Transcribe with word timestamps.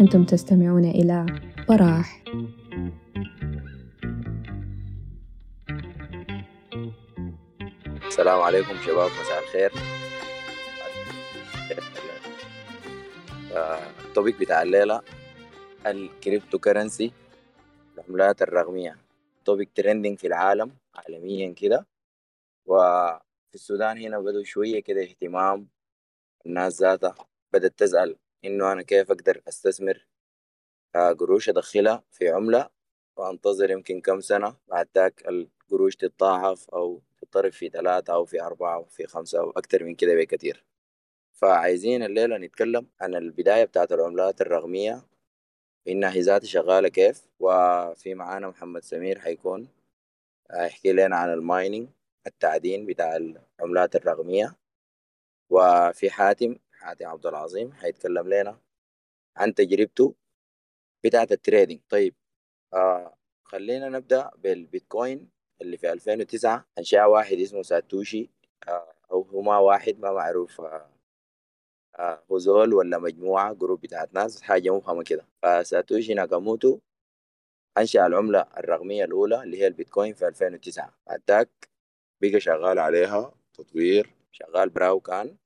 أنتم 0.00 0.24
تستمعون 0.24 0.84
إلى 0.84 1.26
براح. 1.68 2.22
السلام 8.06 8.40
عليكم 8.40 8.74
شباب 8.86 9.10
مساء 9.20 9.42
الخير. 9.42 9.72
ال 14.08 14.13
topic 14.13 14.40
بتاع 14.40 14.62
الليلة 14.62 15.00
ال 15.86 16.58
cryptocurrency 16.58 17.12
العملات 17.98 18.42
الرقمية. 18.42 18.96
topic 19.44 19.70
trending 19.74 20.18
في 20.18 20.26
العالم 20.26 20.70
عالميا 20.94 21.52
كده. 21.52 21.91
وفي 22.66 23.54
السودان 23.54 23.98
هنا 23.98 24.18
بدوا 24.20 24.44
شوية 24.44 24.80
كده 24.82 25.02
اهتمام 25.02 25.68
الناس 26.46 26.80
ذاتها. 26.82 27.14
بدأت 27.52 27.78
تسأل 27.78 28.16
إنه 28.44 28.72
أنا 28.72 28.82
كيف 28.82 29.10
أقدر 29.10 29.42
أستثمر 29.48 30.06
قروش 30.94 31.48
أدخلها 31.48 32.04
في 32.10 32.28
عملة 32.28 32.70
وأنتظر 33.16 33.70
يمكن 33.70 34.00
كم 34.00 34.20
سنة 34.20 34.56
بعد 34.68 34.88
ذاك 34.94 35.28
القروش 35.28 35.96
تتضاعف 35.96 36.70
أو 36.70 37.02
تضرب 37.22 37.52
في 37.52 37.68
ثلاثة 37.68 38.12
أو 38.14 38.24
في 38.24 38.42
أربعة 38.42 38.74
أو 38.74 38.84
في 38.84 39.06
خمسة 39.06 39.38
أو 39.40 39.50
أكتر 39.50 39.84
من 39.84 39.94
كده 39.94 40.14
بكتير 40.14 40.64
فعايزين 41.32 42.02
الليلة 42.02 42.38
نتكلم 42.38 42.86
عن 43.00 43.14
البداية 43.14 43.64
بتاعت 43.64 43.92
العملات 43.92 44.40
الرقمية 44.40 45.02
إنها 45.88 46.10
ذاتها 46.20 46.46
شغالة 46.46 46.88
كيف. 46.88 47.22
وفي 47.40 48.14
معانا 48.14 48.48
محمد 48.48 48.84
سمير 48.84 49.18
حيكون 49.18 49.68
هيحكي 50.50 50.92
لنا 50.92 51.16
عن 51.16 51.32
المايننج 51.32 51.88
التعدين 52.26 52.86
بتاع 52.86 53.16
العملات 53.16 53.96
الرقمية. 53.96 54.56
وفي 55.50 56.10
حاتم 56.10 56.56
حاتم 56.72 57.06
عبد 57.06 57.26
العظيم 57.26 57.72
حيتكلم 57.72 58.28
لنا 58.28 58.58
عن 59.36 59.54
تجربته 59.54 60.14
بتاعت 61.04 61.32
ال 61.32 61.37
trading. 61.37 61.80
طيب 61.88 62.14
آه 62.74 63.16
خلينا 63.44 63.88
نبدأ 63.88 64.30
بالبيتكوين 64.36 65.30
اللي 65.62 65.76
في 65.76 65.92
2009 65.92 66.66
أنشأ 66.78 67.04
واحد 67.04 67.36
اسمه 67.36 67.62
ساتوشي. 67.62 68.30
آه 68.68 68.94
أو 69.12 69.22
هما 69.22 69.58
واحد 69.58 69.98
ما 70.00 70.12
معروف 70.12 70.60
آه 70.60 70.90
آه 71.98 72.24
هو 72.30 72.38
زول 72.38 72.74
ولا 72.74 72.98
مجموعة 72.98 73.52
group 73.54 73.80
بتاعت 73.80 74.14
ناس 74.14 74.42
حاجة 74.42 74.70
مفهمة 74.76 75.02
كده. 75.04 75.26
فساتوشي 75.42 76.14
ناكاموتو 76.14 76.78
أنشأ 77.78 78.06
العملة 78.06 78.40
الرقمية 78.40 79.04
الأولى 79.04 79.42
اللي 79.42 79.58
هي 79.60 79.66
البيتكوين 79.66 80.14
في 80.14 80.28
2009 80.28 80.94
بعد 81.06 81.20
بقى 82.22 82.40
شغال 82.40 82.78
عليها 82.78 83.34
تطوير. 83.54 84.14
شغال 84.32 84.70
براو 84.70 85.00
كان. 85.00 85.36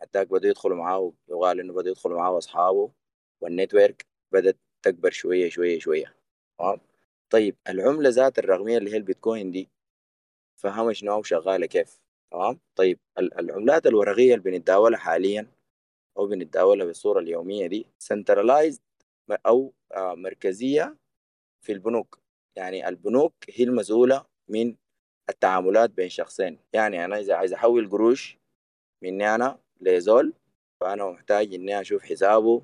حتى 0.00 0.24
بدأوا 0.24 0.50
يدخلوا 0.50 0.76
معاه 0.76 1.12
يقال 1.28 1.60
إنه 1.60 1.72
بدأوا 1.72 1.90
يدخلوا 1.90 2.18
معاه 2.18 2.38
أصحابه 2.38 2.90
وال 3.40 3.55
network 3.55 4.06
بدأت 4.32 4.56
تكبر 4.82 5.10
شوية 5.10 5.48
شوية 5.48 5.78
شوية. 5.78 6.14
تمام؟ 6.58 6.80
طيب 7.30 7.56
العملة 7.68 8.08
ذات 8.08 8.38
الرقمية 8.38 8.78
اللي 8.78 8.92
هي 8.92 8.96
البيتكوين 8.96 9.50
دي 9.50 9.68
فهمها 10.56 10.92
شنو 10.92 11.22
شغالة 11.22 11.66
كيف؟ 11.66 12.00
تمام؟ 12.30 12.60
طيب 12.76 12.98
العملات 13.18 13.86
الورقية 13.86 14.34
اللي 14.34 14.50
بنتداولها 14.50 14.98
حاليا 14.98 15.46
أو 16.18 16.26
بنتداولها 16.26 16.86
بالصورة 16.86 17.20
اليومية 17.20 17.66
دي 17.66 17.86
centralized 17.98 18.80
أو 19.46 19.72
مركزية 19.96 20.96
في 21.62 21.72
البنوك. 21.72 22.18
يعني 22.56 22.88
البنوك 22.88 23.34
هي 23.50 23.64
المسؤولة 23.64 24.24
من 24.48 24.76
التعاملات 25.30 25.90
بين 25.90 26.08
شخصين. 26.08 26.58
يعني 26.72 27.04
أنا 27.04 27.18
إذا 27.20 27.34
عايز 27.34 27.52
أحول 27.52 27.90
قروش 27.90 28.38
مني 29.02 29.34
أنا 29.34 29.58
لزول 29.80 30.32
فأنا 30.80 31.10
محتاج 31.10 31.54
إني 31.54 31.80
أشوف 31.80 32.02
حسابه 32.02 32.62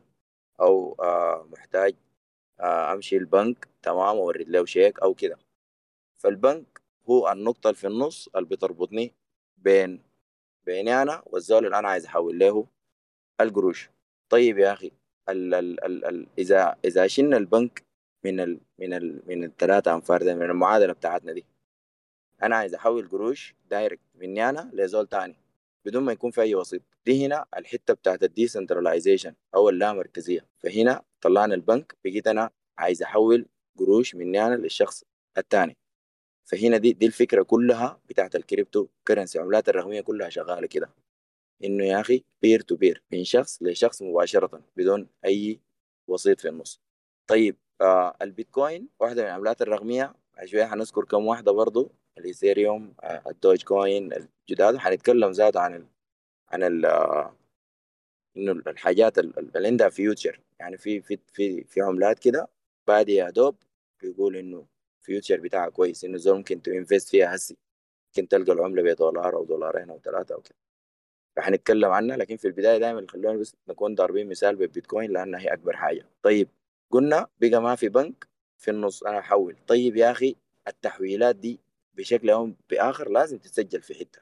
أو 0.60 0.96
آه 1.00 1.46
محتاج 1.52 1.94
آه 2.60 2.92
أمشي 2.92 3.16
البنك 3.16 3.68
تمام 3.82 4.16
أورد 4.16 4.48
له 4.48 4.64
شيك 4.64 5.00
أو 5.02 5.14
كده. 5.14 5.38
فالبنك 6.18 6.80
هو 7.10 7.32
النقطة 7.32 7.68
اللي 7.68 7.78
في 7.80 7.86
النص 7.86 8.28
اللي 8.36 8.48
بتربطني 8.48 9.12
بين 9.58 10.02
بيني 10.66 11.02
أنا 11.02 11.22
والزول 11.26 11.66
اللي 11.66 11.78
أنا 11.78 11.88
عايز 11.88 12.06
أحول 12.06 12.38
له 12.38 12.66
القروش. 13.40 13.90
طيب 14.28 14.58
يا 14.58 14.72
أخي 14.72 14.92
ال 15.28 15.54
ال 15.54 15.84
ال 15.84 16.04
ال 16.04 16.26
إذا 16.38 16.76
إذا 16.84 17.06
شلنا 17.06 17.36
البنك 17.36 17.84
من 18.24 18.40
ال 18.40 18.60
من 18.78 18.92
ال 18.94 19.22
من 19.26 19.44
الثلاثة 19.44 19.94
أنفار 19.94 20.22
ده 20.22 20.34
من 20.34 20.42
المعادلة 20.50 20.92
بتاعتنا 20.92 21.32
دي 21.32 21.44
أنا 22.42 22.56
عايز 22.56 22.74
أحول 22.74 23.08
قروش 23.08 23.54
direct 23.70 24.02
مني 24.14 24.48
أنا 24.48 24.70
لزول 24.72 25.06
تاني 25.06 25.36
بدون 25.84 26.02
ما 26.02 26.12
يكون 26.12 26.30
في 26.30 26.40
أي 26.40 26.54
وسيط. 26.54 26.82
دي 27.06 27.26
هنا 27.26 27.46
الحتة 27.56 27.94
بتاعت 27.94 28.22
ال 28.22 28.29
decentralization 28.29 29.34
أو 29.54 29.68
اللامركزية. 29.68 30.46
فهنا 30.58 31.02
طلعنا 31.20 31.54
البنك 31.54 31.96
بقيت 32.04 32.26
أنا 32.26 32.50
عايز 32.78 33.02
أحول 33.02 33.46
قروش 33.78 34.14
مني 34.14 34.46
أنا 34.46 34.54
للشخص 34.54 35.04
الثاني 35.38 35.76
فهنا 36.44 36.76
دي 36.76 36.92
دي 36.92 37.06
الفكرة 37.06 37.42
كلها 37.42 38.00
بتاعت 38.08 38.36
ال 38.36 38.88
cryptocurrency 39.08 39.38
العملات 39.38 39.68
الرقمية 39.68 40.00
كلها 40.00 40.28
شغالة 40.28 40.66
كده. 40.66 40.90
إنه 41.64 41.84
يا 41.84 42.00
أخي 42.00 42.24
peer 42.42 42.60
to 42.60 42.76
peer 42.76 43.02
من 43.12 43.24
شخص 43.24 43.62
لشخص 43.62 44.02
مباشرة 44.02 44.62
بدون 44.76 45.08
أي 45.24 45.60
وسيط 46.08 46.40
في 46.40 46.48
النص. 46.48 46.80
طيب 47.26 47.56
آه 47.80 48.16
البيتكوين 48.22 48.88
واحدة 49.00 49.22
من 49.22 49.28
العملات 49.28 49.62
الرقمية. 49.62 50.14
شوية 50.44 50.64
حنذكر 50.64 51.04
كم 51.04 51.26
واحدة 51.26 51.52
برضو. 51.52 51.92
ال 52.18 52.27
Ethereum 52.27 52.94
آه 53.02 53.22
ال 53.30 53.62
Dogecoin 53.64 54.12
الجداد 54.12 54.76
حنتكلم 54.76 55.30
ذات 55.30 55.56
عن 55.56 55.74
ال 55.74 55.86
عن 56.48 56.62
ال 56.62 56.86
آه 56.86 57.36
إنه 58.36 58.52
الحاجات 58.52 59.18
اللي 59.18 59.68
عندها 59.68 59.88
future 59.88 60.40
يعني 60.60 60.78
في 60.78 61.00
في 61.02 61.18
في 61.32 61.64
في 61.64 61.80
عملات 61.80 62.18
كده 62.18 62.48
بادي 62.86 63.14
يا 63.14 63.30
دوب 63.30 63.56
بيقول 64.02 64.36
إنه 64.36 64.66
future 65.02 65.40
بتاعها 65.40 65.68
كويس 65.68 66.04
إنه 66.04 66.16
زول 66.18 66.36
ممكن 66.36 66.62
ت 66.62 66.69
invest 66.69 67.08
فيها 67.08 67.34
هسي. 67.34 67.56
ممكن 68.08 68.28
تلقى 68.28 68.52
العملة 68.52 68.82
بدولار 68.82 69.36
أو 69.36 69.44
دولارين 69.44 69.90
أو 69.90 70.00
ثلاثة 70.04 70.34
أو 70.34 70.40
كده. 70.40 70.54
فحنتكلم 71.36 71.90
عنها 71.90 72.16
لكن 72.16 72.36
في 72.36 72.44
البداية 72.48 72.78
دايما 72.78 73.06
خلونا 73.08 73.38
بس 73.38 73.54
نكون 73.68 73.94
ضاربين 73.94 74.28
مثال 74.28 74.56
بالبيتكوين 74.56 75.10
لأنها 75.10 75.40
هي 75.40 75.52
أكبر 75.52 75.76
حاجة. 75.76 76.06
طيب 76.22 76.48
قلنا 76.90 77.28
بقى 77.40 77.62
ما 77.62 77.74
في 77.76 77.88
بنك 77.88 78.28
في 78.58 78.70
النص 78.70 79.02
أنا 79.02 79.18
أحول. 79.18 79.56
طيب 79.66 79.96
يا 79.96 80.10
أخي 80.10 80.36
التحويلات 80.68 81.36
دي 81.36 81.60
بشكل 81.94 82.30
أو 82.30 82.52
بآخر 82.70 83.08
لازم 83.10 83.38
تتسجل 83.38 83.82
في 83.82 83.94
حتة. 83.94 84.20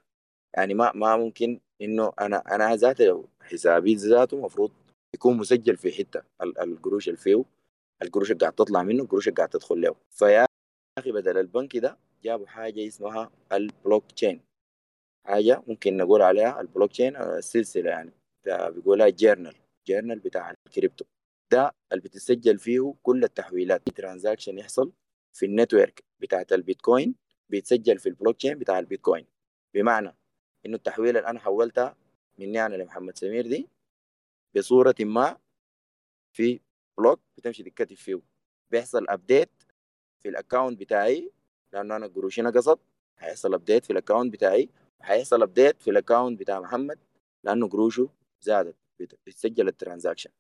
يعني 0.56 0.74
ما 0.74 0.92
ما 0.94 1.16
ممكن 1.16 1.60
إنه 1.82 2.12
أنا 2.20 2.54
أنا 2.54 2.76
ذاتي 2.76 3.22
حسابي 3.42 3.94
ذاته 3.94 4.34
المفروض 4.34 4.72
يكون 5.14 5.36
مسجل 5.36 5.76
في 5.76 5.92
حتة. 5.92 6.22
القروش 6.42 7.08
اللي 7.08 7.16
فيه 7.18 7.44
القروش 8.02 8.30
اللي 8.30 8.40
قاعد 8.40 8.52
تطلع 8.52 8.82
منه 8.82 9.02
القروش 9.02 9.28
اللي 9.28 9.36
قاعد 9.36 9.48
تدخل 9.48 9.80
له. 9.80 9.96
فيا 10.10 10.46
أخي 10.98 11.12
بدل 11.12 11.38
البنك 11.38 11.76
ده 11.76 11.98
جابوا 12.24 12.46
حاجة 12.46 12.86
اسمها 12.86 13.30
البلوك 13.52 14.12
تشين 14.12 14.40
حاجة 15.26 15.62
ممكن 15.66 15.96
نقول 15.96 16.22
عليها 16.22 16.60
البلوك 16.60 16.90
تشين 16.90 17.16
السلسله 17.16 17.90
يعني. 17.90 18.12
بيقولها 18.46 19.08
journal 19.08 19.54
journal 19.86 20.18
بتاع 20.18 20.54
الكريبتو. 20.66 21.04
ده 21.52 21.72
اللي 21.92 22.02
بتسجل 22.02 22.58
فيه 22.58 22.94
كل 23.02 23.24
التحويلات. 23.24 23.88
transaction 23.88 24.58
يحصل 24.58 24.92
في 25.36 25.46
ال 25.46 25.54
network 25.54 26.04
بتاعت 26.20 26.52
البيتكوين 26.52 27.14
بيتسجل 27.50 27.98
في 27.98 28.08
البلوك 28.08 28.36
تشين 28.36 28.58
بتاع 28.58 28.78
البيتكوين. 28.78 29.26
بمعنى 29.74 30.16
إنه 30.66 30.76
التحويلة 30.76 31.18
اللي 31.18 31.30
أنا 31.30 31.38
حولتها 31.40 31.96
مني 32.38 32.66
أنا 32.66 32.74
لمحمد 32.76 33.18
سمير 33.18 33.46
دي 33.46 33.68
بصورة 34.56 34.94
ما 35.00 35.38
في 36.32 36.60
block 36.98 37.20
بتمشي 37.36 37.62
تتكتب 37.62 37.96
فيه. 37.96 38.20
بيحصل 38.70 39.06
update 39.08 39.50
في 40.20 40.28
ال 40.28 40.35
account 40.35 40.80
بتاعي 40.80 41.32
لأنه 41.72 41.96
أنا 41.96 42.06
قروشي 42.06 42.42
نقصت 42.42 42.78
هيحصل 43.18 43.54
update 43.54 43.84
في 43.84 43.92
ال 43.92 43.97
account 43.97 44.32
بتاعي. 44.32 44.68
وهيحصل 45.00 45.42
update 45.42 45.82
في 45.82 45.90
ال 45.90 45.97
account 45.97 46.40
بتاع 46.40 46.60
محمد 46.60 46.98
لأنه 47.44 47.68
قروشه 47.68 48.08
زادت. 48.40 48.76
بتسجل 49.26 49.68
ال 49.68 49.73
transaction. 49.73 50.30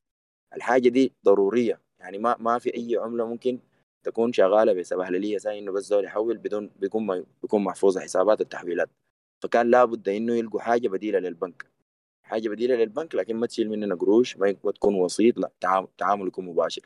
الحاجة 0.56 0.88
دي 0.88 1.12
ضرورية. 1.24 1.80
يعني 2.00 2.18
ما 2.18 2.36
ما 2.38 2.58
في 2.58 2.74
أي 2.76 2.96
عملة 2.96 3.26
ممكن 3.26 3.60
تكون 4.02 4.32
شغالة 4.32 4.72
بسبهللية 4.72 5.38
زي 5.38 5.58
إنه 5.58 5.72
بس 5.72 5.84
زول 5.84 6.04
يحول 6.04 6.38
بدون 6.38 6.70
بيكون 6.76 7.06
ما 7.06 7.24
بيكون 7.42 7.64
محفوظة 7.64 8.00
حسابات 8.00 8.40
التحويلات. 8.40 8.90
فكان 9.42 9.70
لابد 9.70 10.08
إنه 10.08 10.34
يلقوا 10.34 10.60
حاجة 10.60 10.88
بديلة 10.88 11.18
للبنك. 11.18 11.66
حاجة 12.22 12.48
بديلة 12.48 12.74
للبنك 12.74 13.14
لكن 13.14 13.36
ما 13.36 13.46
تشيل 13.46 13.68
مننا 13.70 13.94
قروش 13.94 14.36
ما 14.36 14.52
تكون 14.52 14.94
وسيط 14.94 15.38
لا 15.38 15.50
تعامل 15.98 16.26
يكون 16.28 16.44
مباشر. 16.44 16.82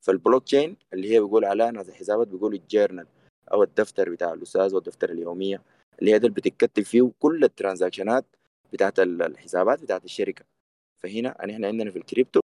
فالبلوك 0.00 0.44
تشين 0.44 0.76
اللي 0.92 1.10
هي 1.14 1.20
بيقول 1.20 1.44
عليها 1.44 1.70
ناس 1.70 1.88
الحسابات 1.88 2.28
بيقول 2.28 2.54
ال 2.54 2.60
journal 2.60 3.06
أو 3.52 3.62
الدفتر 3.62 4.10
بتاع 4.10 4.32
الأستاذ 4.32 4.74
والدفتر 4.74 5.10
اليومية 5.10 5.62
اللي 5.98 6.12
هي 6.14 6.18
بتتكتب 6.18 6.82
فيه 6.82 7.12
كل 7.18 7.44
ال 7.44 7.50
transactionات 7.50 8.24
بتاعت 8.72 8.98
الحسابات 9.00 9.82
بتاعت 9.82 10.04
الشركة. 10.04 10.44
فهنا 11.02 11.28
إحنا 11.50 11.66
عندنا 11.66 11.90
في 11.90 11.98
الكريبتو 11.98 12.40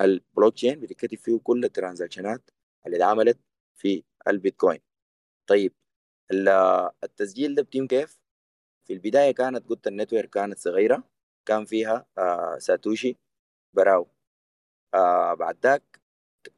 البلوك 0.00 0.54
تشين 0.54 0.80
بتتكتب 0.80 1.18
فيه 1.18 1.38
كل 1.44 1.64
ال 1.64 1.71
transactionات 1.71 2.50
اللي 2.86 2.96
اتعملت 2.96 3.38
في 3.74 4.04
البيتكوين. 4.28 4.80
طيب 5.46 5.72
التسجيل 7.04 7.54
ده 7.54 7.62
بتم 7.62 7.86
كيف؟ 7.86 8.18
في 8.86 8.92
البداية 8.92 9.30
كانت 9.32 9.68
قلت 9.68 9.86
ال 9.86 9.92
network 9.92 10.30
كانت 10.30 10.58
صغيرة 10.58 11.04
كان 11.46 11.64
فيها 11.64 12.06
آه 12.18 12.58
ساتوشي 12.58 13.16
براهو. 13.74 14.08
آه 14.94 15.34
بعد 15.34 15.58
ذاك 15.62 16.00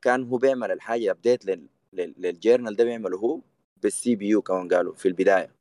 كان 0.02 0.25
هو 0.25 0.37
بيعمل 0.38 0.70
الحاجة 0.73 1.11
update 1.11 1.44
لل 1.93 2.11
journal 2.11 2.76
ده 2.76 2.84
بيعمله 2.84 3.19
هو 3.19 3.40
بال 3.76 4.17
CPU 4.17 4.43
كمان 4.43 4.69
قالوا 4.69 4.94
في 4.94 5.08
البداية. 5.08 5.55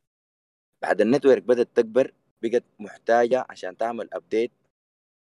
بعد 0.82 1.02
ال 1.02 1.07
network 1.07 1.44
بدأت 1.44 1.70
تكبر 1.76 2.14
بقت 2.42 2.64
محتاجة 2.80 3.46
عشان 3.50 3.78
تعمل 3.78 4.10
update 4.14 4.52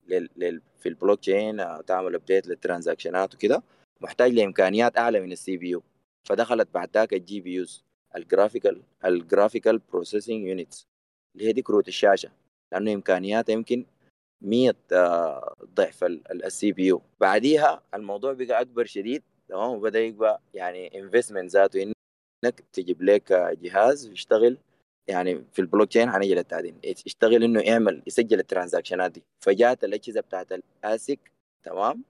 لل... 0.07 0.29
لل... 0.35 0.61
في 0.79 0.89
البلوك 0.89 1.19
تشين 1.19 1.59
آه، 1.59 1.81
تعمل 1.81 2.15
update 2.15 2.47
لل 2.47 2.60
transactionات 2.60 3.35
وكده. 3.35 3.63
محتاج 4.01 4.31
لإمكانيات 4.33 4.97
أعلى 4.97 5.19
من 5.19 5.31
ال 5.31 5.57
CPU. 5.57 5.83
فدخلت 6.27 6.67
بعد 6.73 6.89
ذاك 6.93 7.13
ال 7.13 7.41
GPUs 7.41 7.83
ال 8.15 8.22
graphical 8.22 8.81
ال 9.05 9.12
graphical 9.12 9.77
processing 9.77 10.47
units 10.47 10.87
اللي 11.35 11.47
هي 11.47 11.53
دي 11.53 11.61
كروت 11.61 11.87
الشاشة. 11.87 12.31
لأنه 12.73 12.93
امكانياتها 12.93 13.53
يمكن 13.53 13.85
100 14.41 14.73
آه، 14.93 15.55
ضعف 15.75 16.03
ال 16.03 16.71
CPU. 16.71 17.01
بعديها 17.19 17.81
الموضوع 17.93 18.33
بقى 18.33 18.61
أكبر 18.61 18.85
شديد. 18.85 19.23
تمام؟ 19.49 19.69
وبدأ 19.71 19.99
يبقى 19.99 20.41
يعني 20.53 20.99
investment 20.99 21.51
ذاته. 21.51 21.93
إنك 22.45 22.59
تجيب 22.73 23.03
لك 23.03 23.33
جهاز 23.61 24.07
يشتغل 24.07 24.57
يعني 25.07 25.45
في 25.53 25.59
البلوك 25.59 25.89
تشين 25.89 26.11
حنيجي 26.11 26.35
للتعدين 26.35 26.79
يشتغل 26.83 27.43
إنه 27.43 27.61
يعمل 27.61 28.03
يسجل 28.07 28.39
ال 28.39 28.45
transactionات 28.45 29.11
دي. 29.11 29.23
فجات 29.43 29.83
الأجهزة 29.83 30.21
بتاعت 30.21 30.47
ال 30.51 30.65
ASIC 30.65 31.19
تمام؟ 31.63 32.03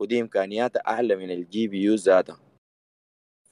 ودي 0.00 0.20
امكانياتها 0.20 0.80
أعلى 0.88 1.16
من 1.16 1.30
ال 1.30 1.68
GPU 1.68 1.94
ذاتها. 1.94 2.40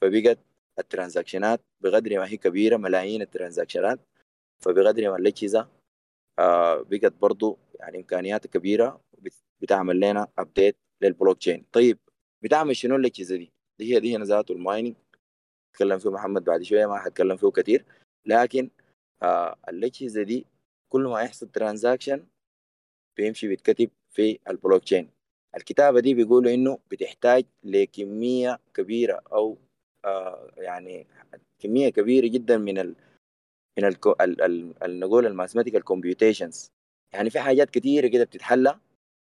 فبقت 0.01 0.39
ال 0.79 0.85
transactionات 0.85 1.61
بقدر 1.81 2.19
ما 2.19 2.27
هي 2.27 2.37
كبيرة 2.37 2.77
ملايين 2.77 3.21
ال 3.21 3.27
transactionات. 3.27 3.99
فبقدر 4.63 5.09
ما 5.11 5.15
الاجهزه 5.17 5.69
آه 6.39 6.81
بقت 6.81 7.13
برضو 7.13 7.59
يعني 7.79 7.97
امكانياتها 7.97 8.49
كبيرة 8.49 9.01
بتعمل 9.61 9.99
لنا 9.99 10.27
update 10.37 10.75
للبلوك 11.01 11.37
تشين 11.37 11.65
طيب 11.71 11.99
بتعمل 12.43 12.75
شنو 12.75 12.95
الاجهزه 12.95 13.35
دي؟ 13.35 13.51
دي 13.79 13.95
هي 13.95 13.99
دي 13.99 14.15
هنا 14.15 14.25
ذاته 14.25 14.51
ال 14.51 14.56
mining. 14.56 14.95
تكلم 15.73 15.99
فيه 15.99 16.09
محمد 16.11 16.43
بعد 16.43 16.61
شوية 16.61 16.85
ما 16.85 16.97
حتكلم 16.99 17.37
فيه 17.37 17.47
كثير 17.47 17.85
لكن 18.25 18.69
آه 19.23 19.55
الاجهزه 19.69 20.23
دي 20.23 20.45
كل 20.89 21.01
ما 21.03 21.21
يحصل 21.21 21.47
transaction 21.49 22.25
بيمشي 23.17 23.47
بيتكتب 23.47 23.89
في 24.11 24.39
البلوك 24.49 24.83
تشين 24.83 25.09
الكتابة 25.57 25.99
دي 25.99 26.13
بيقولوا 26.13 26.53
إنه 26.53 26.79
بتحتاج 26.91 27.45
لكمية 27.63 28.59
كبيرة 28.73 29.21
أو 29.33 29.57
آه 30.05 30.51
يعني 30.57 31.07
كمية 31.59 31.89
كبيرة 31.89 32.27
جدا 32.27 32.57
من 32.57 32.77
ال 32.77 32.95
من 33.77 33.85
ال 33.85 33.97
ال 34.21 34.73
ال 34.83 34.99
نقول 34.99 35.25
ال 35.25 35.29
mathematical 35.29 35.81
computations 35.83 36.71
يعني 37.13 37.29
في 37.29 37.39
حاجات 37.39 37.69
كثيره 37.69 38.07
كده 38.07 38.23
بتتحلى 38.23 38.79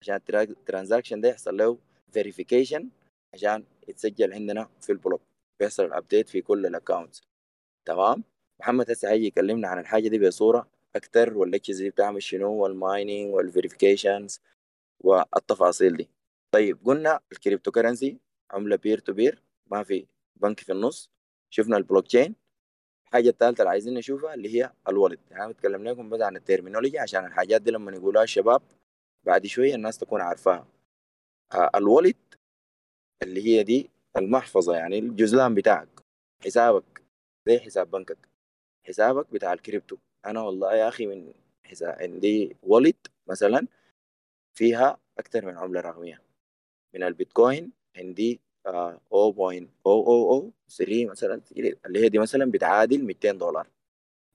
عشان 0.01 0.19
ال 0.33 0.40
transaction 0.40 1.21
ده 1.21 1.29
يحصل 1.29 1.57
له 1.57 1.77
verification 2.11 2.89
عشان 3.33 3.63
يتسجل 3.87 4.33
عندنا 4.33 4.69
في 4.81 4.91
ال 4.91 4.95
block. 4.95 5.21
بيحصل 5.59 5.85
ال 5.85 5.91
update 5.91 6.29
في 6.29 6.41
كل 6.41 6.65
ال 6.65 6.71
accounts 6.71 7.21
تمام؟ 7.85 8.23
محمد 8.59 8.91
هسه 8.91 9.09
هيجي 9.11 9.25
يكلمنا 9.27 9.67
عن 9.67 9.79
الحاجة 9.79 10.07
دي 10.07 10.19
بصورة 10.27 10.67
أكثر 10.95 11.37
والاجهزه 11.37 11.83
دي 11.83 11.89
بتعمل 11.89 12.23
شنو 12.23 12.51
وال 12.53 12.73
mining 12.73 13.33
وال 13.33 13.47
verifications 13.47 14.41
والتفاصيل 15.03 15.97
دي. 15.97 16.09
طيب 16.51 16.79
قلنا 16.85 17.19
ال 17.31 17.71
cryptocurrency 17.71 18.17
عملة 18.51 18.75
peer 18.75 18.99
to 18.99 19.13
peer 19.13 19.43
ما 19.71 19.83
في 19.83 20.07
بنك 20.35 20.59
في 20.59 20.71
النص. 20.71 21.11
شفنا 21.49 21.77
البلوك 21.77 22.07
تشين 22.07 22.35
الحاجة 23.07 23.29
الثالثه 23.29 23.61
اللي 23.61 23.69
عايزين 23.69 23.93
نشوفها 23.93 24.33
اللي 24.33 24.55
هي 24.55 24.73
ال 24.89 24.93
wallet 24.93 25.19
يعني 25.31 25.53
بتكلم 25.53 25.83
لكم 25.83 26.09
بس 26.09 26.21
عن 26.21 26.35
ال 26.35 26.40
terminology 26.40 26.99
عشان 26.99 27.25
الحاجات 27.25 27.61
دي 27.61 27.71
لما 27.71 27.91
يقولوها 27.91 28.23
الشباب 28.23 28.61
بعد 29.23 29.45
شوية 29.45 29.75
الناس 29.75 29.97
تكون 29.97 30.21
عارفاها. 30.21 30.67
آه 31.53 31.69
ال 31.75 31.81
wallet 31.81 32.15
اللي 33.23 33.45
هي 33.45 33.63
دي 33.63 33.89
المحفظة 34.17 34.75
يعني 34.75 34.99
الجزلان 34.99 35.55
بتاعك. 35.55 35.89
حسابك 36.45 37.03
زي 37.47 37.59
حساب 37.59 37.91
بنكك. 37.91 38.17
حسابك 38.87 39.33
بتاع 39.33 39.53
الكريبتو. 39.53 39.97
أنا 40.25 40.41
والله 40.41 40.75
يا 40.75 40.87
أخي 40.87 41.05
من 41.05 41.33
حساب 41.63 41.95
عندي 41.99 42.57
wallet 42.63 42.95
مثلا 43.27 43.67
فيها 44.55 44.97
أكثر 45.19 45.45
من 45.45 45.57
عملة 45.57 45.81
رقمية. 45.81 46.21
من 46.95 47.03
البيتكوين 47.03 47.71
عندي 47.97 48.39
0.000 48.67 50.51
3 50.67 51.05
مثلا 51.05 51.41
اللي 51.85 51.99
هي 51.99 52.09
دي 52.09 52.19
مثلا 52.19 52.51
بتعادل 52.51 53.03
200 53.05 53.31
دولار. 53.31 53.67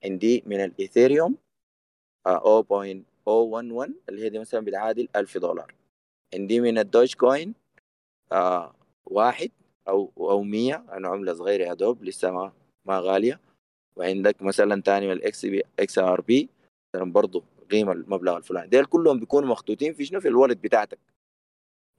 عندي 0.05 0.43
من 0.47 0.65
ال 0.65 0.73
Ethereum 0.73 1.37
0.011 2.29 3.93
اللي 4.09 4.25
هي 4.25 4.29
دي 4.29 4.39
مثلا 4.39 4.61
بتعادل 4.61 5.09
1000 5.17 5.39
دولار. 5.39 5.75
عندي 6.35 6.61
من 6.61 6.79
ال 6.79 7.15
Dogecoin 7.15 7.55
آه 8.33 8.75
واحد 9.07 9.51
أو 9.89 10.13
أو 10.19 10.43
100 10.43 10.75
أنا 10.93 11.09
عملة 11.09 11.35
صغيرة 11.35 11.65
يا 11.65 11.75
دوب 11.75 12.05
لسه 12.05 12.31
ما 12.31 12.53
ما 12.85 12.99
غالية. 13.01 13.41
وعندك 13.97 14.43
مثلا 14.43 14.83
تاني 14.83 15.07
من 15.07 15.13
ال 15.13 15.47
XP 15.47 15.63
XRP. 15.79 16.49
مثلا 16.95 17.13
برضه 17.13 17.43
قيمه 17.71 17.93
المبلغ 17.93 18.37
الفلاني. 18.37 18.69
ديل 18.69 18.85
كلهم 18.85 19.21
بيكونوا 19.21 19.49
مخطوطين 19.49 19.95
في 19.95 20.05
شنو؟ 20.05 20.21
في 20.21 20.29
ال 20.29 20.33
wallet 20.33 20.61
بتاعتك. 20.61 20.99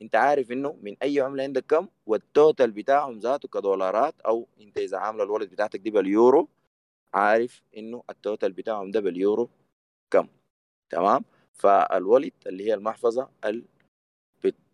انت 0.02 0.16
عارف 0.16 0.52
انه 0.52 0.78
من 0.82 0.96
أي 1.04 1.20
عملة 1.20 1.44
عندك 1.44 1.66
كم؟ 1.66 1.88
وال 2.06 2.25
total 2.25 2.72
بتاعهم 2.72 3.20
ذاته 3.20 3.48
كدولارات 3.48 4.22
أو 4.22 4.48
انت 4.62 4.78
إذا 4.78 4.98
عامله 4.98 5.24
ال 5.24 5.27
wallet 5.27 5.50
بتاعتك 5.50 5.80
دي 5.80 5.92
باليورو 5.92 6.50
عارف 7.14 7.64
إنه 7.78 8.04
ال 8.10 8.17
total 8.17 8.54
بتاعهم 8.54 8.92
ده 8.92 9.00
باليورو 9.00 9.50
كم؟ 10.12 10.28
تمام؟ 10.90 11.26
فالولد 11.54 12.34
اللي 12.48 12.68
هي 12.68 12.74
المحفظة 12.74 13.30
ال 13.46 13.64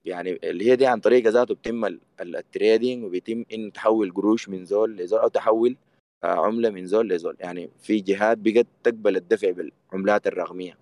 يعني 0.06 0.40
اللي 0.44 0.72
هي 0.72 0.76
دي 0.76 0.86
عن 0.86 1.00
طريقة 1.00 1.30
ذاته 1.30 1.56
بتم 1.56 2.00
التريدينج 2.22 3.04
وبيتم 3.04 3.46
انه 3.54 3.72
تحول 3.72 4.12
قروش 4.14 4.50
من 4.50 4.66
زول 4.66 4.98
لزول 4.98 5.20
أو 5.20 5.28
تحول 5.28 5.78
آه، 6.24 6.46
عملة 6.46 6.70
من 6.70 6.86
زول 6.86 7.10
لزول. 7.10 7.36
يعني 7.40 7.70
في 7.80 8.00
جهات 8.00 8.38
بقت 8.38 8.68
تقبل 8.84 9.16
الدفع 9.18 9.52
بالعملات 9.52 10.28
الرقمية. 10.28 10.78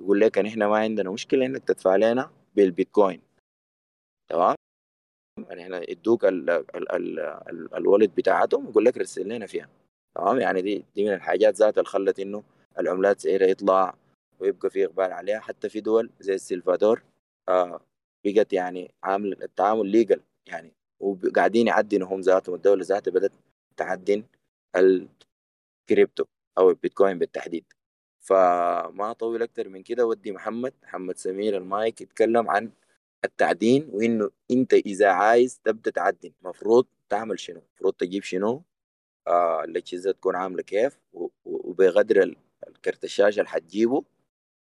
يقول 0.00 0.20
لك 0.20 0.38
نحن 0.38 0.64
ما 0.64 0.76
عندنا 0.78 1.10
مشكلة 1.10 1.46
إنك 1.46 1.64
تدفع 1.64 1.96
لنا 1.96 2.30
بالبيتكوين. 2.56 3.20
تمام؟ 4.30 4.54
يعني 5.48 5.62
إحنا 5.62 5.90
يدوك 5.90 6.24
ال 6.24 6.50
ال 6.50 6.92
ال 6.92 7.18
ال 7.20 7.74
الولد 7.74 8.14
بتاعتهم 8.14 8.68
يقول 8.70 8.84
لك 8.84 8.98
رسل 8.98 9.28
لنا 9.28 9.46
فيها. 9.46 9.68
تمام؟ 10.14 10.40
يعني 10.40 10.62
دي 10.62 10.84
دي 10.94 11.04
من 11.04 11.12
الحاجات 11.14 11.54
ذات 11.54 11.78
اللي 11.78 11.88
خلت 11.88 12.20
إنه 12.20 12.42
العملات 12.78 13.20
سعرها 13.20 13.46
يطلع 13.46 13.94
ويبقى 14.40 14.70
في 14.70 14.84
إقبال 14.84 15.12
عليها. 15.12 15.40
حتى 15.40 15.68
في 15.68 15.80
دول 15.80 16.10
زي 16.20 16.34
السلفادور 16.34 17.02
آه 17.48 17.80
بقت 18.24 18.52
يعني 18.52 18.90
عامل 19.02 19.42
التعامل 19.42 19.86
legal 19.86 20.20
يعني 20.46 20.72
وقاعدين 21.00 21.66
يعدنوا 21.66 22.08
هم 22.08 22.20
ذاتهم. 22.20 22.54
الدولة 22.54 22.84
ذاتها 22.84 23.10
بدأت 23.10 23.32
تعدن 23.76 24.24
الكريبتو 24.76 26.24
أو 26.58 26.70
البيتكوين 26.70 27.18
بالتحديد. 27.18 27.64
فما 28.28 29.10
اطول 29.10 29.42
أكتر 29.42 29.68
من 29.68 29.82
كده. 29.82 30.06
ودي 30.06 30.32
محمد 30.32 30.74
محمد 30.82 31.16
سمير 31.18 31.56
المايك 31.56 32.00
يتكلم 32.00 32.50
عن 32.50 32.70
التعدين 33.24 33.88
وإنه 33.92 34.30
أنت 34.50 34.74
إذا 34.74 35.08
عايز 35.08 35.60
تبدأ 35.64 35.90
تعدن 35.90 36.32
المفروض 36.42 36.86
تعمل 37.08 37.40
شنو؟ 37.40 37.60
المفروض 37.68 37.92
تجيب 37.94 38.22
شنو؟ 38.22 38.62
آه 39.28 39.64
الاجهزه 39.64 40.12
تكون 40.12 40.36
عامله 40.36 40.62
كيف؟ 40.62 40.98
وبقدر 41.44 42.34
الكرت 42.68 43.04
الشاشه 43.04 43.38
اللي 43.40 43.48
حتجيبه 43.50 44.04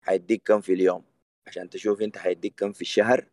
حيديك 0.02 0.42
كم 0.46 0.62
في 0.62 0.74
اليوم؟ 0.74 1.04
عشان 1.48 1.70
تشوف 1.70 2.02
أنت 2.02 2.18
حيديك 2.18 2.54
كم 2.58 2.74
في 2.74 2.82
الشهر 2.82 3.26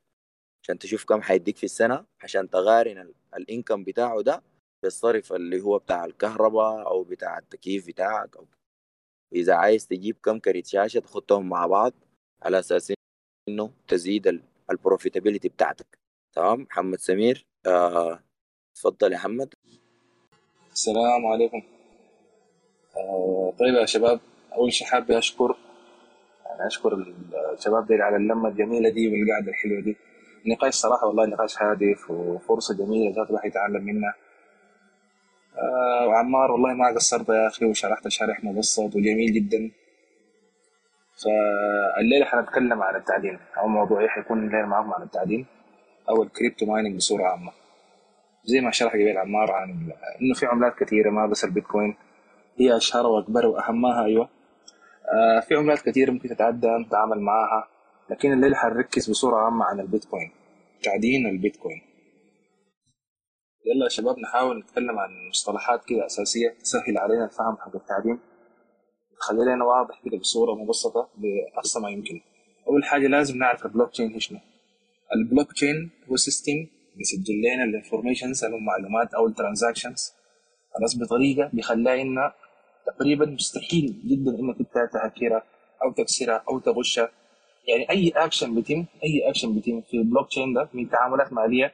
عشان 0.62 0.78
تشوف 0.78 1.04
كم 1.04 1.22
حيديك 1.22 1.56
في 1.56 1.64
السنة 1.64 2.04
عشان 2.22 2.50
تقارن 2.50 3.12
ال 3.36 3.43
income 3.43 3.84
بتاعه 3.84 4.22
ده 4.22 4.42
بالصرف 4.82 5.32
اللي 5.32 5.60
هو 5.62 5.78
بتاع 5.78 6.04
الكهرباء 6.04 6.86
أو 6.86 7.04
بتاع 7.04 7.38
التكييف 7.38 7.86
بتاعك 7.86 8.36
أو 8.36 8.46
اذا 9.34 9.54
عايز 9.54 9.86
تجيب 9.86 10.16
كم 10.22 10.38
كرت 10.38 10.66
شاشة 10.66 11.00
تحطهم 11.00 11.48
مع 11.48 11.66
بعض 11.66 11.92
على 12.42 12.58
أساس 12.58 12.92
إنه 13.48 13.70
تزيد 13.88 14.42
ال 14.70 14.76
profitability 14.76 15.48
بتاعتك. 15.48 15.98
تمام؟ 16.36 16.60
محمد 16.60 16.98
سمير 16.98 17.46
آه 17.66 18.22
تفضل 18.76 19.12
يا 19.12 19.16
محمد. 19.16 19.54
السلام 20.72 21.26
عليكم. 21.26 21.62
آه 22.96 23.52
طيب 23.58 23.74
يا 23.74 23.86
شباب 23.86 24.20
أول 24.52 24.72
شيء 24.72 24.86
حابب 24.86 25.10
أشكر 25.10 25.56
يعني 26.46 26.66
أشكر 26.66 27.14
الشباب 27.52 27.86
دي 27.86 27.94
على 27.94 28.16
اللمة 28.16 28.48
الجميلة 28.48 28.88
دي 28.88 29.08
والقعدة 29.08 29.48
الحلوة 29.48 29.80
دي. 29.80 29.96
نقاش 30.46 30.74
صراحة 30.74 31.06
والله 31.06 31.26
نقاش 31.26 31.62
هادف 31.62 32.10
وفرصة 32.10 32.74
جميلة 32.74 33.22
الواحد 33.22 33.48
يتعلم 33.48 33.84
منها. 33.84 34.14
آه 35.56 36.06
وعمار 36.06 36.52
والله 36.52 36.72
ما 36.74 36.94
قصرت 36.94 37.28
يا 37.28 37.46
أخي 37.46 37.66
وشرحت 37.66 38.08
شرح 38.08 38.44
مبسط 38.44 38.96
وجميل 38.96 39.32
جدا. 39.32 39.70
فالليلة 41.22 42.24
حنتكلم 42.26 42.82
عن 42.82 42.96
التعدين 42.96 43.38
أو 43.58 43.68
موضوعي 43.68 44.08
حيكون 44.08 44.46
الليلة 44.46 44.66
معاكم 44.66 44.94
عن 44.94 45.02
التعدين 45.02 45.46
أو 46.08 46.22
ال 46.22 46.29
crypto 46.29 46.66
mining 46.66 46.96
بصورة 46.96 47.24
عامة. 47.24 47.52
زي 48.44 48.60
ما 48.60 48.70
شرح 48.70 48.92
قبل 48.92 49.18
عمار 49.18 49.52
عن 49.52 49.92
إنه 50.22 50.34
في 50.34 50.46
عملات 50.46 50.74
كثيره 50.78 51.10
ما 51.10 51.26
بس 51.26 51.44
البيتكوين 51.44 51.96
هي 52.58 52.76
اشهرها 52.76 53.08
واكبرها 53.08 53.48
وأهمها 53.48 54.04
أيوه. 54.04 54.28
آه 55.12 55.40
في 55.40 55.54
عملات 55.54 55.82
كثيره 55.82 56.10
ممكن 56.10 56.28
تتعدى 56.28 56.68
نتعامل 56.68 57.20
معاها 57.20 57.68
لكن 58.10 58.32
الليلة 58.32 58.56
حنركز 58.56 59.10
بصورة 59.10 59.36
عامة 59.36 59.64
عن 59.64 59.80
البيتكوين 59.80 60.30
تعدين 60.82 61.26
البيتكوين. 61.26 61.82
يلا 63.66 63.84
يا 63.84 63.88
شباب 63.88 64.18
نحاول 64.18 64.58
نتكلم 64.58 64.98
عن 64.98 65.10
مصطلحات 65.30 65.84
كده 65.84 66.06
أساسية 66.06 66.48
تسهل 66.62 66.98
علينا 66.98 67.24
الفهم 67.24 67.56
حق 67.56 67.76
التعدين 67.76 68.18
تخلي 69.20 69.54
لنا 69.54 69.64
واضح 69.64 70.00
كده 70.04 70.18
بصورة 70.18 70.54
مبسطة 70.54 71.08
باقصى 71.54 71.80
ما 71.80 71.90
يمكن. 71.90 72.20
أول 72.68 72.84
حاجة 72.84 73.06
لازم 73.06 73.38
نعرف 73.38 73.66
البلوك 73.66 73.90
تشين 73.90 74.20
شنو. 74.20 74.38
البلوك 75.16 75.52
تشين 75.52 75.90
هو 76.10 76.16
system 76.16 76.66
بيسجل 76.96 77.34
لنا 77.34 77.64
ال 77.64 77.71
informations 77.71 78.44
أو 78.44 78.56
المعلومات 78.56 79.14
أو 79.14 79.26
ال 79.26 79.33
transactions 79.33 80.12
خلاص 80.78 80.98
بطريقة 80.98 81.50
بيخليها 81.52 82.02
انها 82.02 82.34
تقريبا 82.86 83.26
مستحيل 83.26 84.02
جدا 84.04 84.30
إنك 84.40 84.56
أنت 84.60 84.90
تهكرها 84.92 85.42
أو 85.82 85.92
تكسرها 85.92 86.44
أو 86.48 86.58
تغشها. 86.58 87.10
يعني 87.68 87.90
أي 87.90 88.08
اكشن 88.16 88.54
بيتم 88.54 88.84
أي 89.04 89.28
اكشن 89.30 89.54
بيتم 89.54 89.80
في 89.80 89.96
البلوك 89.96 90.28
تشين 90.28 90.52
ده 90.54 90.68
من 90.74 90.90
تعاملات 90.90 91.32
مالية 91.32 91.72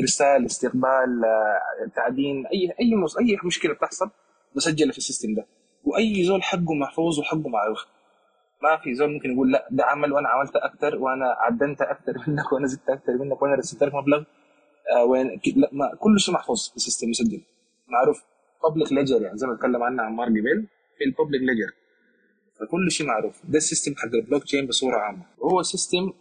إرسال 0.00 0.46
استقبال 0.46 1.24
آه، 1.24 1.90
تعدين 1.96 2.46
أي 2.46 2.72
أي. 2.80 2.94
أي 3.20 3.38
مشكلة 3.44 3.74
بتحصل 3.74 4.10
مسجله 4.56 4.92
في 4.92 4.98
ال 4.98 5.03
system 5.03 5.34
ده. 5.34 5.46
وأي 5.84 6.24
زول 6.24 6.42
حقه 6.42 6.74
محفوظ 6.74 7.18
وحقه 7.18 7.48
معروف 7.48 7.86
ما 8.62 8.76
في 8.76 8.94
زول 8.94 9.12
ممكن 9.12 9.32
يقول 9.32 9.52
لا 9.52 9.68
ده 9.70 9.84
عمل 9.84 10.12
وأنا 10.12 10.28
عملت 10.28 10.56
أكثر 10.56 10.96
وأنا 10.96 11.26
عدنت 11.38 11.82
أكثر 11.82 12.12
منك 12.26 12.52
وأنا 12.52 12.66
زدت 12.66 12.88
أكثر 12.90 13.12
منك 13.12 13.42
وأنا 13.42 13.54
رسلت 13.54 13.84
لك 13.84 13.94
مبلغ. 13.94 14.24
آه 14.96 15.04
وين 15.04 15.40
لا 15.56 15.68
ما 15.72 15.94
كل 15.94 16.20
شيء 16.20 16.34
محفوظ 16.34 16.68
في 16.68 16.76
ال 16.76 16.81
system 16.81 17.10
مسجل 17.10 17.40
معروف. 17.88 18.24
public 18.62 18.92
ledger 18.92 19.22
يعني 19.22 19.38
زي 19.38 19.46
ما 19.46 19.54
اتكلم 19.54 19.82
عنها 19.82 20.04
عمار 20.04 20.28
قبل 20.28 20.66
في 20.98 21.04
ال 21.04 21.09
public 21.09 21.42
ledger 21.42 21.72
فكل 22.60 22.90
شيء 22.90 23.06
معروف. 23.06 23.42
ده 23.44 23.56
ال 23.56 23.61
system 23.61 23.94
حق 23.96 24.14
البلوك 24.14 24.44
تشين 24.44 24.66
بصورة 24.66 24.96
عامة. 24.96 25.22
وهو 25.38 25.62
system 25.62 26.12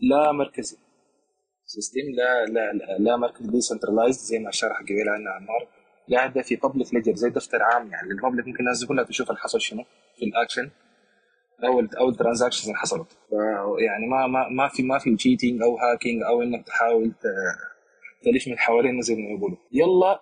لا 0.00 0.32
مركزي. 0.32 0.76
system 1.74 2.00
لا 2.00 2.44
لا 2.46 2.72
لا, 2.72 2.98
لا 2.98 3.16
مركزي 3.16 3.50
decentralized 3.50 4.20
زي 4.20 4.38
ما 4.38 4.50
شرح 4.50 4.80
قبل 4.80 5.08
عنها 5.08 5.32
عمار. 5.32 5.68
قاعدة 6.12 6.42
في 6.42 6.56
public 6.56 6.94
ledger 6.94 7.14
زي 7.14 7.30
دفتر 7.30 7.62
عام 7.62 7.90
يعني. 7.90 8.10
ال 8.10 8.15
public 8.15 8.46
ممكن 8.46 8.60
الناس 8.60 8.84
كلها 8.84 9.04
تشوف 9.04 9.30
اللي 9.30 9.40
حصل 9.40 9.60
شنو 9.60 9.84
في 10.18 10.24
الاكشن 10.24 10.70
أو 11.64 11.80
أو 11.98 12.08
ال 12.08 12.12
transactions 12.12 12.66
اللي 12.66 12.78
حصلت. 12.78 13.06
يعني 13.78 14.06
ما 14.06 14.26
ما 14.26 14.48
ما 14.48 14.68
في 14.68 14.82
ما 14.82 14.98
في 14.98 15.16
cheating 15.16 15.62
أو 15.62 15.76
hacking 15.76 16.22
أو 16.22 16.42
إنك 16.42 16.66
تحاول 16.66 17.12
تلف 18.24 18.48
من 18.48 18.58
حوالين 18.58 19.00
زي 19.00 19.14
ما 19.14 19.30
يقولوا. 19.30 19.56
يلا 19.72 20.20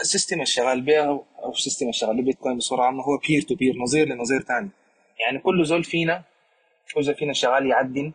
ال 0.00 0.06
system 0.06 0.40
الشغال 0.40 0.80
بها 0.80 1.04
أو 1.44 1.50
ال 1.50 1.55
system 1.55 1.88
الشغال 1.88 2.22
بيتكوين 2.22 2.56
بصوره 2.56 2.82
عامة 2.82 3.02
هو 3.02 3.18
peer 3.28 3.42
to 3.42 3.54
peer 3.54 3.76
نظير 3.76 4.08
لنظير 4.08 4.40
ثاني 4.40 4.68
يعني 5.20 5.38
كل 5.38 5.64
زول 5.64 5.84
فينا 5.84 6.24
كل 6.94 7.02
زول 7.02 7.14
فينا 7.14 7.32
شغال 7.32 7.66
يعدن 7.66 8.12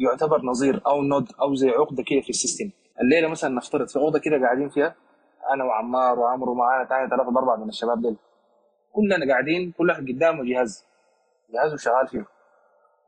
يعتبر 0.00 0.42
نظير 0.42 0.82
أو 0.86 1.02
node 1.02 1.28
أو 1.40 1.54
زي 1.54 1.70
عقدة 1.70 2.02
كده 2.02 2.20
في 2.20 2.30
ال 2.30 2.35
system. 2.35 2.70
الليلة 3.00 3.28
مثلا 3.28 3.54
نفترض 3.54 3.88
في 3.88 3.96
أوضة 3.96 4.18
كده 4.18 4.40
قاعدين 4.40 4.68
فيها 4.68 4.94
أنا 5.54 5.64
وعمار 5.64 6.18
وعمرو 6.18 6.52
ومعانا 6.52 6.88
ثاني 6.88 7.10
ثلاثة 7.10 7.38
أربعة 7.38 7.56
من 7.56 7.68
الشباب 7.68 8.02
دول. 8.02 8.16
كلنا 8.92 9.32
قاعدين 9.32 9.72
كل 9.78 9.88
واحد 9.88 10.08
قدامه 10.08 10.44
جهاز. 10.44 10.84
جهازه 11.54 11.76
شغال 11.76 12.08
فيه. 12.08 12.26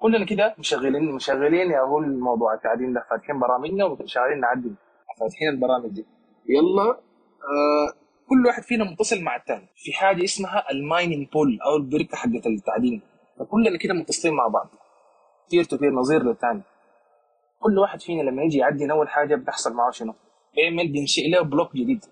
كلنا 0.01 0.27
كده 0.27 0.55
مشغلين 0.59 1.13
مشغلين 1.13 1.71
يا 1.71 1.81
هو 1.81 1.99
الموضوع. 1.99 2.55
التعدين 2.55 2.93
ده 2.93 3.07
فاتحين 3.11 3.39
برامجنا 3.39 3.85
وشغالين 3.85 4.41
نعدل 4.41 4.75
فاتحين 5.21 5.49
البرامج 5.49 5.91
دي. 5.91 6.07
يلا 6.49 6.91
آه 6.91 7.93
كل 8.29 8.47
واحد 8.47 8.63
فينا 8.63 8.85
متصل 8.85 9.23
مع 9.23 9.37
الثاني 9.37 9.69
في 9.77 9.93
حاجة 9.93 10.25
اسمها 10.25 10.71
المايننج 10.71 11.29
بول 11.33 11.59
أو 11.67 11.77
البركه 11.77 12.17
حقت 12.17 12.47
التعدين. 12.47 13.03
فكلنا 13.39 13.79
كده 13.79 13.95
متصلين 13.95 14.35
مع 14.35 14.47
بعض. 14.47 14.69
peer 15.51 15.65
to 15.65 15.77
peer 15.77 15.93
نظير 15.93 16.23
للثاني 16.23 16.63
كل 17.63 17.79
واحد 17.79 18.01
فينا 18.01 18.23
لما 18.23 18.43
يجي 18.43 18.59
يعدن 18.59 18.93
أول 18.93 19.09
حاجة 19.09 19.35
بتحصل 19.37 19.73
معاه 19.75 19.91
شنو؟ 19.91 20.15
بيعمل 20.55 20.93
بينشئ 20.93 21.29
له 21.31 21.43
block 21.43 21.77
جديد. 21.77 22.05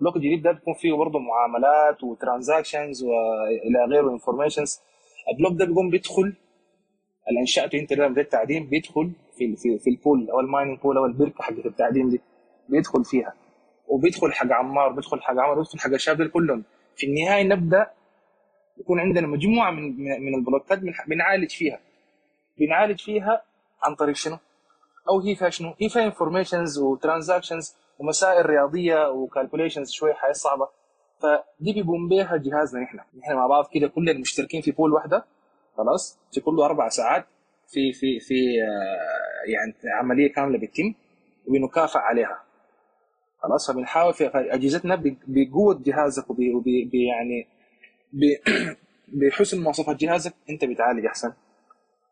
block 0.00 0.18
جديد 0.18 0.42
ده 0.42 0.52
بيكون 0.52 0.74
فيه 0.74 0.92
برضه 0.92 1.18
معاملات 1.18 2.04
و 2.04 2.12
transactions 2.12 3.04
وإلى 3.04 3.84
غيره 3.90 4.10
informations 4.10 4.80
ال 5.32 5.36
block 5.36 5.58
ده 5.58 5.64
بيقوم 5.64 5.90
بيدخل 5.90 6.34
اللي 7.28 7.40
انشاته 7.40 7.78
انت 7.78 7.92
ده 7.92 8.06
التعدين 8.06 8.66
بيدخل 8.66 9.10
في 9.38 9.56
في, 9.56 9.78
في 9.78 9.90
ال 9.90 9.98
pool 9.98 10.30
أو 10.30 10.40
ال 10.40 10.45
mining 10.45 10.78
pool 10.78 10.96
أو 10.96 11.06
البركه 11.06 11.42
حقت 11.42 11.66
التعدين 11.66 12.08
دي 12.08 12.20
بيدخل 12.68 13.04
فيها. 13.04 13.34
وبيدخل 13.88 14.32
حق 14.32 14.52
عمار 14.52 14.92
بيدخل 14.92 15.22
حق 15.22 15.30
عمار 15.30 15.54
بيدخل 15.54 15.78
حق 15.78 15.90
الشباب 15.92 16.28
كلهم. 16.28 16.64
في 16.96 17.06
النهاية 17.06 17.42
نبدأ 17.42 17.90
يكون 18.78 19.00
عندنا 19.00 19.26
مجموعة 19.26 19.70
من 19.70 19.96
من 20.26 20.34
ال 20.34 20.40
block 20.40 20.72
ات 20.72 20.78
بنعالج 21.08 21.50
فيها. 21.50 21.80
بنعالج 22.58 23.00
فيها 23.00 23.42
عن 23.82 23.94
طريق 23.94 24.16
شنو؟ 24.16 24.36
أو 25.08 25.20
هي 25.20 25.34
فيها 25.34 25.50
شنو؟ 25.50 25.74
هي 25.80 25.88
فيها 25.88 26.04
informations 26.04 26.78
و 26.78 26.85
transactions 26.85 27.74
ومسائل 27.98 28.46
رياضية 28.46 29.10
و 29.10 29.16
calculations 29.16 29.90
شوية 29.90 30.12
حاجات 30.12 30.36
صعبه 30.36 30.68
فدي 31.18 31.72
بيقوم 31.72 32.08
بها 32.08 32.36
جهازنا 32.36 32.80
نحن. 32.82 32.98
نحن 33.18 33.34
مع 33.34 33.46
بعض 33.46 33.68
كده 33.72 33.88
كلنا 33.88 34.12
مشتركين 34.12 34.60
في 34.60 34.70
pool 34.70 34.92
واحدة. 34.92 35.24
خلاص؟ 35.76 36.18
في 36.32 36.40
كل 36.40 36.60
أربع 36.60 36.88
ساعات 36.88 37.26
في 37.68 37.92
في 37.92 38.20
في 38.20 38.34
آه، 38.62 39.50
يعني 39.50 39.74
عملية 39.98 40.32
كاملة 40.32 40.58
بتتم 40.58 40.94
وبنكافئ 41.46 41.98
عليها. 41.98 42.42
خلاص؟ 43.42 43.70
فبنحاول 43.70 44.14
في 44.14 44.26
أجهزتنا 44.34 45.02
بقوة 45.26 45.82
جهازك 45.84 46.30
وب 46.30 46.66
يعني 46.94 47.48
بحسن 49.08 49.62
مواصفات 49.62 49.96
جهازك 49.96 50.34
أنت 50.50 50.64
بتعالج 50.64 51.06
أحسن 51.06 51.32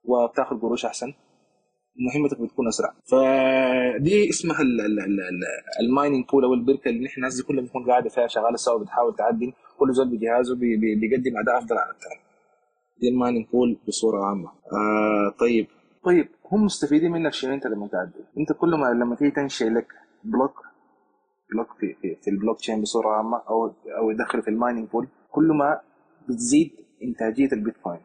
وبتاخذ 0.05 0.61
قروش 0.61 0.85
أحسن. 0.85 1.15
مهمتك 1.99 2.41
بتكون 2.41 2.69
أسرع. 2.69 2.95
فدي 3.11 4.31
اسمها 4.31 4.59
ال 5.81 5.87
mining 5.87 6.25
pool 6.33 6.45
أو 6.45 6.55
البركة 6.55 6.89
اللي 6.89 7.05
نحن 7.05 7.17
الناس 7.17 7.37
دي 7.37 7.43
كلها 7.43 7.61
بنكون 7.63 7.85
قاعدة 7.91 8.09
فيها 8.09 8.27
شغالة 8.27 8.57
سوا 8.57 8.79
بتحاول 8.79 9.17
تعدن 9.17 9.53
كل 9.79 9.93
زول 9.93 10.09
بجهازه 10.09 10.55
بيقدم 11.01 11.39
أداء 11.39 11.59
أفضل 11.59 11.77
على 11.79 11.91
الثاني 11.91 12.21
دي 13.01 13.09
ال 13.09 13.14
mining 13.14 13.47
pool 13.53 13.79
بصورة 13.89 14.25
عامة. 14.25 14.49
آه 14.49 15.35
طيب. 15.41 15.67
طيب 16.05 16.29
هم 16.53 16.65
مستفيدين 16.65 17.13
منك 17.13 17.33
شنو 17.33 17.55
أنت 17.55 17.67
لما 17.67 17.87
تعدن 17.89 18.25
أنت 18.39 18.53
كل 18.53 18.71
ما 18.71 18.87
لما 18.87 19.17
تيجي 19.17 19.31
تنشئ 19.31 19.69
لك 19.69 19.87
block 20.25 20.63
block 21.53 21.69
في, 21.81 21.95
في, 22.03 22.17
في 22.23 22.31
البلوك 22.31 22.59
تشين 22.59 22.81
بصورة 22.83 23.09
عامة 23.09 23.43
أو 23.49 23.73
أو 23.99 24.11
يدخل 24.11 24.43
في 24.43 24.49
ال 24.51 24.56
mining 24.56 24.89
pool 24.89 25.09
كل 25.31 25.45
ما 25.59 25.81
بتزيد 26.29 26.71
إنتاجية 27.03 27.49
البيتكوين. 27.53 28.01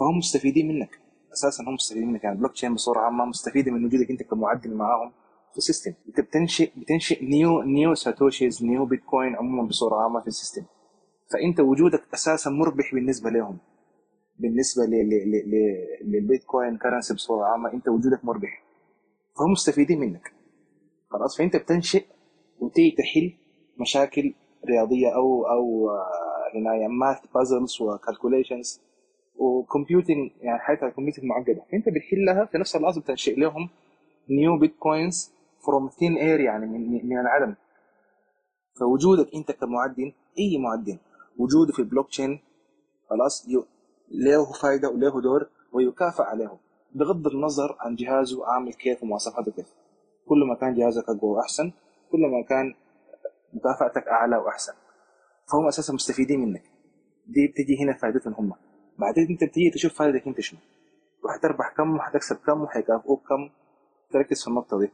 فهم 0.00 0.18
مستفيدين 0.18 0.68
منك. 0.68 1.07
أساسا 1.32 1.64
هم 1.64 1.74
مستفيدين 1.74 2.08
منك 2.08 2.24
يعني 2.24 2.36
البلوك 2.36 2.52
تشين 2.52 2.74
بصورة 2.74 3.00
عامة 3.00 3.24
مستفيدة 3.24 3.72
من 3.72 3.84
وجودك 3.84 4.10
أنت 4.10 4.22
كمعدن 4.22 4.74
معاهم. 4.74 5.12
في 5.52 5.58
ال 5.58 5.63
system 5.63 5.92
أنت 6.08 6.20
بتنشئ 6.20 6.70
بتنشئ 6.76 7.24
new 7.24 7.62
new 7.62 7.94
satoshis 7.94 8.64
new 8.64 8.84
bitcoin 8.84 9.36
عموما 9.36 9.68
بصورة 9.68 9.96
عامة 9.96 10.20
في 10.20 10.26
ال 10.26 10.31
system. 10.31 10.62
فأنت 11.32 11.60
وجودك 11.60 12.02
أساسا 12.14 12.50
مربح 12.50 12.94
بالنسبة 12.94 13.30
لهم. 13.30 13.58
بالنسبة 14.38 14.82
لل 16.02 16.19
bitcoin 16.19 16.78
currency 16.78 17.14
بصورة 17.14 17.44
عامة 17.44 17.72
أنت 17.72 17.88
وجودك 17.88 18.24
مربح. 18.24 18.64
فهم 19.38 19.50
مستفيدين 19.52 20.00
منك. 20.00 20.32
خلاص 21.10 21.38
فأنت 21.38 21.56
بتنشئ 21.56 22.04
وتيجي 22.60 22.96
تحل 22.96 23.32
مشاكل 23.80 24.34
رياضية 24.68 25.14
أو 25.14 25.46
أو 25.46 25.90
هنا 26.54 26.88
math 26.88 27.18
puzzles 27.34 27.82
و 27.82 27.89
calculations 27.89 28.80
و 29.38 29.47
computing 29.47 30.30
يعني 30.40 30.58
حياتها 30.58 30.88
computing 30.90 31.24
معقدة. 31.24 31.62
فأنت 31.72 31.88
بتحلها 31.88 32.44
في 32.44 32.58
نفس 32.58 32.76
اللحظه 32.76 33.00
بتنشئ 33.00 33.34
لهم 33.40 33.68
new 34.30 34.58
bitcoins 34.58 35.32
from 35.66 35.88
thin 35.88 36.16
air 36.16 36.40
يعني 36.40 36.66
من, 36.66 37.08
من 37.08 37.18
العدم. 37.18 37.54
فوجودك 38.80 39.34
أنت 39.34 39.52
كمعدن 39.52 40.12
أي 40.38 40.58
معدن 40.58 40.98
وجوده 41.38 41.72
في 41.72 41.78
البلوك 41.78 42.08
تشين 42.08 42.40
خلاص 43.10 43.48
له 44.10 44.52
فائده 44.52 44.88
وله 44.90 45.20
دور 45.20 45.48
ويكافئ 45.72 46.22
عليه. 46.22 46.58
بغض 46.94 47.26
النظر 47.26 47.76
عن 47.80 47.94
جهازه 47.94 48.46
عامل 48.46 48.72
كيف 48.72 49.02
ومواصفاته 49.02 49.52
كيف. 49.52 49.66
كل 50.28 50.44
ما 50.48 50.54
كان 50.54 50.74
جهازك 50.74 51.04
أقوى 51.08 51.30
وأحسن 51.30 51.72
كل 52.12 52.20
ما 52.20 52.42
كان 52.48 52.74
مكافأتك 53.52 54.08
أعلى 54.08 54.36
وأحسن. 54.36 54.72
فهم 55.52 55.66
أساسا 55.66 55.92
مستفيدين 55.94 56.40
منك. 56.40 56.62
دي 57.26 57.46
بتجي 57.46 57.84
هنا 57.84 57.92
فائدتهم 57.92 58.34
هم. 58.34 58.52
بعدين 58.98 59.26
انت 59.30 59.44
بتيجي 59.44 59.70
تشوف 59.70 59.94
فائدتك 59.94 60.26
انت 60.26 60.40
شنو؟ 60.40 60.60
وحتربح 61.24 61.74
كم 61.76 61.96
وحتكسب 61.96 62.36
كم 62.36 62.62
وحيكافئوك 62.62 63.28
كم. 63.28 63.50
تركز 64.10 64.42
في 64.42 64.48
النقطة 64.48 64.78
دي. 64.78 64.90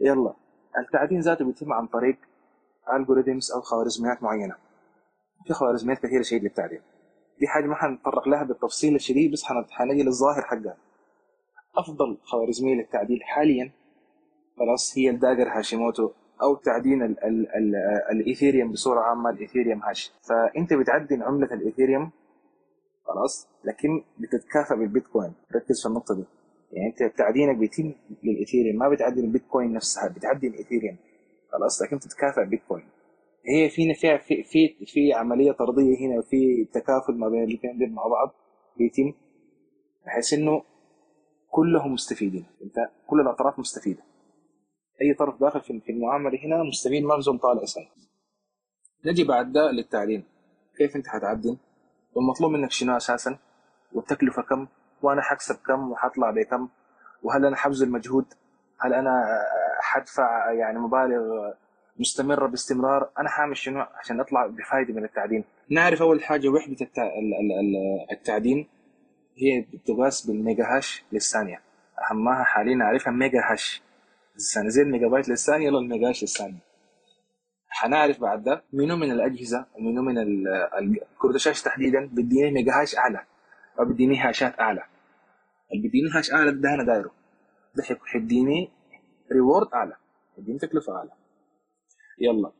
يلا. 0.00 0.34
التعدين 0.78 1.20
ذاته 1.20 1.44
بيتم 1.44 1.72
عن 1.72 1.86
طريق 1.86 2.16
الجوريثمز 2.92 3.52
أو 3.52 3.60
خوارزميات 3.60 4.22
معينة. 4.22 4.56
في 5.46 5.52
خوارزميات 5.52 5.98
كثيرة 5.98 6.22
شديد 6.22 6.42
للتعدين. 6.42 6.80
دي 7.40 7.46
حاجة 7.46 7.66
ما 7.66 7.74
حنتطرق 7.74 8.28
لها 8.28 8.42
بالتفصيل 8.42 8.94
الشديد 8.94 9.32
بس 9.32 9.44
حنجي 9.70 10.02
للظاهر 10.02 10.42
حقها. 10.42 10.76
أفضل 11.76 12.18
خوارزمية 12.22 12.74
للتعدين 12.74 13.22
حاليا 13.22 13.70
خلاص 14.58 14.98
هي 14.98 15.10
ال 15.10 15.15
Dagger 15.15 15.48
Hashimoto 15.48 16.10
أو 16.42 16.54
تعدين 16.54 17.02
ال 17.02 17.24
ال 17.24 17.48
ال 17.56 17.76
الإيثيريوم 18.10 18.72
بصورة 18.72 19.00
عامة 19.00 19.30
الإيثيريوم 19.30 19.82
hash. 19.82 20.12
فأنت 20.22 20.74
بتعدن 20.74 21.22
عملة 21.22 21.54
الإيثيريوم 21.54 22.10
خلاص 23.06 23.48
لكن 23.64 24.04
بتتكافئ 24.18 24.74
بالبيتكوين. 24.76 25.32
ركز 25.56 25.82
في 25.82 25.88
النقطة 25.88 26.14
دي. 26.14 26.24
يعني 26.72 26.88
أنت 26.88 27.18
تعدينك 27.18 27.56
بيتم 27.56 27.92
للإيثيريوم 28.22 28.76
ما 28.76 28.88
بتعدن 28.88 29.24
البيتكوين 29.24 29.72
نفسها 29.72 30.08
بتعدن 30.08 30.48
الإيثيريوم. 30.48 30.96
خلاص 31.52 31.82
لكن 31.82 31.98
تتكافئ 31.98 32.40
بالبيتكوين. 32.40 32.84
هي 33.48 33.70
فيها 33.94 34.16
في 34.16 34.42
في 34.42 34.86
في 34.86 35.12
عملية 35.12 35.52
طردية 35.52 35.98
هنا 36.00 36.18
وفي 36.18 36.64
تكافل 36.64 37.14
ما 37.14 37.28
بين 37.28 37.44
الاثنين 37.44 37.92
مع 37.94 38.06
بعض 38.06 38.34
بيتم 38.78 39.12
بحيث 40.06 40.32
إنه 40.32 40.62
كلهم 41.50 41.92
مستفيدين. 41.92 42.46
أنت 42.62 42.76
كل 43.06 43.20
الأطراف 43.20 43.58
مستفيدة. 43.58 44.02
أي 45.02 45.14
طرف 45.14 45.40
داخل 45.40 45.60
في 45.60 45.92
المعاملة 45.92 46.38
هنا 46.44 46.62
مستفيد 46.62 47.04
ما 47.04 47.38
طالع 47.42 47.62
أساسا 47.62 47.80
نجي 49.06 49.24
بعد 49.24 49.52
ده 49.52 49.70
للتعليم. 49.70 50.24
كيف 50.78 50.96
أنت 50.96 51.06
حتعدل؟ 51.08 51.56
والمطلوب 52.16 52.52
منك 52.52 52.70
شنو 52.70 52.96
أساسا؟ 52.96 53.38
والتكلفة 53.92 54.42
كم؟ 54.42 54.66
وأنا 55.02 55.22
حكسب 55.22 55.56
كم؟ 55.66 55.90
وحطلع 55.92 56.30
بكم؟ 56.30 56.68
وهل 57.22 57.46
أنا 57.46 57.56
حبذل 57.56 57.90
مجهود 57.90 58.24
هل 58.78 58.94
أنا 58.94 59.24
حدفع 59.80 60.52
يعني 60.52 60.78
مبالغ 60.78 61.52
مستمرة 61.98 62.46
باستمرار؟ 62.46 63.10
أنا 63.18 63.28
حأعمل 63.28 63.56
شنو 63.56 63.80
عشان 63.80 64.20
أطلع 64.20 64.46
بفائده 64.46 64.94
من 64.94 65.04
التعدين؟ 65.04 65.44
نعرف 65.70 66.02
أول 66.02 66.24
حاجة 66.24 66.48
وحدة 66.48 66.76
التعدين 68.12 68.68
هي 69.38 69.60
بتقاس 69.72 70.26
بال 70.26 70.39
mega 70.39 70.64
hash 70.76 71.04
للثانية. 71.12 71.60
أهمها 72.10 72.44
حاليا 72.44 72.74
نعرفها 72.74 73.12
mega 73.12 73.40
hash. 73.52 73.82
زي 74.36 74.82
الميجا 74.82 75.08
بايت 75.08 75.28
للثانية 75.28 75.66
يلا 75.66 75.78
ال 75.78 75.84
mega 75.84 76.08
hash 76.08 76.22
للثانية. 76.22 76.58
حنعرف 77.78 78.20
بعد 78.20 78.44
ده 78.44 78.62
منو 78.72 78.96
من 78.96 79.10
الأجهزة 79.10 79.66
ومنو 79.74 80.02
من 80.02 80.14
كروت 81.18 81.34
الشاشه 81.34 81.64
تحديدا 81.64 82.06
بديني 82.06 82.50
mega 82.50 82.72
hash 82.80 82.96
أعلى 82.96 83.24
أو 83.78 83.84
بديني 83.84 84.18
hash 84.18 84.52
ات 84.52 84.60
أعلى. 84.60 84.82
اللي 85.74 85.88
بديني 85.88 86.10
hash 86.14 86.32
أعلى 86.32 86.52
ده 86.52 86.74
أنا 86.74 86.84
دايره. 86.84 87.10
ده 87.74 87.82
حيديني 88.04 88.70
reward 89.32 89.68
أعلى 89.74 89.96
حيديني 90.36 90.58
تكلفة 90.58 90.96
أعلى. 90.96 91.10
يلا. 92.20 92.52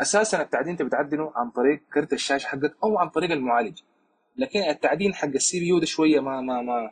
أساسا 0.00 0.42
التعدين 0.42 0.70
انت 0.70 0.82
بتعدنه 0.82 1.32
عن 1.36 1.50
طريق 1.50 1.82
كرت 1.94 2.12
الشاشة 2.12 2.46
حقك 2.46 2.76
أو 2.84 2.98
عن 2.98 3.08
طريق 3.08 3.30
المعالج. 3.30 3.80
لكن 4.36 4.60
التعدين 4.60 5.14
حق 5.14 5.28
ال 5.28 5.60
CPU 5.60 5.78
ده 5.78 5.86
شوية 5.86 6.20
ما 6.20 6.40
ما 6.40 6.62
ما 6.62 6.90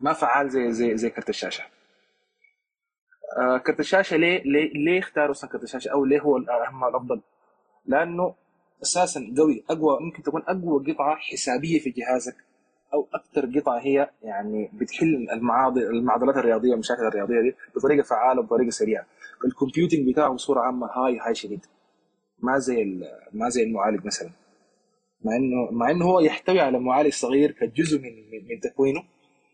ما 0.00 0.12
فعال 0.12 0.50
زي 0.50 0.72
زي 0.72 0.96
زي 0.96 1.10
كرت 1.10 1.28
الشاشة. 1.28 1.64
آه 3.38 3.58
كرت 3.58 3.80
الشاشه 3.80 4.16
ليه 4.16 4.42
ليه 4.42 4.72
ليه 4.74 4.98
اختاروا 4.98 5.34
كرت 5.52 5.62
الشاشه 5.62 5.88
أو 5.90 6.04
ليه 6.04 6.20
هو 6.20 6.36
الأهم 6.36 6.84
الأفضل؟ 6.84 7.20
لأنه 7.86 8.34
أساسا 8.82 9.34
قوي. 9.38 9.64
أقوى 9.70 9.98
ممكن 10.00 10.22
تكون 10.22 10.42
أقوى 10.48 10.92
قطعة 10.92 11.16
حسابية 11.16 11.78
في 11.78 11.90
جهازك 11.90 12.36
أو 12.94 13.08
أكثر 13.14 13.58
قطعة 13.60 13.78
هي 13.78 14.10
يعني 14.22 14.70
بتحل 14.72 15.28
المعاضل 15.32 15.82
المعضلات 15.82 16.36
الرياضية 16.36 16.70
والمشاكل 16.70 17.02
الرياضية 17.02 17.40
دي 17.40 17.54
بطريقة 17.76 18.02
فعالة 18.02 18.40
وبطريقة 18.40 18.70
سريعة. 18.70 19.06
الكمبيوتنج 19.44 20.08
بتاعه 20.12 20.34
بصورة 20.34 20.60
عامة 20.60 20.86
هاي 20.86 21.18
هاي 21.18 21.34
شديد. 21.34 21.66
ما 22.42 22.58
زي 22.58 22.84
ما 23.32 23.48
زي 23.48 23.62
المعالج 23.62 24.06
مثلا. 24.06 24.30
مع 25.24 25.36
انه 25.36 25.70
مع 25.70 25.90
إنه 25.90 26.04
هو 26.04 26.20
يحتوي 26.20 26.60
على 26.60 26.78
معالج 26.78 27.12
صغير 27.12 27.50
كجزء 27.50 27.98
من 27.98 28.12
من 28.48 28.60
تكوينه 28.60 29.02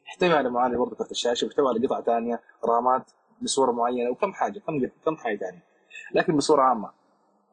يحتوي 0.06 0.33
على 0.33 0.50
معالج 0.50 0.76
برضه 0.76 0.97
كرت 0.97 1.11
الشاشه 1.11 1.45
ويحتوي 1.45 1.68
على 1.68 1.87
قطع 1.87 2.00
ثانية 2.00 2.40
رامات. 2.64 3.11
بصورة 3.43 3.73
معينة 3.73 4.11
وكم 4.11 4.33
حاجة 4.33 4.59
كم 4.59 4.87
كم 5.05 5.16
حاجة 5.16 5.37
ثانية 5.37 5.62
لكن 6.14 6.37
بصورة 6.37 6.62
عامة 6.62 6.90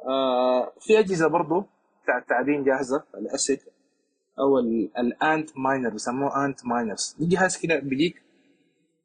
آه 0.07 0.73
في 0.79 0.99
أجهزة 0.99 1.27
برضه 1.27 1.65
بتاع 2.03 2.17
التعدين 2.17 2.63
جاهزة 2.63 3.03
ال 3.15 3.24
ASIC 3.24 3.61
أو 4.39 4.59
ال 4.99 5.49
Antminer 5.57 5.89
بيسموه 5.89 6.45
Antminers 6.45 7.15
دي 7.19 7.25
جهاز 7.25 7.57
كده 7.57 7.79
بيجيك 7.79 8.23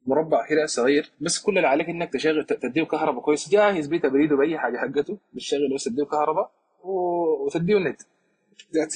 مربع 0.07 0.47
كده 0.47 0.65
صغير 0.65 1.11
بس 1.21 1.39
كل 1.41 1.57
اللي 1.57 1.67
عليك 1.67 1.89
إنك 1.89 2.13
تشغل 2.13 2.45
تديه 2.45 2.83
كهرباء 2.83 3.21
كويس. 3.21 3.49
جاهز 3.49 3.87
بيه 3.87 3.99
تبريده 3.99 4.35
بأي 4.35 4.59
حاجة 4.59 4.77
حقته 4.77 5.17
بتشغل 5.33 5.73
بس 5.75 5.83
تديه 5.83 6.03
كهرباء 6.03 6.51
وتديه 6.83 7.77
النت 7.77 8.01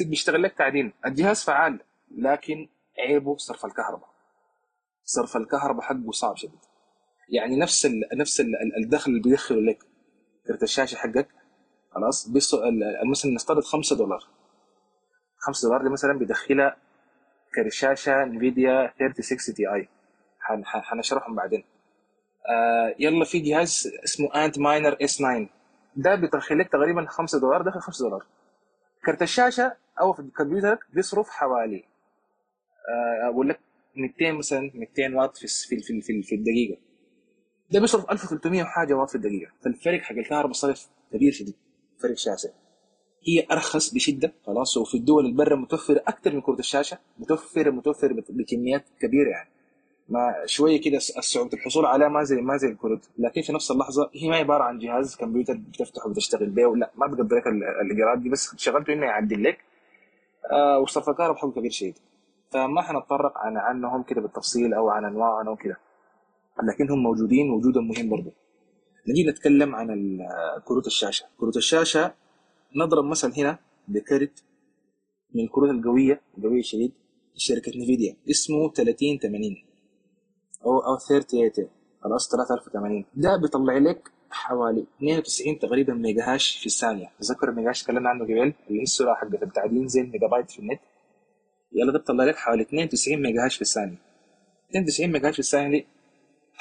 بيشتغل 0.02 0.44
لك 0.44 0.54
تعدين. 0.54 0.94
الجهاز 1.06 1.44
فعال 1.44 1.80
لكن 2.18 2.68
عيبه 3.00 3.38
صرف 3.38 3.66
الكهرباء. 3.66 4.10
صرف 5.04 5.38
الكهرباء 5.38 5.82
حقه 5.82 6.12
صعب 6.12 6.36
شديد. 6.38 6.60
يعني 7.30 7.56
نفس 7.56 7.86
ال 7.86 8.02
نفس 8.14 8.42
ال 8.42 8.78
الدخل 8.84 9.12
اللي 9.12 9.22
بيدخله 9.22 9.62
لك 9.62 9.84
كرت 10.48 10.64
الشاشة 10.64 10.96
حقك 10.96 11.28
خلاص؟ 11.92 12.30
مثلا 13.10 13.32
نفترض 13.34 13.64
5 13.64 13.96
دولار. 13.96 14.24
5 15.38 15.68
دولار 15.68 15.84
دي 15.84 15.90
مثلا 15.90 16.20
بيدخلها 16.20 16.78
كرت 17.56 17.72
شاشه 17.72 18.24
Nvidia 18.24 18.94
3060 18.98 19.56
Ti. 19.56 19.88
حنشرحهم 20.64 21.36
بعدين. 21.36 21.64
آه 22.50 22.96
يلا 23.00 23.26
في 23.26 23.40
جهاز 23.40 23.92
اسمه 24.04 24.46
Antminer 24.46 24.98
S9 25.02 25.50
ده 25.96 26.16
بيدخل 26.16 26.60
لك 26.60 26.70
تقريبا 26.72 27.06
5 27.06 27.40
دولار 27.40 27.62
داخل 27.62 27.80
5 27.80 28.04
دولار. 28.06 28.26
كرت 29.06 29.22
الشاشة 29.22 29.76
أو 30.02 30.14
في 30.14 30.20
الكمبيوتر 30.20 30.78
بيصرف 30.94 31.30
حوالي 31.30 31.84
آه 32.90 33.30
أقول 33.30 33.50
لك 33.50 33.60
200 33.96 34.32
مثلا 34.32 34.72
200 34.74 35.16
واط 35.16 35.38
في, 35.38 35.48
في, 36.02 36.02
في 36.24 36.36
الدقيقة. 36.36 36.82
ده 37.74 37.80
بيصرف 37.80 38.12
1300 38.12 38.64
وحاجة 38.64 38.94
واط 38.94 39.10
في 39.10 39.16
الدقيقة. 39.16 39.52
فالفرق 39.64 40.02
حق 40.02 40.16
الكهرباء 40.16 40.54
صرف 40.54 40.88
كبير 41.14 41.32
شديد. 41.32 41.56
فرق 42.04 42.18
شاسع. 42.18 42.50
هي 43.28 43.48
أرخص 43.52 43.94
بشدة 43.94 44.34
خلاص. 44.46 44.78
وفي 44.78 44.98
الدول 44.98 45.26
البرة 45.26 45.56
متوفرة 45.56 46.04
أكثر 46.08 46.36
من 46.36 46.42
كروت 46.42 46.60
الشاشة. 46.60 46.98
متوفرة 47.20 47.70
متوفرة 47.70 48.24
بكميات 48.30 48.86
كبيرة 49.02 49.30
يعني. 49.30 49.50
ما 50.10 50.36
شوية 50.46 50.82
كده 50.82 51.00
صعوبه 51.00 51.50
الحصول 51.54 51.86
عليها 51.86 52.08
ما 52.08 52.24
زي 52.24 52.42
ما 52.42 52.58
زي 52.58 52.68
الكروت 52.68 53.10
لكن 53.18 53.42
في 53.42 53.54
نفس 53.54 53.72
اللحظة 53.72 54.10
هي 54.14 54.30
ما 54.30 54.36
عبارة 54.36 54.64
عن 54.64 54.80
جهاز 54.80 55.16
كمبيوتر 55.16 55.54
بتفتحه 55.54 56.08
وبتشتغل 56.08 56.50
به 56.50 56.76
لا 56.76 56.92
ما 56.96 57.08
بقدر 57.08 57.36
لك 57.36 57.48
الإجراءات 57.82 58.20
دي. 58.20 58.30
بس 58.30 58.56
شغلته 58.58 58.94
إنه 58.94 59.06
يعدل 59.06 59.44
لك. 59.44 59.58
آه 60.52 60.80
وصرف 60.80 61.10
الكهرباء 61.10 61.38
حقه 61.38 61.52
كبير 61.52 61.72
شديد. 61.72 61.98
فما 62.52 62.82
حنتطرق 62.82 63.38
عن 63.38 63.58
عنهم 63.58 64.04
كده 64.04 64.22
بالتفصيل 64.22 64.74
أو 64.74 64.90
عن 64.90 65.06
أنواعهم 65.06 65.48
أو 65.48 65.56
كده. 65.56 65.78
لكنهم 66.64 67.04
موجودين 67.04 67.50
وجودهم 67.50 67.88
مهم 67.88 68.10
برضه 68.10 68.32
نجي 69.08 69.24
نتكلم 69.30 69.76
عن 69.76 70.20
كروت 70.66 70.88
الشاشة. 70.88 71.26
كروت 71.38 71.58
الشاشة 71.58 72.14
نضرب 72.76 73.06
مثل 73.06 73.34
هنا 73.38 73.60
بكرت 73.88 74.44
من 75.36 75.44
الكروت 75.44 75.70
القوية 75.70 76.22
القوية 76.38 76.62
شديد 76.62 76.92
شركه 77.36 77.70
Nvidia. 77.70 78.16
اسمه 78.30 78.72
3080 78.74 79.56
أو 80.66 80.80
أو 80.80 80.98
3080 80.98 81.70
خلاص 82.04 82.30
3080 82.32 83.06
ده 83.16 83.38
بيطلع 83.38 83.78
لك 83.78 84.12
حوالي 84.30 84.86
92 84.98 85.60
تقريبا 85.60 85.94
mega 85.94 86.34
hash 86.34 86.58
في 86.58 86.66
الثانية. 86.66 87.12
تذكر 87.20 87.50
ال 87.50 87.54
mega 87.54 87.70
hash 87.70 87.84
تكلمنا 87.84 88.10
عنه 88.10 88.24
قبل؟ 88.24 88.34
اللي 88.68 88.80
هي 88.80 88.84
السرعة 88.84 89.16
حقت 89.16 89.44
التعدين 89.44 89.88
زي 89.88 90.02
الميجا 90.02 90.28
بايت 90.28 90.52
في 90.52 90.60
النت. 90.60 90.80
يلا 91.74 91.92
ده 91.92 92.00
بيطلع 92.00 92.24
لك 92.24 92.36
حوالي 92.36 92.62
92 92.62 93.22
mega 93.22 93.46
hash 93.46 93.56
في 93.56 93.62
الثانية. 93.62 93.98
92 94.70 95.12
mega 95.12 95.28
hash 95.28 95.34
في 95.34 95.40
الثانية 95.40 95.70
دي 95.80 95.88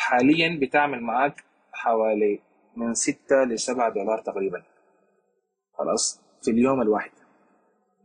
حاليا 0.07 0.59
بتعمل 0.63 1.01
معاك 1.01 1.45
حوالي 1.73 2.41
من 2.77 2.95
6 2.95 3.45
ل 3.45 3.59
7 3.59 3.89
دولار 3.89 4.19
تقريبا. 4.19 4.63
خلاص 5.79 6.21
في 6.43 6.51
اليوم 6.51 6.83
الواحد. 6.83 7.11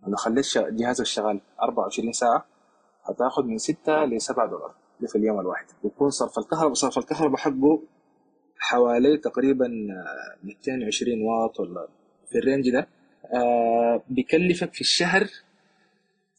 لو 0.07 0.15
خليت 0.15 0.45
جهازك 0.57 1.05
شغال 1.05 1.41
24 1.61 2.11
ساعة 2.11 2.45
هتاخد 3.03 3.45
من 3.45 3.57
6 3.57 4.05
ل 4.05 4.21
7 4.21 4.45
دولار 4.45 4.75
في 5.07 5.15
اليوم 5.15 5.39
الواحد. 5.39 5.65
ويكون 5.83 6.09
صرف 6.09 6.39
الكهرباء 6.39 6.73
صرف 6.73 6.97
الكهرباء 6.97 7.37
حقه 7.37 7.81
حوالي 8.59 9.17
تقريبا 9.17 9.67
220 10.43 11.21
واط 11.21 11.59
ولا 11.59 11.87
في 12.31 12.37
الرينج 12.37 12.69
ده. 12.69 12.87
آه 13.33 14.03
بيكلفك 14.09 14.73
في 14.73 14.81
الشهر 14.81 15.27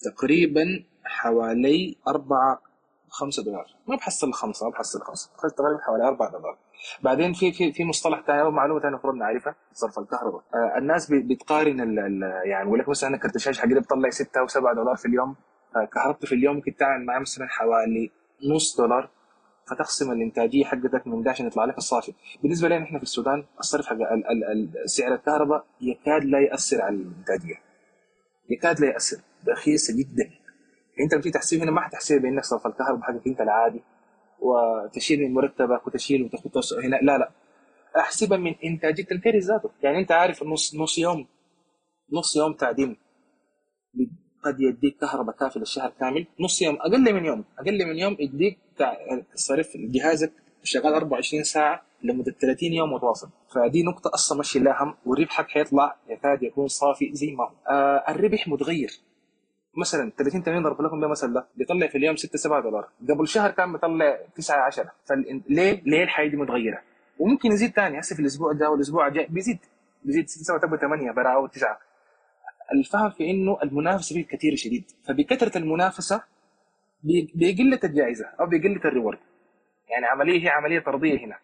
تقريبا 0.01 0.85
حوالي 1.05 1.97
4 2.09 2.63
5 3.11 3.43
دولار. 3.43 3.67
ما 3.87 3.97
بحصل 3.97 4.33
خمسه 4.33 4.67
ما 4.67 4.73
بحصل 4.73 5.01
خمسه 5.01 5.31
تقريبا 5.57 5.81
حوالي 5.83 6.09
4 6.09 6.31
دولار. 6.31 6.59
بعدين 7.03 7.33
في 7.33 7.53
في 7.53 7.73
في 7.73 7.85
مصطلح 7.85 8.23
ثاني 8.27 8.41
أو 8.41 8.51
معلومة 8.51 8.81
ثانية 8.81 8.95
المفروض 8.95 9.15
نعرفها 9.15 9.55
صرف 9.73 9.99
الكهرباء. 9.99 10.43
آه 10.55 10.79
الناس 10.79 11.11
بتقارن 11.11 11.81
ال 11.81 11.99
ال 11.99 12.23
يعني 12.49 12.67
يقول 12.69 12.79
لك 12.79 12.89
مثلا 12.89 13.17
كرت 13.17 13.37
الشاشه 13.37 13.61
حقي 13.61 13.75
بتطلع 13.75 14.11
6 14.11 14.41
أو 14.41 14.47
7 14.47 14.75
دولار 14.75 14.97
في 14.97 15.07
اليوم. 15.07 15.37
آه 15.77 15.85
كهربته 15.85 16.27
في 16.27 16.35
اليوم 16.35 16.57
ممكن 16.57 16.77
تعمل 16.77 17.07
معاه 17.07 17.19
مثلا 17.19 17.47
حوالي 17.49 18.11
نص 18.55 18.77
دولار. 18.77 19.11
فتقسم 19.67 20.13
الإنتاجية 20.13 20.65
حقتك 20.65 21.07
من 21.07 21.23
ده 21.23 21.31
عشان 21.31 21.47
يطلع 21.47 21.65
لك 21.65 21.79
الصافي. 21.79 22.13
بالنسبة 22.43 22.69
لنا 22.69 22.85
إحنا 22.85 22.99
في 22.99 23.05
السودان 23.05 23.45
الصرف 23.61 23.87
حق 23.87 23.97
سعر 24.85 25.15
الكهرباء 25.15 25.65
يكاد 25.81 26.25
لا 26.25 26.41
يأثر 26.41 26.83
على 26.83 26.97
الإنتاجية. 26.97 27.55
يكاد 28.51 28.81
لا 28.81 28.87
يأثر. 28.87 29.17
رخيصة 29.49 29.95
جدا. 29.99 30.31
انت 31.01 31.15
في 31.23 31.31
تحسيب 31.31 31.61
هنا 31.63 31.71
ما 31.71 31.81
حتحسب 31.81 32.23
بإنك 32.23 32.45
صرف 32.45 32.67
الكهرباء 32.67 33.03
حقك 33.03 33.27
انت 33.27 33.41
العادي. 33.41 33.83
وتشيل 34.41 35.21
من 35.21 35.35
مرتبك 35.35 35.87
وتشيل 35.87 36.23
وتاخذ 36.23 36.85
هنا. 36.85 36.97
لا 36.97 37.19
لا. 37.19 37.31
أحسبها 37.97 38.39
من 38.39 38.55
انتاجيه 38.65 39.07
الكرت 39.13 39.37
ذاته. 39.37 39.71
يعني 39.83 39.99
أنت 39.99 40.13
عارف 40.13 40.43
نص 40.43 40.75
نص 40.75 40.99
يوم 40.99 41.27
نص 42.13 42.37
يوم 42.37 42.53
تعدين 42.53 42.97
قد 44.45 44.61
يديك 44.61 44.97
كهرباء 45.01 45.37
كافية 45.37 45.61
للشهر 45.61 45.93
كامل. 46.01 46.27
نص 46.41 46.63
يوم 46.63 46.77
أقل 46.77 47.15
من 47.15 47.25
يوم 47.25 47.45
أقل 47.59 47.87
من 47.87 47.99
يوم 47.99 48.17
يديك 48.21 48.59
تصرف 49.35 49.69
جهازك 49.77 50.33
شغال 50.63 50.95
24 50.95 51.43
ساعة 51.45 51.83
لمدة 52.03 52.33
30 52.33 52.73
يوم 52.73 52.93
متواصل. 52.93 53.29
فدي 53.55 53.83
نقطة 53.83 54.11
أصلا 54.15 54.39
ماشي 54.39 54.59
لها 54.59 54.83
هم 54.83 54.95
وربحك 55.07 55.49
حيطلع 55.49 55.97
يكاد 56.09 56.43
يكون 56.43 56.69
صافي 56.69 57.11
زي 57.13 57.31
ما 57.31 57.45
هو. 57.45 57.51
آه 57.71 58.05
الربح 58.09 58.49
متغير. 58.49 59.08
مثلا 59.79 60.13
30 60.19 60.43
80 60.43 60.63
ضرب 60.63 60.83
لكم 60.83 61.01
ده 61.01 61.09
مثلا 61.09 61.35
ده 61.35 61.47
بيطلع 61.57 61.87
في 61.87 61.99
اليوم 61.99 62.17
6 62.17 62.37
7 62.39 62.61
دولار. 62.63 62.89
قبل 63.09 63.29
شهر 63.29 63.51
كان 63.51 63.73
بيطلع 63.73 64.19
9 64.35 64.67
10 64.67 64.93
فليه 65.05 65.83
ليه 65.87 66.03
الحياة 66.05 66.29
دي 66.29 66.37
متغيرة؟ 66.37 66.79
وممكن 67.19 67.53
يزيد 67.53 67.71
ثاني 67.71 68.01
هسه 68.01 68.17
في 68.17 68.23
الأسبوع 68.23 68.53
ده 68.53 68.71
والأسبوع 68.71 69.07
الجاي 69.07 69.27
بيزيد. 69.31 69.59
بيزيد 70.05 70.29
6 70.29 70.43
7 70.43 70.61
تبقى 70.61 70.79
8 70.79 71.11
برا 71.13 71.35
أو 71.35 71.47
9 71.47 71.79
الفهم 72.73 73.11
في 73.11 73.31
إنه 73.31 73.59
المنافسة 73.63 74.15
فيه 74.15 74.27
كثير 74.27 74.57
شديد. 74.57 74.85
فبكثرة 75.09 75.59
المنافسة 75.59 76.23
بقله 77.35 77.81
الجائزة 77.85 78.27
أو 78.41 78.47
بقله 78.47 78.81
الريورد. 78.85 79.19
يعني 79.89 80.07
عملية 80.07 80.45
هي 80.45 80.49
عملية 80.49 80.81
طردية 80.81 81.19
هنا. 81.27 81.37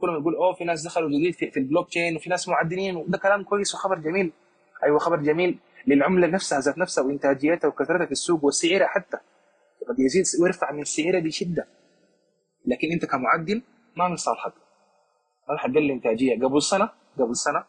كلهم 0.00 0.20
يقول 0.20 0.34
أوه 0.34 0.54
في 0.54 0.64
ناس 0.64 0.86
دخلوا 0.86 1.08
جديد 1.08 1.34
في, 1.34 1.50
في 1.50 1.56
البلوك 1.60 1.88
تشين 1.88 2.16
وفي 2.16 2.30
ناس 2.30 2.48
معدنين 2.48 2.96
وده 2.96 3.18
كلام 3.18 3.42
كويس 3.42 3.74
وخبر 3.74 3.98
جميل. 3.98 4.32
أيوه 4.84 4.98
خبر 4.98 5.16
جميل. 5.16 5.58
للعمله 5.86 6.26
نفسها 6.26 6.60
ذات 6.60 6.78
نفسها 6.78 7.04
وإنتاجيتها 7.04 7.68
وكثرتها 7.68 8.06
في 8.06 8.12
السوق 8.12 8.44
وسعرها 8.44 8.86
حتى. 8.86 9.16
قد 9.88 9.98
يزيد 9.98 10.24
ويرفع 10.42 10.72
من 10.72 10.84
سعرها 10.84 11.20
بشدة. 11.20 11.66
لكن 12.66 12.92
أنت 12.92 13.04
كمعدل 13.04 13.62
ما 13.96 14.08
من 14.08 14.16
صالحك. 14.16 14.52
ما 15.48 15.56
حقل 15.56 15.78
الانتاجيه 15.78 16.44
قبل 16.44 16.62
سنة 16.62 16.90
قبل 17.18 17.36
سنة 17.36 17.64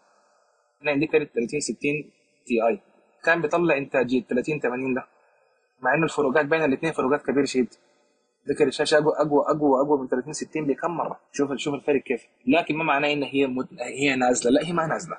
أنا 0.82 0.92
عندي 0.92 1.08
كرت 1.08 1.30
30 1.36 1.60
60 1.60 1.78
تي 2.46 2.68
اي 2.68 2.80
كان 3.24 3.42
بيطلع 3.42 3.78
إنتاجية 3.78 4.22
30 4.22 4.60
80 4.60 4.94
ده. 4.94 5.06
مع 5.82 5.94
إنه 5.94 6.04
الفروقات 6.04 6.46
بين 6.46 6.64
الاثنين 6.64 6.94
فروقات 6.94 7.22
كبيرة 7.26 7.46
شديد. 7.46 7.74
ده 8.50 8.57
كرت 8.57 8.68
الشاشة 8.68 8.98
أقوى 8.98 9.14
أقوى 9.16 9.46
أقوى 9.46 9.82
أقوى 9.82 10.00
من 10.02 10.08
30 10.08 10.34
60 10.34 10.66
بكم 10.66 10.92
مرة؟ 10.92 11.20
شوف 11.32 11.54
شوف 11.56 11.74
الفرق 11.74 12.02
كيف. 12.04 12.24
لكن 12.48 12.76
ما 12.76 12.84
معناه 12.84 13.14
ان 13.14 13.24
هي 13.24 13.48
مد... 13.48 13.68
هي 13.80 14.16
نازلة. 14.16 14.52
لا 14.52 14.68
هي 14.68 14.74
ما 14.74 14.88
نازلة. 14.88 15.18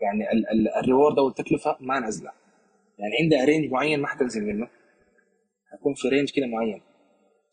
يعني 0.00 0.32
ال... 0.32 0.48
ال... 0.50 0.68
ال 0.68 0.75
reward 0.75 1.18
أو 1.18 1.28
التكلفة 1.28 1.76
ما 1.80 2.00
نازلة. 2.00 2.30
يعني 2.98 3.12
عندها 3.22 3.44
range 3.44 3.72
معين 3.72 4.00
ما 4.00 4.06
حتنزل 4.06 4.44
منه. 4.44 4.68
حيكون 5.70 5.94
في 5.94 6.08
range 6.08 6.30
كده 6.30 6.46
معين. 6.46 6.82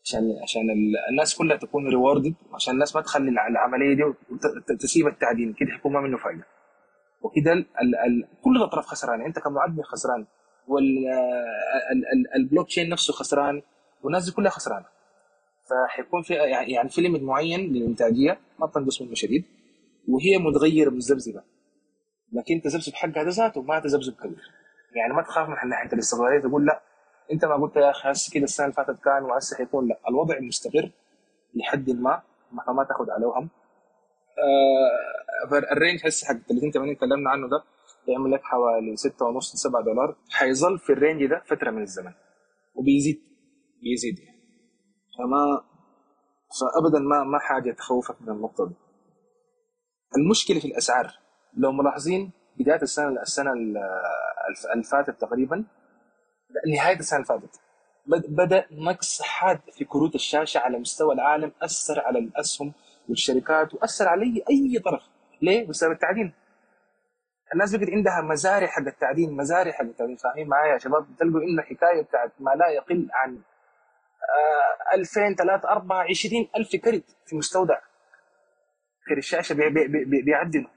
عشان 0.04 0.38
عشان 0.42 0.62
الناس 1.10 1.34
كلها 1.34 1.56
تكون 1.56 1.88
rewarded 1.88 2.34
عشان 2.54 2.74
الناس 2.74 2.96
ما 2.96 3.02
تخلي 3.02 3.30
العملية 3.30 3.94
دي 3.94 4.02
وتسيب 4.02 5.06
التعدين. 5.06 5.52
كده 5.52 5.70
حيكون 5.70 5.92
ما 5.92 6.00
منه 6.00 6.16
فائده 6.16 6.44
وكده 7.22 7.52
ال... 7.52 7.66
ال... 8.06 8.28
كل 8.42 8.56
الأطراف 8.56 8.86
خسرانة. 8.86 9.26
أنت 9.26 9.38
كمعدن 9.38 9.84
خسران. 9.84 10.26
والبلوك 12.38 12.66
تشين 12.66 12.88
نفسه 12.88 13.12
خسران. 13.12 13.62
والناس 14.02 14.24
دي 14.24 14.32
كلها 14.32 14.50
خسرانة. 14.50 14.86
فحيكون 15.70 16.22
في 16.22 16.34
يعني 16.34 16.88
في 16.88 17.00
limit 17.00 17.22
معين 17.22 17.72
للإنتاجية. 17.72 18.40
ما 18.60 18.66
تنقص 18.66 19.02
منه 19.02 19.14
شديد. 19.14 19.44
وهي 20.08 20.38
متغيرة 20.38 20.90
متذبذبه 20.90 21.42
لكن 22.32 22.60
تذبذب 22.64 22.94
حقها 22.94 23.24
ذاته 23.24 23.62
ما 23.62 23.80
تذبذب 23.80 24.14
كبير 24.14 24.50
يعني 24.96 25.14
ما 25.14 25.22
تخاف 25.22 25.48
من 25.48 25.68
ناحيه 25.68 25.92
الاستغلاليه 25.92 26.40
تقول 26.40 26.66
لا. 26.66 26.82
انت 27.32 27.44
ما 27.44 27.54
قلت 27.56 27.76
يا 27.76 27.90
أخي 27.90 28.10
هسه 28.10 28.30
كده 28.34 28.44
السنة 28.44 28.66
اللي 28.66 28.74
فاتت 28.76 29.00
كان 29.04 29.22
وهسه 29.22 29.56
حيكون 29.56 29.88
لا. 29.88 30.00
الوضع 30.08 30.40
مستقر 30.40 30.90
لحد 31.54 31.90
ما 31.90 32.22
ما 32.68 32.84
تاخذ 32.88 33.10
عليه 33.10 33.26
وهم. 33.26 33.50
آه 34.38 35.72
ال 35.72 35.78
range 35.78 36.06
هسه 36.06 36.26
حق 36.26 36.34
30 36.48 36.70
80 36.72 36.96
تكلمنا 36.96 37.30
عنه 37.30 37.48
ده 37.48 37.64
يعمل 38.08 38.32
لك 38.32 38.42
حوالي 38.42 38.96
6 38.96 39.26
ونص 39.26 39.52
7 39.56 39.82
دولار. 39.82 40.16
حيظل 40.30 40.78
في 40.78 40.92
ال 40.92 40.98
range 40.98 41.26
ده 41.26 41.42
فترة 41.46 41.70
من 41.70 41.82
الزمن. 41.82 42.12
وبيزيد. 42.74 43.22
بيزيد 43.82 44.18
يعني. 44.18 44.42
فما 45.18 45.64
فابدا 46.60 46.98
ما 46.98 47.24
ما 47.24 47.38
حاجة 47.38 47.72
تخوفك 47.72 48.22
من 48.22 48.28
النقطة 48.28 48.68
دي. 48.68 48.74
المشكلة 50.16 50.60
في 50.60 50.64
الأسعار. 50.66 51.21
لو 51.56 51.72
ملاحظين 51.72 52.30
بداية 52.58 52.82
السنة 52.82 53.22
السنة 53.22 53.52
اللي 53.52 54.84
فاتت 54.90 55.20
تقريبا 55.20 55.64
نهاية 56.74 56.98
السنة 56.98 57.18
اللي 57.18 57.28
فاتت 57.28 57.60
بدأ 58.28 58.66
نقص 58.70 59.22
حاد 59.22 59.60
في 59.72 59.84
كروت 59.84 60.14
الشاشة 60.14 60.58
على 60.58 60.78
مستوى 60.78 61.14
العالم 61.14 61.52
أثر 61.62 62.00
على 62.00 62.18
الأسهم 62.18 62.72
والشركات 63.08 63.74
وأثر 63.74 64.08
على 64.08 64.44
أي 64.50 64.78
طرف. 64.84 65.02
ليه؟ 65.42 65.66
بسبب 65.68 65.92
التعدين. 65.92 66.32
الناس 67.54 67.76
بقت 67.76 67.90
عندها 67.90 68.20
مزارع 68.20 68.66
حق 68.66 68.82
التعدين 68.86 69.36
مزارع 69.36 69.72
حق 69.72 69.84
التعدين. 69.84 70.16
فاهمين 70.16 70.48
معايا 70.48 70.72
يا 70.72 70.78
شباب؟ 70.78 71.06
تلقوا 71.18 71.40
انه 71.40 71.62
حكايه 71.62 72.02
بتاعت 72.02 72.32
ما 72.40 72.50
لا 72.50 72.68
يقل 72.68 73.08
عن 73.12 73.38
2000 74.94 75.34
3 75.34 75.68
4 75.68 76.04
20 76.10 76.48
ألف 76.56 76.76
كرت 76.76 77.16
في 77.26 77.36
مستودع. 77.36 77.78
كرت 79.08 79.18
الشاشة 79.18 79.54
بي 79.54 79.70
بي 79.70 80.04
بي 80.04 80.22
بيعدنوا. 80.22 80.70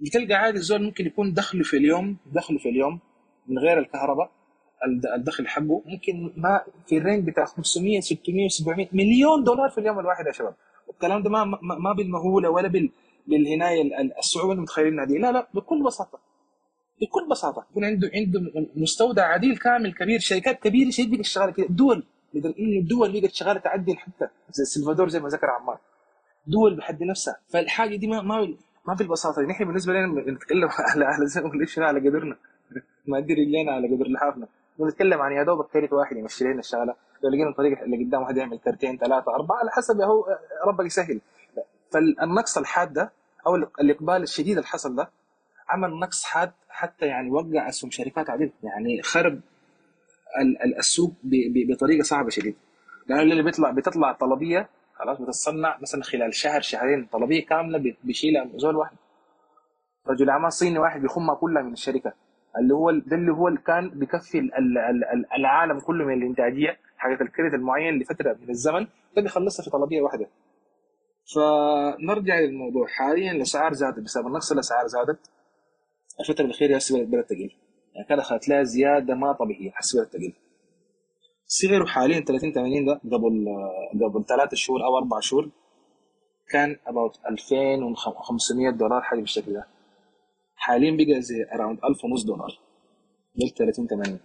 بتلقى 0.00 0.34
عادي 0.34 0.58
الزول 0.58 0.82
ممكن 0.82 1.06
يكون 1.06 1.32
دخله 1.32 1.62
في 1.62 1.76
اليوم 1.76 2.16
دخله 2.32 2.58
في 2.58 2.68
اليوم 2.68 3.00
من 3.48 3.58
غير 3.58 3.78
الكهرباء 3.78 4.30
الدخل 5.14 5.48
حقه 5.48 5.82
ممكن 5.86 6.32
ما 6.36 6.64
في 6.86 6.96
الرينج 6.98 7.26
بتاع 7.30 7.44
500 7.44 8.00
600 8.00 8.48
700 8.48 8.88
مليون 8.92 9.44
دولار 9.44 9.70
في 9.70 9.78
اليوم 9.78 9.98
الواحد 9.98 10.26
يا 10.26 10.32
شباب. 10.32 10.54
والكلام 10.88 11.22
ده 11.22 11.30
ما 11.30 11.44
ما, 11.62 11.92
بالمهولة 11.92 12.50
ولا 12.50 12.68
بال 12.68 12.90
بالهناية 13.26 13.82
الصعوبة 14.18 14.50
اللي 14.52 14.62
متخيلينها 14.62 15.04
دي. 15.04 15.18
لا 15.18 15.32
لا 15.32 15.48
بكل 15.54 15.82
بساطة. 15.82 16.18
بكل 17.00 17.28
بساطة. 17.30 17.66
يكون 17.70 17.84
عنده 17.84 18.10
عنده 18.14 18.40
مستودع 18.76 19.22
عديل 19.26 19.56
كامل 19.56 19.94
كبير 19.94 20.18
شركات 20.20 20.62
كبيرة 20.62 20.90
شديد 20.90 21.10
بقت 21.10 21.24
شغاله 21.24 21.52
كده. 21.52 21.66
دول 21.70 22.04
لدرجه 22.34 22.58
إنه 22.58 22.78
الدول 22.80 23.20
بقت 23.20 23.32
شغاله 23.34 23.60
تعدل 23.60 23.96
حتى 23.96 24.28
زي 24.50 24.62
السلفادور 24.62 25.08
زي 25.08 25.20
ما 25.20 25.28
ذكر 25.28 25.46
عمار. 25.46 25.78
دول 26.46 26.76
بحد 26.76 27.02
نفسها. 27.02 27.36
فالحاجة 27.48 27.96
دي 27.96 28.06
ما 28.06 28.22
ما 28.22 28.56
ما 28.86 28.94
بالبساطة 28.94 29.42
نحن 29.42 29.64
بالنسبة 29.64 29.92
لنا 29.92 30.30
نتكلم 30.30 30.68
على 30.90 31.04
على 31.04 31.26
زي 31.26 31.40
ما 31.40 31.86
على 31.86 32.08
قدرنا. 32.08 32.36
ما 33.08 33.18
أدري 33.18 33.34
رجلينا 33.34 33.72
على 33.72 33.94
قدر 33.94 34.08
لحافنا. 34.08 34.48
بنتكلم 34.78 35.20
عن 35.20 35.32
يا 35.32 35.42
دوبك 35.42 35.66
كريت 35.66 35.92
واحد 35.92 36.16
يمشي 36.16 36.44
لنا 36.44 36.58
الشغلة. 36.58 36.94
لو 37.22 37.30
لقينا 37.30 37.50
الطريق 37.50 37.82
اللي 37.82 38.04
قدام 38.04 38.22
واحد 38.22 38.36
يعمل 38.36 38.58
كرتين 38.58 38.98
ثلاثة 38.98 39.34
أربعة 39.34 39.56
على 39.58 39.70
حسب 39.70 40.00
هو 40.00 40.38
ربك 40.66 40.86
يسهل. 40.86 41.20
فالنقص 41.92 42.58
الحاد 42.58 42.92
ده 42.92 43.12
أو 43.46 43.56
الإقبال 43.56 44.22
الشديد 44.22 44.56
اللي 44.56 44.68
حصل 44.68 44.96
ده 44.96 45.10
عمل 45.68 45.90
نقص 45.90 46.24
حاد 46.24 46.52
حتى 46.68 47.06
يعني 47.06 47.30
وقع 47.30 47.68
أسهم 47.68 47.90
شركات 47.90 48.30
عديدة. 48.30 48.52
يعني 48.62 49.02
خرب 49.02 49.40
السوق 50.78 51.12
بطريقة 51.68 52.02
صعبة 52.02 52.30
شديد 52.30 52.56
لأنه 53.08 53.22
اللي 53.22 53.42
بيطلع 53.42 53.70
بتطلع 53.70 54.12
طلبية 54.12 54.68
خلاص 54.98 55.20
بتتصنع 55.20 55.78
مثلا 55.82 56.02
خلال 56.02 56.34
شهر 56.34 56.60
شهرين 56.60 57.06
طلبيه 57.12 57.46
كاملة 57.46 57.94
بيشيلها 58.04 58.48
زول 58.56 58.76
واحد. 58.76 58.96
رجل 60.08 60.30
أعمال 60.30 60.52
صيني 60.52 60.78
واحد 60.78 61.00
بيخمها 61.00 61.34
كلها 61.34 61.62
من 61.62 61.72
الشركة. 61.72 62.12
اللي 62.58 62.74
هو 62.74 62.90
ده 62.90 63.16
اللي 63.16 63.32
هو 63.32 63.48
اللي 63.48 63.60
كان 63.60 63.90
بيكفي 63.90 64.50
العالم 65.38 65.80
كله 65.80 66.04
من 66.04 66.14
الإنتاجية 66.22 66.78
حقت 66.96 67.20
الكريت 67.20 67.54
المعين 67.54 67.98
لفترة 67.98 68.36
من 68.42 68.50
الزمن 68.50 68.86
ده 69.16 69.22
بيخلصها 69.22 69.64
في 69.64 69.70
طلبية 69.70 70.00
واحدة. 70.02 70.26
فنرجع 71.34 72.38
للموضوع. 72.40 72.86
حاليا 72.86 73.32
الأسعار 73.32 73.72
زادت 73.72 73.98
بسبب 73.98 74.26
نقص 74.26 74.52
الأسعار 74.52 74.86
زادت. 74.86 75.30
الفترة 76.20 76.44
الأخيرة 76.44 76.76
هسه 76.76 77.04
بدأت 77.04 77.28
تقل. 77.28 77.50
يعني 77.94 78.08
كان 78.08 78.18
اخذت 78.18 78.48
لها 78.48 78.62
زيادة 78.62 79.14
ما 79.14 79.32
طبيعية 79.32 79.70
بدأت 79.94 80.12
تقل. 80.12 80.32
سعره 81.46 81.86
حاليا 81.86 82.20
30 82.20 82.52
80 82.52 82.84
ده 82.84 83.00
قبل 83.12 83.46
قبل 84.04 84.24
ثلاث 84.28 84.54
شهور 84.54 84.84
أو 84.84 84.98
أربع 84.98 85.20
شهور 85.20 85.50
كان 86.50 86.76
about 86.86 87.16
2500 87.30 88.70
دولار 88.70 89.00
حاجة 89.02 89.20
بالشكل 89.20 89.52
ده. 89.52 89.66
حاليا 90.56 90.96
بقى 90.96 91.22
زي 91.22 91.46
around 91.54 91.78
1000 91.84 92.04
ونص 92.04 92.24
دولار 92.24 92.58
دول 93.36 93.50
30 93.58 93.86
80 93.86 94.18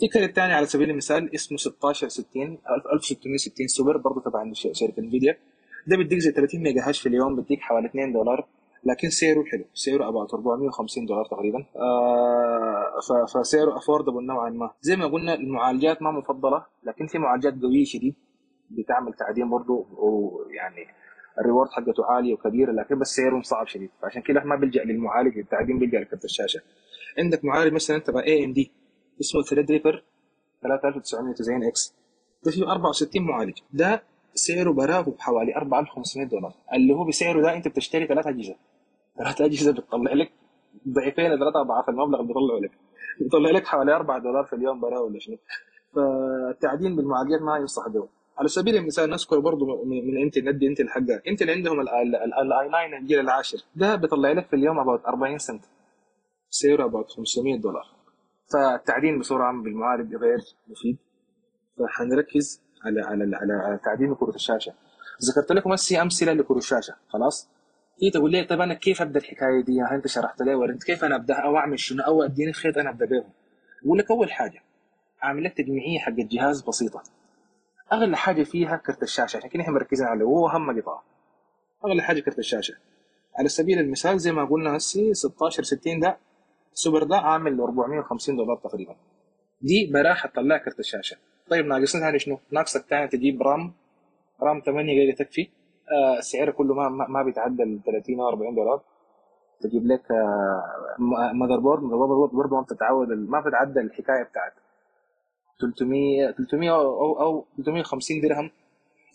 في 0.00 0.08
كرت 0.08 0.36
ثاني 0.36 0.52
على 0.52 0.66
سبيل 0.66 0.90
المثال 0.90 1.34
اسمه 1.34 1.58
1660 1.66 2.58
1660 2.92 3.66
سوبر 3.66 3.96
برضه 3.96 4.20
تبع 4.20 4.52
شركة 4.52 5.00
Nvidia 5.00 5.38
ده 5.86 5.96
بيديك 5.96 6.18
زي 6.18 6.30
30 6.32 6.60
mega 6.60 6.88
hash 6.88 7.00
في 7.00 7.08
اليوم 7.08 7.36
بيديك 7.36 7.60
حوالي 7.60 7.86
2 7.86 8.12
دولار. 8.12 8.46
لكن 8.86 9.10
سعره 9.10 9.44
حلو. 9.44 9.64
سعره 9.74 10.08
about 10.08 10.26
450 10.34 11.06
دولار 11.06 11.24
تقريبا. 11.24 11.66
آه 11.76 13.26
فسعره 13.34 13.76
affordable 13.76 14.26
نوعا 14.26 14.50
ما. 14.50 14.70
زي 14.80 14.96
ما 14.96 15.06
قلنا 15.06 15.34
المعالجات 15.34 16.02
ما 16.02 16.10
مفضلة 16.10 16.64
لكن 16.84 17.06
في 17.06 17.18
معالجات 17.18 17.62
قوية 17.62 17.84
شديد 17.84 18.14
بتعمل 18.70 19.12
تعدين 19.12 19.50
برضه 19.50 19.86
ويعني 19.96 20.86
ال 21.40 21.44
reward 21.44 21.68
حقته 21.70 22.04
عالية 22.06 22.34
وكبيرة 22.34 22.72
لكن 22.72 22.98
بس 22.98 23.16
سعره 23.16 23.42
صعب 23.42 23.66
شديد. 23.66 23.90
فعشان 24.02 24.22
كده 24.22 24.44
ما 24.44 24.56
بيلجا 24.56 24.84
للمعالج 24.84 25.38
التعدين 25.38 25.78
بيلجأ 25.78 25.98
لكرت 26.00 26.24
الشاشه 26.24 26.60
عندك 27.18 27.44
معالج 27.44 27.72
مثلا 27.72 27.98
تبع 27.98 28.22
AMD 28.22 28.72
اسمه 29.20 29.42
Threadripper 29.42 30.04
3990X. 30.62 31.94
ده 32.44 32.50
فيه 32.50 32.72
64 32.72 33.22
معالج. 33.22 33.58
ده 33.72 34.02
سعره 34.34 34.70
براه 34.72 35.00
بحوالي 35.00 35.56
4500 35.56 36.28
دولار. 36.28 36.54
اللي 36.74 36.94
هو 36.94 37.04
بسعره 37.04 37.42
ده 37.42 37.56
أنت 37.56 37.68
بتشتري 37.68 38.06
ثلاث 38.06 38.26
اجهزه 38.26 38.54
ثلاث 39.18 39.40
اجهزه 39.40 39.72
بتطلع 39.72 40.12
لك 40.12 40.32
ضعفين 40.88 41.36
ثلاثة 41.38 41.60
اضعاف 41.60 41.88
المبلغ 41.88 42.20
اللي 42.20 42.28
بيطلعوا 42.28 42.60
لك. 42.60 42.70
بيطلع 43.20 43.50
لك 43.50 43.66
حوالي 43.66 43.96
4 43.96 44.18
دولار 44.18 44.44
في 44.44 44.52
اليوم 44.52 44.80
براه 44.80 45.00
ولا 45.00 45.18
شنو 45.18 45.36
فالتعدين 45.94 46.96
بالمعالجات 46.96 47.40
ما 47.42 47.56
ينصح 47.56 47.88
به 47.88 48.08
على 48.38 48.48
سبيل 48.48 48.76
المثال 48.76 49.10
نذكر 49.10 49.38
برضه 49.38 49.84
من 49.84 50.22
انت 50.22 50.38
ندي 50.38 50.66
انت 50.66 50.80
الحقه 50.80 51.22
انت 51.28 51.42
اللي 51.42 51.52
عندهم 51.52 51.80
الاي 51.80 52.10
9 52.10 52.98
الجيل 53.00 53.20
العاشر. 53.20 53.58
ده 53.76 53.96
بيطلع 53.96 54.32
لك 54.32 54.46
في 54.46 54.56
اليوم 54.56 54.78
اباوت 54.78 55.04
40 55.04 55.38
سنت. 55.38 55.64
سعره 56.50 56.84
اباوت 56.84 57.10
500 57.10 57.60
دولار. 57.60 57.86
فالتعدين 58.52 59.22
عامة 59.30 59.62
بالمعالج 59.62 60.16
غير 60.16 60.38
مفيد. 60.68 60.98
فحنركز 61.78 62.62
على 62.84 63.00
على 63.00 63.36
على, 63.36 63.52
على 63.52 63.80
تعدين 63.84 64.14
كروت 64.14 64.34
الشاشة. 64.34 64.72
ذكرت 65.30 65.52
لكم 65.52 65.72
هسه 65.72 66.02
أمثلة 66.02 66.32
لكروت 66.32 66.62
الشاشة. 66.62 66.94
خلاص؟ 67.08 67.50
في 68.00 68.10
تقول 68.10 68.32
لي 68.32 68.44
طب 68.44 68.60
أنا 68.60 68.74
كيف 68.74 69.02
أبدأ 69.02 69.20
الحكاية 69.20 69.64
دي؟ 69.64 69.76
يعني 69.76 69.96
أنت 69.96 70.06
شرحت 70.06 70.42
لي 70.42 70.54
ورنت 70.54 70.84
كيف 70.84 71.04
أنا 71.04 71.16
أبدأ؟ 71.16 71.34
أو 71.34 71.56
أعمل 71.56 71.80
شنو؟ 71.80 72.02
أو 72.02 72.22
أديني 72.22 72.52
خيط 72.52 72.78
أنا 72.78 72.90
أبدأ 72.90 73.06
بهم 73.06 73.24
بقول 73.84 73.98
لك 73.98 74.10
أول 74.10 74.32
حاجة 74.32 74.62
أعمل 75.24 75.44
لك 75.44 75.52
تجميعية 75.56 75.98
حق 75.98 76.12
الجهاز 76.12 76.62
بسيطة. 76.62 77.02
أغلى 77.92 78.16
حاجة 78.16 78.42
فيها 78.42 78.76
كرت 78.76 79.02
الشاشة. 79.02 79.40
كده 79.40 79.62
إحنا 79.62 79.72
مركزين 79.72 80.06
عليه 80.06 80.24
وهو 80.24 80.48
اهم 80.48 80.80
قطعة. 80.80 81.02
أغلى 81.84 82.02
حاجة 82.02 82.20
كرت 82.20 82.38
الشاشة. 82.38 82.74
على 83.38 83.48
سبيل 83.48 83.78
المثال 83.78 84.18
زي 84.18 84.32
ما 84.32 84.44
قلنا 84.44 84.76
هسه 84.76 85.12
16 85.12 85.62
60 85.62 86.00
ده 86.00 86.18
سوبر 86.72 87.02
ده 87.02 87.16
عامل 87.16 87.60
450 87.60 88.36
دولار 88.36 88.56
تقريبا. 88.56 88.96
دي 89.60 89.90
براح 89.92 90.26
تطلع 90.26 90.58
كرت 90.58 90.78
الشاشة. 90.80 91.16
طيب 91.50 91.66
ناقصنا 91.66 92.00
ثاني 92.02 92.18
شنو؟ 92.18 92.38
ناقصك 92.50 92.84
ثاني 92.90 93.08
تجيب 93.08 93.42
رام. 93.42 93.72
رام 94.42 94.60
8 94.66 94.94
جيجا 94.94 95.24
تكفي. 95.24 95.48
سعره 96.20 96.50
كله 96.50 96.74
ما 96.74 96.88
ما 96.88 97.22
بيتعدى 97.22 97.62
ال 97.62 97.80
30 97.86 98.20
أو 98.20 98.28
40 98.28 98.54
دولار. 98.54 98.82
تجيب 99.60 99.86
لك 99.86 100.10
آه 100.10 101.32
motherboard 101.34 101.82
motherboard 101.82 102.30
برضه 102.30 102.56
ما 102.56 102.62
بتتعود 102.62 103.08
ما 103.08 103.40
بتتعدى 103.40 103.80
الحكاية 103.80 104.22
بتاعت 104.22 104.52
300 105.60 106.30
300 106.32 106.70
أو 106.70 107.20
أو 107.20 107.44
350 107.56 108.20
درهم 108.20 108.50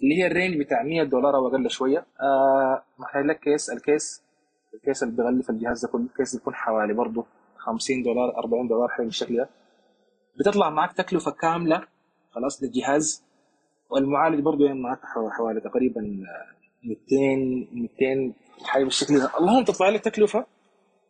اللي 0.03 0.15
هي 0.17 0.27
ال 0.27 0.33
range 0.33 0.59
بتاع 0.59 0.83
100 0.83 1.03
دولار 1.03 1.35
أو 1.35 1.47
أقل 1.47 1.69
شوية. 1.69 2.05
آه 2.21 2.83
محتاج 2.99 3.25
لك 3.25 3.39
case 3.39 3.69
الكيس 3.69 4.23
الكيس 4.73 5.03
اللي 5.03 5.15
بيغلف 5.15 5.49
الجهاز 5.49 5.85
ده 5.85 5.91
كله. 5.91 6.01
ال 6.01 6.08
case 6.08 6.35
يكون 6.35 6.55
حوالي 6.55 6.93
برضه 6.93 7.25
50 7.57 8.03
دولار 8.03 8.37
40 8.37 8.67
دولار 8.67 8.87
حاجة 8.87 9.05
بالشكل 9.05 9.37
ده. 9.37 9.49
بتطلع 10.39 10.69
معك 10.69 10.93
تكلفة 10.93 11.31
كاملة. 11.31 11.83
خلاص 12.31 12.63
للجهاز. 12.63 13.23
والمعالج 13.89 14.39
برضه 14.39 14.65
يعني 14.65 14.79
معك 14.79 14.99
حوالي 15.37 15.59
تقريبا 15.61 16.01
200 16.83 17.67
200 17.99 18.33
حاجة 18.63 18.83
بالشكل 18.83 19.19
ده 19.19 19.31
اللهم 19.39 19.63
تطلع 19.63 19.89
لك 19.89 20.01
تكلفة؟ 20.03 20.45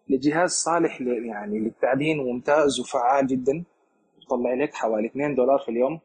لجهاز 0.10 0.52
صالح 0.52 1.02
يعني 1.02 1.60
للتعدين 1.60 2.20
وممتاز 2.20 2.80
وفعال 2.80 3.28
جدا. 3.28 3.64
تطلع 4.28 4.54
لك 4.54 4.74
حوالي 4.74 5.08
2 5.08 5.36
دولار 5.36 5.60
في 5.60 5.70
اليوم. 5.70 6.00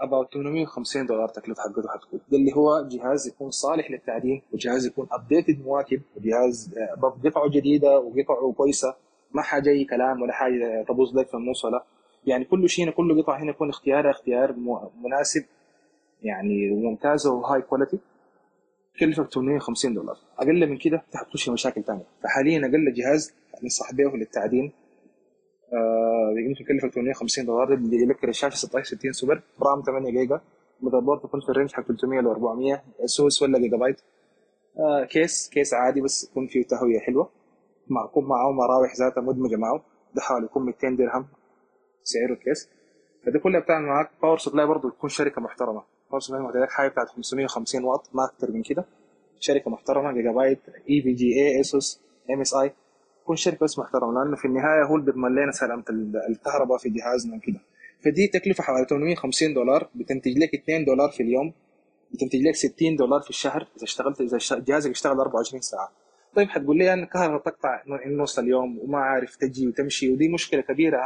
اباوت 0.00 0.34
850 0.34 1.06
دولار 1.06 1.28
تكلفة 1.28 1.62
حقته 1.62 1.88
حتكون. 1.88 2.20
ده 2.30 2.38
اللي 2.38 2.56
هو 2.56 2.88
جهاز 2.88 3.28
يكون 3.28 3.50
صالح 3.50 3.90
للتعدين 3.90 4.42
وجهاز 4.52 4.86
يكون 4.86 5.06
ابديتد 5.12 5.64
مواكب 5.64 6.02
وجهاز 6.16 6.74
قطعه 7.24 7.50
جديدة 7.50 7.98
وقطعه 7.98 8.52
كويسة. 8.56 8.94
ما 9.32 9.42
حاجة 9.42 9.70
اي 9.70 9.84
كلام 9.84 10.22
ولا 10.22 10.32
حاجة 10.32 10.84
تبوظ 10.88 11.18
لك 11.18 11.28
في 11.28 11.34
النص 11.34 11.64
ولا. 11.64 11.84
يعني 12.26 12.44
كل 12.44 12.68
شيء 12.68 12.90
كل 12.90 13.22
قطعة 13.22 13.38
هنا 13.42 13.50
يكون 13.50 13.68
اختيارها 13.68 14.10
اختيار 14.10 14.54
مناسب 15.04 15.44
يعني 16.22 16.70
ممتازه 16.70 17.32
و 17.32 17.62
high 17.62 17.75
quality 17.75 17.98
كلفك 19.00 19.32
850 19.32 19.94
دولار. 19.94 20.16
أقل 20.38 20.70
من 20.70 20.76
كده 20.78 21.02
تخش 21.30 21.44
في 21.44 21.50
مشاكل 21.50 21.82
ثانية 21.84 22.04
فحاليا 22.22 22.58
أقل 22.58 22.92
جهاز 22.92 23.34
ننصح 23.62 23.92
به 23.92 24.16
للتعدين 24.16 24.72
آه 25.72 26.34
يمكن 26.48 26.62
يكلفك 26.62 26.94
850 26.94 27.44
دولار 27.46 27.74
اللي 27.74 28.06
لك 28.06 28.24
الشاشه 28.24 28.54
16 28.56 28.96
60 28.96 29.12
super 29.12 29.42
RAM 29.62 29.82
8 29.82 30.10
جيجا 30.10 30.40
motherboard 30.80 31.24
يكون 31.24 31.40
في 31.40 31.48
ال 31.48 31.52
range 31.52 31.72
حق 31.72 31.82
300 31.86 32.20
ل 32.20 32.26
400 32.26 32.82
اسوس 33.04 33.42
ولا 33.42 33.58
جيجا 33.58 33.76
بايت 33.76 34.00
آه 34.78 35.04
case 35.04 35.48
case 35.48 35.74
عادي 35.74 36.00
بس 36.00 36.24
يكون 36.30 36.46
فيه 36.46 36.62
تهوية 36.62 36.98
حلوة. 36.98 37.30
معكم 37.88 38.24
معه 38.24 38.52
مراوح 38.52 38.96
ذاتها 38.96 39.20
مدمجة 39.20 39.56
معه 39.56 39.82
ده 40.14 40.22
حوالي 40.22 40.44
يكون 40.44 40.62
200 40.66 40.88
درهم 40.90 41.26
سعره 42.04 42.32
ال 42.32 42.38
case. 42.38 42.68
فدي 43.26 43.38
كلها 43.38 43.60
بتعمل 43.60 43.86
معاك 43.86 44.10
power 44.22 44.38
supply 44.38 44.66
برضه 44.66 44.90
تكون 44.90 45.10
شركة 45.10 45.40
محترمة. 45.40 45.82
power 46.10 46.20
supply 46.20 46.42
محتاج 46.42 46.68
حاجة 46.68 46.88
بتاعت 46.88 47.08
550 47.08 47.84
واط 47.84 48.10
ما 48.12 48.24
أكتر 48.24 48.50
من 48.50 48.62
كده. 48.62 48.84
شركة 49.40 49.70
محترمة 49.70 50.12
جيجا 50.12 50.30
بايت 50.32 50.58
EVGA 50.90 51.60
اسوس 51.60 52.00
MSI 52.30 52.72
تكون 53.22 53.36
شركة 53.36 53.64
بس 53.64 53.78
محترمة 53.78 54.24
لأنه 54.24 54.36
في 54.36 54.44
النهاية 54.44 54.84
هو 54.84 54.94
اللي 54.96 55.06
بيضمن 55.06 55.34
لنا 55.34 55.52
سلامة 55.52 55.84
الكهرباء 56.28 56.78
في 56.78 56.88
جهازنا 56.88 57.36
وكده. 57.36 57.60
فدي 58.04 58.26
تكلفة 58.26 58.62
حوالي 58.64 58.86
850 58.90 59.54
دولار 59.54 59.88
بتنتج 59.94 60.38
لك 60.38 60.54
2 60.54 60.84
دولار 60.84 61.10
في 61.10 61.22
اليوم 61.22 61.52
بتنتج 62.12 62.42
لك 62.42 62.54
60 62.54 62.96
دولار 62.96 63.20
في 63.20 63.30
الشهر 63.30 63.62
إذا 63.76 63.84
اشتغلت 63.84 64.20
إذا 64.20 64.38
جهازك 64.52 64.90
اشتغل 64.90 65.20
24 65.20 65.60
ساعة. 65.60 65.92
طيب 66.34 66.48
حتقول 66.48 66.78
لي 66.78 66.92
أنا 66.92 67.02
الكهرباء 67.02 67.38
تقطع 67.40 67.82
نص 68.06 68.38
اليوم 68.38 68.78
وما 68.78 68.98
عارف 68.98 69.36
تجي 69.36 69.68
وتمشي 69.68 70.12
ودي 70.12 70.28
مشكلة 70.28 70.60
كبيرة. 70.60 71.00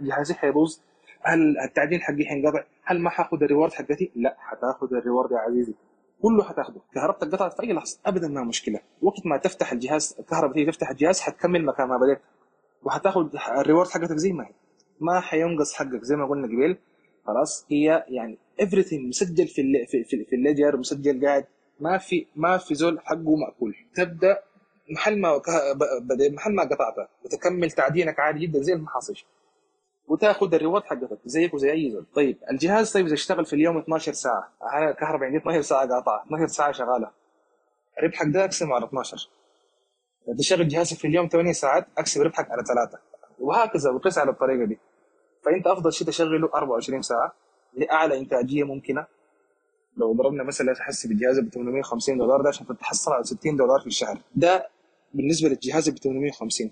جهازي 0.00 0.34
حيبوظ. 0.34 0.78
هل 1.22 1.58
التعدين 1.58 2.02
حقي 2.02 2.24
حينقطع؟ 2.24 2.64
هل 2.84 3.00
ما 3.00 3.10
حأخذ 3.10 3.42
ال 3.42 3.46
reward 3.46 3.72
حقتي؟ 3.72 4.10
لا 4.14 4.36
حتأخذ 4.38 4.94
ال 4.94 4.99
reward 4.99 5.32
يا 5.32 5.38
عزيزي. 5.38 5.74
كله 6.22 6.44
حتاخده 6.44 6.80
كهربتك 6.94 7.34
قطعت 7.34 7.52
في 7.52 7.62
أي 7.62 7.72
لحظة؟ 7.72 7.98
ابدا 8.06 8.28
ما 8.28 8.44
مشكلة. 8.44 8.80
وقت 9.02 9.26
ما 9.26 9.36
تفتح 9.36 9.72
الجهاز 9.72 10.16
الكهرباء 10.18 10.54
تيجي 10.54 10.70
تفتح 10.70 10.90
الجهاز 10.90 11.20
حتكمل 11.20 11.64
مكان 11.64 11.88
ما 11.88 11.96
بديت 11.96 12.18
وحتاخد 12.82 13.36
ال 13.58 13.62
reward 13.62 13.88
حقتك 13.88 14.16
زي 14.16 14.32
ما 14.32 14.44
هي. 14.44 14.52
ما 15.00 15.20
حينقص 15.20 15.74
حقك 15.74 16.02
زي 16.02 16.16
ما 16.16 16.26
قلنا 16.26 16.46
قبل. 16.46 16.76
خلاص 17.26 17.66
هي 17.70 18.04
يعني 18.08 18.38
everything 18.62 19.08
مسجل 19.08 19.46
في 19.46 19.60
ال 19.60 19.86
في 19.86 20.04
في, 20.04 20.24
في 20.24 20.36
ال 20.36 20.42
ledger 20.42 20.76
مسجل 20.76 21.26
قاعد. 21.26 21.46
ما 21.80 21.98
في 21.98 22.26
ما 22.36 22.58
في 22.58 22.74
زول 22.74 23.00
حقه 23.00 23.36
مأكول. 23.36 23.76
تبدأ 23.94 24.38
محل 24.90 25.20
ما 25.20 25.40
محل 26.32 26.54
ما 26.54 26.62
قطعته. 26.62 27.08
وتكمل 27.24 27.70
تعدينك 27.70 28.20
عادي 28.20 28.46
جدا 28.46 28.62
زي 28.62 28.74
ما 28.74 28.88
حصلش 28.88 29.26
وتاخذ 30.10 30.54
الريورد 30.54 30.82
حقتك 30.84 31.18
زيك 31.24 31.54
وزي 31.54 31.72
أي 31.72 31.90
زول. 31.90 32.06
طيب 32.14 32.38
الجهاز 32.50 32.92
طيب 32.92 33.06
إذا 33.06 33.14
اشتغل 33.14 33.44
في 33.46 33.52
اليوم 33.52 33.78
12 33.78 34.12
ساعة 34.12 34.52
أنا 34.72 34.90
الكهرباء 34.90 35.26
عندي 35.26 35.38
12 35.38 35.62
ساعة 35.62 35.88
قاطعه 35.88 36.22
12 36.26 36.46
ساعة 36.46 36.72
شغالة. 36.72 37.10
ربحك 38.02 38.26
ده 38.28 38.44
اقسمه 38.44 38.74
على 38.74 38.84
12 38.84 39.28
إذا 40.28 40.36
تشغل 40.38 40.68
جهازك 40.68 40.96
في 40.96 41.06
اليوم 41.06 41.28
8 41.28 41.52
ساعات 41.52 41.86
أقسم 41.98 42.22
ربحك 42.22 42.50
على 42.50 42.62
ثلاثة. 42.64 42.98
وهكذا 43.38 43.90
وقس 43.90 44.18
على 44.18 44.30
الطريقة 44.30 44.64
دي. 44.64 44.78
فأنت 45.44 45.66
أفضل 45.66 45.92
شيء 45.92 46.06
تشغله 46.06 46.50
24 46.54 47.02
ساعة 47.02 47.32
لأعلى 47.74 48.18
إنتاجية 48.18 48.64
ممكنة. 48.64 49.06
لو 49.96 50.12
ضربنا 50.12 50.44
مثلا 50.44 50.74
حسي 50.78 51.08
بالجهاز 51.08 51.38
ب 51.40 51.48
850 51.48 52.18
دولار 52.18 52.42
ده 52.42 52.48
عشان 52.48 52.66
تتحصل 52.66 53.12
على 53.12 53.24
60 53.24 53.56
دولار 53.56 53.80
في 53.80 53.86
الشهر. 53.86 54.18
ده 54.34 54.68
بالنسبة 55.14 55.48
للجهاز 55.48 55.88
ب 55.88 55.98
850 55.98 56.70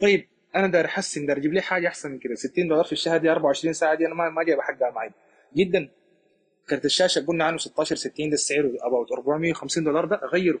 طيب 0.00 0.28
أنا 0.58 0.66
داير 0.66 0.84
أحسن 0.84 1.26
داير 1.26 1.38
أجيب 1.38 1.52
لي 1.52 1.60
حاجة 1.60 1.88
أحسن 1.88 2.10
من 2.10 2.18
كده. 2.18 2.34
60 2.34 2.68
دولار 2.68 2.84
في 2.84 2.92
الشهر 2.92 3.18
دي 3.18 3.30
24 3.30 3.72
ساعة 3.72 3.94
دي 3.94 4.06
أنا 4.06 4.14
ما 4.14 4.28
ما 4.30 4.42
جايبه 4.44 4.62
حقها 4.62 4.90
معي 4.90 5.10
جدا. 5.56 5.88
كارت 6.68 6.84
الشاشة 6.84 7.26
قلنا 7.26 7.44
عنه 7.44 7.56
16 7.58 7.96
60 7.96 8.30
ده 8.30 8.36
سعره 8.36 8.72
about 8.80 9.12
450 9.12 9.84
دولار 9.84 10.04
ده 10.04 10.20
غيره. 10.32 10.60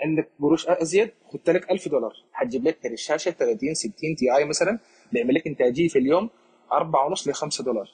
عندك 0.00 0.28
قروش 0.40 0.68
أزيد 0.68 1.10
خدت 1.32 1.50
لك 1.50 1.70
1000 1.70 1.88
دولار. 1.88 2.12
حتجيب 2.32 2.64
لك 2.64 2.78
كارت 2.78 2.92
الشاشة 2.94 3.30
30 3.30 3.74
60 3.74 3.92
Ti 4.16 4.44
مثلا 4.44 4.78
بيعمل 5.12 5.34
لك 5.34 5.46
إنتاجية 5.46 5.88
في 5.88 5.98
اليوم 5.98 6.30
4.5 6.72 7.28
ل 7.28 7.34
5 7.34 7.64
دولار. 7.64 7.88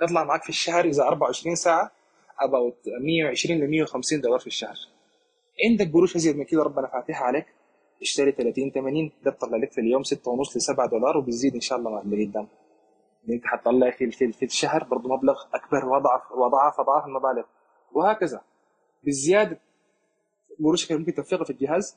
تطلع 0.00 0.24
معك 0.24 0.42
في 0.42 0.48
الشهر 0.48 0.84
إذا 0.84 1.02
24 1.02 1.54
ساعة 1.56 1.92
اباوت 2.40 2.76
120 3.00 3.60
ل 3.60 3.70
150 3.70 4.20
دولار 4.20 4.38
في 4.38 4.46
الشهر. 4.46 4.76
عندك 5.70 5.92
قروش 5.92 6.16
أزيد 6.16 6.36
من 6.36 6.44
كده 6.44 6.62
ربنا 6.62 6.86
فاتحها 6.86 7.24
عليك. 7.24 7.46
اشتري 8.02 8.32
30 8.32 8.70
80 8.70 9.10
ده 9.24 9.30
بتطلع 9.30 9.56
لك 9.56 9.72
في 9.72 9.80
اليوم 9.80 10.02
6 10.02 10.30
ونص 10.30 10.56
ل 10.56 10.60
7 10.60 10.86
دولار 10.88 11.16
وبيزيد 11.16 11.54
إن 11.54 11.60
شاء 11.60 11.78
الله 11.78 11.90
مع 11.90 12.00
اللي 12.00 12.24
قدام 12.24 12.48
أنت 13.30 13.46
حتطلع 13.46 13.90
في 13.90 14.10
في, 14.10 14.32
في 14.32 14.44
الشهر 14.44 14.84
برضه 14.84 15.08
مبلغ 15.16 15.34
أكبر 15.54 15.86
وضعف 15.88 16.32
وضعف 16.32 16.80
أضعاف 16.80 17.06
المبالغ. 17.06 17.44
وهكذا. 17.92 18.40
بالزياده 19.04 19.60
قروشك 20.64 20.92
ممكن 20.92 21.14
تنفقها 21.14 21.44
في 21.44 21.50
الجهاز. 21.50 21.96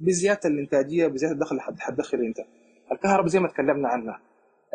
بزيادة 0.00 0.40
الإنتاجية 0.44 1.06
بزيادة 1.06 1.34
الدخل 1.34 1.50
اللي 1.50 1.62
حتدخل 1.80 2.18
أنت. 2.18 2.36
الكهرباء 2.92 3.28
زي 3.28 3.40
ما 3.40 3.48
تكلمنا 3.48 3.88
عنها. 3.88 4.20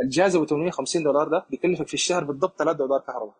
الجهاز 0.03 0.35
أبو 0.35 0.45
850 0.45 1.03
دولار 1.03 1.27
ده 1.27 1.45
بيكلفك 1.49 1.87
في 1.87 1.93
الشهر 1.93 2.23
بالضبط 2.23 2.59
3 2.59 2.77
دولار 2.77 2.99
كهرباء. 2.99 3.33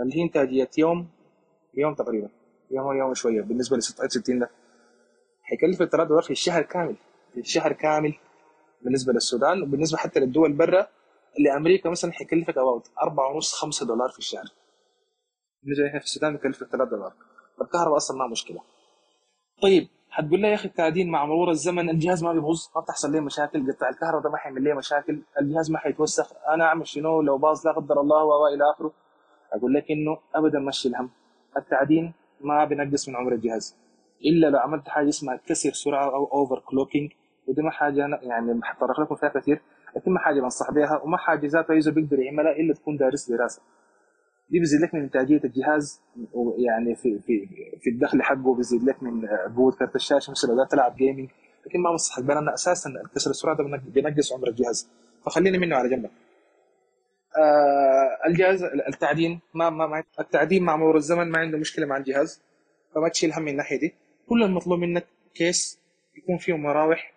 اللي 0.00 0.16
هي 0.16 0.22
إنتاجية 0.22 0.70
يوم 0.78 1.08
يوم 1.74 1.94
تقريبا. 1.94 2.28
يوم 2.70 2.96
يوم 2.96 3.14
شوية 3.14 3.42
بالنسبة 3.42 3.76
ل 3.76 3.82
60 3.82 4.38
ده. 4.38 4.50
هيكلفك 5.52 5.88
3 5.88 6.08
دولار 6.08 6.22
في 6.22 6.30
الشهر 6.30 6.62
كامل 6.62 6.96
في 7.34 7.40
الشهر 7.40 7.72
كامل 7.72 8.14
بالنسبة 8.82 9.12
للسودان 9.12 9.62
وبالنسبة 9.62 9.98
حتى 9.98 10.20
للدول 10.20 10.52
برا. 10.52 10.86
لأمريكا 11.38 11.90
مثلا 11.90 12.12
هيكلفك 12.14 12.58
اباوت 12.58 12.90
4 13.02 13.32
ونص 13.34 13.52
5 13.54 13.86
دولار 13.86 14.08
في 14.08 14.18
الشهر. 14.18 14.44
بالنسبة 15.62 15.84
لنا 15.84 15.98
في 15.98 16.04
السودان 16.04 16.36
بكلف 16.36 16.58
3 16.64 16.84
دولار. 16.84 17.12
الكهرباء 17.62 17.96
أصلا 17.96 18.18
ما 18.18 18.26
مشكلة. 18.26 18.60
طيب 19.62 19.88
حتقول 20.10 20.40
لي 20.40 20.48
يا 20.48 20.54
أخي 20.54 20.68
التعدين 20.68 21.10
مع 21.10 21.26
مرور 21.26 21.50
الزمن 21.50 21.90
الجهاز 21.90 22.24
ما 22.24 22.32
بيبوظ 22.32 22.68
ما 22.76 22.80
بتحصل 22.80 23.12
لي 23.12 23.20
مشاكل؟ 23.20 23.72
قطع 23.72 23.88
الكهرباء 23.88 24.22
ده 24.22 24.30
ما 24.30 24.36
حيعمل 24.36 24.62
لي 24.62 24.74
مشاكل. 24.74 25.22
الجهاز 25.40 25.70
ما 25.70 25.78
حيتوسخ. 25.78 26.32
أنا 26.54 26.64
أعمل 26.64 26.86
شنو؟ 26.86 27.22
لو 27.22 27.38
باظ 27.38 27.66
لا 27.66 27.72
قدر 27.72 28.00
الله 28.00 28.24
وإلى 28.24 28.70
آخره. 28.70 28.92
أقول 29.52 29.74
لك 29.74 29.90
إنه 29.90 30.18
ابدا 30.34 30.58
مشي 30.58 30.88
الهم. 30.88 31.10
التعدين 31.56 32.12
ما 32.40 32.64
بينقص 32.64 33.08
من 33.08 33.16
عمر 33.16 33.32
الجهاز. 33.32 33.76
إلا 34.24 34.46
لو 34.46 34.58
عملت 34.58 34.88
حاجة 34.88 35.08
اسمها 35.08 35.40
كسر 35.46 35.72
سرعة 35.72 36.04
أو 36.14 36.24
overclocking 36.24 37.12
ودي 37.46 37.62
ما 37.62 37.70
حاجة 37.70 38.04
أنا 38.04 38.18
يعني 38.22 38.60
حتطرق 38.62 39.00
لكم 39.00 39.14
فيها 39.14 39.28
كثير 39.28 39.60
لكن 39.96 40.10
ما 40.12 40.18
حاجة 40.18 40.40
بنصح 40.40 40.70
بها 40.70 41.00
وما 41.04 41.16
حاجة 41.16 41.46
ذاتها 41.46 41.74
user 41.74 41.90
بيقدر 41.90 42.18
يعملها 42.20 42.52
إلا 42.52 42.74
تكون 42.74 42.96
دارس 42.96 43.30
دراسة. 43.30 43.62
دي 44.50 44.58
بيزيد 44.58 44.80
لك 44.80 44.94
من 44.94 45.00
إنتاجية 45.02 45.40
الجهاز 45.44 46.00
يعني 46.58 46.94
في 46.94 47.18
في 47.18 47.46
في 47.80 47.90
الدخل 47.90 48.22
حقه 48.22 48.54
بيزيد 48.54 48.82
لك 48.84 49.02
من 49.02 49.26
قوة 49.56 49.72
كارت 49.72 49.96
الشاشة 49.96 50.30
مثلا 50.30 50.52
لو 50.52 50.64
تلعب 50.64 50.96
gaming 50.96 51.30
لكن 51.66 51.80
ما 51.80 51.90
بنصحك 51.90 52.24
بان 52.24 52.48
أساسا 52.48 52.90
كسر 53.14 53.30
السرعة 53.30 53.56
ده 53.56 53.80
بينقص 53.94 54.32
عمر 54.32 54.48
الجهاز. 54.48 54.90
فخليني 55.26 55.58
منه 55.58 55.76
على 55.76 55.88
جنب. 55.88 56.10
آه 57.36 58.26
الجهاز 58.26 58.62
التعدين 58.64 59.40
ما 59.54 59.70
ما 59.70 60.02
التعدين 60.20 60.62
مع 60.62 60.76
مرور 60.76 60.96
الزمن 60.96 61.30
ما 61.30 61.38
عنده 61.38 61.58
مشكلة 61.58 61.86
مع 61.86 61.96
الجهاز 61.96 62.42
فما 62.94 63.08
تشيل 63.08 63.32
هم 63.32 63.42
من 63.42 63.48
الناحية 63.48 63.80
دي. 63.80 63.94
كل 64.28 64.42
المطلوب 64.42 64.78
منك 64.78 65.06
case 65.34 65.78
يكون 66.16 66.36
فيه 66.38 66.56
مراوح. 66.56 67.14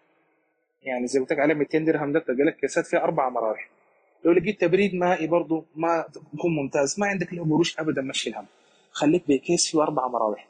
يعني 0.81 1.07
زي 1.07 1.19
قلت 1.19 1.31
لك 1.31 1.39
عليه 1.39 1.53
200 1.53 1.77
درهم 1.77 2.11
ده 2.13 2.19
تلقى 2.19 2.43
لك 2.43 2.55
case 2.55 2.79
ات 2.79 2.85
فيها 2.85 2.99
أربع 3.03 3.29
مراوح. 3.29 3.69
لو 4.25 4.31
لقيت 4.31 4.61
تبريد 4.61 4.95
مائي 4.95 5.27
برضه 5.27 5.65
ما 5.75 6.05
يكون 6.33 6.55
ممتاز. 6.55 6.99
ما 6.99 7.07
عندك 7.07 7.33
له 7.33 7.43
قروش 7.43 7.79
ابدا 7.79 8.01
مشي 8.01 8.29
الهم 8.29 8.45
خليك 8.91 9.23
بكيس 9.27 9.71
فيه 9.71 9.81
أربع 9.81 10.07
مراوح. 10.07 10.47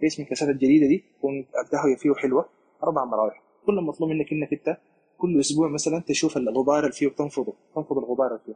كيس 0.00 0.18
من 0.18 0.24
الكيسات 0.24 0.48
الجديدة 0.48 0.86
دي 0.86 1.04
تكون 1.18 1.46
القهوه 1.64 1.96
فيه 1.96 2.14
حلوة. 2.14 2.48
أربع 2.84 3.04
مراوح. 3.04 3.42
كل 3.66 3.78
المطلوب 3.78 4.10
منك 4.10 4.32
إنك 4.32 4.52
أنت 4.52 4.76
كل 5.18 5.40
أسبوع 5.40 5.68
مثلا 5.68 6.02
تشوف 6.06 6.36
الغبار 6.36 6.78
اللي 6.80 6.92
فيه 6.92 7.06
وتنفضه. 7.06 7.54
تنفض 7.74 7.98
الغبار 7.98 8.26
اللي 8.26 8.40
فيه. 8.46 8.54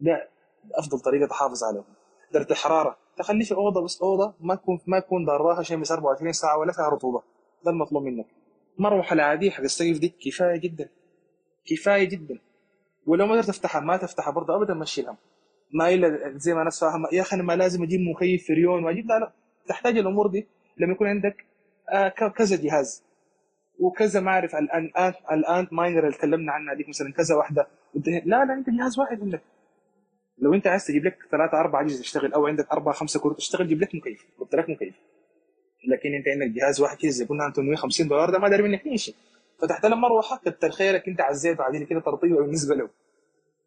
ده 0.00 0.28
أفضل 0.74 0.98
طريقة 1.00 1.26
تحافظ 1.26 1.64
عليه 1.64 1.84
درجه 2.32 2.50
الحراره 2.50 2.96
تخليه 3.16 3.44
في 3.44 3.54
أوضة 3.54 3.84
بس 3.84 4.02
أوضة 4.02 4.34
ما 4.40 4.54
تكون 4.54 4.80
ما 4.86 5.02
ضراها 5.26 5.62
شيء 5.62 5.82
24 5.90 6.32
ساعة 6.32 6.58
ولا 6.58 6.72
فيها 6.72 6.88
رطوبة. 6.88 7.22
ده 7.64 7.70
المطلوب 7.70 8.02
منك. 8.02 8.26
مروحه 8.78 9.14
العاديه 9.14 9.50
حق 9.50 9.60
السقف 9.62 9.98
دي 9.98 10.08
كفاية 10.08 10.56
جدا. 10.56 10.88
كفاية 11.66 12.04
جدا. 12.08 12.38
ولو 13.06 13.26
ما 13.26 13.32
قدرت 13.32 13.46
تفتحها 13.46 13.80
ما 13.80 13.96
تفتحها 13.96 14.32
برضه 14.32 14.56
ابدا 14.56 14.74
مشي 14.74 15.00
الهم 15.00 15.16
ما 15.72 15.88
إلا 15.88 16.32
زي 16.38 16.54
ما 16.54 16.64
ناس 16.64 16.80
فاهمة 16.80 17.08
يا 17.12 17.22
أخي 17.22 17.36
أنا 17.36 17.42
ما 17.44 17.56
لازم 17.56 17.82
أجيب 17.82 18.00
مكيف 18.00 18.48
فريون 18.48 18.84
واجيب 18.84 19.06
لا 19.08 19.18
لا. 19.18 19.32
تحتاج 19.66 19.98
الأمور 19.98 20.26
دي. 20.26 20.48
لما 20.76 20.92
يكون 20.92 21.06
عندك 21.06 21.44
آه 21.92 22.08
كذا 22.08 22.56
جهاز. 22.56 23.04
وكذا 23.80 24.20
ما 24.20 24.30
اعرف 24.30 24.54
الآن 24.56 24.84
الان 24.84 25.14
الآن 25.32 25.68
miner 25.72 26.06
اللي 26.06 26.16
تكلمنا 26.18 26.52
عنها 26.52 26.74
ديك 26.74 26.88
مثلا 26.88 27.12
كذا 27.12 27.34
واحدة. 27.34 27.66
لا 28.24 28.44
لا 28.44 28.54
أنت 28.54 28.70
جهاز 28.70 28.98
واحد 28.98 29.20
عندك. 29.20 29.42
لو 30.40 30.54
انت 30.54 30.66
عايز 30.66 30.86
تجيب 30.86 31.04
لك 31.04 31.18
ثلاثة 31.30 31.60
أربعة 31.60 31.80
أجهزة 31.80 32.00
تشتغل 32.02 32.32
أو 32.32 32.46
عندك 32.46 32.70
أربعة 32.72 32.94
خمسة 32.94 33.20
كروت 33.20 33.36
تشتغل 33.36 33.68
جيب 33.68 33.82
لك 33.82 33.94
مكيف 33.94 34.26
جبت 34.40 34.54
لك 34.54 34.70
مكيف. 34.70 34.94
لكن 35.88 36.14
انت 36.14 36.28
عندك 36.28 36.46
جهاز 36.56 36.80
واحد 36.80 36.96
كذا 36.96 37.10
زي 37.10 37.24
قلنا 37.24 37.50
850 37.50 38.08
دولار 38.08 38.30
ده 38.30 38.38
ما 38.38 38.48
داري 38.48 38.62
منك 38.62 38.96
شيء. 38.96 39.14
فتحت 39.58 39.86
له 39.86 39.96
مروحة 39.96 40.36
كتر 40.44 40.70
خيرك 40.70 41.08
انت 41.08 41.20
عزيت 41.20 41.60
وعديل 41.60 41.84
كده 41.84 42.00
ترطيبه 42.00 42.36
بالنسبة 42.36 42.74
له. 42.74 42.88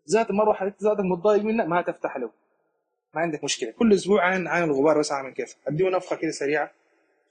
ذات 0.10 0.30
المروحة 0.30 0.66
انت 0.68 0.84
ذاتك 0.84 1.00
متضايق 1.00 1.44
منها 1.44 1.66
ما 1.66 1.82
تفتح 1.82 2.18
له. 2.18 2.30
ما 3.16 3.22
عندك 3.22 3.44
مشكلة. 3.44 3.72
كل 3.72 3.94
أسبوع 3.94 4.26
عن 4.26 4.48
عن 4.48 4.64
الغبار 4.64 5.00
بس 5.00 5.12
عامل 5.12 5.34
كيف. 5.34 5.56
اديه 5.68 5.90
نفخة 5.90 6.16
كده 6.16 6.32
سريعة 6.32 6.72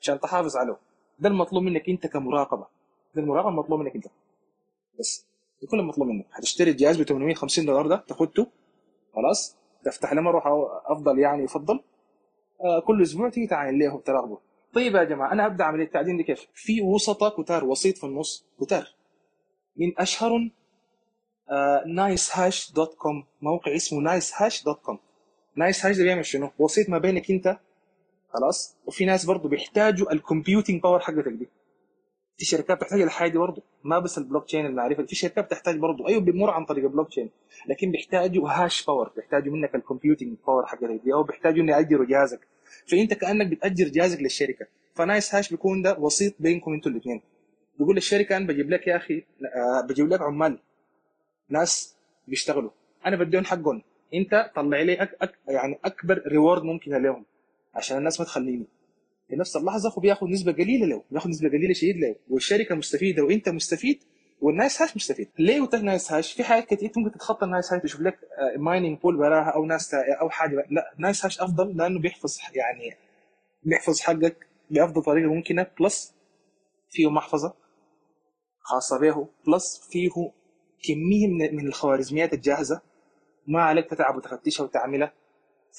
عشان 0.01 0.21
تحافظ 0.21 0.57
عليه. 0.57 0.77
ده 1.19 1.29
المطلوب 1.29 1.63
منك 1.63 1.89
انت 1.89 2.07
كمراقبة. 2.07 2.67
ده 3.15 3.23
المراقبة 3.23 3.49
المطلوب 3.49 3.81
منك 3.81 3.95
انت. 3.95 4.07
بس 4.99 5.27
ده 5.63 5.69
كل 5.69 5.79
المطلوب 5.81 6.09
منك. 6.09 6.27
هتشتري 6.33 6.71
الجهاز 6.71 7.01
ب 7.01 7.05
850 7.05 7.67
دولار 7.67 7.87
ده 7.87 8.05
تاخده 8.09 8.47
خلاص؟ 9.15 9.57
تفتح 9.85 10.13
له 10.13 10.21
مروحه 10.21 10.83
أفضل 10.87 11.19
يعني 11.19 11.45
يفضل 11.45 11.81
آه 12.65 12.81
كل 12.81 13.03
أسبوع 13.03 13.29
تيجي 13.29 13.47
تعاين 13.47 13.79
له 13.79 14.01
تراقبه 14.01 14.39
طيب 14.75 14.95
يا 14.95 15.05
جماعة 15.05 15.33
أنا 15.33 15.47
ابدا 15.47 15.65
عملية 15.65 15.85
التعدين 15.85 16.17
دي 16.17 16.23
كيف؟ 16.23 16.47
في 16.55 16.81
وسطه 16.83 17.43
كتار 17.43 17.65
وسيط 17.65 17.99
في 17.99 18.05
النص 18.05 18.47
كتار 18.61 18.89
من 19.77 19.93
اشهرهم 19.99 20.51
نايس 21.87 22.37
هاش 22.37 22.73
dot 22.73 22.95
com 22.95 23.25
موقع 23.43 23.77
اسمه 23.77 24.01
نايس 24.01 24.33
هاش 24.37 24.65
dot 24.65 24.81
com 24.83 24.99
نايس 25.57 25.87
هاش 25.87 25.97
ده 25.97 26.05
بيعمل 26.05 26.25
شنو؟ 26.27 26.51
وسيط 26.59 26.89
ما 26.89 26.99
بينك 26.99 27.31
أنت 27.31 27.59
خلاص؟ 28.33 28.77
وفي 28.87 29.05
ناس 29.05 29.25
برضه 29.25 29.49
بيحتاجوا 29.49 30.13
ال 30.13 30.20
computing 30.20 30.83
power 30.83 31.01
حقتك 31.01 31.29
دي. 31.29 31.49
في 32.39 32.45
شركات 32.45 32.77
بتحتاج 32.77 33.01
الحاجة 33.01 33.31
دي 33.31 33.39
برضه. 33.39 33.63
ما 33.85 33.99
بس 33.99 34.19
البلوك 34.19 34.45
تشين 34.45 34.67
المعرفه 34.67 35.03
في 35.03 35.15
شركات 35.15 35.45
بتحتاج 35.45 35.77
برضه. 35.79 36.09
أيوه 36.09 36.21
بيمر 36.21 36.51
عن 36.51 36.65
طريق 36.65 36.85
البلوك 36.85 37.09
تشين 37.09 37.31
لكن 37.69 37.91
بيحتاجوا 37.91 38.49
hash 38.51 38.85
power 38.87 39.13
بيحتاجوا 39.17 39.53
منك 39.53 39.75
ال 39.75 39.81
computing 39.81 40.37
power 40.47 40.67
حقتك 40.67 41.01
دي 41.05 41.13
أو 41.15 41.23
بيحتاجوا 41.23 41.63
إنه 41.63 41.73
يأجروا 41.73 42.07
جهازك. 42.07 42.41
فأنت 42.91 43.15
كأنك 43.15 43.47
بتأجر 43.47 43.89
جهازك 43.89 44.21
للشركة. 44.21 44.67
فنايس 44.95 45.35
هاش 45.35 45.51
بيكون 45.51 45.83
ده 45.83 45.99
وسيط 45.99 46.35
بينكم 46.41 46.73
أنتوا 46.73 46.91
الاثنين 46.91 47.23
بيقول 47.79 47.95
للشركة 47.97 48.37
أنا 48.37 48.47
بجيب 48.47 48.71
لك 48.71 48.87
يا 48.87 48.97
أخي 48.97 49.25
آه 49.57 49.87
بجيب 49.87 50.09
لك 50.09 50.21
عمال. 50.21 50.59
ناس 51.49 51.97
بيشتغلوا. 52.29 52.71
أنا 53.07 53.17
بديهم 53.17 53.45
حقهم. 53.45 53.83
أنت 54.15 54.51
طلع 54.55 54.81
لي 54.81 55.03
أك 55.03 55.17
أك 55.23 55.39
يعني 55.49 55.79
أكبر 55.85 56.23
reward 56.27 56.63
ممكن 56.63 57.03
لهم 57.03 57.25
عشان 57.75 57.99
الناس 57.99 58.21
ما 58.21 58.27
تخليني. 58.27 58.67
في 59.29 59.37
نفس 59.37 59.57
اللحظة 59.57 59.91
هو 59.91 60.01
بياخذ 60.01 60.27
نسبة 60.27 60.53
قليلة 60.53 60.87
له 60.87 61.03
بياخذ 61.11 61.31
نسبة 61.31 61.49
قليلة 61.49 61.73
شديد 61.75 61.97
له. 61.97 62.17
والشركة 62.31 62.75
مستفيدة 62.75 63.23
وأنت 63.25 63.49
مستفيد 63.49 64.03
والنايس 64.41 64.83
هاش 64.83 64.97
مستفيد. 64.97 65.29
ليه 65.39 65.61
قلت 65.61 65.75
لك 65.75 65.85
نايس 65.85 66.13
هاش؟ 66.13 66.33
في 66.33 66.45
حاجات 66.45 66.75
كتير 66.75 66.91
ممكن 66.97 67.13
تتخطى 67.13 67.47
النايس 67.47 67.73
هاش. 67.73 67.83
تشوف 67.83 68.01
لك 68.01 68.19
mining 68.57 68.99
pool 68.99 69.17
براها 69.17 69.51
أو 69.51 69.65
ناس 69.65 69.95
أو 69.95 70.31
حاجة. 70.31 70.67
لا 70.71 70.95
NiceHash 70.99 71.41
أفضل 71.41 71.77
لأنه 71.77 72.01
بيحفظ 72.01 72.39
يعني 72.55 72.97
بيحفظ 73.63 74.01
حقك 74.01 74.47
بأفضل 74.71 75.03
طريقة 75.03 75.35
ممكنة. 75.35 75.67
plus 75.81 76.15
فيه 76.91 77.11
محفظة 77.11 77.55
خاصة 78.59 78.99
به. 79.01 79.29
plus 79.47 79.89
فيه 79.91 80.11
كمية 80.85 81.29
من 81.53 81.67
الخوارزميات 81.67 82.33
الجاهزة. 82.35 82.81
ما 83.47 83.63
عليك 83.63 83.91
تتعب 83.91 84.17
وتفتشها 84.17 84.65
وتعملها. 84.65 85.13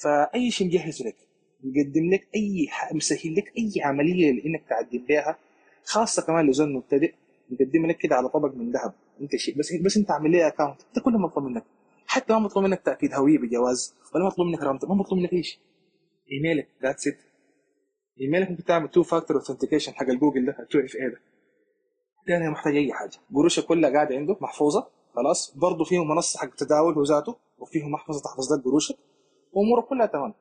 فأي 0.02 0.50
شيء 0.50 0.66
مجهز 0.66 1.02
لك. 1.02 1.16
يقدم 1.64 2.10
لك 2.10 2.28
أي 2.34 2.68
مسهل 2.92 3.34
لك 3.36 3.52
أي 3.58 3.82
عملية 3.82 4.32
لإنك 4.32 4.62
تعدل 4.68 4.98
بها 4.98 5.38
خاصة 5.84 6.22
كمان 6.26 6.50
لزول 6.50 6.72
مبتدئ 6.72 7.14
يقدم 7.50 7.86
لك 7.86 7.96
كده 7.96 8.16
على 8.16 8.28
طبق 8.28 8.54
من 8.54 8.70
ذهب. 8.72 8.92
أنت 9.20 9.36
شيء 9.36 9.58
بس 9.58 9.72
بس 9.72 9.96
أنت 9.96 10.10
عامل 10.10 10.30
لي 10.30 10.46
account 10.46 10.80
ده 10.96 11.00
كله 11.02 11.18
مطلوب 11.18 11.46
منك. 11.46 11.64
حتى 12.06 12.32
ما 12.32 12.38
مطلوب 12.38 12.64
منك 12.64 12.80
تأكيد 12.80 13.14
هوية 13.14 13.38
بجواز 13.38 13.94
ولا 14.14 14.24
مطلوب 14.24 14.48
منك 14.48 14.62
رمز 14.62 14.84
ما 14.84 14.94
مطلوب 14.94 15.20
منك 15.20 15.32
أي 15.32 15.42
شيء. 15.42 15.58
إيميلك 16.32 16.68
that's 16.82 17.08
it 17.08 17.18
إيميلك 18.20 18.50
ممكن 18.50 18.64
تعمل 18.64 18.88
two 18.88 19.02
factor 19.02 19.36
authentication 19.36 19.92
حق 19.94 20.08
الجوجل 20.08 20.46
ده 20.46 20.56
2FA 20.70 21.08
ده. 21.10 21.20
أنا 22.36 22.50
محتاج 22.50 22.76
أي 22.76 22.92
حاجة. 22.92 23.10
قروشك 23.34 23.64
كلها 23.64 23.90
قاعدة 23.90 24.16
عنده 24.16 24.36
محفوظة 24.40 24.86
خلاص. 25.14 25.56
برضه 25.56 25.84
فيه 25.84 26.04
منصة 26.04 26.38
حق 26.38 26.54
تداول 26.54 26.94
هو 26.94 27.02
ذاته 27.02 27.36
وفيه 27.58 27.84
محفظه 27.88 28.20
تحفظ 28.20 28.52
لك 28.52 28.64
قروشك 28.64 28.96
وامورك 29.52 29.84
كلها 29.84 30.06
تمام. 30.06 30.34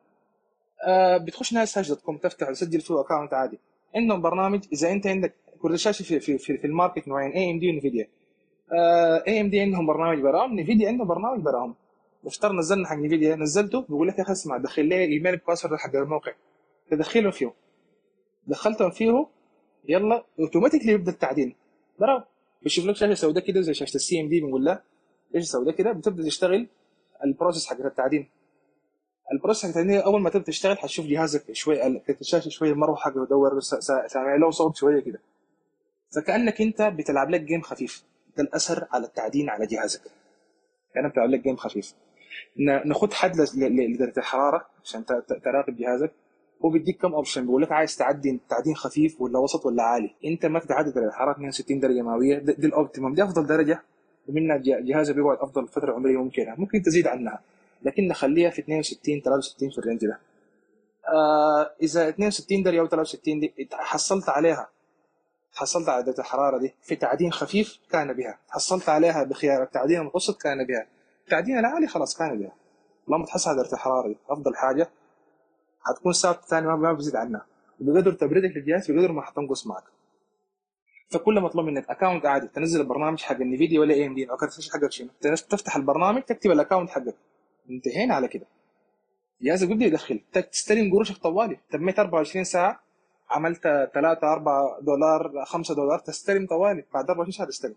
بتخش 1.18 1.54
NiceHash 1.54 1.90
dot 1.90 2.02
com 2.02 2.18
تفتح 2.18 2.50
وتسجل 2.50 2.82
فيه 2.82 3.00
account 3.02 3.34
عادي. 3.34 3.60
عندهم 3.96 4.22
برنامج 4.22 4.64
إذا 4.74 4.92
أنت 4.92 5.08
عندك 5.08 5.34
كرت 5.62 5.74
الشاشه 5.74 6.04
في 6.04 6.20
في 6.20 6.38
في, 6.38 6.58
في 6.58 6.68
الماركت 6.68 7.08
نوعين 7.08 7.32
AMD 7.32 7.70
و 7.70 7.75
Nvidia. 7.75 8.08
AMD 9.28 9.60
عندهم 9.60 9.86
برنامج 9.86 10.20
براهم 10.20 10.60
Nvidia 10.60 10.88
عندهم 10.88 11.08
برنامج 11.08 11.40
براهم 11.40 11.76
افترض 12.26 12.54
نزلنا 12.54 12.88
حق 12.88 12.96
Nvidia 12.96 13.36
نزلته 13.36 13.82
بيقول 13.82 14.08
لك 14.08 14.18
يا 14.18 14.24
أخي 14.24 14.32
اسمع 14.32 14.58
دخل 14.58 14.86
لي 14.86 15.04
ايميل 15.04 15.38
password 15.38 15.76
حق 15.80 15.96
الموقع. 15.96 16.32
تدخلهم 16.92 17.32
فيه. 17.32 17.54
دخلتهم 18.48 18.90
فيه 18.92 19.28
يلا 19.90 20.26
automatically 20.40 20.92
يبدأ 20.92 21.12
التعدين. 21.12 21.56
براو. 22.00 22.22
بيشوف 22.62 22.86
لك 22.86 22.96
شاشة 22.96 23.14
سوداء 23.14 23.44
كده 23.44 23.62
زي 23.62 23.74
شاشة 23.74 23.96
ال 23.96 24.22
CMD 24.22 24.42
بنقول 24.42 24.66
لها 24.66 24.84
شاشة 25.34 25.46
سوداء 25.46 25.76
كده 25.76 25.92
بتبدأ 25.92 26.24
تشتغل 26.24 26.68
ال 27.26 27.31
process 27.31 27.68
حق 27.68 27.82
التعدين. 27.86 28.28
ال 29.34 29.38
process 29.38 29.64
حق 29.64 29.70
التعدين 29.70 30.02
أول 30.02 30.22
ما 30.22 30.30
تبدأ 30.30 30.46
تشتغل 30.46 30.78
حتشوف 30.78 31.06
جهازك 31.06 31.54
شوي 31.54 31.82
الشاشه 32.22 32.50
شوية 32.50 32.72
المروحة 32.72 33.12
حقه 33.12 33.24
يدور 33.24 33.60
سامع 34.08 34.36
له 34.36 34.52
صوت 34.52 34.76
شوية 34.76 35.00
كده. 35.00 35.20
فكأنك 36.16 36.62
أنت 36.62 36.82
بتلعب 36.82 37.30
لك 37.30 37.42
game 37.42 37.62
خفيف. 37.62 38.04
ده 38.38 38.44
الأثر 38.44 38.88
على 38.92 39.06
التعدين 39.06 39.50
على 39.50 39.66
جهازك. 39.66 40.02
كأنك 40.94 41.12
بتلعب 41.12 41.30
لك 41.30 41.40
game 41.40 41.56
خفيف. 41.56 41.94
ناخد 42.86 43.14
حد 43.14 43.36
لدرجة 43.56 44.14
الحرارة 44.18 44.66
عشان 44.84 45.06
تراقب 45.44 45.76
جهازك. 45.76 46.12
هو 46.66 46.70
بيديك 46.70 47.02
كم 47.02 47.14
option 47.14 47.42
بيقول 47.46 47.62
لك 47.62 47.72
عايز 47.72 47.96
تعدي 47.96 48.40
تعدين 48.50 48.76
خفيف 48.76 49.22
ولا 49.22 49.40
وسط 49.40 49.66
ولا 49.66 49.84
عالي. 49.84 50.16
أنت 50.26 50.46
ما 50.46 50.60
تتعدى 50.60 51.00
الحرارة 51.00 51.32
62 51.32 51.80
درجة 51.80 52.02
مئوية. 52.02 52.38
دي 52.38 52.68
ال 52.68 52.73
optimum 52.74 53.14
دي 53.14 53.24
أفضل 53.24 53.46
درجة. 53.48 53.82
ومنها 54.28 54.58
جهازك 54.58 55.16
بيقعد 55.16 55.38
أفضل 55.38 55.68
فترة 55.68 55.94
عمرية 55.94 56.18
ممكنة. 56.18 56.56
ممكن 56.58 56.82
تزيد 56.82 57.08
عنها. 57.08 57.42
لكن 57.84 58.08
نخليها 58.08 58.50
في 58.50 58.60
62 58.62 59.22
63 59.22 59.70
في 59.70 59.78
ال 59.78 59.83
range 59.83 60.06
ده. 60.06 60.20
آه 61.14 61.72
إذا 61.82 62.10
62 62.10 62.64
درجه 62.64 62.80
أو 62.80 62.88
63 62.88 63.40
دي 63.40 63.54
حصلت 63.74 64.30
عليها 64.30 64.70
حصلت 65.54 65.90
على 65.90 66.04
درجة 66.04 66.20
الحرارة 66.20 66.58
دي 66.58 66.74
في 66.82 66.96
تعدين 66.96 67.32
خفيف 67.32 67.80
كان 67.92 68.14
بها. 68.14 68.40
حصلت 68.50 68.90
عليها 68.90 69.24
بخيار 69.24 69.64
التعدين 69.64 70.00
المتوسط 70.00 70.42
كان 70.42 70.66
بها. 70.66 70.88
التعدين 71.26 71.60
العالي 71.60 71.88
خلاص 71.88 72.18
كان 72.18 72.40
بها. 72.40 72.56
لما 73.08 73.26
تحصل 73.26 73.50
على 73.50 73.62
درجة 73.64 73.74
الحرارة 73.74 74.08
دي. 74.08 74.18
أفضل 74.30 74.56
حاجة 74.56 74.90
حتكون 75.82 76.14
ثابته 76.14 76.42
ثاني 76.48 76.68
ما 76.68 76.94
بزيد 76.94 77.16
عنها 77.16 77.46
بقدر 77.80 78.14
تبريدك 78.14 78.58
للجهاز 78.58 78.92
بقدر 78.92 79.12
ما 79.12 79.22
حتنقص 79.22 79.68
معك. 79.68 79.84
فكل 81.10 81.42
مطلوب 81.42 81.66
منك 81.66 81.90
account 81.90 82.26
عادي 82.26 82.48
تنزل 82.48 82.82
البرنامج 82.82 83.22
حق 83.22 83.36
ال 83.36 83.42
Nvidia 83.42 83.80
ولا 83.80 83.94
AMD 83.94 84.30
أو 84.32 84.38
كارت 84.38 84.70
حقك 84.74 84.92
شنو 84.92 85.10
تفتح 85.50 85.76
البرنامج 85.76 86.22
تكتب 86.22 86.52
ال 86.52 86.57
account 86.57 86.90
حقك. 86.90 87.16
انتهينا 87.70 88.16
على 88.16 88.28
كده. 88.28 88.46
جهازك 89.42 89.68
بيبدا 89.68 89.86
يدخل 89.86 90.20
تستلم 90.52 90.94
قروشك 90.94 91.18
طوالي. 91.18 91.60
تميت 91.72 92.00
24 92.00 92.44
ساعة. 92.44 92.84
عملت 93.30 93.64
3 93.94 94.34
4 94.34 94.80
دولار 94.82 95.46
5 95.46 95.76
دولار. 95.76 96.00
تستلم 96.00 96.48
طوالي. 96.48 96.84
بعد 96.94 97.10
24 97.10 97.32
ساعة 97.32 97.48
تستلم. 97.48 97.76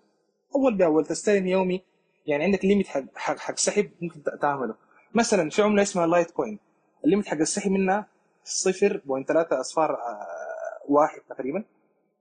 أول 0.55 0.75
بأول 0.75 1.07
تستلم 1.07 1.47
يومي. 1.47 1.83
يعني 2.27 2.45
عندك 2.45 2.65
limit 2.65 2.87
حق 2.87 3.03
حق, 3.15 3.39
حق 3.39 3.57
سحب 3.57 3.91
ممكن 4.01 4.23
تعمله. 4.43 4.75
مثلا 5.15 5.51
في 5.51 5.63
عملة 5.63 5.83
اسمها 5.83 6.07
Litecoin 6.07 6.31
ال 6.31 6.59
limit 7.05 7.27
حق 7.27 7.37
السحب 7.37 7.71
منها 7.71 8.07
0.3 8.45 9.61
أصفار 9.61 9.91
آه، 9.95 10.27
واحد 10.89 11.21
تقريبا. 11.29 11.65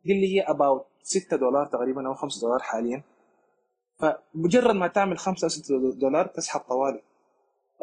دي 0.05 0.13
اللي 0.13 0.35
هي 0.35 0.41
about 0.41 0.85
6 1.03 1.37
دولار 1.37 1.65
تقريبا 1.65 2.07
أو 2.07 2.13
5 2.13 2.41
دولار 2.41 2.59
حاليا. 2.59 3.03
فمجرد 3.99 4.75
ما 4.75 4.87
تعمل 4.87 5.17
5 5.17 5.45
أو 5.45 5.49
6 5.49 5.91
دولار 5.93 6.27
تسحب 6.27 6.59
طوالي. 6.59 7.01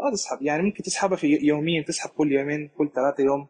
ما 0.04 0.10
تسحب. 0.10 0.42
يعني 0.42 0.62
ممكن 0.62 0.82
تسحبها 0.82 1.16
في 1.16 1.26
يوميا 1.42 1.82
تسحب 1.82 2.10
كل 2.10 2.32
يومين 2.32 2.70
كل 2.78 2.90
ثلاثة 2.94 3.22
يوم 3.24 3.46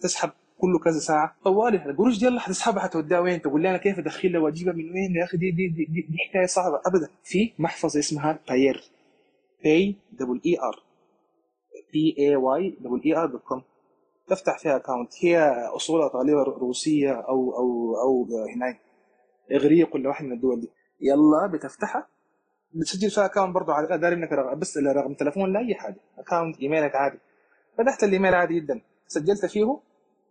تسحب 0.00 0.30
كله 0.58 0.78
كذا 0.78 0.98
ساعة. 0.98 1.36
طوالي 1.44 1.76
القروش 1.86 2.18
دي 2.18 2.28
اللي 2.28 2.40
حتسحبها 2.40 2.82
حتوديها 2.82 3.18
وين؟ 3.18 3.42
تقول 3.42 3.62
لي 3.62 3.70
أنا 3.70 3.78
كيف 3.78 3.98
أدخلها 3.98 4.40
وأجيبها 4.40 4.72
من 4.72 4.84
وين؟ 4.84 5.16
يا 5.20 5.24
أخي 5.24 5.36
دي 5.36 5.50
دي, 5.50 5.68
دي, 5.68 5.84
دي, 5.84 6.00
دي 6.00 6.18
حكاية 6.28 6.46
صعبة 6.46 6.80
ابدا. 6.86 7.08
في 7.24 7.52
محفظة 7.58 7.98
اسمها 7.98 8.38
Payeer 8.48 8.84
P 9.64 9.96
A 10.12 10.16
double 10.16 10.40
E 10.46 10.58
R 10.60 10.82
P 11.92 12.16
A 12.18 12.36
Y 12.36 12.70
double 12.80 13.02
E 13.06 13.16
R 13.16 13.26
dot 13.26 13.42
com 13.42 13.62
تفتح 14.28 14.58
فيها 14.58 14.76
account 14.76 15.12
هي 15.24 15.38
أصولها 15.76 16.08
تقريبا 16.08 16.42
روسية 16.42 17.12
أو 17.12 17.56
أو 17.56 17.94
أو 18.02 18.26
هناك. 18.54 18.80
إغريق 19.52 19.94
ولا 19.94 20.08
واحد 20.08 20.24
من 20.24 20.32
الدول 20.32 20.60
دي. 20.60 20.68
يلا 21.00 21.50
بتفتحها. 21.52 22.06
بتسجل 22.74 23.10
فيها 23.10 23.24
اكونت 23.24 23.54
برضه 23.54 23.72
على 23.74 23.98
داري 23.98 24.14
إنك 24.14 24.32
رقم 24.32 24.58
بس 24.58 24.78
رقم 24.78 25.14
تليفون 25.14 25.52
لا 25.52 25.60
أي 25.60 25.74
حاجة. 25.74 25.96
اكونت 26.18 26.60
ايميلك 26.60 26.94
عادي. 26.94 27.18
فتحت 27.78 28.04
الايميل 28.04 28.34
عادي 28.34 28.60
جدا. 28.60 28.80
سجلت 29.06 29.46
فيه 29.46 29.80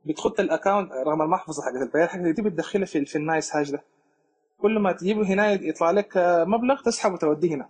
بتخط 0.06 0.40
الاكونت 0.40 0.92
رقم 0.92 1.22
المحفظة 1.22 1.64
حقت 1.64 1.82
البيان 1.82 2.08
حقت 2.08 2.22
دي 2.22 2.42
بتدخلها 2.42 2.86
في, 2.86 3.06
في 3.06 3.16
النايس 3.16 3.56
هاش 3.56 3.72
ده. 3.72 3.84
كل 4.58 4.80
ما 4.80 4.92
تجيبه 4.92 5.28
هنا 5.28 5.52
يطلع 5.52 5.92
لك 5.92 6.12
مبلغ 6.48 6.82
تسحب 6.82 7.14
وتوديه 7.14 7.56
هنا. 7.56 7.70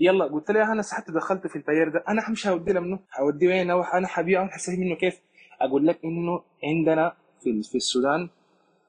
يلا 0.00 0.24
قلت 0.24 0.50
لها 0.50 0.72
أنا 0.72 0.82
سحبت 0.82 1.10
دخلت 1.10 1.46
في 1.46 1.56
البير 1.56 1.88
ده. 1.88 2.04
أنا 2.08 2.28
همشي 2.28 2.48
أوديه 2.48 2.72
لمنه 2.72 2.98
أوديه 3.18 3.48
وين؟ 3.48 3.70
أنا 3.70 4.06
حبيعه 4.06 4.48
حسيت 4.48 4.78
منه 4.78 4.94
كيف؟ 4.94 5.20
أقول 5.60 5.86
لك 5.86 5.98
إنه 6.04 6.42
عندنا 6.64 7.12
في 7.42 7.62
في 7.62 7.74
السودان 7.74 8.28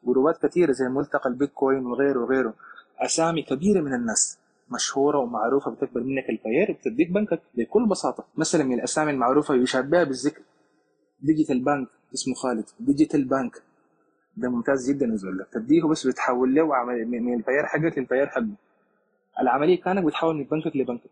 جروبات 0.03 0.45
كثيرة 0.45 0.71
زي 0.71 0.85
ملتقى 0.85 1.29
البيتكوين 1.29 1.85
وغيره 1.85 2.19
وغيره. 2.19 2.53
أسامي 2.99 3.41
كبيرة 3.43 3.81
من 3.81 3.93
الناس. 3.93 4.40
مشهورة 4.71 5.17
ومعروفة 5.17 5.71
بتقبل 5.71 6.03
منك 6.03 6.29
ال 6.29 6.35
Payeer 6.35 6.71
وبتديك 6.71 7.11
بنكك 7.11 7.41
بكل 7.55 7.85
بساطة. 7.85 8.25
مثلا 8.37 8.63
من 8.63 8.73
الأسامي 8.73 9.11
المعروفة 9.11 9.55
يشار 9.55 9.81
بها 9.81 10.03
بالذكر. 10.03 10.41
Digital 11.19 11.59
Bank 11.59 11.87
اسمه 12.13 12.33
خالد. 12.35 12.65
Digital 12.79 13.25
Bank 13.25 13.63
ده 14.37 14.49
ممتاز 14.49 14.91
جدا 14.91 15.05
نزول 15.05 15.37
لك 15.37 15.47
تديه 15.51 15.83
بس 15.83 16.07
بتحول 16.07 16.55
له 16.55 16.83
من 17.05 17.33
البيار 17.33 17.65
حقك 17.65 17.97
لل 17.97 18.05
Payeer 18.05 18.27
حقه. 18.27 18.55
العملية 19.39 19.81
كانك 19.81 20.03
بتحول 20.03 20.35
من 20.35 20.43
بنكك 20.43 20.75
لبنكك. 20.75 21.09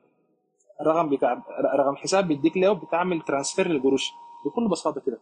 رقم 0.85 1.09
بتاع 1.09 1.33
رقم 1.79 1.95
حساب 1.95 2.27
بيديك 2.27 2.57
له 2.57 2.73
بتعمل 2.73 3.21
transfer 3.21 3.67
للقروش. 3.67 4.11
بكل 4.45 4.69
بساطة 4.69 5.01
كده. 5.01 5.17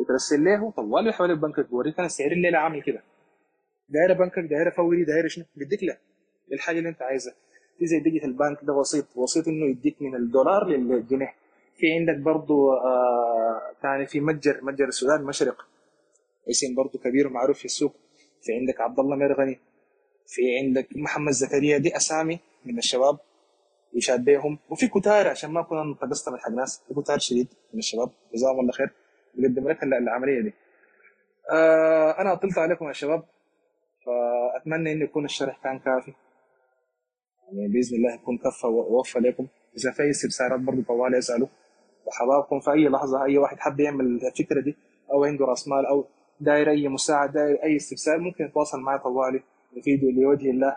بترسل 0.00 0.44
له 0.44 0.70
طوال 0.70 1.06
يحول 1.06 1.36
بنكك 1.36 1.70
بوريك 1.70 1.98
أنا 1.98 2.06
السعر 2.06 2.32
الليلة 2.32 2.58
عامل 2.58 2.82
كده. 2.82 3.02
دايرة 3.88 4.12
بنكك 4.12 4.38
دايرة 4.50 4.70
فوري 4.70 5.04
دايرة 5.04 5.28
شنو؟ 5.28 5.44
بيديك 5.56 5.82
له. 5.82 5.96
الحاجة 6.52 6.78
اللي 6.78 6.88
انت 6.88 7.02
عايزها. 7.02 7.34
في 7.78 7.86
زي 7.86 8.00
Digital 8.00 8.32
Bank 8.32 8.58
ده 8.62 8.72
وسيط. 8.72 9.06
وسيط 9.16 9.48
انه 9.48 9.66
يديك 9.66 10.02
من 10.02 10.14
الدولار 10.14 10.66
للجنيه. 10.66 11.34
في 11.76 11.92
عندك 11.92 12.16
برضو 12.16 12.72
آه 12.72 13.60
ثاني 13.82 14.06
في 14.06 14.20
متجر 14.20 14.64
متجر 14.64 14.88
السودان 14.88 15.24
مشرق. 15.24 15.66
اسم 16.50 16.74
برضو 16.74 16.98
كبير 16.98 17.26
ومعروف 17.26 17.58
في 17.58 17.64
السوق. 17.64 17.94
في 18.42 18.52
عندك 18.52 18.80
عبد 18.80 19.00
الله 19.00 19.16
مرغني 19.16 19.58
في 20.26 20.42
عندك 20.58 20.88
محمد 20.96 21.32
زكريا. 21.32 21.78
دي 21.78 21.96
أسامي 21.96 22.38
من 22.64 22.78
الشباب 22.78 23.18
يشاد 23.94 24.24
بيهم 24.24 24.58
وفي 24.70 24.88
كتار 24.88 25.28
عشان 25.28 25.50
ما 25.50 25.60
اكون 25.60 25.78
أنا 25.78 25.96
من 26.28 26.38
حق 26.38 26.50
ناس. 26.50 26.82
في 26.88 26.94
كتار 26.94 27.18
شديد 27.18 27.48
من 27.72 27.78
الشباب. 27.78 28.10
جزاهم 28.34 28.60
الله 28.60 28.72
خير. 28.72 28.90
بيقدم 29.34 29.68
لك 29.68 29.82
العملية 29.82 30.40
دي. 30.40 30.52
آه 31.50 32.10
أنا 32.20 32.32
أطلت 32.32 32.58
عليكم 32.58 32.88
يا 32.88 32.92
شباب. 32.92 33.24
فأتمنى 34.06 34.92
انه 34.92 35.04
يكون 35.04 35.24
الشرح 35.24 35.60
كان 35.64 35.78
كافي. 35.78 36.12
يعني 37.52 37.68
بإذن 37.68 37.96
الله 37.96 38.14
يكون 38.14 38.38
كفى 38.38 38.66
ووفى 38.66 39.18
لكم. 39.18 39.46
إذا 39.78 39.90
في 39.90 40.10
استفسارات 40.10 40.60
برضه 40.60 40.82
طوال 40.82 41.14
اسالوا 41.14 41.48
وحضراتكم 42.06 42.60
في 42.60 42.70
أي 42.72 42.88
لحظة 42.88 43.24
أي 43.24 43.38
واحد 43.38 43.58
حب 43.58 43.80
يعمل 43.80 44.04
الفكرة 44.06 44.60
دي 44.60 44.76
أو 45.12 45.24
عنده 45.24 45.44
راس 45.44 45.68
مال 45.68 45.86
أو 45.86 46.04
داير 46.40 46.70
أي 46.70 46.88
مساعدة 46.88 47.32
داير 47.32 47.62
أي 47.62 47.76
استفسار 47.76 48.18
ممكن 48.18 48.44
يتواصل 48.44 48.80
معي 48.80 48.98
طوالي 48.98 49.42
يفيدوا 49.76 50.10
لوجه 50.10 50.50
الله. 50.50 50.76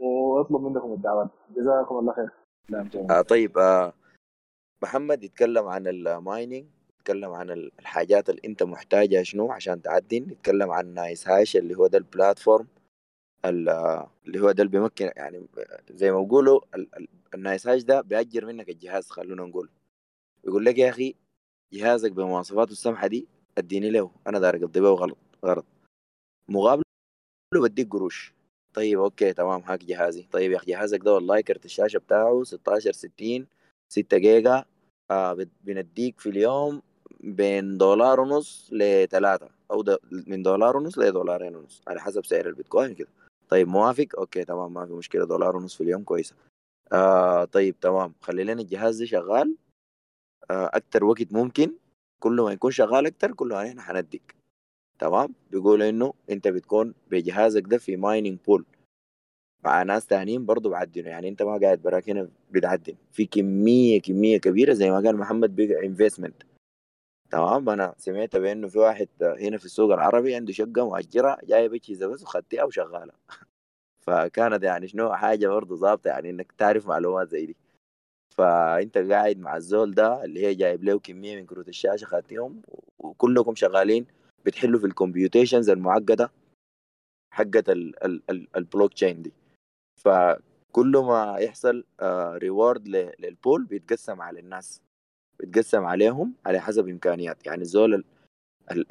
وأطلب 0.00 0.60
منكم 0.60 0.92
الدعوات 0.92 1.28
جزاكم 1.56 1.98
الله 1.98 2.12
خير. 2.12 2.28
آه 3.10 3.20
طيب 3.22 3.58
آه 3.58 3.92
محمد 4.82 5.24
يتكلم 5.24 5.66
عن 5.66 5.86
ال 5.86 5.97
mining 5.97 6.66
يتكلم 7.00 7.30
عن 7.32 7.50
الحاجات 7.50 8.30
اللي 8.30 8.40
أنت 8.44 8.62
محتاجها 8.62 9.22
شنو 9.22 9.52
عشان 9.52 9.82
تعدن 9.82 10.30
يتكلم 10.30 10.70
عن 10.70 10.94
NiceHash 10.94 11.56
اللي 11.56 11.74
هو 11.74 11.86
ده 11.86 11.98
ال 11.98 12.05
platform. 12.05 12.66
اللي 13.48 14.40
هو 14.40 14.52
ده 14.52 14.62
اللي 14.62 14.72
بيمكن 14.78 15.10
يعني 15.16 15.46
زي 15.90 16.10
ما 16.12 16.22
بيقولوا 16.22 16.60
ال 17.34 17.66
NiceHash 17.68 17.82
ده 17.82 18.00
بيأجر 18.00 18.46
منك 18.46 18.68
الجهاز 18.68 19.10
خلونا 19.10 19.42
نقول. 19.44 19.70
يقول 20.44 20.64
لك 20.64 20.78
يا 20.78 20.88
أخي 20.90 21.14
جهازك 21.72 22.12
بمواصفاته 22.12 22.72
السمحة 22.72 23.06
دي 23.06 23.28
اديني 23.58 23.90
له 23.90 24.10
أنا 24.26 24.38
داير 24.38 24.56
اقضي 24.56 24.80
به 24.80 24.88
غلط. 24.90 25.18
غلط 25.44 25.64
مقابل 26.48 26.82
بديك 27.54 27.88
قروش. 27.92 28.34
طيب 28.74 28.98
okay 29.00 29.32
تمام 29.32 29.60
هاك 29.62 29.84
جهازي. 29.84 30.22
طيب 30.32 30.52
يا 30.52 30.56
أخي 30.56 30.66
جهازك 30.72 31.00
ده 31.00 31.14
والله 31.14 31.40
كرت 31.40 31.64
الشاشة 31.64 31.98
بتاعه 31.98 32.42
16 32.44 32.92
60 32.92 33.46
6 33.88 34.18
جيجا 34.18 34.64
آه 35.10 35.46
بنديك 35.64 36.20
في 36.20 36.28
اليوم 36.28 36.82
بين 37.20 37.78
دولار 37.78 38.20
ونص 38.20 38.68
لثلاثة 38.72 39.48
أو 39.70 39.84
من 40.12 40.42
دولار 40.42 40.76
ونص 40.76 40.98
لدولارين 40.98 41.56
ونص 41.56 41.82
على 41.88 42.00
حسب 42.00 42.24
سعر 42.24 42.46
البيتكوين 42.46 42.94
كده. 42.94 43.08
طيب 43.48 43.68
موافق؟ 43.68 44.06
okay 44.18 44.44
تمام 44.44 44.74
ما 44.74 44.86
في 44.86 44.92
مشكلة 44.92 45.24
دولار 45.26 45.56
ونص 45.56 45.74
في 45.76 45.82
اليوم 45.82 46.02
كويسة. 46.04 46.34
آه 46.92 47.44
طيب 47.44 47.80
تمام. 47.80 48.14
خلي 48.20 48.44
لنا 48.44 48.62
الجهاز 48.62 48.98
ده 49.00 49.06
شغال. 49.06 49.56
آه 50.50 50.70
أكتر 50.74 51.04
وقت 51.04 51.32
ممكن 51.32 51.72
كل 52.20 52.40
ما 52.40 52.52
يكون 52.52 52.70
شغال 52.70 53.06
أكتر 53.06 53.32
كل 53.32 53.48
ما 53.48 53.68
إحنا 53.68 53.82
حنديك 53.82 54.34
تمام؟ 54.98 55.34
بيقولوا 55.50 55.88
إنه 55.88 56.14
أنت 56.30 56.48
بتكون 56.48 56.94
بجهازك 57.10 57.62
ده 57.66 57.78
في 57.78 57.96
mining 57.96 58.38
pool 58.46 58.64
مع 59.64 59.82
ناس 59.82 60.06
تانيين 60.06 60.46
برضه 60.46 60.70
بعدنوا 60.70 61.08
يعني 61.08 61.28
أنت 61.28 61.42
ما 61.42 61.58
قاعد 61.58 61.82
براك 61.82 62.10
هنا 62.10 62.28
بتعدن. 62.50 62.94
في 63.12 63.26
كمية 63.26 64.00
كمية 64.00 64.38
كبيرة 64.38 64.72
زي 64.72 64.90
ما 64.90 64.96
قال 65.00 65.16
محمد 65.16 65.56
بقى 65.56 65.86
investment 65.86 66.42
تمام. 67.30 67.68
أنا 67.68 67.94
سمعت 67.98 68.36
بأنه 68.36 68.68
في 68.68 68.78
واحد 68.78 69.08
هنا 69.22 69.58
في 69.58 69.64
السوق 69.64 69.92
العربي 69.92 70.34
عنده 70.34 70.52
شقة 70.52 70.88
مؤجرة 70.88 71.38
جايب 71.44 71.74
اجهزه 71.74 72.06
بس 72.06 72.22
وخدتها 72.22 72.64
وشغالة. 72.64 73.12
فكانت 74.06 74.62
يعني 74.62 74.88
شنو 74.88 75.14
حاجة 75.14 75.48
برضه 75.48 75.76
ظابطة 75.76 76.08
يعني 76.08 76.30
إنك 76.30 76.52
تعرف 76.52 76.86
معلومات 76.86 77.28
زي 77.28 77.46
دي. 77.46 77.56
فأنت 78.36 78.98
قاعد 78.98 79.38
مع 79.38 79.56
الزول 79.56 79.94
ده 79.94 80.24
اللي 80.24 80.46
هي 80.46 80.54
جايب 80.54 80.84
له 80.84 80.98
كمية 80.98 81.36
من 81.36 81.46
كروت 81.46 81.68
الشاشة 81.68 82.04
خدتهم 82.04 82.62
وكلكم 82.98 83.54
شغالين 83.54 84.06
بتحلوا 84.44 84.80
في 84.80 84.86
ال 84.86 84.93
computations 84.93 85.70
المعقدة 85.70 86.30
حقت 87.34 87.68
البلوك 88.56 88.92
تشين 88.92 89.22
دي. 89.22 89.32
فكل 89.96 90.92
ما 90.96 91.36
يحصل 91.38 91.84
reward 92.42 92.94
آه، 92.94 93.12
لل 93.18 93.33
pool 93.33 93.64
بيتقسم 93.64 94.22
على 94.22 94.40
الناس. 94.40 94.82
بيتقسم 95.40 95.84
عليهم 95.84 96.34
على 96.46 96.60
حسب 96.60 96.88
إمكانيات. 96.88 97.46
يعني 97.46 97.64
زول 97.64 98.04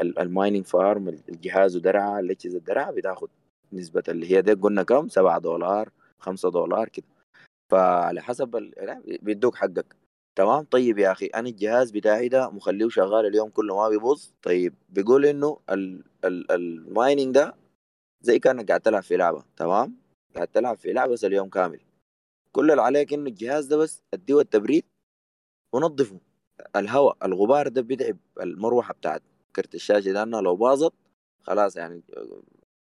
ال 0.01 0.11
mining 0.11 0.66
farm 0.66 1.07
الجهاز 1.10 1.76
ودرعة 1.76 2.20
الاجهزه 2.20 2.58
الدرعة 2.58 2.91
بتاخد 2.91 3.30
نسبة 3.74 4.04
اللي 4.08 4.32
هي 4.32 4.41
دي 4.41 4.54
قلنا 4.54 4.84
كم؟ 4.84 5.10
7 5.10 5.39
دولار 5.39 5.89
5 6.20 6.50
دولار 6.50 6.89
كده. 6.89 7.06
فعلى 7.72 8.22
حسب 8.22 8.72
بيدوك 9.22 9.56
حقك. 9.56 9.96
تمام؟ 10.38 10.64
طيب 10.64 10.98
يا 10.98 11.12
أخي 11.12 11.26
أنا 11.26 11.50
الجهاز 11.50 11.91
بتاعي 11.91 12.28
ده 12.30 12.50
مخليه 12.50 12.89
شغال 12.89 13.26
اليوم 13.26 13.50
كله 13.50 13.76
ما 13.76 13.89
بيبوظ؟ 13.89 14.28
طيب 14.41 14.74
بيقول 14.89 15.26
إنه 15.26 15.60
المايننج 16.26 17.36
ده 17.36 17.56
زي 18.22 18.39
كأنك 18.39 18.68
قاعد 18.68 18.82
تلعب 18.82 19.04
في 19.04 19.18
لعبة. 19.18 19.43
تمام؟ 19.58 19.98
قاعد 20.36 20.48
تلعب 20.48 20.78
في 20.78 20.93
لعبة 20.93 21.14
بس 21.14 21.26
اليوم 21.26 21.50
كامل. 21.50 21.80
كل 22.52 22.72
اللي 22.72 22.82
عليك 22.82 23.14
إنه 23.14 23.30
الجهاز 23.30 23.66
ده 23.66 23.78
بس 23.78 24.04
أديه 24.14 24.39
التبريد 24.39 24.84
ونظفه. 25.74 26.20
الهواء 26.76 27.18
الغبار 27.24 27.68
ده 27.68 27.82
بيتعب 27.82 28.18
المروحة 28.41 28.93
بتاعت 28.93 29.22
كرت 29.56 29.76
الشاشة 29.76 30.12
لأنها 30.12 30.41
لو 30.41 30.56
باظت 30.56 30.93
خلاص 31.41 31.76
يعني 31.78 32.01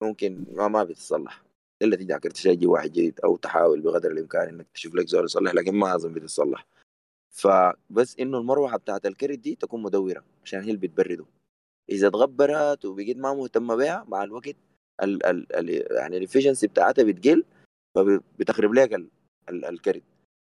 ممكن 0.02 0.46
ما 0.52 0.68
ما 0.68 0.84
بتتصلح 0.84 1.44
إلا 1.82 1.98
على 2.14 2.20
كرت 2.20 2.34
الشاشة 2.36 2.56
تجيب 2.56 2.70
واحد 2.70 2.90
جديد 2.90 3.20
أو 3.24 3.36
تحاول 3.36 3.82
بقدر 3.82 4.12
الإمكان 4.12 4.48
إنك 4.48 4.68
تشوف 4.74 4.96
لك 4.96 5.08
زول 5.08 5.26
يصلح 5.26 5.54
لكن 5.54 5.76
ما 5.76 5.96
أظن 5.96 6.14
بتتصلح 6.14 6.66
فبس 7.34 8.20
إنه 8.20 8.38
المروحة 8.38 8.78
بتاعت 8.78 9.06
الكرت 9.06 9.40
دي 9.40 9.56
تكون 9.56 9.82
مدورة 9.82 10.24
عشان 10.44 10.60
هي 10.60 10.72
اللي 10.72 10.88
بتبرده. 10.88 11.26
إذا 11.90 12.10
تغبرت 12.10 12.86
وبقيت 12.86 13.18
ما 13.18 13.34
مهتمه 13.34 13.76
بها 13.76 14.06
مع 14.08 14.24
الوقت 14.24 14.56
ال 15.04 15.26
ال 15.26 15.56
ال 15.56 15.96
يعني 15.98 16.18
الافشنسي 16.18 16.68
بتاعتها 16.68 17.04
بتقل 17.04 17.44
فبتخرب 17.96 18.74
لك 18.74 18.94
ال 18.94 19.10
ال 19.50 19.66
الكرت 19.66 20.04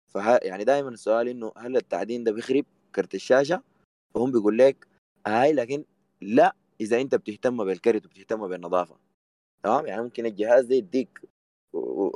فه 0.09 0.37
يعني 0.43 0.65
دائما 0.65 0.89
السؤال 0.89 1.29
إنه 1.29 1.53
هل 1.57 1.77
التعدين 1.77 2.25
ده 2.25 2.33
بيخرب؟ 2.33 2.65
كرت 2.95 3.15
الشاشة 3.15 3.63
فهم 4.15 4.33
بيقول 4.33 4.59
لك 4.59 4.87
هاي 5.27 5.53
لكن 5.53 5.85
لا 6.21 6.57
إذا 6.81 7.01
أنت 7.01 7.15
بتهتم 7.15 7.65
بالكرت 7.65 8.07
وبتهتم 8.07 8.49
بالنظافة. 8.49 8.97
تمام؟ 9.63 9.87
يعني 9.87 10.03
ممكن 10.03 10.27
الجهاز 10.27 10.65
ده 10.65 10.75
يديك 10.75 11.21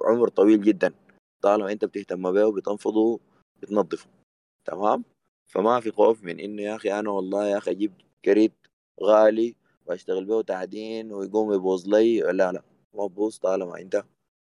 عمر 0.05 0.29
طويل 0.29 0.61
جدا 0.61 0.95
طالما 1.43 1.73
أنت 1.73 1.85
بتهتم 1.85 2.33
به 2.33 2.47
وبتنفضه 2.47 3.21
بتنظفه 3.63 4.09
تمام؟ 4.65 5.05
فما 5.47 5.81
في 5.81 5.91
خوف 5.91 6.25
من 6.25 6.41
إنه 6.41 6.63
يا 6.63 6.77
أخي 6.77 6.99
أنا 6.99 7.11
والله 7.11 7.47
يا 7.47 7.59
أخي 7.59 7.71
أجيب 7.71 7.93
كريت 8.25 8.53
غالي 9.03 9.55
وأشتغل 9.87 10.25
به 10.25 10.43
تعدين 10.43 11.13
ويقوم 11.13 11.53
يبوظ 11.53 11.89
لي. 11.89 12.21
لا 12.21 12.53
لا 12.53 12.63
ما 12.95 13.07
بوظ 13.07 13.37
طالما 13.37 13.81
أنت 13.81 14.05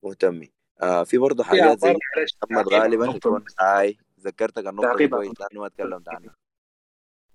مهتم. 0.04 0.48
آه 0.82 1.04
في 1.04 1.18
برضه 1.18 1.44
حاجات 1.44 1.80
زي 1.80 1.98
محمد 2.52 2.68
غالبا 2.68 3.20
هاي. 3.60 3.98
ذكرتك 4.26 4.68
النقطه 4.68 4.98
دي 4.98 5.08
كويس 5.08 5.32
لأنه 5.40 5.62
ما 5.62 5.68
تكلمت 5.68 6.10
عنها. 6.10 6.36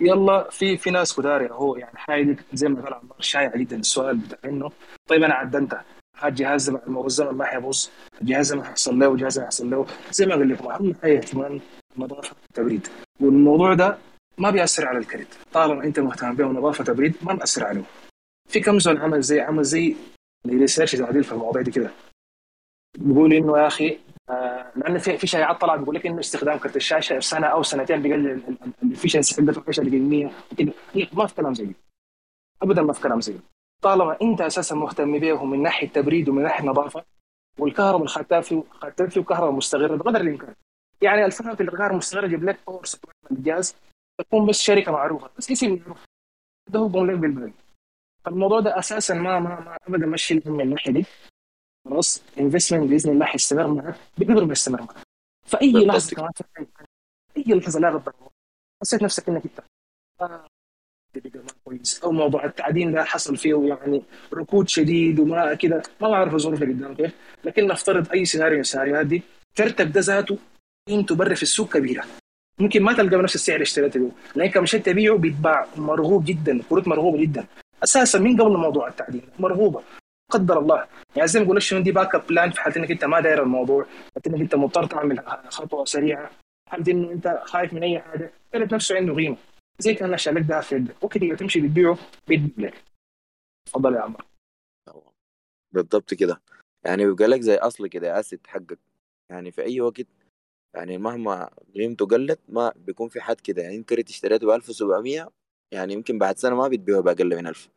يلا 0.00 0.50
في 0.50 0.76
في 0.76 0.90
ناس 0.90 1.12
كتار 1.12 1.52
هو 1.52 1.76
يعني 1.76 1.98
حاجة 1.98 2.36
زي 2.52 2.68
ما 2.68 2.82
قال 2.82 2.94
عمار 2.94 3.20
شائع 3.20 3.56
جدا 3.56 3.76
السؤال 3.76 4.16
بتاع 4.16 4.38
إنه 4.44 4.70
طيب 5.06 5.22
أنا 5.22 5.34
عدنتها 5.34 5.84
هذا 6.16 6.28
الجهاز 6.28 6.70
مع 6.70 7.04
الزمن 7.06 7.30
ما 7.30 7.44
حيبوظ 7.44 7.88
الجهاز 8.20 8.52
ما 8.52 8.64
حيحصل 8.64 8.98
له 8.98 9.08
والجهاز 9.08 9.38
ما 9.38 9.44
حيحصل 9.44 9.70
له. 9.70 9.86
زي 10.10 10.26
ما 10.26 10.34
قلت 10.34 10.60
لكم 10.60 10.70
اهم 10.70 10.94
حاجة 10.94 11.16
اهتمام 11.16 11.60
نظافة 11.96 12.36
تبريد. 12.54 12.88
والموضوع 13.20 13.74
ده 13.74 13.98
ما 14.38 14.50
بيأثر 14.50 14.86
على 14.86 14.98
الكريت. 14.98 15.34
طالما 15.52 15.84
أنت 15.84 16.00
مهتم 16.00 16.34
به 16.34 16.44
ونظافة 16.44 16.84
تبريد 16.84 17.14
ما 17.22 17.34
بيأثر 17.34 17.64
عليه. 17.64 17.84
في 18.48 18.60
كم 18.60 18.78
زول 18.78 18.98
عمل 18.98 19.20
زي 19.20 19.40
عمل 19.40 19.64
زي 19.64 19.96
research 20.46 20.96
تعديل 20.96 21.24
في 21.24 21.32
المواضيع 21.32 21.62
دي 21.62 21.70
كده. 21.70 21.90
بيقول 22.98 23.32
إنه 23.32 23.58
يا 23.58 23.66
أخي 23.66 23.98
آه 24.78 24.88
لأن 24.88 24.98
في 24.98 25.18
في 25.18 25.26
شائعات 25.26 25.60
طلعت 25.60 25.78
بيقول 25.78 25.94
لك 25.94 26.06
انه 26.06 26.20
استخدام 26.20 26.58
كرت 26.58 26.76
الشاشة 26.76 27.20
سنة 27.20 27.46
أو 27.46 27.62
سنتين 27.62 28.02
بيقلل 28.02 28.58
ال 28.82 28.87
efficiency 28.87 29.34
حقته 29.42 29.62
10% 29.62 30.52
وكده 30.52 30.72
ما 31.12 31.26
في 31.26 31.34
كلام 31.34 31.54
زي 31.54 31.72
ابدا 32.62 32.82
ما 32.82 32.92
في 32.92 33.00
كلام 33.02 33.20
زي 33.20 33.34
طالما 33.82 34.16
أنت 34.22 34.40
أساسا 34.40 34.74
مهتم 34.74 35.18
به 35.18 35.44
من 35.44 35.62
ناحية 35.62 35.88
تبريد 35.88 36.28
ومن 36.28 36.42
ناحية 36.42 36.64
نظافة 36.64 37.04
والكهرباء 37.58 37.96
اللي 37.96 38.08
خدتها 38.08 38.40
فيه 38.40 38.62
خدتها 38.70 39.06
فيه 39.06 39.20
كهرباء 39.20 39.50
مستغلة 39.52 39.96
بقدر 39.96 40.20
الإمكان. 40.20 40.54
يعني 41.02 41.24
الفهم 41.24 41.54
في 41.56 41.62
الكهرباء 41.62 41.90
المستغله 41.92 42.26
يجيب 42.26 42.44
لك 42.44 42.58
power 42.66 42.84
supply 42.84 43.14
الجهاز 43.30 43.76
تكون 44.18 44.46
بس 44.46 44.60
شركة 44.60 44.92
معروفة. 44.92 45.30
بس 45.38 45.50
اسم 45.50 45.74
معروف 45.76 46.04
ده 46.70 46.78
هو 46.80 47.04
لك 47.04 47.18
بالبال 47.18 47.52
فالموضوع 48.24 48.60
ده 48.60 48.78
أساسا 48.78 49.14
ما 49.14 49.40
ما, 49.40 49.60
ما 49.60 49.76
ابدا 49.88 50.06
مشي 50.06 50.34
من 50.46 50.60
الناحية 50.60 50.92
دي. 50.92 51.04
خلاص 51.88 52.22
investment 52.40 52.90
بإذن 52.90 53.12
الله 53.12 53.26
حيستمر 53.26 53.66
معك 53.66 53.94
بقدر 54.18 54.44
ما 54.44 54.52
يستمر 54.52 54.80
معك 54.80 54.96
فأي 55.46 55.72
لحظة 55.72 56.16
كمان 56.16 56.66
أي 57.36 57.44
لحظة 57.54 57.80
لا 57.80 57.88
الله 57.88 58.02
حسيت 58.82 59.02
نفسك 59.02 59.28
إنك 59.28 59.42
أنت 59.44 59.60
كويس 61.64 62.04
أو 62.04 62.12
موضوع 62.12 62.44
التعدين 62.44 62.92
ده 62.92 63.04
حصل 63.04 63.36
فيه 63.36 63.64
يعني 63.68 64.02
ركود 64.34 64.68
شديد 64.68 65.20
وما 65.20 65.54
كده 65.54 65.82
ما 66.00 66.08
بعرف 66.08 66.34
الظروف 66.34 66.62
اللي 66.62 66.74
قدام 66.74 66.94
كيف. 66.94 67.14
لكن 67.44 67.66
نفترض 67.66 68.12
أي 68.12 68.24
سيناريو 68.24 68.54
من 68.54 68.60
السيناريوهات 68.60 69.06
دي 69.06 69.22
كرتك 69.56 69.86
ده 69.86 70.00
ذاته 70.00 70.38
قيمته 70.88 71.14
برا 71.14 71.34
في 71.34 71.42
السوق 71.42 71.72
كبيرة. 71.76 72.04
ممكن 72.60 72.82
ما 72.82 72.92
تلقى 72.92 73.18
بنفس 73.18 73.34
السعر 73.34 73.54
اللي 73.56 73.62
اشتريته 73.62 74.00
به 74.00 74.12
لانك 74.34 74.56
مشيت 74.56 74.86
تبيعه 74.86 75.18
بيتباع 75.18 75.66
مرغوب 75.76 76.24
جدا 76.24 76.62
كروت 76.70 76.88
مرغوبة 76.88 77.18
جدا. 77.22 77.46
أساسا 77.82 78.18
من 78.18 78.40
قبل 78.40 78.56
موضوع 78.56 78.88
التعدين 78.88 79.22
مرغوبة. 79.38 79.82
قدر 80.30 80.58
الله. 80.58 80.86
يعني 81.16 81.28
زي 81.28 81.40
ما 81.40 81.44
بقول 81.44 81.62
شنو 81.62 81.80
دي 81.80 81.92
backup 81.92 82.26
plan 82.26 82.50
في 82.50 82.60
حالة 82.60 82.76
إنك 82.76 82.90
أنت 82.90 83.04
ما 83.04 83.20
داير 83.20 83.42
الموضوع 83.42 83.84
حالة 83.84 84.22
إنك 84.26 84.40
أنت 84.40 84.54
مضطر 84.54 84.86
تعمل 84.86 85.20
خطوة 85.48 85.84
سريعة 85.84 86.30
حالة 86.68 86.92
إنه 86.92 87.12
أنت 87.12 87.42
خايف 87.44 87.72
من 87.72 87.82
أي 87.82 88.00
حاجة 88.00 88.32
كانت 88.52 88.74
نفسه 88.74 88.96
عنده 88.96 89.14
قيمه 89.14 89.36
زي 89.78 89.94
كان 89.94 90.10
لك 90.10 90.42
ده 90.48 90.60
في 90.60 90.74
يدك 90.74 91.04
وكده 91.04 91.36
تمشي 91.36 91.60
بتبيعه 91.60 91.98
بيدبر 92.28 92.62
لك 92.62 92.74
تفضل 93.66 93.94
يا 93.94 94.00
عمر. 94.00 94.24
بالضبط 95.72 96.14
كده. 96.14 96.40
يعني 96.84 97.06
بيبقى 97.06 97.26
لك 97.26 97.40
زي 97.40 97.54
أصل 97.56 97.86
كده 97.86 98.20
asset 98.20 98.46
حقك. 98.46 98.78
يعني 99.30 99.50
في 99.52 99.62
أي 99.62 99.80
وقت 99.80 100.06
يعني 100.74 100.98
مهما 100.98 101.50
قيمته 101.74 102.06
قلت 102.06 102.40
ما 102.48 102.72
بيكون 102.76 103.08
في 103.08 103.20
حد 103.20 103.40
كده. 103.40 103.62
يعني 103.62 103.74
يمكن 103.74 103.96
اشتريته 104.08 104.46
ب 104.46 104.50
1700 104.50 105.30
يعني 105.72 105.92
يمكن 105.92 106.18
بعد 106.18 106.38
سنة 106.38 106.56
ما 106.56 106.68
بتبيعه 106.68 107.00
بأقل 107.02 107.36
من 107.36 107.46
1000 107.46 107.68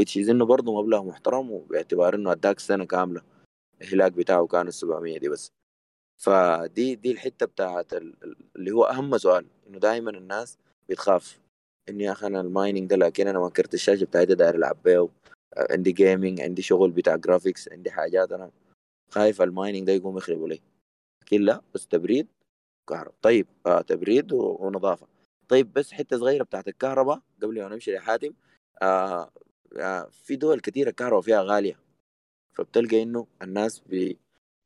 is 0.00 0.28
إنه 0.30 0.44
برضه 0.44 0.82
مبلغ 0.82 1.02
محترم 1.02 1.50
وباعتبار 1.50 2.14
إنه 2.14 2.32
أداك 2.32 2.60
سنة 2.60 2.84
كاملة. 2.84 3.22
الهلاك 3.82 4.12
بتاعه 4.12 4.46
كان 4.46 4.68
ال 4.68 4.74
700 4.74 5.18
دي 5.18 5.28
بس. 5.28 5.48
فدي 6.22 6.94
دي 6.94 7.12
الحتة 7.12 7.46
بتاعت 7.46 7.92
اللي 8.56 8.70
هو 8.70 8.84
أهم 8.84 9.18
سؤال. 9.18 9.46
إنه 9.68 9.78
دائما 9.78 10.10
الناس 10.10 10.58
بتخاف. 10.88 11.40
إني 11.88 12.04
يا 12.04 12.12
أخي 12.12 12.26
أنا 12.26 12.40
ال 12.40 12.47
mining 12.47 12.90
ده 12.90 12.96
لكن 12.96 13.28
أنا 13.28 13.38
ما 13.38 13.48
كرت 13.50 13.74
الشاشة 13.74 14.04
بتاعتي 14.04 14.34
داير 14.34 14.54
ألعب 14.54 14.76
بيه 14.84 15.08
عندي 15.70 15.92
gaming 15.92 16.40
عندي 16.40 16.62
شغل 16.62 16.90
بتاع 16.90 17.16
graphics 17.16 17.68
عندي 17.68 17.90
حاجات. 17.90 18.32
أنا 18.32 18.50
خايف 19.10 19.42
ال 19.42 19.48
mining 19.48 19.86
ده 19.86 19.92
يقوم 19.92 20.18
يخربوا 20.18 20.48
لي. 20.48 20.60
لكن 21.22 21.40
لا 21.40 21.62
بس 21.74 21.86
تبريد 21.86 22.28
كهرباء 22.88 23.14
طيب 23.22 23.46
آه 23.66 23.80
تبريد 23.80 24.32
ونظافة. 24.32 25.06
طيب 25.48 25.72
بس 25.72 25.92
حتة 25.92 26.18
صغيرة 26.18 26.44
بتاعت 26.44 26.68
الكهرباء 26.68 27.20
قبل 27.42 27.62
ما 27.62 27.68
نمشي 27.68 27.94
لحاتم. 27.94 28.32
آه 28.82 29.30
في 30.12 30.36
دول 30.36 30.60
كثيره 30.60 30.90
الكهرباء 30.90 31.20
فيها 31.20 31.42
غالية. 31.42 31.78
فبتلقى 32.52 33.02
إنه 33.02 33.26
الناس 33.42 33.78
بي 33.80 34.18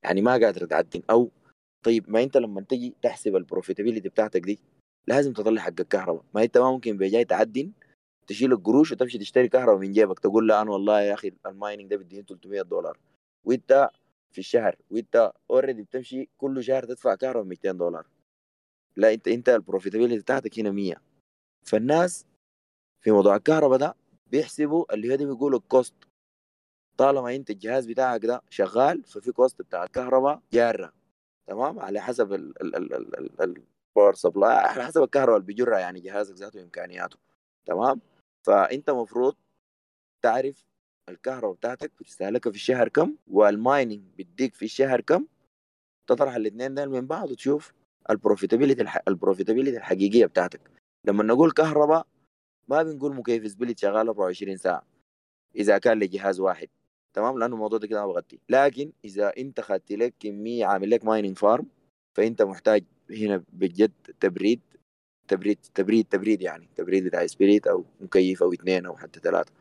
يعني 0.05 0.23
ما 0.23 0.33
قادرة 0.33 0.67
تعدن 0.67 1.03
أو 1.11 1.31
طيب 1.83 2.11
ما 2.11 2.23
أنت 2.23 2.37
لما 2.37 2.61
تجي 2.61 2.95
تحسب 3.03 3.37
ال 3.37 3.42
profitability 3.42 4.09
بتاعتك 4.09 4.41
دي 4.41 4.59
لازم 5.07 5.33
تطلع 5.33 5.61
حق 5.63 5.81
الكهرباء 5.81 6.25
ما 6.35 6.43
أنت 6.43 6.59
ما 6.59 6.71
ممكن 6.71 6.97
بجاي 6.97 7.25
تعدن 7.25 7.73
تشيل 8.27 8.53
القروش 8.53 8.93
وتمشي 8.93 9.19
تشتري 9.19 9.49
كهرباء 9.49 9.77
من 9.77 9.93
جيبك. 9.93 10.19
تقول 10.19 10.49
لا 10.49 10.63
أنا 10.63 10.71
والله 10.71 11.01
يا 11.01 11.15
أخي 11.15 11.33
ال 11.47 11.53
mining 11.53 11.91
ده 11.91 11.97
بيديني 11.97 12.23
300 12.23 12.63
دولار. 12.63 12.99
وأنت 13.45 13.91
في 14.33 14.39
الشهر 14.39 14.77
وأنت 14.91 15.33
already 15.51 15.83
بتمشي 15.83 16.29
كل 16.39 16.65
شهر 16.65 16.85
تدفع 16.85 17.15
كهرباء 17.15 17.45
200 17.45 17.73
دولار. 17.73 18.07
لا 18.97 19.13
أنت 19.15 19.29
أنت 19.29 19.49
ال 19.49 19.54
profitability 19.54 20.19
بتاعتك 20.19 20.59
هنا 20.59 20.71
100 20.71 20.95
فالناس 21.65 22.27
في 23.01 23.11
موضوع 23.11 23.37
الكهرباء 23.37 23.79
ده 23.79 23.95
بيحسبوا 24.31 24.95
اللي 24.95 25.17
ده 25.17 25.25
بيقولوا 25.25 25.59
ال 25.59 25.66
cost 25.66 25.95
طالما 26.97 27.35
انت 27.37 27.51
الجهاز 27.51 27.87
بتاعك 27.87 28.25
ده 28.27 28.43
شغال 28.51 29.05
ففي 29.05 29.33
cost 29.33 29.63
بتاع 29.63 29.85
الكهرباء 29.85 30.43
جارة. 30.53 30.93
تمام؟ 31.47 31.81
على 31.81 32.01
حسب 32.01 32.33
ال 32.33 32.63
power 32.63 34.15
supply 34.15 34.53
على 34.53 34.85
حسب 34.85 35.03
الكهرباء 35.03 35.37
اللي 35.37 35.47
بيجرها 35.47 35.79
يعني 35.79 36.01
جهازك 36.01 36.35
ذاته 36.35 36.61
وإمكانياته. 36.61 37.17
تمام؟ 37.67 38.01
فأنت 38.47 38.91
مفروض 38.91 39.35
تعرف 40.23 40.65
الكهرباء 41.09 41.53
بتاعتك 41.53 41.93
بتستهلكها 42.01 42.51
في 42.51 42.57
الشهر 42.57 42.89
كم 42.89 43.17
وال 43.31 43.49
mining 43.49 44.03
بيديك 44.17 44.55
في 44.55 44.65
الشهر 44.65 45.01
كم. 45.01 45.27
تطرح 46.07 46.35
الاثنين 46.35 46.75
دول 46.75 46.89
من 46.89 47.07
بعض 47.07 47.31
وتشوف 47.31 47.73
ال 48.11 48.16
profitability 48.16 48.83
الح... 48.83 48.99
ال 49.09 49.14
profitability 49.14 49.77
الحقيقية 49.77 50.27
بتاعتك. 50.27 50.61
لما 51.07 51.23
نقول 51.25 51.53
كهرباء 51.53 52.07
ما 52.71 52.83
بنقول 52.83 53.15
مكيف 53.15 53.51
split 53.51 53.79
شغال 53.79 54.07
24 54.07 54.57
ساعة 54.57 54.83
إذا 55.57 55.79
كان 55.79 55.99
لجهاز 55.99 56.41
واحد. 56.41 56.69
تمام؟ 57.15 57.39
لأنه 57.39 57.55
الموضوع 57.55 57.79
ده 57.79 57.87
كده 57.87 58.01
ما 58.01 58.13
بغطي 58.13 58.39
لكن 58.49 58.93
إذا 59.05 59.33
أنت 59.39 59.61
خدت 59.61 59.93
لك 59.93 60.15
كمية 60.21 60.67
عامل 60.67 60.91
لك 60.91 61.05
mining 61.05 61.37
farm 61.39 61.67
فأنت 62.15 62.43
محتاج 62.43 62.85
هنا 63.11 63.45
بجد 63.53 63.93
تبريد 64.21 64.61
تبريد 65.29 65.59
تبريد 65.75 66.07
تبريد 66.11 66.43
يعني 66.43 66.69
تبريد 66.77 67.05
بتاع 67.05 67.27
split 67.27 67.67
أو 67.67 67.85
مكيف 68.01 68.43
أو 68.43 68.53
اثنين 68.53 68.87
أو 68.87 68.97
حتى 68.97 69.21
ثلاثة. 69.21 69.53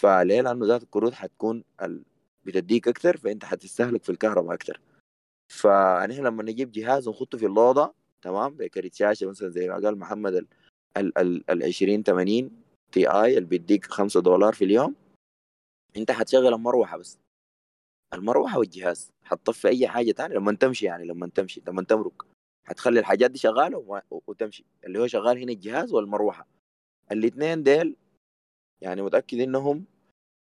فليه؟ 0.00 0.40
لأنه 0.40 0.66
ذات 0.66 0.82
الكروت 0.82 1.12
حتكون 1.12 1.64
ال... 1.82 2.04
بتديك 2.44 2.88
أكثر 2.88 3.16
فأنت 3.16 3.44
حتستهلك 3.44 4.04
في 4.04 4.10
الكهرباء 4.10 4.54
أكثر. 4.54 4.80
فنحن 5.48 6.22
لما 6.22 6.42
نجيب 6.42 6.72
جهاز 6.72 7.08
ونحطه 7.08 7.38
في 7.38 7.46
الاوضه 7.46 7.94
تمام؟ 8.22 8.56
بكرت 8.56 8.94
شاشة 8.94 9.26
مثلا 9.26 9.48
زي 9.48 9.68
ما 9.68 9.74
قال 9.74 9.98
محمد 9.98 10.46
ال 10.96 11.18
ال 11.18 11.50
ال 11.50 11.62
ال 11.62 11.62
20 11.62 12.02
80 12.02 12.50
Ti 12.92 13.38
اللي 13.38 13.48
بيديك 13.48 13.86
5 13.86 14.20
دولار 14.20 14.52
في 14.52 14.64
اليوم 14.64 14.94
انت 15.96 16.10
حتشغل 16.10 16.54
المروحة 16.54 16.96
بس. 16.98 17.18
المروحة 18.14 18.58
والجهاز 18.58 19.12
حتطفي 19.24 19.68
أي 19.68 19.88
حاجة 19.88 20.12
تانية 20.12 20.34
لما 20.36 20.52
تمشي 20.52 20.86
يعني 20.86 21.04
لما 21.04 21.26
تمشي 21.26 21.62
لما 21.68 21.82
تمرق. 21.82 22.26
حتخلي 22.64 23.00
الحاجات 23.00 23.30
دي 23.30 23.38
شغالة 23.38 24.02
وتمشي. 24.10 24.64
اللي 24.84 24.98
هو 24.98 25.06
شغال 25.06 25.38
هنا 25.38 25.52
الجهاز 25.52 25.92
والمروحة. 25.92 26.46
الاثنين 27.12 27.62
ديل 27.62 27.96
يعني 28.80 29.02
متأكد 29.02 29.40
إنهم 29.40 29.84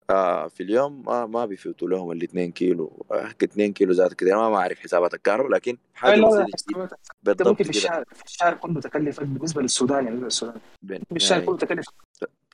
آه 0.09 0.47
في 0.47 0.63
اليوم 0.63 1.03
ما 1.05 1.25
ما 1.25 1.45
بيفوتوا 1.45 1.89
لهم 1.89 2.11
الاثنين 2.11 2.51
كيلو. 2.51 3.05
آه 3.11 3.33
2 3.43 3.73
كيلو 3.73 3.93
ذات 3.93 4.13
كده 4.13 4.35
ما 4.35 4.49
ما 4.49 4.57
أعرف 4.57 4.79
حسابات 4.79 5.13
الكهرباء 5.13 5.51
لكن 5.51 5.77
حاجة 5.93 6.21
بسيطة 6.21 6.97
بالضبط 7.23 7.47
ممكن 7.47 7.63
في 7.63 7.69
الشهر 7.69 8.03
في 8.13 8.23
الشهر 8.25 8.53
كله 8.53 8.81
تكلفك 8.81 9.23
بالنسبة 9.23 9.61
للسودان 9.61 10.05
يعني 10.05 10.19
في 10.29 11.15
الشهر 11.15 11.45
كله 11.45 11.57
تكلف. 11.57 11.85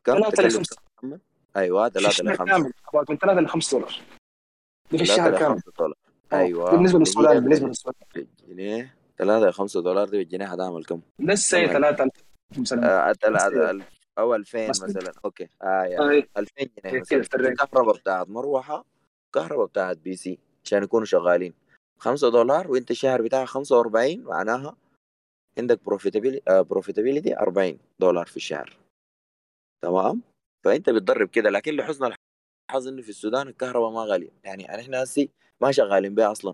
كم 0.05 0.13
3 0.13 0.29
ل 0.29 0.31
تكلف؟ 0.31 0.57
5 0.57 0.75
كم؟ 1.01 1.07
محمد؟ 1.07 1.19
أيوه 1.57 1.89
في 1.89 1.93
3 1.93 2.07
الشهر 2.09 2.25
ل 2.33 2.37
5 2.37 2.45
كامل. 2.51 2.71
about 2.95 3.09
من 3.09 3.17
3 3.17 3.41
ل 3.41 3.47
5 3.47 3.71
دولار. 3.79 3.89
ده 4.91 4.97
في 4.97 5.05
3 5.05 5.13
الشهر 5.13 5.39
كامل. 5.39 5.55
5 5.55 5.71
دولار. 5.79 5.95
أيوه. 6.33 6.71
بالنسبة 6.71 6.99
للسودان 6.99 7.39
بالنسبة 7.39 7.59
بال- 7.61 7.69
للسودان 7.69 8.03
بالجنيه 8.47 8.95
3 9.17 9.49
ل 9.49 9.53
5 9.53 9.81
دولار 9.81 10.09
دي 10.09 10.17
بالجنيه 10.17 10.45
هتعمل 10.45 10.85
كم؟ 10.85 11.01
لسه 11.19 11.57
هي 11.57 11.65
والله 11.73 11.91
3 11.91 12.11
مثلا 12.57 13.09
آه 13.09 13.13
تل- 13.13 13.33
بس 13.33 13.41
هي 13.41 13.69
ألف 13.71 13.85
أو 14.19 14.35
2000 14.35 14.69
بس 14.69 14.81
مثلا. 14.83 15.13
Okay. 15.25 15.49
آه 15.61 15.83
يا 15.85 16.01
هاي 16.01 16.29
2000 16.37 16.51
جنيه 16.57 16.69
هي 16.85 16.91
كده 16.91 16.99
مثلا. 16.99 17.21
في 17.21 17.23
في 17.29 17.35
ال 17.35 17.39
range 17.39 17.57
كهرباء 17.57 17.97
بتاعت 17.97 18.29
مروحة 18.29 18.85
كهرباء 19.35 19.65
بتاعت 19.65 19.97
PC 19.97 20.39
عشان 20.65 20.83
يكونوا 20.83 21.05
شغالين. 21.05 21.53
5 21.97 22.29
دولار 22.29 22.71
وأنت 22.71 22.91
الشهر 22.91 23.21
بتاعك 23.21 23.47
45 23.47 24.23
معناها 24.23 24.75
عندك 25.57 25.83
profitability 25.85 26.41
profitability 26.63 27.37
40 27.37 27.79
دولار 27.99 28.25
في 28.25 28.37
الشهر. 28.37 28.77
تمام؟ 29.81 30.21
فأنت 30.65 30.89
بتضرب 30.89 31.29
كده. 31.29 31.49
لكن 31.49 31.75
لحسن 31.75 32.05
الحظ 32.71 32.87
انه 32.87 33.01
في 33.01 33.09
السودان 33.09 33.47
الكهرباء 33.47 33.91
ما 33.91 34.03
غالية. 34.05 34.29
يعني 34.43 34.79
إحنا 34.79 35.03
هسي 35.03 35.29
ما 35.61 35.71
شغالين 35.71 36.15
بها 36.15 36.31
أصلا. 36.31 36.53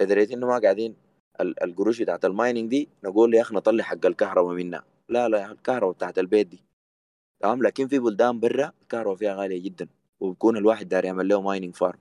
لدرجة 0.00 0.34
إنه 0.34 0.46
ما 0.46 0.58
قاعدين. 0.58 0.96
ال- 1.40 1.62
القروش 1.62 2.02
بتاعت 2.02 2.24
ال 2.24 2.31
mining 2.31 2.70
دي 2.70 2.88
نقول 3.04 3.34
يا 3.34 3.40
أخي 3.42 3.54
نطلع 3.54 3.84
حق 3.84 4.06
الكهرباء 4.06 4.54
منها 4.54 4.84
لا 5.08 5.28
لا 5.28 5.52
الكهرباء 5.52 5.92
بتاعت 5.92 6.18
البيت 6.18 6.46
دي. 6.46 6.60
تمام؟ 7.42 7.62
لكن 7.62 7.88
في 7.88 7.98
بلدان 7.98 8.40
برا 8.40 8.72
الكهرباء 8.82 9.14
فيها 9.14 9.34
غالية 9.34 9.62
جدا 9.62 9.88
وبكون 10.20 10.56
الواحد 10.56 10.88
داير 10.88 11.04
يعمل 11.04 11.28
له 11.28 11.40
mining 11.42 11.74
farm 11.74 11.98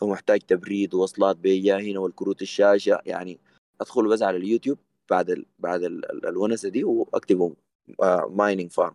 فمحتاج 0.00 0.40
تبريد 0.40 0.94
ووصلات 0.94 1.36
بيا 1.36 1.76
هنا 1.80 1.98
والكروت 1.98 2.42
الشاشة 2.42 3.00
يعني 3.06 3.38
أدخل 3.80 4.08
بس 4.08 4.22
على 4.22 4.36
اليوتيوب 4.36 4.78
بعد 5.10 5.30
ال 5.30 5.46
بعد 5.58 5.82
ال 5.82 6.10
ال 6.12 6.26
الونسة 6.26 6.68
دي 6.68 6.84
واكتبوا 6.84 7.50
mining 8.30 8.70
farm 8.70 8.94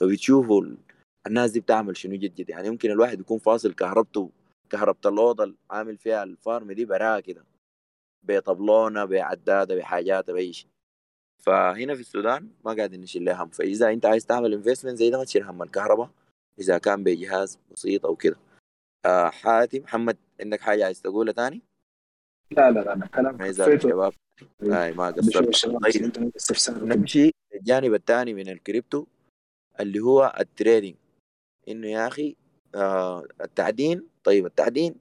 فبتشوفوا 0.00 0.62
ال- 0.62 0.76
الناس 1.26 1.50
دي 1.50 1.60
بتعمل 1.60 1.96
شنو 1.96 2.14
جد 2.14 2.34
جد. 2.34 2.50
يعني 2.50 2.68
يمكن 2.68 2.90
الواحد 2.90 3.20
يكون 3.20 3.38
فاصل 3.38 3.74
كهربته 3.74 4.30
كهربة 4.70 4.98
الأوضة 5.10 5.54
عامل 5.70 5.98
فيها 5.98 6.22
ال 6.22 6.32
farm 6.32 6.72
دي 6.72 6.84
براها 6.84 7.20
كده. 7.20 7.44
بطبلونة 8.22 9.04
بعدادة 9.04 9.76
بحاجات 9.76 10.30
بأي 10.30 10.52
شيء. 10.52 10.68
فهنا 11.38 11.94
في 11.94 12.00
السودان 12.00 12.48
ما 12.64 12.72
قاعدين 12.72 13.00
نشيل 13.00 13.24
له 13.24 13.42
هم. 13.42 13.48
فإذا 13.48 13.90
أنت 13.92 14.06
عايز 14.06 14.26
تعمل 14.26 14.54
investment 14.54 14.98
زي 14.98 15.10
ده 15.10 15.18
ما 15.18 15.24
تشيل 15.24 15.42
هم 15.42 15.62
الكهرباء 15.62 16.10
إذا 16.58 16.78
كان 16.78 17.04
بجهاز 17.04 17.58
بسيط 17.72 18.06
أو 18.06 18.16
كده. 18.16 18.36
آه 19.06 19.28
حاتم 19.28 19.78
محمد 19.78 20.16
عندك 20.40 20.60
حاجة 20.60 20.84
عايز 20.84 21.02
تقولها 21.02 21.32
تاني؟ 21.32 21.62
لا 22.50 22.70
لا 22.70 22.80
لا 22.80 22.94
لا 22.94 23.06
كلام 23.06 23.36
كفيته 23.36 23.74
الشباب. 23.74 24.12
آه 24.62 24.90
ما 24.90 25.08
الشباب 25.18 25.78
طيب. 25.80 26.12
نمشي 26.84 27.30
الجانب 27.54 27.94
الثاني 27.94 28.34
من 28.34 28.48
الكريبتو 28.48 29.06
اللي 29.80 30.00
هو 30.00 30.36
ال 30.40 30.46
trading. 30.46 30.96
إنه 31.68 31.88
يا 31.88 32.06
أخي 32.06 32.36
آه 32.74 33.26
التعدين 33.40 34.08
طيب 34.24 34.46
التعدين 34.46 34.94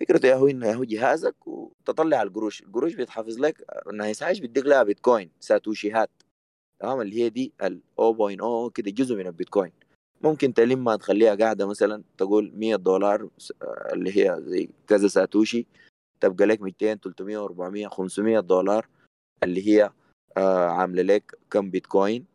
فكرته 0.00 0.26
يا 0.28 0.34
هو 0.34 0.46
إنه 0.48 0.72
هو 0.72 0.84
جهازك 0.84 1.46
وتطلع 1.46 2.22
القروش. 2.22 2.62
القروش 2.62 2.94
بيتحافظ 2.94 3.38
لك 3.38 3.64
ال 3.90 4.22
NiceHash 4.22 4.40
بيديك 4.40 4.66
لها 4.66 4.82
بيتكوين 4.82 5.30
ساتوشيهات 5.40 6.10
تمام؟ 6.80 7.00
اللي 7.00 7.22
هي 7.22 7.28
دي 7.28 7.52
ال 7.62 7.80
0.0 8.00 8.72
كده 8.74 8.90
جزء 8.90 9.16
من 9.16 9.26
البيتكوين. 9.26 9.72
ممكن 10.20 10.54
تلمها 10.54 10.96
تخليها 10.96 11.34
قاعدة 11.34 11.66
مثلا 11.66 12.02
تقول 12.18 12.52
100 12.54 12.76
دولار 12.76 13.28
آه، 13.62 13.92
اللي 13.92 14.10
هي 14.18 14.36
زي 14.40 14.68
كذا 14.86 15.08
ساتوشي 15.08 15.66
تبقى 16.20 16.46
لك 16.46 16.60
200 16.62 16.94
300 16.94 17.44
400 17.44 17.86
500 17.88 18.40
دولار 18.40 18.88
اللي 19.42 19.68
هي 19.68 19.90
آه 20.36 20.66
عاملة 20.68 21.02
لك 21.02 21.38
كم 21.50 21.70
بيتكوين. 21.70 22.26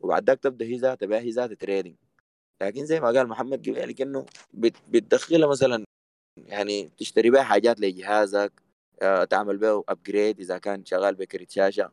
وبعد 0.00 0.24
ذاك 0.30 0.40
تبدأ 0.40 0.64
هي 0.64 0.76
ذاتها 0.76 1.06
بها 1.06 1.20
هي 1.20 1.30
ذاتها 1.30 1.54
trading 1.54 1.94
لكن 2.62 2.86
زي 2.86 3.00
ما 3.00 3.06
قال 3.06 3.28
محمد 3.28 3.68
قبل 3.68 3.94
إنه 4.02 4.26
بت- 4.54 4.82
بتدخلها 4.88 5.48
مثلا 5.48 5.84
يعني 6.36 6.90
تشتري 6.98 7.30
بها 7.30 7.42
حاجات 7.42 7.80
لجهازك 7.80 8.52
آه 9.02 9.24
تعمل 9.24 9.58
به 9.58 9.84
upgrade 9.88 10.40
إذا 10.40 10.58
كان 10.58 10.84
شغال 10.84 11.14
بكرت 11.14 11.50
شاشة 11.50 11.90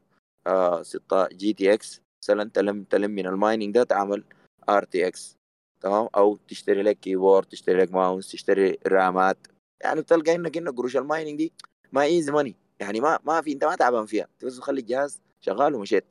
آه 0.47 0.81
6 0.81 1.27
GTX 1.27 2.01
مثلا 2.23 2.49
تلم 2.53 2.83
تلم 2.83 3.11
من 3.11 3.27
ال 3.27 3.34
mining 3.34 3.73
ده 3.75 3.83
تعمل 3.83 4.23
RTX 4.69 5.38
تمام؟ 5.81 6.07
أو 6.15 6.37
تشتري 6.47 6.81
لك 6.81 6.99
keyboard 6.99 7.47
تشتري 7.47 7.81
لك 7.81 7.91
ماوس 7.91 8.31
تشتري 8.31 8.77
رامات. 8.87 9.37
يعني 9.83 10.01
بتلقى 10.01 10.35
إنك 10.35 10.57
إنك 10.57 10.73
قروش 10.73 10.97
ال 10.97 11.03
mining 11.03 11.38
دي 11.37 11.53
ما 11.91 12.03
easy 12.03 12.32
money 12.32 12.55
يعني 12.79 12.99
ما 12.99 13.19
ما 13.23 13.41
في 13.41 13.51
أنت 13.51 13.63
ما 13.63 13.75
تعبان 13.75 14.05
فيها. 14.05 14.27
أنت 14.33 14.45
بس 14.45 14.57
تخلي 14.57 14.81
الجهاز 14.81 15.21
شغال 15.41 15.75
ومشيت. 15.75 16.05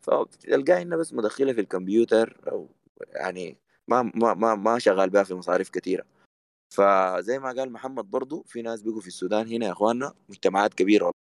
فتلقاه 0.00 0.82
إنه 0.82 0.96
بس 0.96 1.12
مدخله 1.12 1.52
في 1.52 1.60
الكمبيوتر 1.60 2.40
أو 2.52 2.68
يعني 3.14 3.56
ما 3.88 4.02
ما 4.14 4.34
ما 4.34 4.54
ما 4.54 4.78
شغال 4.78 5.10
بها 5.10 5.22
في 5.22 5.34
مصاريف 5.34 5.70
كثيره 5.70 6.04
فزي 6.74 7.38
ما 7.38 7.52
قال 7.52 7.72
محمد 7.72 8.10
برضو 8.10 8.42
في 8.46 8.62
ناس 8.62 8.82
بيجوا 8.82 9.00
في 9.00 9.06
السودان 9.06 9.48
هنا 9.48 9.66
يا 9.66 9.72
إخواننا 9.72 10.14
مجتمعات 10.28 10.74
كبيرة 10.74 11.12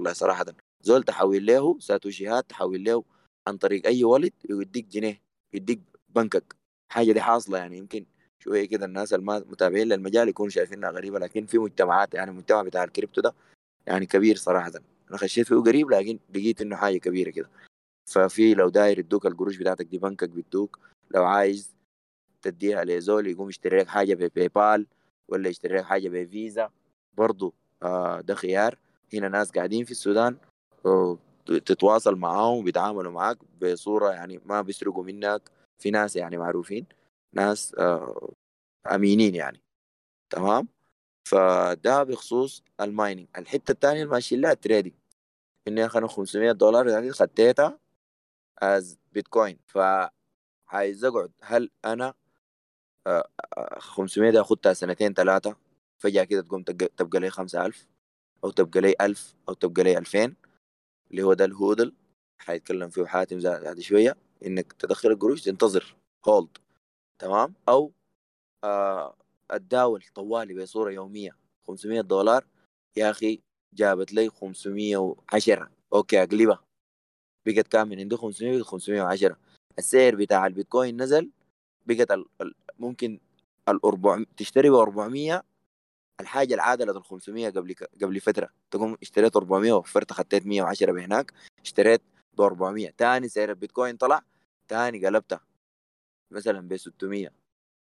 والله 0.00 0.12
صراحة. 0.12 0.44
زول 0.82 1.02
تحول 1.02 1.46
له 1.46 1.78
ساتوشيهات 1.78 2.50
تحول 2.50 2.84
له 2.84 3.04
عن 3.48 3.56
طريق 3.56 3.86
أي 3.86 4.04
ولد 4.04 4.32
يديك 4.50 4.86
جنيه 4.86 5.22
يديك 5.54 5.80
بنكك. 6.08 6.56
حاجة 6.92 7.12
دي 7.12 7.20
حاصلة 7.20 7.58
يعني 7.58 7.78
يمكن 7.78 8.06
شوية 8.44 8.68
كده 8.68 8.86
الناس 8.86 9.14
الما 9.14 9.38
متابعين 9.38 9.88
للمجال 9.88 10.28
يكونوا 10.28 10.50
شايفينها 10.50 10.90
غريبة 10.90 11.18
لكن 11.18 11.46
في 11.46 11.58
مجتمعات 11.58 12.14
يعني 12.14 12.30
المجتمع 12.30 12.62
بتاع 12.62 12.84
الكريبتو 12.84 13.20
ده 13.20 13.34
يعني 13.86 14.06
كبير 14.06 14.36
صراحة. 14.36 14.72
أنا 15.10 15.18
خشيت 15.18 15.46
فيه 15.46 15.56
قريب 15.56 15.90
لكن 15.90 16.18
لقيت 16.34 16.60
إنه 16.60 16.76
حاجة 16.76 16.98
كبيرة 16.98 17.30
كده. 17.30 17.50
ففي 18.10 18.54
لو 18.54 18.68
داير 18.68 18.98
يدوك 18.98 19.26
القروش 19.26 19.56
بتاعتك 19.56 19.86
دي 19.86 19.98
بنكك 19.98 20.28
بيدوك. 20.28 20.78
لو 21.10 21.24
عايز 21.24 21.75
تديها 22.50 22.84
لزول 22.84 23.26
يقوم 23.26 23.48
يشتري 23.48 23.78
لك 23.78 23.86
حاجة 23.88 24.14
ب 24.14 24.48
PayPal 24.48 24.86
ولا 25.28 25.48
يشتري 25.48 25.76
لك 25.78 25.84
حاجة 25.84 26.08
بفيزا 26.08 26.70
برضو 27.14 27.54
آه 27.82 28.20
ده 28.20 28.34
خيار. 28.34 28.78
هنا 29.14 29.28
ناس 29.28 29.50
قاعدين 29.50 29.84
في 29.84 29.90
السودان 29.90 30.36
آه، 30.86 31.18
تتواصل 31.46 32.16
معاهم 32.16 32.64
بيتعاملوا 32.64 33.12
معاك 33.12 33.38
بصورة 33.62 34.10
يعني 34.10 34.40
ما 34.46 34.62
بيسرقوا 34.62 35.04
منك. 35.04 35.50
في 35.78 35.90
ناس 35.90 36.16
يعني 36.16 36.38
معروفين 36.38 36.86
ناس 37.32 37.74
آه 37.78 38.32
امينين 38.94 39.34
يعني. 39.34 39.60
تمام؟ 40.30 40.68
فده 41.28 42.02
بخصوص 42.02 42.62
ال 42.80 42.86
mining. 42.86 43.26
الحتة 43.38 43.72
الثانية 43.72 44.02
اللي 44.02 44.12
ماشيين 44.12 44.40
لها 44.40 44.52
ال 44.52 44.57
trading 44.57 44.92
إني 45.68 45.84
أنا 45.84 46.08
500 46.08 46.52
دولار 46.52 46.88
يعني 46.88 47.12
خديتها 47.12 47.78
as 48.58 48.98
بيتكوين 49.12 49.58
فعايز 49.66 51.04
أقعد 51.04 51.32
هل 51.42 51.70
أنا 51.84 52.14
500 53.78 54.30
دي 54.30 54.40
اخدها 54.40 54.72
سنتين 54.72 55.14
ثلاثة 55.14 55.56
فجأة 55.98 56.24
كده 56.24 56.42
تقوم 56.42 56.62
تبقى, 56.62 57.20
لي 57.20 57.30
5000 57.30 57.86
أو 58.44 58.50
تبقى 58.50 58.80
لي 58.80 58.94
1000 59.00 59.34
أو 59.48 59.54
تبقى 59.54 59.82
لي 59.84 59.98
2000 59.98 60.34
اللي 61.10 61.22
هو 61.22 61.34
ده 61.34 61.44
ال 61.44 61.54
hodl 61.54 61.94
حيتكلم 62.38 62.88
فيه 62.90 63.04
حاتم 63.04 63.40
بعد 63.40 63.80
شوية 63.80 64.16
إنك 64.46 64.72
تدخل 64.72 65.10
القروش 65.10 65.42
تنتظر 65.42 65.96
hold 66.28 66.58
تمام؟ 67.18 67.54
أو 67.68 67.92
آه 68.64 69.16
اتداول 69.50 70.04
طوالي 70.14 70.62
بصورة 70.62 70.90
يومية 70.90 71.36
500 71.66 72.00
دولار 72.00 72.46
يا 72.96 73.10
أخي 73.10 73.40
جابت 73.74 74.12
لي 74.12 74.28
510 74.30 75.70
okay 75.92 76.22
أقلبها. 76.22 76.64
بقت 77.46 77.66
كام 77.68 77.88
من 77.88 78.00
عنده 78.00 78.16
500 78.16 78.56
بقت 78.58 78.66
510 78.66 79.36
السعر 79.78 80.14
بتاع 80.14 80.46
البيتكوين 80.46 81.02
نزل 81.02 81.30
بقت 81.86 82.10
ال... 82.10 82.24
ال... 82.40 82.54
ممكن 82.78 83.20
ال 83.68 83.84
400 83.84 84.26
تشتري 84.36 84.70
ب 84.70 84.74
400 84.74 85.42
الحاجة 86.20 86.54
العادله 86.54 86.92
ال 86.98 87.04
500 87.04 87.50
قبل. 87.50 87.74
قبل 88.02 88.20
فترة 88.20 88.48
تقوم 88.70 88.96
اشتريت 89.02 89.36
400 89.36 89.72
وفرت 89.72 90.12
خديت 90.12 90.46
110 90.46 90.92
بهناك 90.92 91.32
اشتريت 91.64 92.02
ب 92.38 92.40
400 92.40 92.90
تاني 92.90 93.28
سعر 93.28 93.50
البيتكوين 93.50 93.96
طلع 93.96 94.22
تاني 94.68 95.06
قلبتها 95.06 95.40
مثلا 96.30 96.68
ب 96.68 96.76
600 96.76 97.28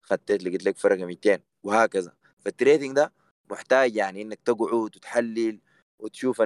خديت 0.01 0.43
لقيت 0.43 0.65
لك 0.65 0.77
فرق 0.77 0.97
200 1.05 1.39
وهكذا 1.63 2.13
فالتريدنج 2.39 2.95
ده 2.95 3.13
محتاج 3.51 3.95
يعني 3.95 4.21
إنك 4.21 4.39
تقعد 4.45 4.73
وتحلل 4.73 5.59
وتشوف 5.99 6.41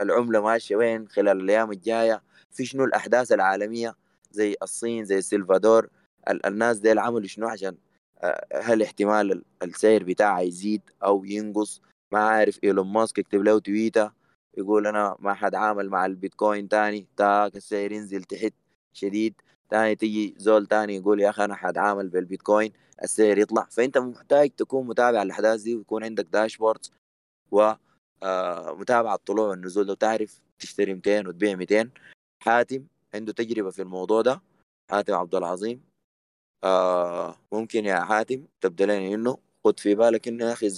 العملة 0.00 0.40
ماشية 0.40 0.76
وين 0.76 1.08
خلال 1.08 1.40
الأيام 1.40 1.72
الجاية 1.72 2.22
في 2.50 2.64
شنو 2.64 2.84
الأحداث 2.84 3.32
العالمية 3.32 3.96
زي 4.30 4.56
الصين 4.62 5.04
زي 5.04 5.18
السلفادور 5.18 5.88
الناس 6.28 6.78
دي 6.78 6.90
عملوا 6.90 7.26
شنو 7.26 7.48
عشان 7.48 7.76
آه، 8.22 8.46
هل 8.62 8.82
احتمال 8.82 9.42
السعر 9.62 10.02
بتاعها 10.02 10.40
يزيد 10.40 10.82
أو 11.04 11.24
ينقص؟ 11.24 11.82
ما 12.12 12.18
عارف. 12.18 12.58
إيلون 12.64 12.86
ماسك 12.86 13.18
يكتب 13.18 13.42
له 13.42 13.58
تويتر 13.58 14.12
يقول 14.58 14.86
أنا 14.86 15.16
ما 15.18 15.34
حد 15.34 15.54
عامل 15.54 15.90
مع 15.90 16.06
البيتكوين 16.06 16.68
تاني. 16.68 17.06
تاك 17.16 17.56
السعر 17.56 17.92
ينزل 17.92 18.24
تحت 18.24 18.52
شديد. 18.92 19.34
تاني 19.70 19.94
تيجي 19.96 20.34
زول 20.38 20.66
تاني 20.66 20.96
يقول 20.96 21.20
يا 21.20 21.30
أخي 21.30 21.44
أنا 21.44 21.54
حاتعامل 21.54 22.08
بالبيتكوين. 22.08 22.72
السعر 23.02 23.38
يطلع. 23.38 23.66
فأنت 23.70 23.98
محتاج 23.98 24.50
تكون 24.50 24.86
متابع 24.86 25.22
الأحداث 25.22 25.62
دي 25.62 25.76
ويكون 25.76 26.04
عندك 26.04 26.26
داشبورد 26.32 26.86
و 27.50 27.72
آه، 28.22 28.74
متابعة 28.74 29.16
طلوع 29.26 29.48
والنزول. 29.48 29.86
لو 29.86 29.94
تعرف 29.94 30.40
تشتري 30.58 30.94
200 30.94 31.28
وتبيع 31.28 31.56
200 31.56 31.90
حاتم 32.42 32.86
عنده 33.14 33.32
تجربة 33.32 33.70
في 33.70 33.82
الموضوع 33.82 34.22
ده. 34.22 34.42
حاتم 34.90 35.14
عبد 35.14 35.34
العظيم. 35.34 35.91
آه 36.64 37.36
ممكن 37.52 37.84
يا 37.84 38.00
حاتم 38.00 38.44
تبدا 38.60 38.84
لنا 38.84 39.14
إنه 39.14 39.38
خد 39.64 39.80
في 39.80 39.94
بالك 39.94 40.28
إنه 40.28 40.44
يا 40.44 40.52
أخي 40.52 40.68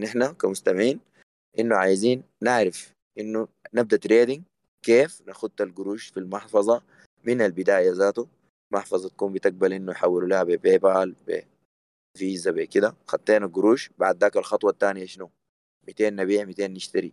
نحن 0.00 0.32
كمستمعين 0.32 1.00
إنه 1.58 1.76
عايزين 1.76 2.22
نعرف 2.40 2.92
إنه 3.18 3.48
نبدأ 3.74 3.96
trading 3.96 4.42
كيف 4.82 5.22
نخد 5.28 5.60
القروش 5.60 6.08
في 6.08 6.20
المحفظة 6.20 6.82
من 7.24 7.42
البداية 7.42 7.92
ذاته. 7.92 8.28
محفظة 8.72 9.08
تكون 9.08 9.32
بتقبل 9.32 9.72
إنه 9.72 9.92
يحولوا 9.92 10.28
لها 10.28 10.42
ب 10.42 10.78
PayPal 10.78 11.14
بفيزا 12.16 12.50
بكده 12.50 12.94
خدينا 13.06 13.46
القروش 13.46 13.90
بعد 13.98 14.16
ذاك 14.16 14.36
الخطوة 14.36 14.70
الثانية 14.70 15.06
شنو؟ 15.06 15.30
200 15.88 16.10
نبيع 16.10 16.44
200 16.44 16.66
نشتري. 16.66 17.12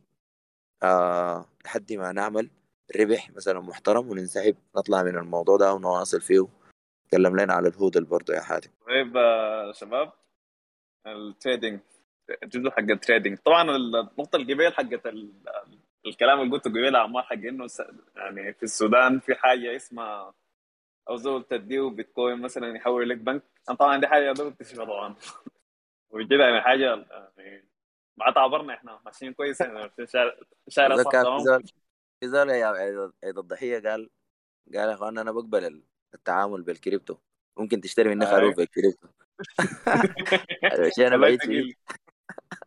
آه 0.84 1.46
ما 1.92 2.12
نعمل 2.12 2.50
ربح 2.96 3.32
مثلا 3.32 3.60
محترم 3.60 4.10
وننسحب. 4.10 4.56
نطلع 4.78 5.04
من 5.04 5.18
الموضوع 5.18 5.58
ده 5.58 5.74
ونواصل 5.74 6.22
فيه. 6.22 6.48
تكلم 7.08 7.40
لنا 7.40 7.54
على 7.54 7.68
ال 7.70 7.77
hodl 7.77 8.04
برضه 8.04 8.34
يا 8.34 8.42
حاتم. 8.42 8.70
طيب 8.88 9.18
آه، 9.18 9.72
شباب 9.72 10.12
ال 11.08 11.17
trading 11.17 11.80
الجزء 12.44 12.70
حق 12.70 12.80
ال 12.80 12.87
trading 12.87 13.38
طبعا 13.38 13.76
النقطة 13.76 14.36
القبيل 14.36 14.74
حقت 14.74 15.06
الكلام 16.06 16.42
اللي 16.42 16.52
قلته 16.52 16.70
قبيل 16.70 16.96
عمار 16.96 17.24
حق 17.24 17.34
إنه 17.34 17.68
يعني 18.16 18.54
في 18.54 18.64
السودان 18.64 19.20
في 19.20 19.36
حاجة 19.36 19.76
اسمها 19.76 20.34
أو 21.10 21.16
زول 21.16 21.44
تديه 21.44 21.90
بيتكوين 21.90 22.42
مثلا 22.42 22.76
يحول 22.76 23.10
لك 23.10 23.18
بنكك. 23.18 23.44
طبعا 23.80 23.98
دي 23.98 24.08
حاجة 24.08 24.32
ضروري 24.32 24.54
تكتشفها 24.54 24.86
طبعا. 24.86 25.16
وكده 26.12 26.44
يعني 26.44 26.62
حاجة 26.62 27.06
يعني 27.38 27.68
ما 28.18 28.32
تعبرنا 28.32 28.74
إحنا 28.74 29.00
ماشيين 29.06 29.34
كويس 29.34 29.62
يعني 29.62 29.92
شارع 30.70 30.96
صح 30.96 31.12
تمام؟ 31.12 31.62
في 32.20 32.28
زول 32.28 32.52
عيد 33.24 33.38
الضحية 33.38 33.80
قال 33.80 34.10
قال 34.74 34.90
يا 34.90 34.94
اخوان 34.94 35.18
أنا 35.18 35.32
بقبل 35.32 35.84
التعامل 36.18 36.62
بالكريبتو. 36.62 37.16
ممكن 37.58 37.82
تشتري 37.82 38.10
مني 38.10 38.26
خروف 38.26 38.56
بالكريبتو. 38.56 39.08
شيء 40.96 41.08
أنا 41.08 41.18
بعيد 41.18 41.42
فيه 41.42 41.74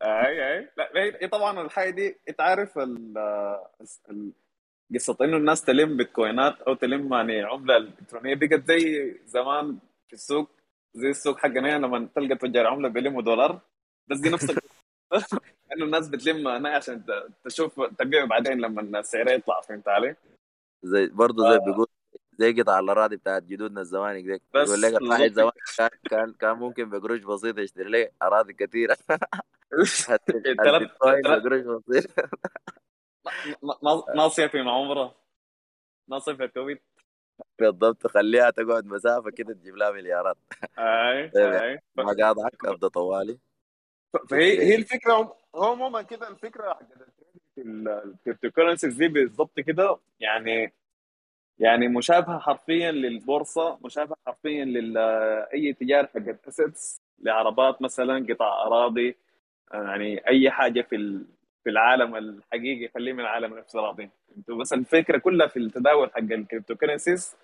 أي 0.03 0.59
أي. 0.59 0.70
لا 0.76 0.90
هي 1.22 1.28
طبعا 1.28 1.61
الحاجة 1.61 1.90
دي 1.90 2.16
أنت 2.28 2.40
عارف 2.40 2.78
قصة 4.94 5.16
إنه 5.20 5.36
الناس 5.36 5.64
تلم 5.64 5.96
بيتكوينات 5.96 6.61
أو 6.61 6.74
تلم 6.74 7.14
يعني 7.14 7.42
عملة 7.42 7.76
إلكترونية. 7.76 8.34
بقت 8.34 8.64
زي 8.68 9.14
زمان 9.26 9.78
في 10.09 10.12
السوق 10.12 10.51
زي 10.94 11.11
السوق 11.11 11.38
حقنا 11.38 11.78
لما 11.78 12.09
تلقى 12.14 12.36
تجار 12.36 12.66
عملة 12.66 12.88
بيلموا 12.88 13.22
دولار. 13.22 13.61
بس 14.09 14.18
دي 14.18 14.30
نفس 14.30 14.51
إنه 15.72 15.84
الناس 15.84 16.09
بتلم 16.09 16.48
هنا 16.48 16.68
عشان 16.76 17.05
تشوف 17.44 17.80
تبيع 17.80 18.24
بعدين 18.24 18.61
لما 18.61 18.98
السعر 19.01 19.28
يطلع 19.28 19.61
فهمت 19.61 19.88
علي؟ 19.88 20.16
زي 20.82 21.07
برضه 21.07 21.53
زي 21.53 21.59
بيقول 21.59 21.86
زي 22.41 22.53
قطع 22.53 22.78
الاراضي 22.78 23.16
بتاعت 23.16 23.43
جدودنا 23.43 23.80
الزمانك 23.80 24.24
ديك 24.24 24.43
يقول 24.55 24.82
لك 24.82 25.03
الواحد 25.03 25.32
زمان 25.32 25.53
كان 26.11 26.32
كان 26.32 26.57
ممكن 26.57 26.91
بقروش 26.91 27.20
بسيطه 27.20 27.61
يشتري 27.61 27.91
لي 27.91 28.11
أراضي 28.22 28.53
كثيرة. 28.53 28.97
بقروش 29.72 31.62
بسيطه 31.88 32.30
ناصية 34.14 34.51
مع 34.55 34.72
عمره 34.72 35.14
ناصية 36.09 36.32
في 36.32 36.45
الكويت 36.45 36.82
بالضبط 37.59 38.07
خليها 38.07 38.51
تقعد 38.51 38.86
مسافة 38.86 39.30
كده 39.30 39.55
تجيب 39.55 39.76
لها 39.76 39.91
مليارات. 39.91 40.36
أي 40.78 41.30
أي. 41.64 41.80
ما 41.95 42.05
قاطعك 42.05 42.64
ابدا 42.64 42.88
طوالي. 42.88 43.38
فهي 44.30 44.62
هي 44.62 44.74
الفكرة 44.74 45.12
هو 45.55 45.64
عموما 45.64 46.03
كده 46.03 46.28
الفكرة 46.28 46.74
حقت 46.74 46.86
ال 47.59 48.51
cryptocurrencies 48.51 48.95
دي 48.95 49.09
بالضبط 49.09 49.61
كده 49.61 49.99
يعني 50.20 50.80
يعني 51.61 51.88
مشابهة 51.88 52.38
حرفيا 52.38 52.92
للبورصة 52.92 53.78
مشابهة 53.84 54.16
حرفيا 54.26 54.64
لاي 54.64 55.72
تجارة 55.72 56.06
حقت 56.14 56.48
assets 56.49 57.03
لعربات 57.18 57.82
مثلا 57.82 58.26
قطع 58.30 58.62
أراضي 58.66 59.16
يعني 59.74 60.28
أي 60.28 60.50
حاجة 60.50 60.82
في 60.82 61.24
في 61.64 61.70
العالم 61.70 62.16
الحقيقي 62.16 62.88
خليه 62.94 63.12
من 63.12 63.20
العالم 63.20 63.52
الافتراضي 63.54 64.11
بس 64.61 64.72
الفكرة 64.72 65.18
كلها 65.18 65.46
في 65.46 65.58
التداول 65.58 66.11
حق 66.12 66.18
ال 66.18 66.76
cryptocurrencies 66.76 67.36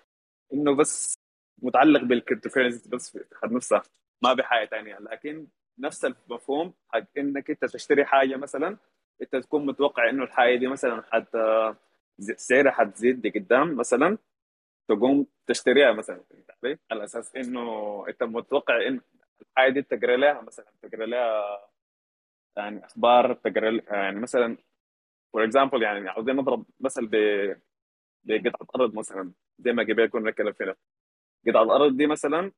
إنه 0.53 0.75
بس 0.75 1.19
متعلق 1.63 2.01
بال 2.03 2.49
cryptocurrencies 2.49 2.87
بس 2.87 3.19
حد 3.43 3.51
نفسها 3.51 3.83
ما 4.23 4.33
بحاجه 4.33 4.67
ثانية 4.67 4.97
لكن 4.99 5.47
نفس 5.79 6.05
المفهوم 6.05 6.73
حق 6.89 7.03
إنك 7.17 7.49
أنت 7.49 7.65
تشتري 7.65 8.05
حاجة 8.05 8.35
مثلا 8.35 8.77
أنت 9.21 9.35
تكون 9.35 9.65
متوقع 9.65 10.09
إنه 10.09 10.23
الحاجة 10.23 10.55
دي 10.55 10.67
مثلا 10.67 11.03
حتى 11.11 11.75
سعرها 12.19 12.71
حتزيد 12.71 13.27
قدام 13.37 13.75
مثلا 13.75 14.17
تقوم 14.89 15.27
تشتريها 15.47 15.91
مثلا 15.91 16.23
فهمت 16.29 16.51
علي؟ 16.63 16.77
على 16.91 17.03
أساس 17.03 17.35
إنه 17.35 18.05
أنت 18.09 18.23
متوقع 18.23 18.87
إن 18.87 19.01
الحاجة 19.41 19.71
دي 19.73 19.81
تقرأ 19.81 20.17
لها 20.17 20.41
مثلا 20.41 20.65
تقرأ 20.81 21.05
لها 21.05 21.59
يعني 22.57 22.85
أخبار 22.85 23.33
تقرأ 23.33 23.81
يعني 23.91 24.19
مثلا 24.19 24.57
for 25.33 25.43
example 25.43 25.83
يعني 25.83 26.09
عاوزين 26.09 26.35
نضرب 26.35 26.65
مثل 26.79 27.07
ب 27.07 27.15
بقطعة 28.23 28.81
أرض 28.81 28.95
مثلا 28.95 29.31
زي 29.59 29.71
ما 29.73 29.83
قبل 29.83 30.05
كنا 30.07 30.29
نتكلم 30.31 30.53
فيها 30.53 30.75
قطعة 31.47 31.63
الأرض 31.63 31.97
دي 31.97 32.07
مثلا 32.07 32.51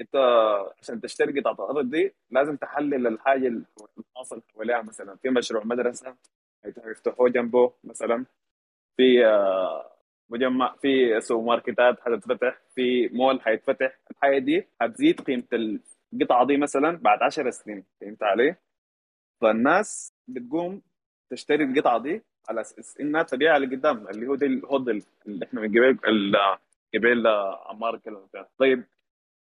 أنت 0.00 0.16
عشان 0.80 1.00
تشتري 1.00 1.40
قطعة 1.40 1.64
الأرض 1.70 1.90
دي 1.90 2.14
لازم 2.30 2.56
تحلل 2.56 3.06
الحاجة 3.06 3.46
اللي 3.48 3.64
حاصل 4.16 4.42
حواليها 4.54 4.82
مثلا 4.82 5.16
في 5.16 5.30
مشروع 5.30 5.64
مدرسة 5.64 6.16
يفتحوه 6.64 7.28
جنبه 7.28 7.72
مثلا 7.84 8.24
في 8.96 9.26
آه، 9.26 9.92
مجمع 10.30 10.76
في 10.82 11.20
سوبر 11.20 11.44
ماركتات 11.44 12.00
حتتفتح 12.00 12.58
في 12.74 13.08
مول 13.08 13.40
حيتفتح 13.40 13.98
الحاجة 14.10 14.38
دي 14.38 14.66
حتزيد 14.80 15.20
قيمة 15.20 15.42
القطعة 16.12 16.46
دي 16.46 16.56
مثلا 16.56 16.96
بعد 16.98 17.22
10 17.22 17.50
سنين 17.50 17.84
فهمت 18.00 18.22
علي؟ 18.22 18.56
فالناس 19.40 20.14
بتقوم 20.28 20.82
تشتري 21.30 21.64
القطعة 21.64 21.98
دي 22.02 22.22
على 22.48 22.60
أساس 22.60 23.00
إنها 23.00 23.22
تبيعها 23.22 23.58
لقدام 23.58 24.08
اللي 24.08 24.26
هو 24.26 24.34
دي 24.34 24.46
ال 24.46 24.54
hold 24.54 24.88
اللي 24.88 25.44
إحنا 25.46 25.60
من 25.60 25.68
قبل 25.68 26.36
قبل 26.94 27.26
عمار 27.66 27.98
كلام 27.98 28.26
طيب 28.58 28.84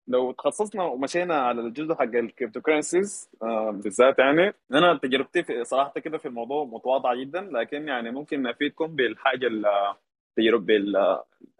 لو 0.07 0.31
تخصصنا 0.31 0.83
ومشينا 0.83 1.35
على 1.35 1.61
الجزء 1.61 1.95
حق 1.95 2.01
ال 2.03 2.11
crypto 2.11 2.61
currencies 2.61 3.29
آه 3.43 3.71
بالذات 3.71 4.19
يعني 4.19 4.53
أنا 4.71 4.97
تجربتي 4.97 5.43
في 5.43 5.63
صراحة 5.63 5.99
كده 5.99 6.17
في 6.17 6.27
الموضوع 6.27 6.65
متواضعة 6.65 7.15
جدا 7.15 7.41
لكن 7.41 7.87
يعني 7.87 8.11
ممكن 8.11 8.47
أفيدكم 8.47 8.87
بالحاجة 8.87 9.47
التجربه 9.47 10.65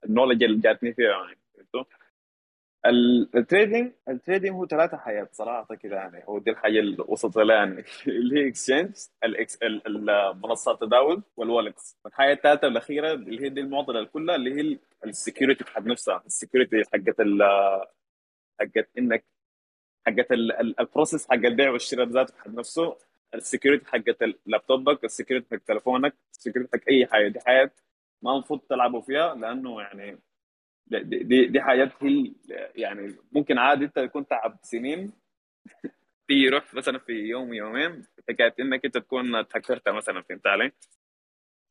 بال 0.03 0.11
knowledge 0.11 0.43
اللي 0.43 0.59
جاتني 0.59 0.93
فيها 0.93 1.09
يعني 1.11 1.37
ال 3.35 3.42
trading 3.42 3.91
ال 4.09 4.14
trading 4.14 4.51
هو 4.51 4.67
ثلاثة 4.67 4.97
حاجات 4.97 5.29
صراحة 5.31 5.75
كده 5.75 5.95
يعني 5.95 6.23
هو 6.29 6.39
دي 6.39 6.51
الحاجة 6.51 6.79
اللي 6.79 7.03
وصلت 7.07 7.37
لها 7.37 7.55
يعني. 7.55 7.83
اللي 8.07 8.39
هي 8.39 8.47
exchange 8.47 8.95
المنصات 9.87 10.83
التداول 10.83 11.23
وال 11.37 11.50
wallets 11.50 11.97
الحاجة 12.05 12.33
الثالثة 12.33 12.67
الأخيرة 12.67 13.13
اللي 13.13 13.43
هي 13.43 13.49
دي 13.49 13.61
المعضلة 13.61 14.03
كلها 14.03 14.35
اللي 14.35 14.53
هي 14.61 14.77
ال 15.05 15.12
security 15.12 15.63
حق 15.63 15.81
نفسها 15.81 16.23
ال 16.25 16.32
security 16.32 16.83
حقت 16.93 17.19
حقت 18.59 18.89
إنك 18.97 19.25
حقت 20.07 20.31
ال 20.31 20.43
process 20.43 21.27
حق 21.29 21.33
البيع 21.33 21.69
والشراء 21.69 22.07
ذاته 22.07 22.33
حق 22.37 22.47
نفسه. 22.47 22.97
ال 23.35 23.41
security 23.41 23.85
حقت 23.85 24.23
لابتوبك 24.45 25.03
ال 25.05 25.11
security 25.11 25.55
حق 25.55 25.61
تليفونك 25.67 26.15
ال 26.33 26.38
security 26.38 26.77
حق 26.77 26.83
أي 26.89 27.07
حاجة. 27.07 27.27
دي 27.27 27.39
حاجات 27.39 27.79
ما 28.21 28.33
المفروض 28.33 28.59
تلعبوا 28.59 29.01
فيها 29.01 29.35
لأنه 29.35 29.81
يعني 29.81 30.19
دي 30.87 31.23
دي, 31.23 31.45
دي 31.47 31.61
حاجات 31.61 32.03
هي 32.03 32.33
يعني 32.75 33.15
ممكن 33.31 33.57
عادي 33.57 33.85
أنت 33.85 33.97
يكون 33.97 34.27
تعب 34.27 34.59
سنين. 34.63 35.11
تيجي 36.27 36.45
يروح 36.45 36.73
مثلا 36.73 36.99
في 36.99 37.13
يوم 37.13 37.53
يومين 37.53 38.05
حكايه 38.29 38.55
إنك 38.59 38.85
أنت 38.85 38.97
تكون 38.97 39.47
تهكرتها 39.47 39.93
مثلا 39.93 40.21
فهمت 40.21 40.47
علي؟ 40.47 40.71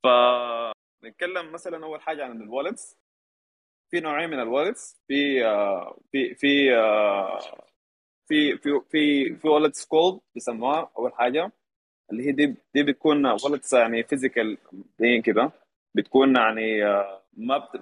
فنتكلم 0.03 1.53
مثلا 1.53 1.85
أول 1.85 2.01
حاجة 2.03 2.25
عن 2.25 2.43
الوالتس 2.43 2.99
في 3.91 4.01
نوعين 4.01 4.31
من 4.31 4.41
الوالتس 4.41 5.01
في 5.09 5.47
آه، 5.47 5.99
في 6.13 6.35
في 6.35 6.77
آه، 6.77 7.39
في 8.29 8.59
في 8.59 8.81
في 8.91 9.35
في 9.37 9.49
والتس 9.49 9.87
كولد 9.87 10.21
بيسموها 10.35 10.91
أول 10.99 11.13
حاجة 11.15 11.53
اللي 12.13 12.27
هي 12.27 12.33
دي 12.33 12.57
دي 12.75 12.83
بتكون 12.83 13.27
wallets 13.27 13.73
يعني 13.73 14.03
physical 14.03 14.59
كده. 15.25 15.53
بتكون 15.97 16.37
يعني 16.37 16.87
آه، 16.87 17.23
ما 17.37 17.59
بت... 17.59 17.81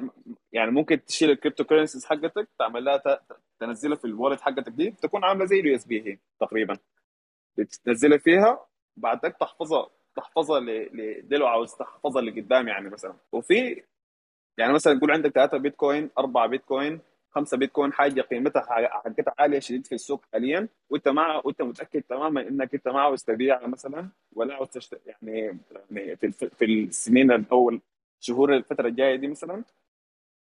يعني 0.53 0.71
ممكن 0.71 1.05
تشيل 1.05 1.31
ال 1.31 1.36
crypto 1.36 1.65
currencies 1.65 2.05
حقتك 2.07 2.49
تعمل 2.59 2.85
لها 2.85 2.97
ت... 2.97 3.21
تنزلها 3.61 3.97
في 3.97 4.05
ال 4.05 4.10
wallet 4.10 4.41
حقتك 4.41 4.69
دي 4.73 4.91
تكون 4.91 5.25
عاملة 5.25 5.45
زي 5.45 5.61
ال 5.61 5.75
USB 5.75 6.03
هي 6.07 6.19
تقريبا. 6.41 6.79
بتنزلها 7.59 8.19
فيها 8.19 8.67
بعدك 8.97 9.37
تحفظها 9.41 9.91
تحفظها 10.17 10.61
ل... 10.61 10.67
ل... 11.37 11.43
عاوز 11.43 11.75
تحفظها 11.75 12.23
لقدام 12.23 12.69
يعني 12.69 12.91
مثلا. 12.91 13.15
وفي 13.33 13.83
يعني 14.59 14.73
مثلا 14.73 14.95
نقول 14.95 15.11
عندك 15.11 15.31
3 15.33 15.59
بيتكوين 15.59 16.11
4 16.19 16.47
بيتكوين 16.47 17.01
5 17.31 17.57
بيتكوين 17.57 17.93
حاجة 17.93 18.21
قيمتها 18.21 18.63
حقتها 18.63 19.35
عالية 19.39 19.59
شديد 19.59 19.87
في 19.87 19.95
السوق 19.95 20.25
حاليا 20.33 20.69
وأنت 20.91 21.09
مع 21.09 21.41
وأنت 21.45 21.63
متأكد 21.63 22.03
تماما 22.03 22.41
إنك 22.49 22.75
أنت 22.75 22.89
ما 22.89 23.01
عاوز 23.01 23.25
تبيعها 23.25 23.67
مثلا 23.67 24.09
ولا 24.33 24.55
عاوز 24.55 24.69
تشت... 24.69 25.01
يعني 25.07 25.59
يعني 25.91 26.17
في, 26.17 26.51
في 26.51 26.65
السنين 26.65 27.33
الأول 27.33 27.81
شهور 28.21 28.55
الفترة 28.57 28.89
الجاية 28.89 29.17
دي 29.17 29.29
مثلا 29.29 29.65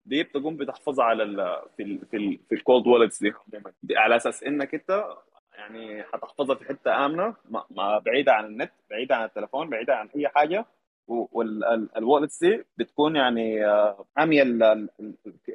دي 0.05 0.23
بتقوم 0.23 0.57
بتحفظها 0.57 1.05
على 1.05 1.23
ال 1.23 1.61
في 1.77 1.83
ال 1.83 2.05
في 2.05 2.17
ال 2.17 2.39
في 2.49 2.55
ال 2.55 2.62
cold 2.62 2.87
wallets 2.87 3.23
دي, 3.23 3.33
دي 3.83 3.97
على 3.97 4.15
أساس 4.15 4.43
إنك 4.43 4.73
أنت 4.75 5.05
يعني 5.57 6.03
حتحفظها 6.03 6.55
في 6.55 6.65
حتة 6.65 7.05
آمنة 7.05 7.35
ما 7.49 7.99
بعيدة 7.99 8.33
عن 8.33 8.45
النت 8.45 8.71
بعيدة 8.89 9.15
عن 9.15 9.25
التليفون 9.25 9.69
بعيدة 9.69 9.95
عن 9.95 10.09
أي 10.15 10.27
حاجة. 10.27 10.65
وال 11.07 11.36
wallets 11.36 12.39
دي 12.43 12.63
بتكون 12.77 13.15
يعني 13.15 13.63
عامية 14.17 14.41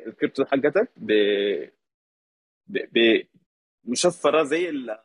الكريبتو 0.06 0.44
حقتك 0.44 0.92
ب 0.96 1.12
مشفرة 3.84 4.42
زي 4.42 4.68
ال 4.68 4.98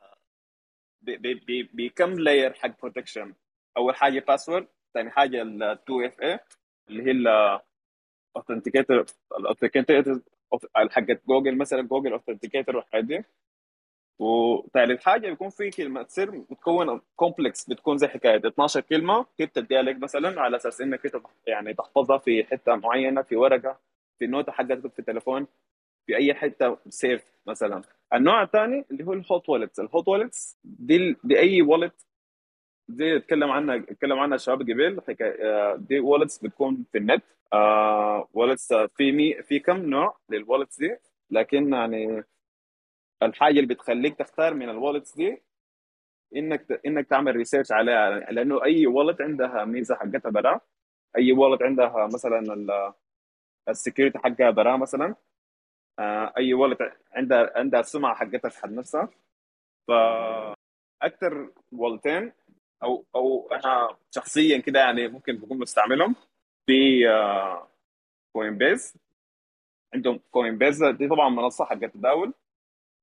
بكم 1.74 2.14
layer 2.20 2.54
حق 2.54 2.82
protection 2.82 3.34
أول 3.78 3.96
حاجة 3.96 4.20
password 4.28 4.68
ثاني 4.94 5.10
حاجة 5.12 5.42
ال 5.42 5.64
2FA 5.64 6.40
اللي 6.90 7.04
هي 7.04 7.12
ال 8.36 8.41
authenticator 8.41 9.06
ال 9.40 9.46
authenticator 9.46 10.22
حقت 10.76 11.22
جوجل 11.28 11.58
مثلا 11.58 11.82
جوجل 11.82 12.12
authenticator 12.14 12.76
والحاجات 12.78 13.06
دي. 13.06 13.24
وثالث 14.20 15.04
حاجة 15.04 15.30
بيكون 15.30 15.50
في 15.50 15.70
كلمة 15.70 16.06
سر 16.10 16.30
بتكون 16.30 17.02
complex 17.16 17.70
بتكون 17.70 17.98
زي 17.98 18.08
حكاية 18.08 18.42
12 18.48 18.82
كلمة 18.82 19.26
كيف 19.38 19.50
تديها 19.50 19.82
لك 19.82 20.00
مثلا 20.00 20.42
على 20.42 20.58
أساس 20.58 20.82
إنك 20.82 21.06
أنت 21.06 21.26
يعني 21.48 21.74
تحفظها 21.74 22.18
في 22.18 22.44
حتة 22.44 22.76
معينة 22.76 23.22
في 23.22 23.36
ورقة 23.36 23.80
في 24.20 24.26
النوتة 24.26 24.52
حقتك 24.52 24.92
في 24.94 25.00
التليفون 25.00 25.48
في 26.08 26.16
أي 26.18 26.34
حتة 26.34 26.78
safe 26.90 27.24
مثلا. 27.48 27.82
النوع 28.14 28.44
الثاني 28.44 28.86
اللي 28.92 29.04
هو 29.06 29.14
ال 29.14 29.23
hot 29.23 29.50
wallets 29.50 29.80
ال 29.80 29.87
hot 29.87 30.08
wallets 30.08 30.58
دي 30.64 31.16
دي 31.24 31.40
أي 31.40 31.62
wallet 31.62 32.06
دي 32.88 33.18
اتكلم 33.18 33.52
عنها 33.52 33.76
اتكلم 33.76 34.20
عنها 34.20 34.36
الشباب 34.36 34.62
قبل 34.62 35.02
آه، 35.22 35.76
دي 35.76 36.00
wallets 36.00 36.38
بتكون 36.40 36.86
في 36.92 36.98
النت. 36.98 37.24
آه 37.54 38.28
وولتس 38.34 38.74
في 38.74 39.12
مي 39.12 39.44
في 39.44 39.60
كم 39.60 39.78
نوع 39.78 40.18
لل 40.30 40.41
wallets 40.41 40.80
دي؟ 40.80 40.96
لكن 41.32 41.74
يعني 41.74 42.24
الحاجة 43.24 43.60
اللي 43.60 43.74
بتخليك 43.76 44.16
تختار 44.20 44.54
من 44.54 44.70
ال 44.70 44.75
wallets 44.76 45.16
دي 45.16 45.42
إنك 46.36 46.82
إنك 46.86 47.08
تعمل 47.08 47.36
research 47.36 47.72
عليها. 47.72 48.10
لأنه 48.32 48.64
أي 48.64 48.88
wallet 48.88 49.22
عندها 49.22 49.66
ميزة 49.66 49.96
حقتها 49.96 50.30
برا. 50.32 50.62
أي 51.18 51.32
wallet 51.32 51.62
عندها 51.62 52.08
مثلا 52.08 52.44
ال 53.70 53.75
security 53.75 54.20
حقها 54.20 54.50
برا 54.52 54.78
مثلا. 54.78 55.16
آه، 56.00 56.34
أي 56.38 56.54
wallet 56.54 56.80
عندها 57.14 57.52
عندها 57.60 57.80
السمعه 57.80 58.16
حقتها 58.16 58.50
في 58.50 58.60
حد 58.62 58.72
نفسها. 58.74 59.10
ف 59.88 59.92
أكثر 61.02 61.52
wallet 61.72 62.18
ين 62.18 62.34
أو 62.84 63.06
أو 63.16 63.50
أنا 63.52 63.98
شخصيا 64.16 64.58
كده 64.58 64.80
يعني 64.80 65.08
ممكن 65.08 65.38
بكون 65.38 65.60
مستعملهم 65.60 66.16
في 66.66 67.04
Coin 68.34 68.54
آه، 68.54 68.58
base 68.58 68.94
عندهم 69.94 70.20
Coinbase 70.32 70.84
دي 70.84 71.08
طبعا 71.08 71.30
منصة 71.30 71.66
حقت 71.66 71.86
تداول 71.86 72.34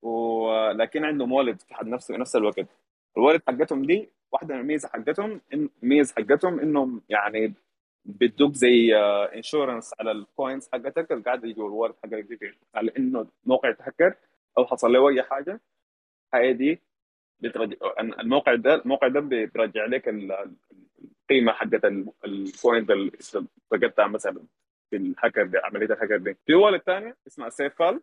ولكن 0.04 1.04
عندهم 1.04 1.32
wallet 1.32 1.60
في 1.60 1.74
حد 1.74 1.86
نفسه 1.86 2.16
نفس 2.16 2.36
الوقت. 2.36 2.66
ال 3.16 3.20
wallet 3.20 3.42
حقتهم 3.48 3.82
دي 3.82 4.10
واحدة 4.32 4.54
من 4.54 4.60
الميزة 4.60 4.88
حقتهم 4.88 5.40
إن 5.54 5.68
ميزة 5.82 6.14
حقتهم 6.18 6.60
إنهم 6.60 7.02
يعني 7.08 7.54
بيدوك 8.04 8.52
زي 8.54 8.96
insurance 9.36 9.92
آه، 9.92 9.96
على 10.00 10.10
ال 10.12 10.22
coins 10.22 10.68
حقتك 10.72 11.12
اللي 11.12 11.22
قاعدة 11.24 11.44
جوا 11.44 11.68
ال 11.68 11.72
wallet 11.72 11.94
حقك 12.04 12.14
دي 12.14 12.54
على 12.74 12.92
إنه 12.98 13.26
موقع 13.46 13.72
تهكر 13.72 14.14
أو 14.58 14.66
حصل 14.66 14.92
له 14.92 15.08
أي 15.08 15.22
حاجة 15.22 15.60
هاي 16.34 16.52
دي 16.52 16.80
بترجع 17.40 17.76
الموقع 18.00 18.54
ده 18.54 18.74
الموقع 18.74 19.08
ده 19.08 19.20
بيرجع 19.20 19.86
لك 19.86 20.08
القيمة 20.08 21.52
حقت 21.52 21.84
ال 22.24 22.38
coin 22.38 22.90
اللي 22.90 23.12
فقدتها 23.70 24.06
مثلا 24.06 24.44
في 24.90 24.96
الهاكر 24.96 25.46
دي 25.46 25.58
عملية 25.58 25.86
الهاكر 25.86 26.16
دي. 26.16 26.36
في 26.46 26.54
wallet 26.54 26.82
ثانية 26.82 27.16
اسمها 27.26 27.48
SafePal 27.48 28.00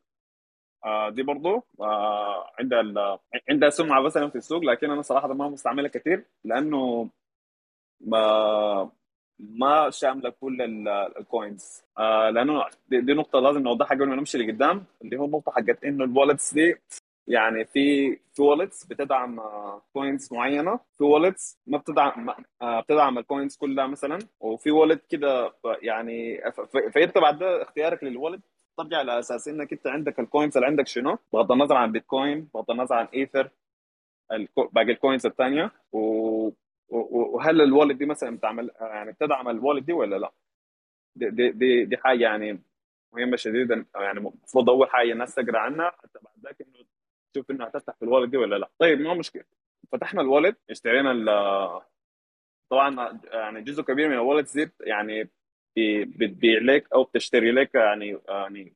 دي 1.10 1.24
برضه 1.24 1.64
آه 1.82 2.52
عندها 2.60 3.20
عندها 3.50 3.70
سمعه 3.70 4.02
مثلا 4.02 4.30
في 4.30 4.36
السوق 4.36 4.64
لكن 4.64 4.92
أنا 4.92 5.02
صراحة 5.02 5.28
ما 5.34 5.50
مستعملها 5.50 5.90
كثير 5.90 6.26
لأنه 6.44 7.10
ما 8.02 8.92
ما 9.40 9.90
شاملة 9.90 10.30
كل 10.30 10.88
ال 11.20 11.30
coins 11.30 11.84
آه 11.98 12.30
لأنه 12.30 12.66
دي, 12.90 13.02
دي 13.02 13.14
نقطة 13.14 13.40
لازم 13.40 13.62
نوضحها 13.62 13.96
قبل 13.98 14.08
ما 14.10 14.16
نمشي 14.16 14.38
لقدام 14.38 14.86
اللي 15.02 15.18
هو 15.20 15.26
النقطه 15.26 15.52
حقت 15.52 15.84
إنه 15.86 16.04
ال 16.04 16.10
wallets 16.10 16.54
دي 16.54 16.76
يعني 17.28 17.66
في 17.66 18.16
في 18.34 18.42
wallets 18.42 18.86
بتدعم 18.86 19.40
coins 19.94 20.34
معينة 20.34 20.80
في 20.98 21.04
wallets 21.04 21.60
ما 21.68 21.78
بتدعم 21.78 22.34
بتدعم 22.64 23.18
ال 23.18 23.24
coins 23.24 23.58
كلها 23.58 23.88
مثلا 23.88 24.20
وفي 24.40 24.72
wallet 24.72 25.06
كده 25.10 25.54
يعني 25.82 26.42
فانت 26.94 27.18
بعد 27.18 27.44
اختيارك 27.44 28.04
لل 28.04 28.13
wallet 28.13 28.42
ترجع 28.84 28.98
على 28.98 29.20
أساس 29.20 29.48
إنك 29.48 29.74
أنت 29.74 29.88
عندك 29.88 30.20
ال 30.20 30.26
coins 30.26 30.58
اللي 30.58 30.68
عندك 30.68 30.88
شنو؟ 30.88 31.18
بغض 31.34 31.52
النظر 31.52 31.76
عن 31.76 31.92
بيتكوين 31.92 32.50
بغض 32.54 32.72
النظر 32.72 32.96
عن 32.96 33.06
ايثر 33.06 33.50
باقي 34.58 34.92
الكوينز 34.92 35.26
الثانية 35.26 35.72
و... 35.92 36.50
وهل 36.90 37.62
الوالد 37.62 37.98
دي 37.98 38.06
مثلا 38.06 38.38
بتعمل 38.38 38.72
يعني 38.82 39.12
بتدعم 39.12 39.50
الوالد 39.50 39.86
دي 39.86 39.94
ولا 39.94 40.16
لا؟ 40.16 40.32
دي 41.16 41.30
دي 41.30 41.52
دي, 41.52 41.86
دي 41.86 41.98
حاجة 41.98 42.24
يعني 42.24 42.62
مهمة 43.14 43.36
شديدا 43.36 43.86
يعني 43.96 44.20
المفروض 44.20 44.70
أول 44.70 44.90
حاجة 44.90 45.12
الناس 45.12 45.36
تقرأ 45.36 45.60
عنها 45.60 45.90
حتى 45.90 46.20
بعد 46.22 46.34
ذاك 46.44 46.62
إنه 46.62 46.86
تشوف 47.34 47.52
إنها 47.52 47.70
تفتح 47.70 47.96
في 47.96 48.06
الوالد 48.06 48.32
دي 48.32 48.38
ولا 48.38 48.56
لا. 48.56 48.70
طيب 48.80 49.02
ما 49.02 49.14
مشكلة. 49.14 49.44
فتحنا 49.92 50.22
الوالد 50.22 50.56
اشترينا 50.70 51.14
طبعا 52.72 53.20
يعني 53.24 53.62
جزء 53.62 53.84
كبير 53.84 54.08
من 54.10 54.14
الوالد 54.14 54.46
زيت 54.46 54.74
يعني 54.82 55.30
بتبيع 56.06 56.60
لك 56.62 56.94
أو 56.94 57.04
بتشتري 57.04 57.52
لك 57.52 57.76
يعني 57.76 58.20
يعني 58.30 58.74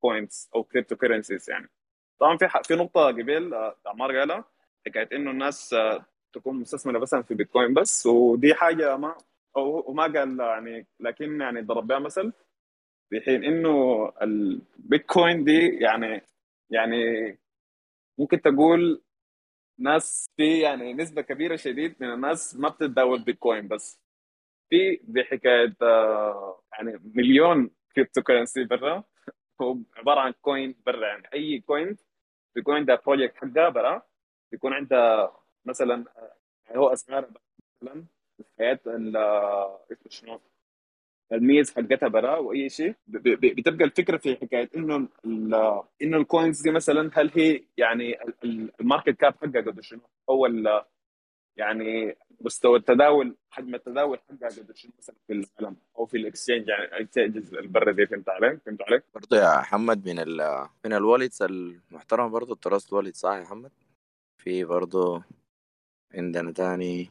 coins 0.00 0.50
أو 0.54 0.64
crypto 0.64 0.96
currencies 0.96 1.50
يعني. 1.50 1.68
طبعا 2.20 2.36
في 2.36 2.48
في 2.64 2.74
نقطة 2.74 3.06
قبل 3.06 3.54
آه، 3.54 3.76
عمار 3.86 4.18
قالها 4.18 4.44
حكاية 4.86 5.08
إنه 5.12 5.30
الناس 5.30 5.72
آه، 5.74 6.04
تكون 6.32 6.56
مستثمرة 6.60 6.98
مثلا 6.98 7.22
في 7.22 7.34
بيتكوين 7.34 7.74
بس 7.74 8.06
ودي 8.06 8.54
حاجة 8.54 8.96
ما 8.96 9.14
أو 9.56 9.90
وما 9.90 10.02
قال 10.02 10.40
يعني 10.40 10.86
لكن 11.00 11.40
يعني 11.40 11.60
ضرب 11.62 11.86
بها 11.86 11.98
مثل 11.98 12.32
في 13.10 13.20
حين 13.20 13.44
إنه 13.44 13.72
البيتكوين 14.22 15.44
دي 15.44 15.68
يعني 15.68 16.22
يعني 16.70 16.96
ممكن 18.18 18.40
تقول 18.42 19.02
ناس 19.78 20.26
في 20.36 20.60
يعني 20.60 20.94
نسبة 20.94 21.22
كبيرة 21.22 21.56
شديد 21.56 21.96
من 22.00 22.12
الناس 22.14 22.56
ما 22.56 22.68
بتتداول 22.68 23.22
بيتكوين 23.24 23.68
بس. 23.68 24.00
في 24.70 25.00
بحكاية 25.02 25.76
آه، 25.82 26.62
يعني 26.72 27.00
مليون 27.14 27.70
crypto 27.96 28.22
currency 28.22 28.64
برا. 28.64 29.04
هو 29.62 29.76
عبارة 29.96 30.20
عن 30.20 30.32
coin 30.42 30.74
برا 30.86 31.06
يعني 31.06 31.28
أي 31.34 31.60
coin 31.60 31.96
بيكون 32.54 32.74
عندها 32.76 32.96
project 33.06 33.36
حقها 33.36 33.68
برا. 33.68 34.02
بيكون 34.52 34.72
عندها 34.72 35.36
مثلا 35.64 36.04
يعني 36.66 36.78
هو 36.78 36.88
اسعار 36.92 37.28
مثلا 37.82 38.04
الحاجة 38.40 38.80
اسمه 39.92 40.10
شنو؟ 40.10 40.40
الميز 41.32 41.74
حقتها 41.76 42.08
برا 42.08 42.36
وأي 42.36 42.68
شيء. 42.68 42.94
بتبقى 43.06 43.84
الفكرة 43.84 44.16
في 44.16 44.36
حكاية 44.36 44.70
إنه 44.76 45.08
إنه 46.02 46.16
ال 46.16 46.24
coins 46.24 46.62
دي 46.62 46.70
مثلا 46.70 47.10
هل 47.14 47.30
هي 47.34 47.64
يعني 47.76 48.18
ال 48.80 48.84
market 48.84 49.10
cap 49.10 49.34
حقها 49.34 49.60
قد 49.60 49.80
شنو؟ 49.80 50.00
هو 50.30 50.46
يعني 51.60 52.16
مستوى 52.40 52.78
التداول 52.78 53.36
حجم 53.50 53.74
التداول 53.74 54.18
حقها 54.18 54.48
قد 54.48 54.76
شنو 54.76 54.92
مثلا 54.98 55.16
في 55.26 55.32
العالم 55.32 55.76
أو 55.98 56.06
في 56.06 56.16
ال 56.16 56.22
exchange 56.22 56.68
يعني 56.68 56.84
ال 56.84 56.92
exchange 56.92 57.54
البر 57.54 57.92
دي 57.92 58.06
فهمت 58.06 58.28
علي؟ 58.28 58.58
فهمت 58.66 58.82
علي؟ 58.82 59.02
برضه 59.14 59.36
يا 59.36 59.60
محمد 59.60 60.08
من 60.08 60.18
ال 60.18 60.66
من 60.84 60.92
ال 60.92 60.98
wallets 60.98 61.42
المحترم 61.42 62.30
برضه 62.30 62.54
ال 62.54 62.60
Trust 62.60 62.92
Wallet 62.92 63.14
صح 63.14 63.32
يا 63.32 63.40
محمد؟ 63.40 63.70
في 64.42 64.64
برضه 64.64 65.22
عندنا 66.14 66.52
تاني 66.52 67.10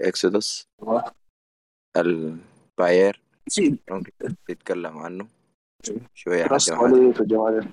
Exodus 0.00 0.68
الباير 1.96 3.22
ممكن 3.90 4.12
تتكلم 4.46 4.98
عنه 4.98 5.28
شوية 6.14 6.44
تراست 6.44 6.72
والد 6.72 7.72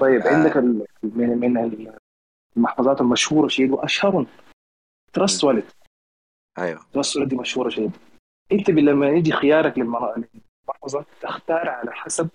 طيب 0.00 0.20
آه. 0.20 0.34
عندك 0.34 0.56
من 1.02 1.38
من 1.38 1.56
المحفظات 2.56 3.00
المشهورة 3.00 3.48
شيء 3.48 3.72
واشهرهم 3.72 4.26
Trust 5.12 5.44
Wallet. 5.44 5.64
أيوه. 6.58 6.80
الصورة 6.96 7.24
دي 7.24 7.36
مشهورة 7.36 7.68
شديد 7.68 7.92
أنت 8.52 8.70
لما 8.70 9.08
يجي 9.08 9.32
خيارك 9.32 9.78
للمحفظة 9.78 11.04
تختار 11.20 11.68
على 11.68 11.92
حسب 11.92 12.28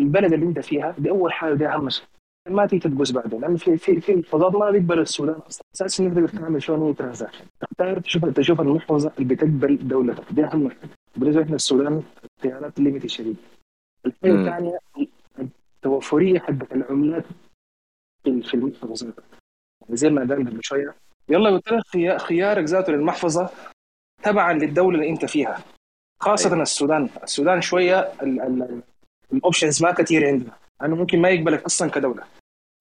البلد 0.00 0.32
اللي 0.32 0.46
أنت 0.46 0.58
فيها. 0.58 0.94
دي 0.98 1.10
أول 1.10 1.32
حاجة 1.32 1.54
دي 1.54 1.66
أهم 1.66 1.90
شيء. 1.90 2.06
ما 2.48 2.66
تيجي 2.66 2.88
تدبس 2.88 3.10
بعدين. 3.10 3.40
لأن 3.40 3.56
في 3.56 3.76
في 3.76 4.00
في 4.00 4.12
الفضاء 4.12 4.58
ما 4.58 4.70
بيقبل 4.70 4.98
السودان 4.98 5.34
أصلا. 5.34 5.64
أساس 5.74 6.00
إنك 6.00 6.14
تقدر 6.14 6.28
تعمل 6.28 6.62
شلون 6.62 6.94
transaction 6.94 7.44
تختار 7.60 8.00
تشوف 8.00 8.24
تشوف 8.24 8.60
المحفظه 8.60 9.12
اللي 9.18 9.34
بتقبل 9.34 9.88
دولتك. 9.88 10.32
دي 10.32 10.44
أهم 10.44 10.70
حاجة 10.70 10.90
بالنسبة 11.16 11.42
لنا 11.42 11.54
السودان 11.54 12.02
اختيارات 12.38 12.80
limited 12.80 13.06
شديد. 13.06 13.36
الحاجة. 14.06 14.34
الثانية 14.34 14.78
التوفرية 15.76 16.38
حقت 16.38 16.72
العملات 16.72 17.24
في 18.24 18.54
المحفظه 18.54 19.12
يعني 19.80 19.96
زي 19.96 20.10
ما 20.10 20.20
قال 20.20 20.48
قبل 20.48 20.60
شوية 20.62 20.94
يلا 21.30 21.50
قلت 21.50 21.72
لك 21.72 21.82
خيا- 21.86 22.18
خيارك 22.18 22.64
ذاته 22.64 22.92
للمحفظة 22.92 23.50
تبعا 24.22 24.52
للدولة 24.52 24.98
اللي 24.98 25.10
أنت 25.10 25.24
فيها 25.24 25.58
خاصة 26.20 26.50
أيوة. 26.50 26.62
السودان. 26.62 27.08
السودان 27.22 27.60
شوية 27.60 28.12
ال 29.32 29.38
options 29.38 29.82
ما 29.82 29.92
كثير 29.92 30.26
عندنا 30.26 30.52
لأنه 30.80 30.96
ممكن 30.96 31.20
ما 31.20 31.28
يقبلك 31.28 31.62
أصلا 31.62 31.90
كدولة. 31.90 32.22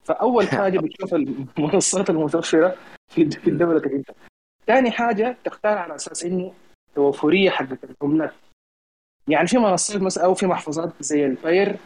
فأول 0.06 0.48
حاجة 0.58 0.80
بتشوف 0.80 1.14
المنصات 1.14 2.10
المتوفرة 2.10 2.76
في 3.08 3.30
في 3.32 3.50
الدولة 3.50 3.82
أنت. 3.86 4.12
ثاني 4.68 4.92
حاجة 4.92 5.38
تختار 5.44 5.78
على 5.78 5.96
أساس 5.96 6.24
انه 6.26 6.54
توفرية 6.96 7.50
حقت 7.50 7.80
العملات 8.02 8.34
يعني 9.28 9.48
في 9.48 9.58
منصات 9.58 10.02
مثلا 10.02 10.26
أو 10.26 10.34
في 10.34 10.48
محفظات 10.48 10.94
زي 11.00 11.26
الفاير 11.26 11.78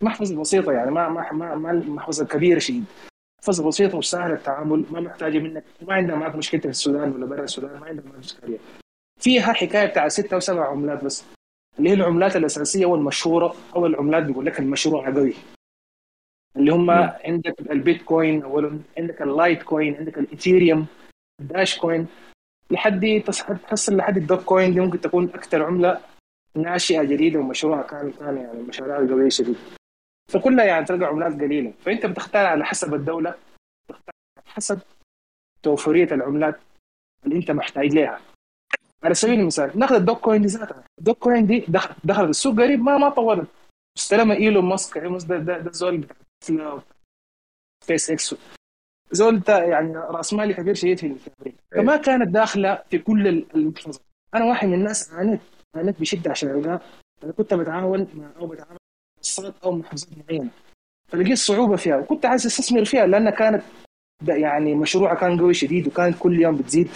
محفظة 0.00 0.40
بسيطة 0.40 0.72
يعني 0.72 0.90
ما 0.90 1.08
ما 1.08 1.32
ما, 1.32 1.54
ما 1.54 1.72
محفظه 1.72 2.26
كبيره 2.26 2.58
شديد 2.58 2.84
محفظه 3.40 3.68
بسيطه 3.68 3.98
وسهله 3.98 4.34
التعامل 4.34 4.84
ما 4.90 5.00
محتاجة 5.00 5.38
منك 5.38 5.64
ما 5.82 5.94
عندها 5.94 6.16
معك 6.16 6.34
مشكلة 6.36 6.60
في 6.60 6.68
السودان 6.68 7.12
ولا 7.12 7.26
برا 7.26 7.44
السودان 7.44 7.80
ما 7.80 7.86
عندها 7.86 8.04
معك 8.04 8.18
اشكاليه 8.24 8.58
فيها 9.20 9.52
حكاية 9.52 9.86
بتاع 9.86 10.08
ستة 10.08 10.34
أو 10.34 10.40
سبع 10.40 10.68
عملات 10.70 11.04
بس 11.04 11.24
اللي 11.78 11.90
هي 11.90 11.94
العملات 11.94 12.36
الأساسية 12.36 12.86
والمشهوره 12.86 13.54
أو 13.76 13.86
العملات 13.86 14.22
بيقول 14.22 14.46
لك 14.46 14.60
المشروع 14.60 15.10
قوي 15.14 15.34
اللي 16.56 16.72
هم 16.72 16.86
مم. 16.86 17.12
عندك 17.24 17.60
البيتكوين 17.70 18.42
اولا 18.42 18.78
عندك 18.98 19.22
اللايتكوين 19.22 19.94
عندك 19.96 20.18
الإيثيريوم 20.18 20.86
الداش 21.40 21.78
coin 21.78 22.06
لحد 22.70 23.22
تحصل 23.68 23.96
لحد 23.96 24.16
الدوج 24.16 24.40
coin 24.40 24.72
دي 24.74 24.80
ممكن 24.80 25.00
تكون 25.00 25.24
أكثر 25.24 25.62
عملة 25.62 26.00
ناشئة 26.56 27.02
جديدة 27.02 27.38
ومشروع 27.38 27.82
كان 27.82 28.12
كان 28.12 28.36
يعني 28.36 28.62
مشاريع 28.62 28.96
قويه 28.96 29.28
شديد 29.28 29.56
فكلها 30.30 30.64
يعني 30.64 30.84
تلقى 30.84 31.06
عملات 31.06 31.32
قليلة. 31.32 31.72
فأنت 31.84 32.06
بتختار 32.06 32.46
على 32.46 32.64
حسب 32.64 32.94
الدولة 32.94 33.34
بتختار 33.88 34.14
على 34.38 34.46
حسب 34.46 34.80
توفريه 35.62 36.08
العملات 36.12 36.60
اللي 37.24 37.36
أنت 37.36 37.50
محتاج 37.50 37.94
لها. 37.94 38.20
على 39.04 39.14
سبيل 39.14 39.40
المثال 39.40 39.78
ناخذ 39.78 39.94
الدوج 39.94 40.20
coin 40.20 40.42
دي 40.42 40.48
ذاتها. 40.48 40.84
الدوج 40.98 41.18
coin 41.18 41.46
دي 41.46 41.64
دخل 41.68 41.94
دخلت 42.04 42.30
السوق 42.30 42.56
قريب 42.56 42.80
ما 42.80 42.98
ما 42.98 43.08
طولت. 43.08 43.48
استلمها 43.98 44.36
إيلون 44.36 44.64
ماسك 44.64 44.96
ايلون 44.96 45.12
ماسك 45.12 45.28
ده, 45.28 45.38
ده, 45.38 45.58
ده 45.58 45.70
الزول 45.70 45.98
بتاع 45.98 46.16
سبيس 47.84 48.10
إكس 48.10 48.34
زول 49.12 49.42
يعني 49.48 49.96
رأس 49.96 50.34
مالي 50.34 50.54
كبير 50.54 50.74
شديد 50.74 50.98
في 50.98 51.30
أمريكا 51.40 51.58
فما 51.70 51.96
كانت 51.96 52.28
داخلة 52.28 52.82
في 52.90 52.98
كل 52.98 53.28
المحفظات 53.54 54.02
أنا 54.34 54.44
واحد 54.44 54.68
من 54.68 54.74
الناس 54.74 55.12
عانيت 55.12 55.40
عانيت 55.76 56.00
بشدة 56.00 56.30
عشان 56.30 56.80
أنا 57.24 57.32
كنت 57.32 57.54
بتعاون 57.54 58.06
مع 58.14 58.30
أو 58.36 58.46
بتعامل 58.46 58.79
منصات 59.20 59.54
أو 59.64 59.72
محفظات 59.72 60.08
معينه 60.28 60.50
فلقيت 61.08 61.38
صعوبة 61.38 61.76
فيها 61.76 61.96
وكنت 61.96 62.26
عايز 62.26 62.46
أستثمر 62.46 62.84
فيها 62.84 63.06
لانها 63.06 63.30
كانت 63.30 63.62
يعني 64.28 64.74
مشروعها 64.74 65.14
كان 65.14 65.40
قوي 65.40 65.54
شديد 65.54 65.86
وكانت 65.86 66.16
كل 66.18 66.40
يوم 66.40 66.56
بتزيد 66.56 66.88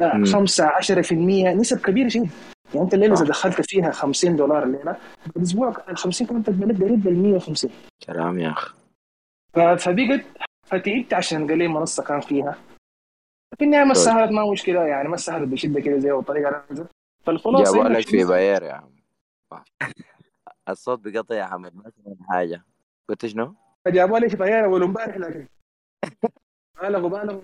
آه، 0.00 0.14
مم. 0.14 0.24
5 0.24 0.68
10% 0.68 1.12
نسب 1.12 1.80
كبيرة 1.80 2.08
جدا 2.10 2.28
يعني 2.74 2.84
أنت 2.84 2.94
الليلة 2.94 3.14
إذا 3.14 3.24
آه. 3.24 3.28
دخلت 3.28 3.60
فيها 3.60 3.90
50 3.90 4.36
دولار 4.36 4.62
الليلة 4.62 4.96
بعد 5.26 5.42
أسبوع 5.42 5.68
ال 5.88 5.96
50 5.96 6.26
كمان 6.26 6.42
تقبل 6.42 6.84
قريب 6.84 7.02
بال 7.02 7.22
150 7.22 7.70
كلام 8.06 8.38
يا 8.38 8.50
أخي. 8.50 8.74
فبقت 9.52 10.24
فتعبت 10.66 11.14
عشان 11.14 11.46
قال 11.48 11.58
لي 11.58 11.68
منصة 11.68 12.02
كان 12.02 12.20
فيها. 12.20 12.58
في 13.58 13.64
النهاية 13.64 13.84
ما 13.84 13.94
طيب. 13.94 14.04
سهلت 14.04 14.30
ما 14.30 14.52
مشكلة 14.52 14.80
يعني 14.80 15.08
ما 15.08 15.16
سهلت 15.16 15.48
بشدة 15.48 15.80
كده 15.80 15.98
زي 15.98 16.12
الطريقة 16.12 16.64
فالخلاصة 17.24 17.72
جابوا 17.72 17.88
لك 17.88 18.08
في 18.08 18.24
باير 18.24 18.62
يا 18.62 18.72
عم. 18.72 18.90
الصوت 20.68 20.98
بقطع 20.98 21.34
يا 21.34 21.44
حمد 21.44 21.76
ما 21.76 21.90
سمعت 21.90 22.16
حاجة. 22.30 22.64
قلت 23.08 23.26
شنو؟ 23.26 23.54
جابوا 23.86 24.18
لي 24.18 24.28
في 24.28 24.36
طيارة 24.36 24.66
اول 24.66 24.82
امبارح 24.82 25.16
لكن. 25.16 25.46
بالغوا 26.82 27.08
بالغوا 27.08 27.42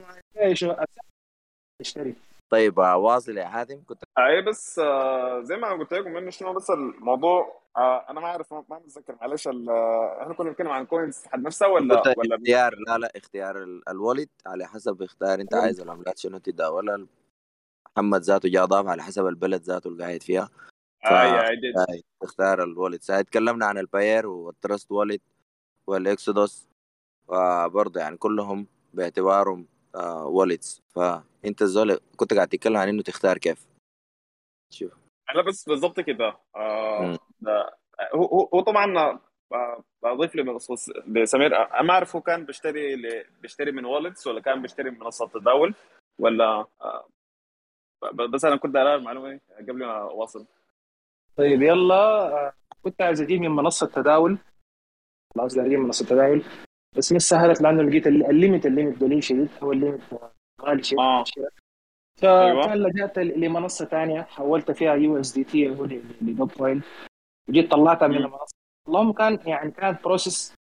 اشتري. 1.81 2.15
طيب 2.51 2.81
آه، 2.81 2.97
واصل 2.97 3.39
يا 3.39 3.45
حاتم 3.47 3.83
كنت 3.87 4.03
اي 4.19 4.43
بس 4.43 4.79
آه، 4.79 5.41
زي 5.43 5.57
ما 5.57 5.69
قلت 5.73 5.93
لكم 5.95 6.17
إنه 6.17 6.31
شنو 6.31 6.53
بس 6.55 6.71
الموضوع 6.71 7.61
آه، 7.77 8.11
أنا 8.11 8.21
ما 8.21 8.27
أعرف 8.27 8.53
ما 8.53 8.65
متذكر 8.71 9.17
معلش 9.21 9.49
ال- 9.49 9.71
آه، 9.71 10.23
إحنا 10.23 10.35
كنا 10.35 10.49
بنتكلم 10.49 10.69
عن 10.69 10.87
كوينز 10.87 11.25
حد 11.27 11.41
نفسها 11.43 11.69
ولا 11.69 12.03
ولا 12.19 12.37
اختيار 12.37 12.75
لا 12.87 12.99
لا 12.99 13.11
اختيار 13.17 13.63
ال- 13.63 13.89
الوالد 13.89 14.29
على 14.47 14.67
حسب 14.67 15.03
اختيار 15.03 15.41
أنت 15.41 15.55
عايز 15.55 15.81
العملات 15.81 16.19
شنو 16.19 16.39
تداولها. 16.39 17.07
محمد 17.97 18.21
ذاته 18.21 18.49
جا 18.49 18.65
ضاف 18.65 18.87
على 18.87 19.03
حسب 19.03 19.27
البلد 19.27 19.63
ذاته 19.63 19.89
اللي 19.89 20.05
قاعد 20.05 20.23
فيها. 20.23 20.49
هاي 21.77 22.03
تختار 22.21 22.63
الوالد 22.63 23.01
ساعة 23.03 23.23
تكلمنا 23.23 23.67
عن 23.67 23.79
الباير 23.79 24.27
والترست 24.27 24.93
والد 24.93 25.21
والاكسودوس 25.87 26.69
وبرضه 27.29 28.01
يعني 28.01 28.17
كلهم 28.17 28.67
باعتبارهم 28.95 29.67
آه 29.95 30.27
والدز 30.27 30.83
فأنت 30.89 31.63
الزول 31.63 31.99
كنت 32.17 32.35
قاعد 32.35 32.49
تتكلم 32.49 32.77
عن 32.77 32.89
إنه 32.89 33.03
تختار 33.03 33.39
كيف؟ 33.39 33.67
شوف. 34.71 34.93
لا 35.35 35.43
بس 35.43 35.69
بالضبط 35.69 36.01
كده 36.01 36.37
آه 36.57 37.19
هو 38.15 38.49
هو 38.55 38.61
طبعا 38.61 38.99
آه، 39.53 39.85
بضيف 40.03 40.37
لسمير 41.07 41.57
آه، 41.57 41.83
ما 41.83 41.93
أعرف 41.93 42.17
هو 42.17 42.23
كان 42.23 42.45
بيشتري 42.47 42.97
ل- 42.97 43.25
بيشتري 43.43 43.73
من 43.73 43.85
wallets 43.85 44.29
ولا 44.29 44.41
كان 44.41 44.63
بيشتري 44.63 44.91
من 44.91 44.99
منصات 44.99 45.35
تداول 45.35 45.75
ولا 46.19 46.67
آه، 46.83 47.07
بس 48.33 48.45
أنا 48.45 48.57
كنت 48.57 48.77
أرى 48.77 48.95
المعلومة 48.95 49.41
قبل 49.59 49.73
ما 49.73 50.01
اواصل 50.01 50.47
طيب 51.37 51.63
يلا. 51.63 51.95
آه، 51.95 52.53
كنت 52.83 53.03
عايز 53.03 53.21
أجيب 53.21 53.41
من 53.41 53.51
منصة 53.51 53.87
تداول. 53.87 54.39
خلاص 55.35 55.59
أجيب 55.59 55.79
من 55.79 55.85
منصة 55.85 56.07
تداول. 56.07 56.45
بس 56.97 57.13
مش 57.13 57.23
سهلت 57.23 57.61
لأنه 57.63 57.83
لقيت 57.83 58.07
ال- 58.07 58.27
ال 58.31 58.37
limit 58.37 58.67
ال 58.67 58.73
limit 58.73 59.01
قليل 59.01 59.23
شديد. 59.25 59.49
أو 59.63 59.73
ال 59.73 59.78
limit 59.78 60.01
غالي 60.63 60.83
شديد. 60.83 60.99
آه. 60.99 61.25
فكان 62.21 62.47
أيوة. 62.49 62.75
لجأت 62.75 63.19
لمنصة 63.19 63.85
ثانية 63.85 64.23
حولت 64.23 64.71
فيها 64.71 64.95
USDT 64.95 65.69
أو 65.69 65.85
لدوج 66.21 66.53
coin 66.59 66.83
وجيت 67.49 67.71
طلعتها 67.71 68.09
من. 68.09 68.17
المنصة. 68.17 68.57
اللهم 68.89 69.13
كان 69.13 69.39
يعني 69.47 69.71
كانت 69.71 70.05
process 70.05 70.55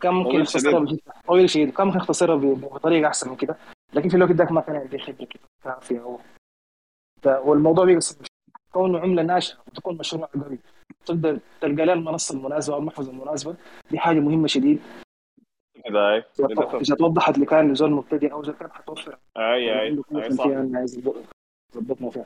كان 0.00 0.14
ممكن. 0.14 0.42
بجد 0.42 1.00
طويل 1.26 1.50
شديد. 1.50 1.70
كان 1.72 1.86
ممكن 1.86 1.98
يختصرها 1.98 2.36
ب- 2.36 2.60
بطريقة 2.60 3.08
أحسن 3.08 3.30
من 3.30 3.36
كده. 3.36 3.56
لكن 3.92 4.08
في 4.08 4.16
الوقت 4.16 4.30
ذاك 4.32 4.52
ما 4.52 4.60
كان 4.60 4.76
عندي 4.76 4.98
خبرة 4.98 5.28
كافيه 5.64 6.18
والموضوع 7.26 7.84
بيبقى 7.84 8.00
صعب. 8.00 8.26
كونه 8.78 8.98
عملة 8.98 9.22
ناشئه 9.22 9.56
وتكون 9.66 9.96
مشروع 9.98 10.28
قوي. 10.44 10.58
تقدر 11.06 11.38
تلقى 11.60 11.86
لها 11.86 11.94
المنصة 11.94 12.34
المناسبة 12.38 12.74
أو 12.74 12.80
المحفظة 12.80 13.10
المناسبة. 13.12 13.56
دي 13.90 13.98
حاجة 13.98 14.20
مهمة 14.20 14.46
شديد. 14.46 14.80
إذا 15.86 16.24
إذا 16.80 16.94
توضحت 16.96 17.38
لكان 17.38 17.74
زول 17.74 17.90
مبتدئ 17.90 18.32
أو 18.32 18.42
زول 18.42 18.54
كان 18.54 18.72
حتوفر. 18.72 19.18
أي 19.36 19.80
أي 19.80 20.02
أي 20.16 20.30
صح. 20.30 20.46
يظبط- 20.46 21.24
يظبطنا 21.74 22.10
فيها 22.10 22.24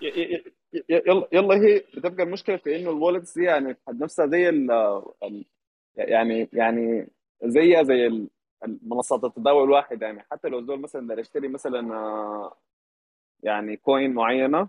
يلا 0.88 1.28
يلا 1.32 1.55
هي 1.55 1.78
بتبقى 1.96 2.22
المشكلة 2.24 2.57
في 2.57 2.76
إنه 2.76 2.90
ال 2.91 2.97
wallets 2.97 3.39
دي 3.38 3.44
يعني 3.44 3.76
حد 3.88 4.03
نفسها 4.03 4.26
زي 4.26 4.48
ال 4.48 5.44
يعني 5.96 6.48
يعني 6.53 7.09
زيها 7.44 7.82
زي 7.82 8.07
ال- 8.07 8.28
المنصات 8.64 9.24
التداول 9.24 9.64
الواحد 9.64 10.03
يعني. 10.03 10.24
حتى 10.30 10.48
لو 10.48 10.59
الزول 10.59 10.80
مثلا 10.80 11.20
يشتري 11.20 11.48
مثلا 11.48 11.94
آه، 11.94 12.57
يعني 13.42 13.76
coin 13.76 14.14
معينة 14.14 14.68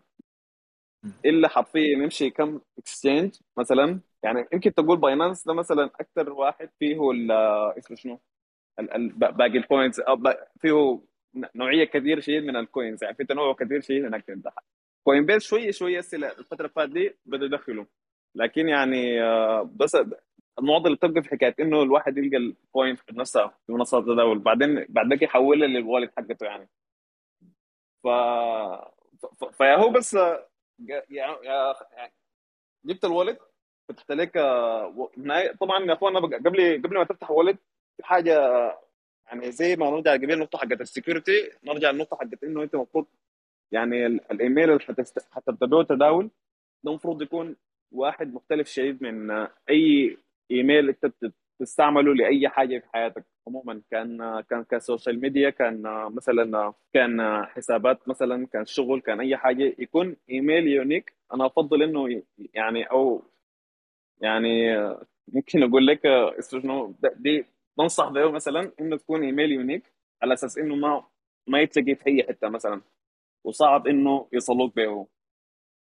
إلا 1.25 1.47
حرفيا 1.47 1.81
يمشي 1.97 2.29
كم 2.29 2.61
exchange 2.77 3.35
مثلا. 3.57 3.99
يعني 4.23 4.47
يمكن 4.53 4.73
تقول 4.73 4.97
Binance 4.97 5.45
ده 5.47 5.53
مثلا 5.53 5.85
أكثر 5.99 6.33
واحد 6.33 6.69
فيه 6.79 7.11
ال- 7.11 7.31
آه، 7.31 7.75
اسمه 7.77 7.97
شنو؟ 7.97 8.19
باقي 9.17 9.57
ال 9.57 9.64
coins 9.64 9.99
أو 9.99 10.17
فيه 10.59 11.01
نوعية 11.55 11.83
كثير 11.85 12.19
شديد 12.19 12.43
من 12.43 12.55
الكوينز 12.55 13.03
يعني 13.03 13.15
في 13.15 13.23
تنوع 13.25 13.53
كثير 13.53 13.81
شديد 13.81 14.05
هناك 14.05 14.23
تمدح 14.25 14.53
كوين 15.03 15.25
بيس 15.25 15.43
شوية 15.43 15.71
شوية 15.71 15.99
الفترة 16.13 16.57
اللي 16.59 16.69
فاتت 16.69 16.91
دي 16.91 17.15
بدوا 17.25 17.45
يدخلوا 17.45 17.85
لكن 18.35 18.69
يعني 18.69 19.23
آه، 19.23 19.69
بس 19.75 19.97
المعضله 20.59 20.95
بتبقى 20.95 21.23
في 21.23 21.29
حكاية 21.29 21.55
إنه 21.59 21.83
الواحد 21.83 22.17
يلقى 22.17 22.37
الكوين 22.37 22.95
في 22.95 23.03
نفسها 23.11 23.47
في 23.67 23.71
منصات 23.73 24.03
التداول 24.03 24.39
بعدين 24.39 24.85
بعد 24.89 25.09
ذاك 25.09 25.21
يحولها 25.21 25.67
للوالد 25.67 26.11
حقته 26.17 26.45
يعني. 26.45 26.69
ف 28.03 28.07
فيا 29.57 29.75
هو 29.75 29.89
بس 29.89 30.15
آه، 30.15 30.47
جبت 32.85 33.05
الوالد 33.05 33.37
فتحت 33.89 34.11
لك 34.11 34.37
آه، 34.37 35.09
طبعا 35.61 35.85
يا 35.85 35.93
اخوانا 35.93 36.19
قبل 36.19 36.81
قبل 36.83 36.97
ما 36.97 37.03
تفتح 37.03 37.31
wallet 37.31 37.57
في 37.97 38.03
حاجة 38.05 38.33
يعني 39.27 39.51
زي 39.51 39.75
ما 39.75 39.89
نرجع 39.89 40.13
قبل 40.13 40.31
النقطه 40.31 40.57
حقت 40.57 40.81
ال 40.81 40.89
security 40.89 41.51
نرجع 41.63 41.91
للنقطه 41.91 42.17
حقت 42.17 42.43
إنه 42.43 42.63
أنت 42.63 42.75
المفروض 42.75 43.05
يعني 43.71 44.05
الإيميل 44.05 44.71
اللي 44.71 44.79
حتبدا 45.31 45.65
به 45.65 45.83
تداول 45.83 46.29
ده 46.83 46.91
المفروض 46.91 47.21
يكون 47.21 47.55
واحد 47.91 48.33
مختلف 48.33 48.67
شديد 48.67 49.03
من 49.03 49.31
أي 49.69 50.17
إيميل 50.51 50.89
أنت 50.89 51.13
تستعمله 51.59 52.15
لأي 52.15 52.49
حاجة 52.49 52.79
في 52.79 52.87
حياتك. 52.93 53.25
عموما 53.47 53.81
كان 53.91 54.41
كان 54.49 54.63
ك 54.63 54.72
social 54.72 55.21
media 55.21 55.49
كان 55.49 55.83
مثلا 56.15 56.73
كان 56.93 57.45
حسابات 57.45 58.07
مثلا 58.07 58.47
كان 58.47 58.65
شغل 58.65 59.01
كان 59.01 59.19
أي 59.19 59.37
حاجة 59.37 59.75
يكون 59.79 60.15
email 60.29 60.67
unique. 60.67 61.13
أنا 61.33 61.45
أفضل 61.45 61.83
إنه 61.83 62.23
يعني 62.53 62.83
أو 62.83 63.23
يعني 64.21 64.77
ممكن 65.27 65.63
أقول 65.63 65.87
لك 65.87 66.01
شنو 66.51 66.95
دي 67.15 67.45
بنصح 67.77 68.09
به 68.09 68.31
مثلا 68.31 68.71
إنه 68.81 68.97
تكون 68.97 69.23
email 69.23 69.51
unique 69.51 69.93
على 70.21 70.33
أساس 70.33 70.57
إنه 70.57 70.75
ما 70.75 71.03
ما 71.47 71.61
يتلاقي 71.61 71.95
في 71.95 72.07
أي 72.07 72.23
حتة 72.23 72.49
مثلا 72.49 72.81
وصعب 73.45 73.87
إنه 73.87 74.27
يصلوك 74.33 74.75
به. 74.75 75.07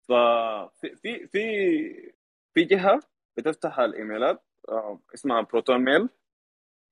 ففي 0.10 0.96
في 0.96 1.28
في 1.28 1.40
في 2.54 2.64
جهة 2.64 3.00
بتفتح 3.38 3.80
الإيميلات 3.80 4.44
آه، 4.70 5.00
اسمها 5.14 5.42
Proton 5.42 5.78
Mail. 5.86 6.10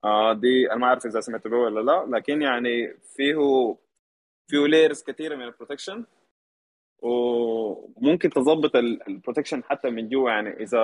آه 0.03 0.33
دي 0.33 0.67
أنا 0.71 0.75
ما 0.75 0.87
أعرف 0.87 1.05
إذا 1.05 1.19
سمعت 1.19 1.47
به 1.47 1.57
ولا 1.57 1.79
لا 1.79 2.17
لكن 2.17 2.41
يعني 2.41 2.93
فيه 3.15 3.77
فيه 4.49 4.67
layers 4.67 5.03
كثيره 5.03 5.35
من 5.35 5.43
ال 5.43 5.49
protection 5.49 6.05
وممكن 7.01 8.29
تظبط 8.29 8.75
ال 8.75 8.83
protection 8.83 9.63
حتى 9.63 9.89
من 9.89 10.09
جوا 10.09 10.29
يعني 10.31 10.49
إذا 10.49 10.81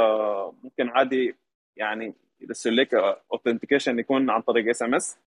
ممكن 0.64 0.89
عادي 0.89 1.36
يعني 1.78 2.14
يرسل 2.41 2.76
لك 2.78 2.93
authentication 3.32 3.99
يكون 3.99 4.30
عن 4.30 4.41
طريق 4.41 4.70
SMS 4.70 5.20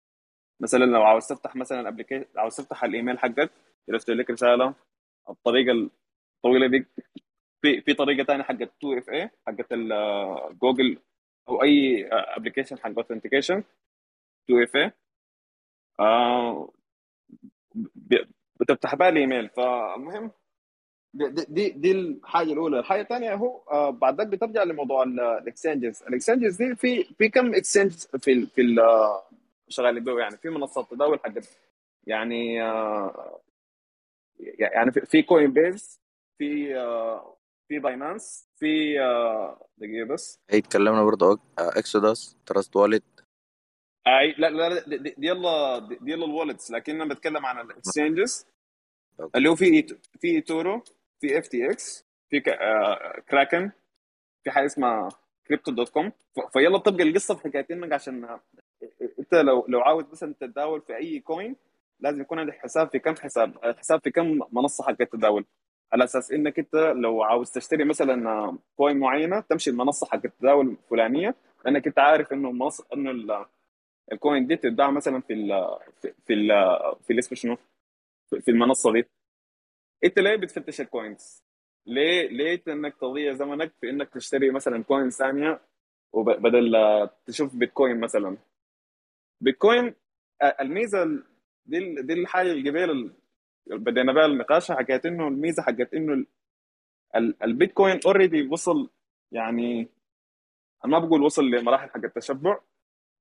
مثلا 0.61 0.85
لو 0.85 1.03
عاوز 1.03 1.27
تفتح 1.27 1.57
مثلا 1.57 1.89
application 1.89 2.25
عاوز 2.37 2.57
تفتح 2.57 2.85
الإيميل 2.85 3.19
حقك 3.19 3.51
يرسل 3.89 4.19
لك 4.19 4.31
رسالة 4.31 4.75
الطريقة 5.31 5.91
الطويله 6.37 6.67
دي 6.67 6.87
في 7.63 7.81
في 7.81 7.95
طريقة 7.95 8.25
ثانية 8.25 8.43
حقت 8.43 8.63
2FA 8.63 9.31
حقت 9.47 9.73
جوجل 10.63 10.99
أو 11.49 11.63
أي 11.63 12.09
application 12.13 12.79
حق 12.79 12.91
authentication 12.99 13.63
2FA 14.51 14.93
بتفتح 18.61 18.95
بها 18.95 19.09
الإيميل. 19.09 19.49
فالمهم 19.49 20.31
دي, 21.15 21.45
دي 21.49 21.71
دي 21.71 21.93
الحاجة 21.93 22.53
الأولى. 22.53 22.79
الحاجة 22.79 23.01
الثانية 23.01 23.35
هو 23.35 23.63
آه 23.71 23.91
بعد 23.91 24.21
ذلك 24.21 24.29
بترجع 24.29 24.63
لموضوع 24.63 25.03
ال 25.03 25.13
exchanges 25.13 26.03
ال 26.03 26.08
exchanges 26.08 26.57
دي 26.63 26.75
في 26.77 27.05
في 27.05 27.29
كم 27.29 27.55
exchange 27.55 27.93
في 27.93 28.47
في 28.47 28.63
شغالين 29.69 30.05
به 30.05 30.21
يعني. 30.21 30.37
في 30.37 30.49
منصات 30.49 30.91
تداول 30.91 31.21
حقت 31.21 31.59
يعني 32.07 32.63
آه 32.63 33.41
يعني 34.59 34.93
في 34.93 35.23
كوين 35.23 35.53
بيز 35.53 36.01
في 36.39 36.77
آه 36.79 37.37
في 37.69 37.79
باينانس 37.79 38.49
في 38.57 39.01
آه 39.01 39.67
دقيقه 39.79 40.07
بس. 40.09 40.41
هي 40.51 40.61
تكلمنا 40.61 41.05
برضه 41.05 41.39
Exodus 41.59 42.37
Trust 42.47 42.77
Wallet 42.77 43.03
أي 44.07 44.33
لا 44.39 44.51
لا 44.51 44.85
دي, 44.89 44.97
دي 44.99 45.27
يلا 45.27 45.79
دي 45.79 46.13
يلا 46.13 46.25
ال 46.27 46.32
wallets 46.32 46.71
لكن 46.71 47.01
أنا 47.01 47.15
بتكلم 47.15 47.47
عن 47.47 47.61
ال 47.61 47.69
exchanges 47.69 48.47
اللي 49.37 49.49
هو 49.49 49.55
في 49.57 49.87
eToro 50.21 50.83
في 51.21 51.39
FTX 51.39 52.05
في 52.31 52.41
كراكن 53.31 53.71
في 54.45 54.51
حاجة 54.51 54.67
اسمها 54.67 55.09
Crypto.com 55.47 56.13
فيلا 56.53 56.79
تبقى 56.79 57.03
القصة 57.03 57.35
في 57.35 57.43
حكايه 57.43 57.67
انك 57.71 57.93
عشان 57.93 58.39
أنت 59.19 59.35
لو 59.35 59.67
لو 59.69 59.81
عاوز 59.81 60.05
مثلا 60.13 60.35
تتداول 60.41 60.81
في 60.83 60.97
أي 60.97 61.21
coin 61.21 61.57
لازم 62.01 62.21
يكون 62.21 62.39
عندك 62.39 62.55
حساب 62.59 62.91
في 62.91 62.99
كم 62.99 63.15
حساب 63.17 63.75
حساب 63.79 64.01
في 64.05 64.11
كم 64.11 64.41
منصة 64.53 64.85
حق 64.85 64.97
التداول. 65.01 65.45
على 65.95 66.05
أساس 66.05 66.33
إنك 66.33 66.59
أنت 66.59 66.75
لو 66.75 67.23
عاوز 67.23 67.51
تشتري 67.51 67.85
مثلا 67.85 68.59
coin 68.77 68.99
معينة 68.99 69.41
تمشي 69.41 69.71
المنصة 69.71 70.07
حق 70.07 70.21
التداول 70.25 70.69
الفلانية 70.69 71.35
لأنك 71.65 71.87
أنت 71.87 71.99
عارف 71.99 72.33
إنه 72.33 72.49
المنصه 72.51 72.85
إنه 72.95 73.47
ال 74.13 74.20
coin 74.20 74.47
دي 74.47 74.57
تتباع 74.57 74.91
مثلا 74.91 75.21
في 75.21 75.33
ال 75.33 75.79
في 76.27 76.35
ال 76.35 76.49
في 77.07 77.13
الاسم 77.13 77.35
شنو؟ 77.35 77.57
في 78.41 78.51
المنصة 78.51 78.93
دي. 78.93 79.05
أنت 80.05 80.19
ليه 80.19 80.37
بتفتش 80.37 80.81
ال 80.81 80.90
coins؟ 80.90 81.43
ليه 81.87 82.29
ليه 82.29 82.63
إنك 82.69 82.97
تضيع 83.01 83.33
زمنك 83.33 83.73
في 83.81 83.91
إنك 83.91 84.09
تشتري 84.09 84.51
مثلا 84.51 84.83
coin 84.83 85.11
ثانية 85.11 85.61
وبدل 86.13 86.73
تشوف 87.27 87.57
بيتكوين 87.57 88.01
مثلا؟ 88.01 88.37
بيتكوين 89.41 89.95
الميزة 90.61 91.05
دي 91.67 92.03
دي 92.03 92.13
الحاجة 92.13 92.53
الجميله 92.53 93.11
بدينا 93.67 94.13
بها 94.13 94.27
النقاش 94.27 94.73
حكيت 94.73 95.07
إنه 95.07 95.29
الميزة 95.29 95.63
حقت 95.63 95.95
إنه 95.95 96.27
البيتكوين 97.45 98.01
اوريدي 98.07 98.49
وصل 98.49 98.91
يعني 99.33 99.89
أنا 100.85 100.93
ما 100.93 101.07
بقول 101.07 101.23
وصل 101.23 101.51
لمراحل 101.51 101.91
حق 101.91 102.05
التشبع 102.05 102.59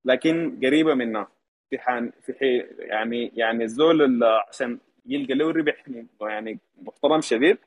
لكن 0.04 0.60
قريبة 0.64 0.94
منها. 0.94 1.28
في 1.70 1.78
حان 1.78 2.12
في 2.22 2.32
حي 2.34 2.58
يعني 2.78 3.32
يعني 3.34 3.64
الزول 3.64 4.24
عشان 4.24 4.78
يلقى 5.06 5.34
له 5.34 5.50
ربح 5.50 5.84
يعني 6.20 6.58
محترم 6.82 7.20
شديد 7.20 7.58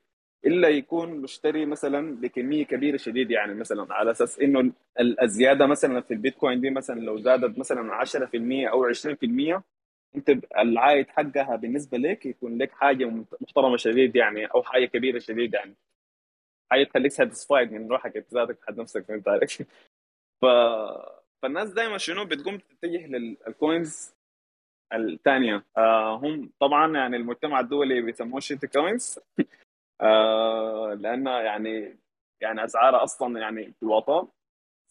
إلا 0.45 0.69
يكون 0.69 1.09
مشتري 1.21 1.65
مثلا 1.65 2.15
بكمية 2.15 2.65
كبيرة 2.65 2.97
شديد 2.97 3.32
يعني 3.32 3.53
مثلا 3.53 3.93
على 3.93 4.11
أساس 4.11 4.39
إنه 4.39 4.71
الزيادة 5.21 5.65
مثلا 5.65 6.01
في 6.01 6.13
البيتكوين 6.13 6.61
دي 6.61 6.69
مثلا 6.69 6.99
لو 6.99 7.17
زادت 7.17 7.59
مثلا 7.59 8.05
10% 8.05 8.71
أو 8.71 8.93
20% 8.93 9.61
انت 10.18 10.30
العائد 10.57 11.09
حقها 11.09 11.55
بالنسبة 11.55 11.97
لك 11.97 12.26
يكون 12.26 12.57
لك 12.57 12.72
حاجة 12.72 13.05
محترمة 13.41 13.78
شديد 13.78 14.15
يعني 14.15 14.45
أو 14.45 14.63
حاجة 14.63 14.86
كبيرة 14.86 15.20
شديد 15.20 15.53
يعني. 15.53 15.76
حاجة 16.72 16.84
تخليك 16.84 17.11
satisfied 17.11 17.71
من 17.72 17.89
روحك 17.91 18.18
أنت 18.18 18.34
ذاتك 18.34 18.59
حد 18.68 18.80
نفسك 18.80 19.05
فهمت 19.05 19.28
عليك 19.28 19.49
ف 20.41 20.45
فالناس 21.43 21.70
دائما 21.74 21.97
شنو 21.97 22.26
بتقوم 22.26 22.57
تتجه 22.57 23.07
لل 23.07 23.38
coins 23.38 24.15
الثانية 24.93 25.65
آه 25.78 26.15
هم 26.18 26.51
طبعا 26.59 26.93
يعني 26.97 27.18
المجتمع 27.18 27.59
الدولي 27.59 28.01
بيسموه 28.01 28.39
shit 28.39 28.65
coins 28.65 29.19
آه 30.01 30.93
لأنه 30.99 31.32
يعني 31.32 31.97
يعني 32.41 32.65
اسعارها 32.65 33.03
أصلا 33.03 33.39
يعني 33.39 33.74
في 33.74 33.84
الوطن. 33.84 34.28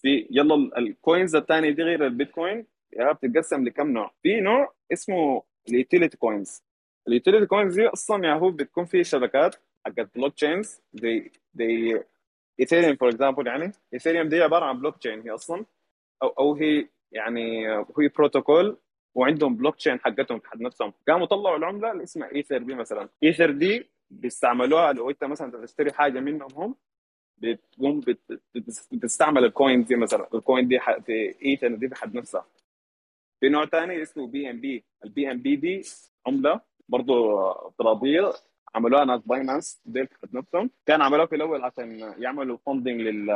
في 0.03 0.29
يلا 0.31 0.79
ال 0.79 0.88
coins 0.88 1.37
الثانية 1.37 1.71
دي 1.71 1.83
غير 1.83 2.07
البيتكوين. 2.07 2.67
بتتقسم 2.93 3.65
لكم 3.65 3.91
نوع؟ 3.91 4.11
في 4.23 4.41
نوع 4.41 4.75
اسمه 4.93 5.43
ال 5.69 5.75
utility 5.75 6.17
coins. 6.17 6.63
ال 7.09 7.13
utility 7.13 7.47
coins 7.47 7.75
دي 7.81 7.87
أصلا 7.87 8.25
يعني 8.25 8.41
هو 8.41 8.51
بتكون 8.51 8.85
في 8.85 9.05
شبكات 9.05 9.57
حقت 9.87 10.09
blockchains. 10.17 10.81
زي 10.95 11.31
زي 11.55 12.03
ايثيريوم 12.61 12.97
for 12.97 13.09
example 13.09 13.47
يعني. 13.47 13.73
ايثيريوم 13.95 14.29
دي 14.29 14.43
عبارة 14.43 14.65
عن 14.65 14.79
بلوك 14.79 14.97
تشين 14.97 15.21
هي 15.21 15.31
أصلا. 15.31 15.65
أو 16.23 16.29
أو 16.29 16.55
هي 16.55 16.89
يعني 17.13 17.69
هي 17.99 18.09
بروتوكول 18.17 18.77
وعندهم 19.15 19.57
بلوك 19.57 19.77
تشين 19.77 20.01
حقتهم 20.01 20.41
حق 20.45 20.57
نفسهم. 20.57 20.93
قاموا 21.09 21.27
طلعوا 21.27 21.57
العمله 21.57 21.93
اللي 21.93 22.03
اسمها 22.03 22.35
ايثر 22.35 22.59
دي 22.59 22.75
مثلا. 22.75 23.09
ايثر 23.23 23.51
دي 23.51 23.87
بيستعملوها 24.11 24.93
لو 24.93 25.11
أنت 25.11 25.25
مثلا 25.25 25.67
تشتري 25.67 25.93
حاجة 25.93 26.21
منهم 26.21 26.49
هم 26.57 26.75
بتقوم 27.39 28.01
بتستعمل 28.93 29.45
ال 29.45 29.53
coin 29.53 29.85
دي 29.85 29.97
مثلا. 29.97 30.29
ال 30.35 30.41
coin 30.41 30.69
دي 30.69 30.79
في 31.07 31.35
ايثر 31.45 31.75
دي 31.75 31.87
بحد 31.87 32.15
نفسها 32.15 32.47
في 33.41 33.49
نوع 33.49 33.67
ثاني 33.67 34.03
اسمه 34.03 34.27
BNB 34.27 34.85
ال 35.05 35.31
BNB 35.31 35.57
دي 35.57 35.83
عملة 36.27 36.61
برضه 36.89 37.51
افتراضية. 37.69 38.33
عملوها 38.75 39.05
ناس 39.05 39.21
باينانس 39.27 39.81
ديل 39.85 40.09
حد 40.23 40.35
نفسهم 40.37 40.71
كان 40.87 41.03
عملوها 41.03 41.27
في 41.27 41.35
الأول 41.37 41.65
عشان 41.65 42.15
يعملوا 42.19 42.57
funding 42.67 43.01
لل 43.01 43.31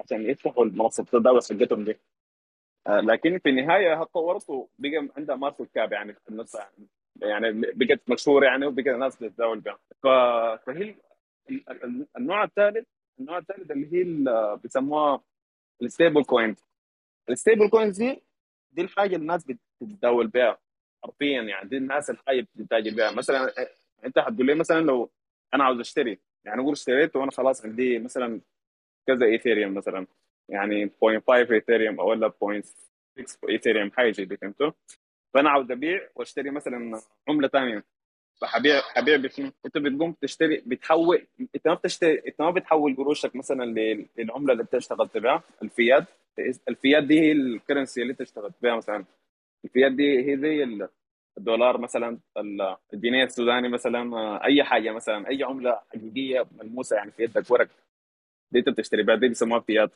عشان 0.00 0.30
يفتحوا 0.30 0.64
المنصة 0.64 1.02
التداول 1.02 1.40
حقتهم 1.42 1.84
دي. 1.84 1.96
آه، 2.86 3.00
لكن 3.00 3.38
في 3.38 3.48
النهاية 3.48 4.02
اتطورت 4.02 4.50
وبقى 4.50 5.08
عندها 5.16 5.36
market 5.36 5.68
cap 5.74 5.92
يعني 5.92 6.16
نفسها 6.30 6.70
يعني 7.22 7.52
بقت 7.74 8.00
مشهورة 8.10 8.46
يعني 8.46 8.66
وبقى 8.66 8.90
الناس 8.94 9.16
بتتداول 9.22 9.60
بها. 9.60 9.78
فهي 10.02 10.94
النوع 12.16 12.44
الثالث 12.44 12.86
النوع 13.20 13.38
الثالث 13.38 13.70
اللي 13.70 13.86
هي 13.92 14.56
بيسموها 14.62 15.20
ال 15.82 15.88
stable 15.88 16.24
coins 16.24 16.56
ال 17.30 17.35
stable 17.35 17.68
coins 17.68 17.96
دي 18.02 18.22
دي 18.74 18.82
الحاجة 18.82 19.16
الناس 19.16 19.44
بتتداول 19.44 20.26
بها 20.26 20.58
حرفيا 21.04 21.42
يعني 21.42 21.68
دي 21.68 21.76
الناس 21.76 22.10
الحاجة 22.10 22.46
بتتاجر 22.54 22.96
بها 22.96 23.10
مثلا 23.10 23.54
انت 24.04 24.18
حتقول 24.18 24.46
لي 24.46 24.54
مثلا 24.54 24.80
لو 24.80 25.10
أنا 25.54 25.64
عاوز 25.64 25.80
أشتري 25.80 26.20
يعني 26.44 26.60
أقول 26.60 26.72
اشتريت 26.72 27.16
وأنا 27.16 27.30
خلاص 27.30 27.64
عندي 27.64 27.98
مثلا 27.98 28.40
كذا 29.06 29.26
ايثيريوم 29.26 29.74
مثلا 29.74 30.06
يعني 30.48 30.86
0.5 30.86 30.92
ايثيريوم 31.30 32.00
أو 32.00 32.10
ولا 32.10 32.28
0.6 32.28 33.48
ايثيريوم 33.48 33.90
حاجة 33.90 34.22
دي 34.22 34.36
فهمتوا؟ 34.36 34.70
فأنا 35.34 35.50
عاوز 35.50 35.70
أبيع 35.70 36.08
وأشتري 36.14 36.50
مثلا 36.50 37.00
عملة 37.28 37.48
ثانية 37.48 37.84
فحبيع 38.40 38.80
حبيع 38.80 39.16
بشنو؟ 39.16 39.50
انت 39.66 39.78
بتقوم 39.78 40.12
تشتري 40.12 40.62
بتحول 40.66 41.26
انت 41.54 41.68
ما 41.68 41.74
بتشتري 41.74 42.22
انت 42.26 42.40
ما 42.40 42.50
بتحول 42.50 42.96
قروشك 42.96 43.36
مثلا 43.36 43.64
للعملة 44.18 44.52
اللي 44.52 44.62
انت 44.62 44.74
اشتغلت 44.74 45.18
بها 45.18 45.42
الفيات. 45.62 46.04
الفيات 46.68 47.04
دي 47.04 47.20
هي 47.20 47.32
الكرنسي 47.32 48.02
اللي 48.02 48.10
انت 48.10 48.20
اشتغلت 48.20 48.54
بها 48.62 48.76
مثلا. 48.76 49.04
الفيات 49.64 49.92
دي 49.92 50.32
هي 50.32 50.36
زي 50.38 50.86
الدولار 51.38 51.78
مثلا 51.78 52.18
الجنيه 52.94 53.24
السوداني 53.24 53.68
مثلا 53.68 54.44
أي 54.44 54.64
حاجة 54.64 54.90
مثلا 54.92 55.28
أي 55.28 55.42
عملة 55.44 55.80
حقيقية 55.90 56.46
ملموسة 56.58 56.96
يعني 56.96 57.10
في 57.10 57.22
يدك 57.22 57.50
ورق. 57.50 57.68
دي 58.52 58.58
انت 58.58 58.68
بتشتري 58.68 59.02
بها 59.02 59.14
دي 59.16 59.28
بيسموها 59.28 59.60
فيات. 59.60 59.90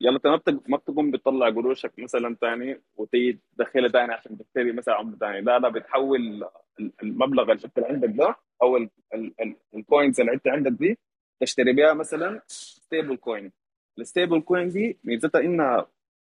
يلا 0.00 0.16
انت 0.16 0.48
ما 0.48 0.60
ما 0.68 0.76
بتقوم 0.76 1.10
بتطلع 1.10 1.48
قروشك 1.50 1.98
مثلا 1.98 2.36
تاني 2.40 2.82
وتيجي 2.96 3.40
تدخلها 3.56 3.88
تاني 3.88 4.12
عشان 4.14 4.38
تشتري 4.38 4.72
مثلا 4.72 4.94
عملة 4.94 5.16
تاني 5.18 5.40
لا 5.40 5.58
لا 5.58 5.68
بتحول 5.68 6.44
ال- 6.80 6.92
المبلغ 7.02 7.42
اللي 7.52 7.64
انت 7.64 7.78
عندك 7.78 8.08
ده 8.08 8.36
أو 8.62 8.88
ال 9.74 9.82
coins 9.82 10.20
اللي 10.20 10.32
انت 10.32 10.48
عندك 10.48 10.70
دي 10.72 10.98
تشتري 11.40 11.72
بها 11.72 11.92
مثلا 11.94 12.42
stable 12.46 13.16
coin 13.16 13.52
ال 13.98 14.04
stable 14.04 14.40
coin 14.40 14.68
دي 14.68 14.98
ميزتها 15.04 15.40
إنها 15.40 15.86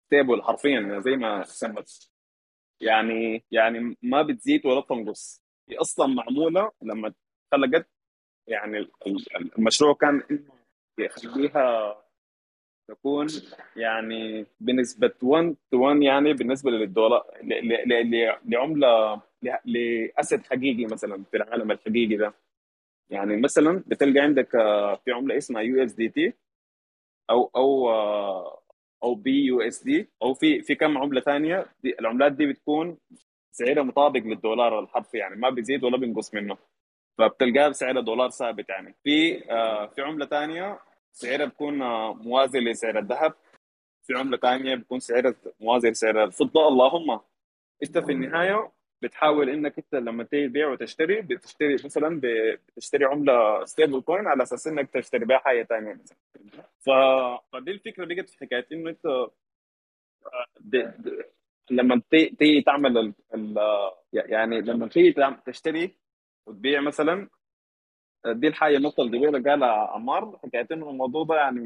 stable 0.07 0.41
حرفيا 0.43 0.99
زي 1.05 1.15
ما 1.15 1.43
سمت 1.43 2.09
يعني 2.81 3.43
يعني 3.51 3.97
ما 4.01 4.21
بتزيد 4.21 4.65
ولا 4.65 4.81
تنقص 4.81 5.43
هي 5.69 5.77
أصلا 5.77 6.07
معمولة 6.07 6.71
لما 6.81 7.13
خلقت 7.51 7.87
يعني 8.47 8.77
ال- 8.77 8.91
ال- 9.07 9.57
المشروع 9.57 9.93
كان 9.93 10.23
إنه 10.31 10.53
يخليها 10.99 12.02
تكون 12.87 13.27
يعني 13.75 14.45
بنسبة 14.59 15.11
1 15.23 15.55
to 15.75 15.77
1 15.77 16.01
يعني 16.01 16.33
بالنسبة 16.33 16.71
للدولار 16.71 17.23
ل- 17.43 17.67
ل- 17.67 18.11
ل- 18.11 18.35
لعملة 18.45 19.21
ل- 19.43 19.57
ل 19.65 19.79
asset 19.79 20.45
حقيقي 20.45 20.85
مثلا 20.85 21.23
في 21.31 21.37
العالم 21.37 21.71
الحقيقي 21.71 22.15
ده. 22.15 22.33
يعني 23.09 23.37
مثلا 23.37 23.83
بتلقى 23.87 24.19
عندك 24.19 24.55
آه، 24.55 24.95
في 24.95 25.11
عملة 25.11 25.37
اسمها 25.37 25.61
USDT 25.61 26.33
أو 27.29 27.51
أو 27.55 27.89
آه، 27.89 28.59
أو 29.03 29.15
BUSD 29.15 30.09
أو 30.21 30.33
في 30.33 30.61
في 30.61 30.75
كم 30.75 30.97
عملة 30.97 31.21
ثانية 31.21 31.65
دي 31.83 31.95
العملات 31.99 32.31
دي 32.31 32.45
بتكون 32.45 32.97
سعرها 33.51 33.83
مطابق 33.83 34.19
للدولار 34.19 34.79
الحرفي 34.79 35.17
يعني 35.17 35.35
ما 35.35 35.49
بيزيد 35.49 35.83
ولا 35.83 35.97
بينقص 35.97 36.33
منه. 36.33 36.57
فبتلقاها 37.17 37.69
بسعر 37.69 37.99
دولار 37.99 38.29
ثابت 38.29 38.69
يعني. 38.69 38.95
في 39.03 39.43
آه، 39.51 39.85
في 39.87 40.01
عملة 40.01 40.25
ثانية 40.25 40.79
سعرها 41.13 41.45
بيكون 41.45 41.81
آه، 41.81 42.13
موازي 42.13 42.59
لسعر 42.59 42.99
الذهب 42.99 43.33
في 44.07 44.13
عملة 44.13 44.37
ثانية 44.37 44.75
بيكون 44.75 44.99
سعرها 44.99 45.35
موازي 45.59 45.89
لسعر 45.89 46.23
الفضة 46.23 46.67
اللهم 46.67 47.19
انت 47.83 47.97
في 47.97 48.11
النهاية 48.11 48.71
بتحاول 49.01 49.49
إنك 49.49 49.77
انت 49.77 49.95
لما 49.95 50.23
تيجي 50.23 50.47
تبيع 50.47 50.67
وتشتري 50.69 51.21
بتشتري 51.21 51.73
مثلا 51.73 52.21
بتشتري 52.23 53.05
عملة 53.05 53.65
stable 53.65 54.01
coin 54.01 54.27
على 54.27 54.43
أساس 54.43 54.67
إنك 54.67 54.89
تشتري 54.89 55.25
بها 55.25 55.37
حاجة 55.37 55.63
ثانية 55.63 55.99
ف... 56.79 56.89
فدي 57.53 57.71
الفكرة 57.71 58.05
بقت 58.05 58.29
في 58.29 58.37
حكاية 58.37 58.67
انه 58.71 58.89
انت 58.89 59.27
د... 60.59 60.75
د... 60.77 61.25
لما 61.71 62.01
تي- 62.09 62.29
تيجي 62.29 62.61
تعمل. 62.61 63.13
يعني 64.13 64.61
لما 64.61 64.87
تيجي 64.87 65.15
تشتري 65.45 65.91
وتبيع 66.47 66.81
مثلا 66.81 67.29
دي 68.25 68.47
الحاجة 68.47 68.77
النقطة 68.77 69.03
اللي 69.03 69.49
قالها 69.49 69.67
عمار 69.67 70.39
حكايه 70.43 70.67
إنه 70.71 70.89
الموضوع 70.89 71.23
ده 71.23 71.35
يعني 71.35 71.59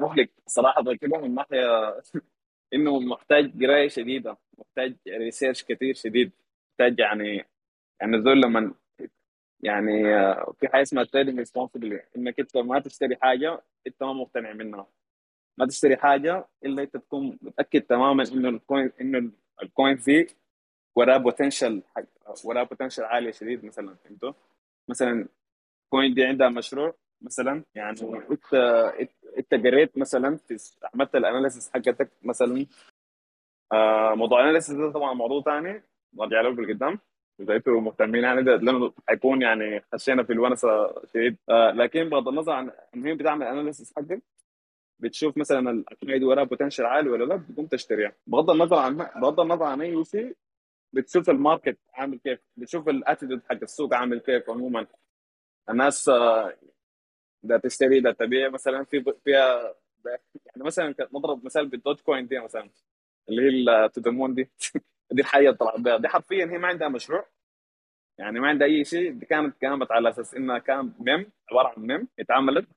مهلك 0.00 0.30
صراحة 0.46 0.94
كده 0.94 1.18
من 1.18 1.34
ناحية 1.34 1.96
إنه 2.74 3.00
محتاج 3.00 3.64
قراية 3.64 3.88
شديدة 3.88 4.36
محتاج 4.58 4.96
research 5.08 5.64
كثير 5.64 5.94
شديد 5.94 6.32
محتاج 6.70 6.98
يعني 6.98 7.44
يعني 8.00 8.22
زول 8.22 8.42
لما 8.42 8.74
يعني 9.60 10.16
آه، 10.16 10.54
في 10.60 10.68
حاجة 10.68 10.82
اسمها 10.82 11.04
trading 11.04 11.38
responsible 11.38 12.00
إنك 12.16 12.40
أنت 12.40 12.56
ما 12.56 12.80
تشتري 12.80 13.16
حاجة 13.16 13.62
أنت 13.86 14.02
ما 14.02 14.12
مقتنع 14.12 14.52
منها 14.52 14.86
ما 15.58 15.66
تشتري 15.66 15.96
حاجة 15.96 16.48
إلا 16.64 16.82
أنت 16.82 16.96
تكون 16.96 17.38
متأكد 17.42 17.82
تماما 17.82 18.24
إنه 18.32 18.48
ال 18.48 18.57
coin 18.57 18.92
إنه 19.00 19.30
ال 19.62 19.69
coin 19.69 19.96
دي 19.96 20.26
وراها 20.96 21.18
potential 21.18 21.82
وراها 22.44 22.62
potential 22.64 23.04
عالية 23.04 23.30
شديد 23.30 23.64
مثلا 23.64 23.94
فهمتوا؟ 24.04 24.32
مثلا 24.88 25.28
coin 25.90 26.14
دي 26.14 26.24
عندها 26.24 26.48
مشروع 26.48 26.94
مثلا. 27.22 27.64
يعني 27.74 27.96
انت 28.30 28.54
أنت 29.38 29.54
قريت 29.54 29.98
مثلا 29.98 30.36
في 30.36 30.56
عملت 30.94 31.16
ال 31.16 31.22
analysis 31.22 31.70
حقتك 31.74 32.10
مثلا. 32.22 32.66
آه 33.72 34.14
موضوع 34.14 34.40
ال 34.40 34.44
analysis 34.44 34.74
ده 34.74 34.90
طبعا 34.92 35.14
موضوع 35.14 35.42
ثاني 35.42 35.82
نرجع 36.14 36.40
له 36.40 36.50
بالقدام 36.50 36.98
اذا 37.40 37.56
أنتم 37.56 37.84
مهتمين 37.84 38.24
يعني 38.24 38.42
ده 38.42 38.56
لأنه 38.56 38.92
حيكون 39.08 39.42
يعني 39.42 39.84
خشينا 39.92 40.22
في 40.22 40.32
الونسة 40.32 40.68
شديد. 41.06 41.36
آه 41.48 41.70
لكن 41.70 42.08
بغض 42.08 42.28
النظر 42.28 42.52
عن 42.52 42.70
المهم 42.94 43.16
بتعمل 43.16 43.46
analysis 43.46 43.92
حقك 43.96 44.22
بتشوف 45.00 45.38
مثلا 45.38 45.70
الحاجة 45.70 46.18
دي 46.18 46.24
وراها 46.24 46.44
potential 46.44 46.86
عالي 46.86 47.10
ولا 47.10 47.24
لا 47.24 47.36
بتقوم 47.36 47.66
تشتريها. 47.66 48.12
بغض 48.26 48.50
النظر 48.50 48.76
عن 48.78 48.96
بغض 48.96 49.40
النظر 49.40 49.64
عن 49.64 49.80
أي 49.80 50.04
شيء 50.04 50.36
بتشوف 50.92 51.30
ال 51.30 51.37
market 51.37 51.78
عامل 51.94 52.18
كيف 52.18 52.40
بتشوف 52.56 52.88
ال 52.88 52.94
attitude 52.94 53.42
حق 53.50 53.58
السوق 53.62 53.94
عامل 53.94 54.18
كيف 54.18 54.50
عموما. 54.50 54.86
الناس 55.70 56.08
آه، 56.08 56.54
ده 57.42 57.58
تشتري 57.58 58.00
ده 58.00 58.12
تبيع 58.12 58.48
مثلا 58.48 58.84
في 58.84 59.04
فيها 59.24 59.74
يعني 60.46 60.64
مثلا 60.64 60.94
نضرب 61.14 61.44
مثال 61.44 61.68
بال 61.68 62.00
Dogecoin 62.00 62.26
دي 62.26 62.38
مثلا 62.40 62.70
اللي 63.28 63.42
هي 63.42 63.84
ال 63.86 63.91
to 63.91 64.00
the 64.00 64.15
moon 64.15 64.34
دي. 64.34 64.50
دي 65.12 65.22
الحاجة 65.22 65.46
اللي 65.46 65.56
طلعت 65.58 65.80
بها. 65.80 65.96
دي 65.98 66.08
حرفيا 66.08 66.44
هي 66.46 66.58
ما 66.58 66.68
عندها 66.68 66.88
مشروع. 66.88 67.26
يعني 68.18 68.40
ما 68.40 68.48
عندها 68.48 68.68
أي 68.68 68.84
شيء. 68.84 69.12
دي 69.12 69.26
كانت 69.26 69.64
قامت 69.64 69.92
على 69.92 70.08
أساس 70.10 70.34
إنها 70.34 70.58
كان 70.58 70.92
ميم 71.00 71.32
عبارة 71.52 71.68
عن 71.76 71.82
ميم 71.86 72.08
اتعملت 72.20 72.68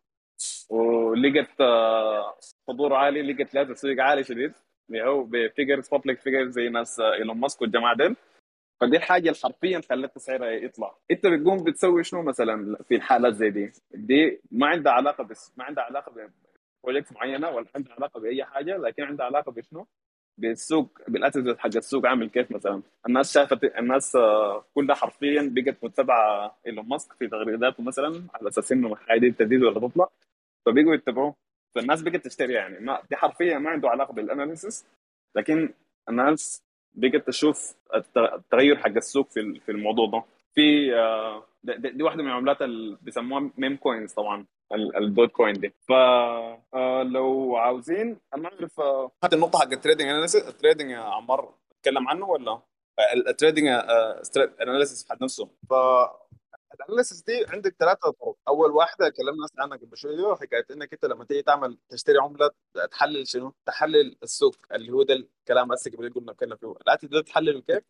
ولقت 0.69 1.61
آه، 1.61 2.37
حضور 2.69 2.93
عالي 2.93 3.21
لقت 3.33 3.53
لها 3.55 3.63
تسويق 3.63 4.03
عالي 4.03 4.23
شديد. 4.23 4.53
هو 4.95 5.23
ب 5.23 5.31
figures 5.31 5.89
public 5.89 6.19
figures 6.21 6.49
زي 6.53 6.69
ناس 6.69 6.99
آه، 6.99 7.13
إيلون 7.13 7.37
ماسك 7.37 7.61
والجماعة 7.61 7.97
ديل. 7.97 8.15
فدي 8.81 8.97
الحاجة 8.97 9.29
اللي 9.29 9.39
حرفيا 9.43 9.81
خلت 9.89 10.17
سعرها 10.17 10.49
يطلع. 10.49 10.95
انت 11.11 11.27
بتقوم 11.27 11.63
بتسوي 11.63 12.03
شنو 12.03 12.21
مثلا 12.21 12.77
في 12.87 12.95
الحالات 12.95 13.33
زي 13.33 13.49
دي؟ 13.49 13.71
دي 13.91 14.41
ما 14.51 14.67
عندها 14.67 14.93
علاقة 14.93 15.23
بس 15.23 15.53
ما 15.57 15.63
عندها 15.63 15.83
علاقة 15.83 16.29
ب 16.83 16.87
project 16.87 17.13
معينة 17.13 17.49
ولا 17.49 17.65
عندها 17.75 17.93
علاقة 17.93 18.19
بأي 18.19 18.43
حاجة 18.45 18.77
لكن 18.77 19.03
عندها 19.03 19.25
علاقة 19.25 19.51
بشنو؟ 19.51 19.87
بالسوق 20.37 20.99
بال 21.07 21.17
attitude 21.17 21.57
حق 21.57 21.75
السوق 21.75 22.05
عامل 22.07 22.29
كيف 22.29 22.51
مثلا؟ 22.51 22.81
الناس 23.07 23.33
شافت 23.33 23.63
الناس 23.63 24.15
آه، 24.15 24.65
كلها 24.75 24.95
حرفيا 24.95 25.51
بقت 25.55 25.83
متبعة 25.83 26.57
إيلون 26.67 26.87
ماسك 26.87 27.13
في 27.13 27.27
تغريداته 27.27 27.83
مثلا 27.83 28.27
على 28.33 28.49
أساس 28.49 28.71
إنه 28.71 28.93
الحاجة 28.93 29.19
دي 29.19 29.31
تزيد 29.31 29.63
ولا 29.63 29.87
تطلع. 29.87 30.09
فبقوا 30.65 30.93
يتبعوه. 30.95 31.35
فالناس 31.75 32.01
بقت 32.01 32.25
تشتري 32.25 32.53
يعني. 32.53 32.79
ما 32.79 33.01
دي 33.09 33.15
حرفيا 33.15 33.57
ما 33.57 33.69
عنده 33.69 33.89
علاقة 33.89 34.13
بال 34.13 34.27
analysis 34.27 34.85
لكن 35.35 35.73
الناس 36.09 36.63
بقت 36.93 37.27
تشوف 37.27 37.75
الت- 37.95 38.17
التغير 38.17 38.77
حق 38.77 38.87
السوق 38.95 39.29
في 39.29 39.39
ال- 39.39 39.59
في 39.61 39.71
الموضوع 39.71 40.07
ده. 40.07 40.23
في 40.55 40.95
آه، 40.95 41.43
دي, 41.63 42.03
واحدة 42.03 42.23
من 42.23 42.29
العملات 42.29 42.61
اللي 42.61 42.97
بيسموها 43.01 43.51
meme 43.57 43.75
coins 43.75 44.13
طبعا 44.13 44.45
ال- 44.73 44.95
ال 44.97 45.31
Dogecoin 45.31 45.53
دي. 45.53 45.73
ف 45.87 45.91
آه، 45.91 47.03
لو 47.03 47.55
عاوزين 47.57 48.17
أنا 48.35 48.49
أعرف 48.49 48.79
آه، 48.79 49.11
هذه 49.23 49.33
النقطة 49.33 49.59
حق 49.59 49.71
ال 49.71 49.76
trading 49.76 50.09
analysis. 50.09 50.47
ال 50.47 50.53
trading 50.53 50.91
يا 50.91 50.97
عمار 50.99 51.53
أتكلم 51.79 52.07
عنه 52.07 52.25
ولا؟ 52.25 52.51
آه، 52.51 52.61
ال 53.29 53.34
trading 53.34 53.67
analysis 54.61 55.09
حق 55.09 55.21
نفسه. 55.21 55.45
ف 55.69 55.73
ال 56.73 56.78
analysis 56.78 57.21
دي 57.21 57.45
عندك 57.49 57.75
ثلاثة 57.79 58.11
طرق، 58.11 58.35
أول 58.47 58.71
واحدة 58.71 59.07
اتكلمنا 59.07 59.47
عنها 59.57 59.77
قبل 59.77 59.97
شوية 59.97 60.35
حكاية 60.35 60.65
إنك 60.71 60.93
أنت 60.93 61.05
لما 61.05 61.25
تيجي 61.25 61.41
تعمل 61.41 61.77
تشتري 61.89 62.17
عملة 62.19 62.51
تحلل 62.91 63.27
شنو؟ 63.27 63.53
تحلل 63.65 64.17
السوق 64.23 64.55
اللي 64.71 64.91
هو 64.91 65.03
ده 65.03 65.13
الكلام 65.13 65.71
هسه 65.71 65.91
قبل 65.91 66.05
نتكلم 66.07 66.55
فيه، 66.55 66.71
الآتي 66.71 67.07
ده 67.07 67.21
تحلل 67.21 67.59
كيف؟ 67.61 67.83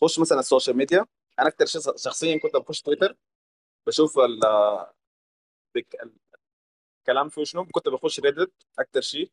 خش 0.00 0.18
مثلا 0.18 0.38
ال 0.40 0.45
social 0.45 0.76
media، 0.76 1.06
أنا 1.38 1.48
أكثر 1.48 1.66
شيء 1.66 1.80
شخصيا 1.96 2.38
كنت 2.38 2.56
بخش 2.56 2.82
تويتر 2.82 3.16
بشوف 3.86 4.18
ال- 4.18 4.40
الكلام 7.00 7.28
فيه 7.28 7.44
شنو؟ 7.44 7.64
كنت 7.66 7.88
بخش 7.88 8.20
Reddit 8.20 8.52
أكثر 8.78 9.00
شيء 9.00 9.30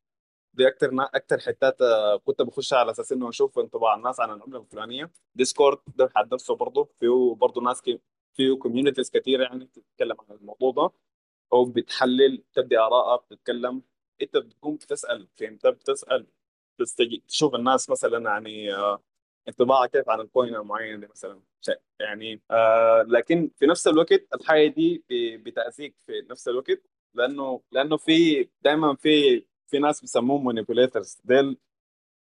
دي 0.54 0.68
أكتر 0.68 0.92
نا... 0.92 1.10
أكتر 1.14 1.40
حتات 1.40 1.82
آه، 1.82 2.18
كنت 2.18 2.42
بخش 2.42 2.74
على 2.74 2.92
أساس 2.92 3.12
إنه 3.12 3.30
أشوف 3.30 3.60
انطباع 3.60 3.96
الناس 3.96 4.20
عن 4.20 4.30
العملة 4.32 4.60
الفلانية 4.60 5.12
Discord 5.36 5.80
ده 5.96 6.10
حد 6.16 6.34
نفسه 6.34 6.56
برضه 6.56 6.90
فيه 7.00 7.36
برضه 7.36 7.62
ناس 7.62 7.82
كي... 7.82 8.02
فيه 8.34 8.56
communities 8.58 9.10
كثيره 9.12 9.44
يعني 9.44 9.66
بتتكلم 9.66 10.18
عن 10.30 10.36
الموضوع 10.36 10.72
ده 10.72 10.92
أو 11.54 11.66
بتحلل 11.66 12.44
تبدي 12.54 12.78
ارائها 12.80 13.16
بتتكلم. 13.18 13.84
أنت 14.22 14.38
بتقوم 14.38 14.76
بتسأل 14.76 15.28
فهمت؟ 15.36 15.68
بتسأل 15.68 16.28
تستجي... 16.80 17.24
تشوف 17.28 17.56
الناس 17.56 17.90
مثلا 17.90 18.32
يعني 18.32 18.74
آه، 18.76 19.04
انطباعها 19.48 19.88
كيف 19.88 20.10
عن 20.10 20.20
ال 20.22 20.29
coin 20.29 20.56
المعين 20.56 21.00
دي 21.00 21.08
مثلا. 21.08 21.42
يعني 22.00 22.42
آه 22.52 23.04
لكن 23.08 23.52
في 23.58 23.66
نفس 23.66 23.88
الوقت 23.88 24.28
الحاجة 24.34 24.68
دي 24.68 25.04
بتأذيك 25.38 25.96
في 26.06 26.26
نفس 26.32 26.48
الوقت 26.48 26.82
لأنه 27.14 27.62
لأنه 27.72 27.98
في 27.98 28.50
دائما 28.62 28.96
في 28.96 29.46
في 29.68 29.80
ناس 29.80 30.02
بيسموهم 30.02 30.46
manipulators 30.46 31.18
ديل 31.24 31.58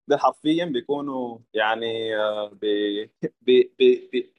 ديل 0.08 0.18
حرفيا 0.20 0.64
بيكونوا 0.64 1.38
يعني 1.54 2.16
آه، 2.16 2.48
بي 2.48 3.04
بي 3.42 3.72
بي 3.78 4.32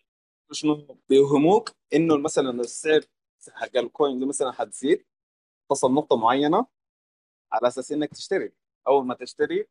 شنو 0.52 0.98
بيوهموك 1.10 1.72
إنه 1.94 2.18
مثلا 2.18 2.50
السعر 2.62 3.02
حق 3.52 3.78
ال 3.78 3.86
coin 3.86 4.20
دي 4.20 4.26
مثلا 4.26 4.52
حتزيد. 4.52 5.06
تصل 5.70 5.94
نقطة 5.94 6.18
معينة 6.18 6.66
على 7.52 7.68
أساس 7.68 7.92
إنك 7.92 8.10
تشتري. 8.10 8.52
أول 8.88 9.06
ما 9.06 9.14
تشتري 9.14 9.68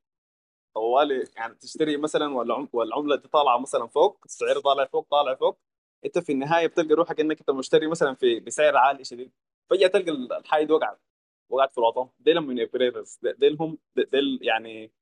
طوالي 0.74 1.24
يعني 1.36 1.54
تشتري 1.54 1.96
مثلا 1.96 2.34
والعم- 2.34 2.68
والعملة 2.72 3.16
دي 3.16 3.28
طالعة 3.28 3.58
مثلا 3.58 3.86
فوق 3.86 4.20
السعر 4.24 4.60
طالع 4.60 4.84
فوق 4.84 5.06
طالع 5.10 5.34
فوق. 5.34 5.58
أنت 6.04 6.18
في 6.18 6.32
النهاية 6.32 6.66
بتلقى 6.66 6.94
روحك 6.94 7.20
إنك 7.20 7.38
أنت 7.40 7.50
مشتري 7.50 7.86
مثلا 7.86 8.14
في 8.14 8.40
بسعر 8.40 8.76
عالي 8.76 9.04
شديد. 9.04 9.32
فجأة 9.70 9.86
تلقى 9.88 10.38
الحاجة 10.38 10.64
دي 10.64 10.72
وقعت 10.72 11.00
وقعت 11.50 11.72
في 11.72 11.78
الوطا. 11.78 12.08
ديل 12.18 12.40
manipulators 12.40 13.18
ديل 13.38 13.56
هم 13.60 13.78
ديل 13.96 14.38
يعني 14.42 14.92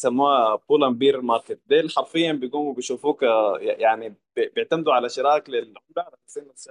بيسموها 0.00 0.54
bull 0.68 0.84
and 0.84 0.98
bear 0.98 1.20
market 1.20 1.60
ديل 1.66 1.90
حرفيا 1.90 2.32
بيقوموا 2.32 2.74
بيشوفوك 2.74 3.24
آه، 3.24 3.58
يعني 3.60 4.08
بي- 4.36 4.48
بيعتمدوا 4.48 4.92
على 4.92 5.08
شراك 5.08 5.50
للعمله 5.50 5.78
على 5.98 6.16
أساس 6.28 6.70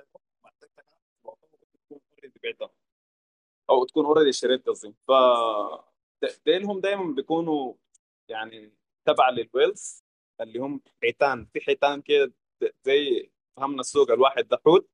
أو 3.69 3.85
تكون 3.85 4.05
already 4.05 4.29
اشتريت 4.29 4.67
قصدي. 4.69 4.93
ف 5.07 5.11
ديل 6.45 6.66
هم 6.66 6.79
دايما 6.79 7.15
بيكونوا 7.15 7.73
يعني 8.29 8.71
تبع 9.05 9.29
لل 9.29 9.48
whales 9.48 10.03
اللي 10.41 10.59
هم 10.59 10.81
حيتان. 11.03 11.45
في 11.53 11.61
حيتان 11.61 12.01
كده 12.01 12.33
زي 12.83 13.29
فهمنا 13.57 13.79
السوق 13.79 14.11
الواحد 14.11 14.47
ده 14.47 14.57
حوت 14.65 14.89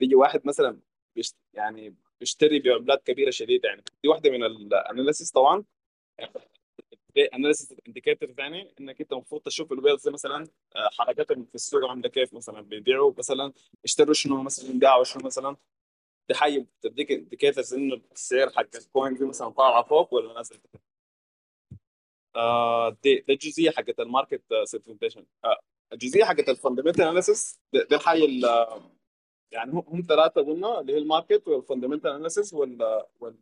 بيجي 0.00 0.14
واحد 0.14 0.46
مثلا 0.46 0.80
بيشت 1.16 1.36
يعني 1.54 1.96
بيشتري 2.20 2.58
بعملات 2.58 3.02
كبيره 3.06 3.30
شديده 3.30 3.68
يعني 3.68 3.82
دي 4.02 4.08
واحدة 4.08 4.30
من 4.30 4.44
ال 4.44 4.54
analysis 4.54 5.30
طبعا. 5.30 5.64
analysis 7.18 7.74
indicator 7.88 8.32
ثاني 8.32 8.74
إنك 8.80 9.00
أنت 9.00 9.12
المفروض 9.12 9.42
تشوف 9.42 9.72
ال 9.72 9.77
whales 9.77 10.08
مثلا 10.08 10.46
آه، 10.76 10.88
حركتهم 10.98 11.44
في 11.44 11.54
السوق 11.54 11.88
عاملة 11.90 12.08
كيف 12.08 12.34
مثلا 12.34 12.60
بيبيعوا 12.60 13.12
مثلا 13.18 13.52
اشتروا 13.84 14.14
شنو 14.14 14.42
مثلا 14.42 14.78
باعوا 14.78 15.04
شنو 15.04 15.22
مثلا 15.26 15.56
دي 16.28 16.34
حاجة 16.34 16.66
بتديك 16.84 17.12
indicators 17.12 17.74
انه 17.74 18.00
السعر 18.12 18.50
حق 18.50 18.66
ال 18.76 18.84
coin 18.84 19.14
دي 19.14 19.24
مثلا 19.24 19.48
طالعة 19.48 19.82
فوق 19.82 20.14
ولا 20.14 20.34
نازل. 20.34 20.60
آه 22.36 22.88
دي 23.02 23.20
دي 23.20 23.32
الجزئيه 23.32 23.70
حقت 23.70 24.00
ال 24.00 24.06
market 24.06 24.42
segmentation 24.64 25.26
آه 25.44 25.60
الجزئيه 25.92 26.24
حقت 26.24 26.48
ال 26.48 26.53
fundamental 26.53 27.02
analysis 27.04 27.60
دي, 27.72 27.96
الحاجة 27.96 28.24
اللي 28.24 28.80
يعني 29.52 29.72
هم 29.72 30.02
ثلاثة 30.08 30.42
قلنا 30.42 30.80
اللي 30.80 30.92
هي 30.92 30.98
ال 30.98 31.05
market 31.05 31.48
وال 31.48 31.58
fundamental 31.58 32.10
analysis 32.10 32.54
وال 32.54 33.02
وال 33.20 33.36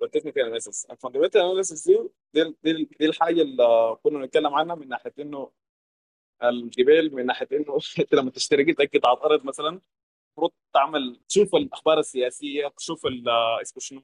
وال 0.00 0.08
technical 0.08 0.42
analysis 0.42 0.84
ال 0.90 0.94
fundamental 0.94 1.40
analysis 1.40 1.88
دي 1.88 1.98
دي, 2.34 2.54
دي, 2.64 3.06
الحاجة 3.06 3.42
اللي 3.42 3.96
كنا 4.02 4.26
نتكلم 4.26 4.54
عنها 4.54 4.74
من 4.74 4.88
ناحية 4.88 5.12
إنه 5.18 5.50
الجبال 6.42 7.14
من 7.14 7.26
ناحية 7.26 7.48
إنه 7.52 7.78
أنت 8.00 8.14
لما 8.14 8.30
تشتري 8.30 8.72
قطعه 8.72 9.24
ارض 9.26 9.44
مثلا 9.44 9.68
المفروض 9.68 10.52
تعمل 10.74 11.20
تشوف 11.28 11.54
الأخبار 11.54 11.98
السياسية 11.98 12.68
تشوف 12.68 13.06
اسمه 13.06 13.80
شنو؟ 13.80 14.02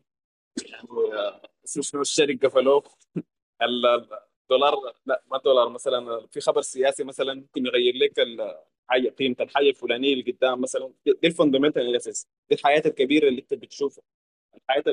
اسمه 1.65 1.83
شنو؟ 1.83 2.01
الشرق 2.01 2.39
قفلوه. 2.47 2.83
ال- 3.63 3.87
الدولار 4.43 4.75
لا 5.07 5.23
ما 5.31 5.37
الدولار 5.37 5.69
مثلا 5.69 6.27
في 6.27 6.41
خبر 6.41 6.61
سياسي 6.63 7.05
مثلا 7.05 7.35
ممكن 7.35 7.67
يغير 7.67 7.95
لك 7.97 8.19
ال- 8.19 8.59
حاجة 8.89 9.09
قيمة 9.09 9.37
الحاجة 9.41 9.69
الفلانية 9.69 10.13
اللي 10.13 10.33
قدام 10.33 10.61
مثلا. 10.61 10.93
دي 11.07 11.29
ال 11.29 11.33
fundamental 11.33 11.83
analysis 11.83 12.29
دي 12.51 12.55
الحاجة 12.57 12.83
الكبيرة 12.87 13.29
اللي 13.29 13.41
أنت 13.41 13.55
بتشوفها. 13.55 14.05
الحاجة 14.57 14.85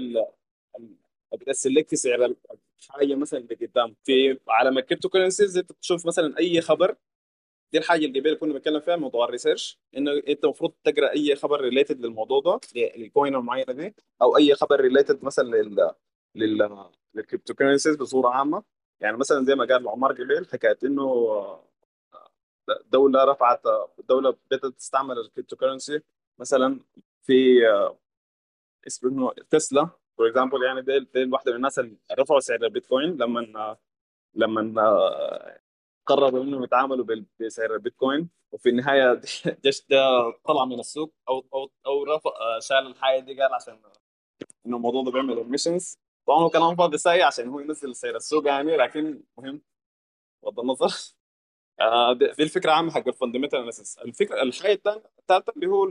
بتسلك 1.34 1.90
في 1.90 1.96
سعر 1.96 2.36
الحاجة 2.80 3.16
مثلا 3.16 3.40
اللي 3.40 3.56
قدام 3.56 3.96
في 4.04 4.40
عالم 4.48 4.78
ال 4.78 5.10
cryptocurrencies 5.10 5.58
انت 5.58 5.72
بتشوف 5.72 6.08
مثلا 6.08 6.38
أي 6.40 6.62
خبر 6.62 6.96
دي 7.72 7.78
الحاجة 7.78 8.06
اللي 8.06 8.20
قبل 8.20 8.34
كنا 8.36 8.54
بنتكلم 8.54 8.80
فيها 8.80 8.96
موضوع 8.96 9.26
ال 9.26 9.32
research 9.32 9.80
إنه 9.98 10.12
أنت 10.28 10.44
المفروض 10.44 10.74
تقرأ 10.84 11.12
أي 11.12 11.36
خبر 11.36 11.62
related 11.62 12.00
للموضوع 12.06 12.40
ده 12.42 12.60
لل 12.76 12.96
coin 12.96 13.36
المعينة 13.36 13.74
دي 13.74 13.96
أو 14.22 14.38
أي 14.38 14.56
خبر 14.56 14.82
related 14.82 15.24
مثلا 15.26 15.44
لل 15.56 15.92
لل 16.36 16.90
لل 17.16 17.54
cryptocurrencies 17.54 17.96
بصورة 17.96 18.30
عامة. 18.30 18.64
يعني 19.00 19.18
مثلا 19.18 19.46
زي 19.46 19.56
ما 19.56 19.66
قال 19.66 19.88
عمر 19.90 20.12
قبل 20.12 20.48
حكاية 20.54 20.78
إنه 20.84 21.60
دولة 22.86 23.24
رفعت 23.24 23.62
دولة 24.10 24.38
بدأت 24.52 24.66
تستعمل 24.66 25.18
ال 25.20 25.56
cryptocurrency 25.56 26.02
مثلا 26.40 26.80
في 27.24 27.34
اسمه 28.88 29.34
تسلا. 29.50 29.90
for 30.18 30.28
example 30.28 30.64
يعني 30.64 30.82
دي, 30.82 31.00
دي 31.00 31.32
واحدة 31.32 31.52
من 31.52 31.58
الناس 31.58 31.80
اللي 31.80 31.98
رفعوا 32.20 32.40
سعر 32.40 32.64
البيتكوين 32.64 33.18
لما 33.18 33.78
لما 34.36 34.92
قرروا 36.06 36.44
إنهم 36.44 36.64
يتعاملوا 36.64 37.06
بسعر 37.40 37.74
البيتكوين 37.74 38.30
وفي 38.52 38.70
النهاية 38.70 39.22
جش 39.66 39.86
ده 39.90 39.98
طلع 40.46 40.66
من 40.66 40.80
السوق 40.80 41.14
أو 41.30 41.46
أو 41.54 41.72
أو 41.86 42.04
رفع 42.04 42.32
شال 42.60 42.88
الحاجة 42.88 43.20
دي 43.20 43.42
قال 43.42 43.54
عشان 43.54 43.80
إنه 44.66 44.78
الموضوع 44.78 45.04
ده 45.04 45.12
بيعمل 45.12 45.38
emissions 45.38 46.00
طبعا 46.28 46.40
هو 46.40 46.50
كلام 46.50 46.76
فاضي 46.76 46.98
ساي 46.98 47.24
عشان 47.24 47.50
هو 47.50 47.60
ينزل 47.60 47.96
سعر 47.96 48.16
السوق 48.16 48.48
يعني 48.48 48.78
لكن 48.78 49.24
مهم. 49.38 49.62
بغض 50.44 50.60
النظر. 50.60 50.88
آه، 51.82 52.14
دي 52.14 52.26
الفكرة 52.44 52.72
عامة 52.72 52.92
حق 52.92 53.08
ال 53.08 53.12
fundamental 53.12 53.60
analysis 53.60 53.98
الفكرة 53.98 54.42
الحاجة 54.44 54.74
الثالثه 55.20 55.54
اللي 55.56 55.68
هو 55.68 55.86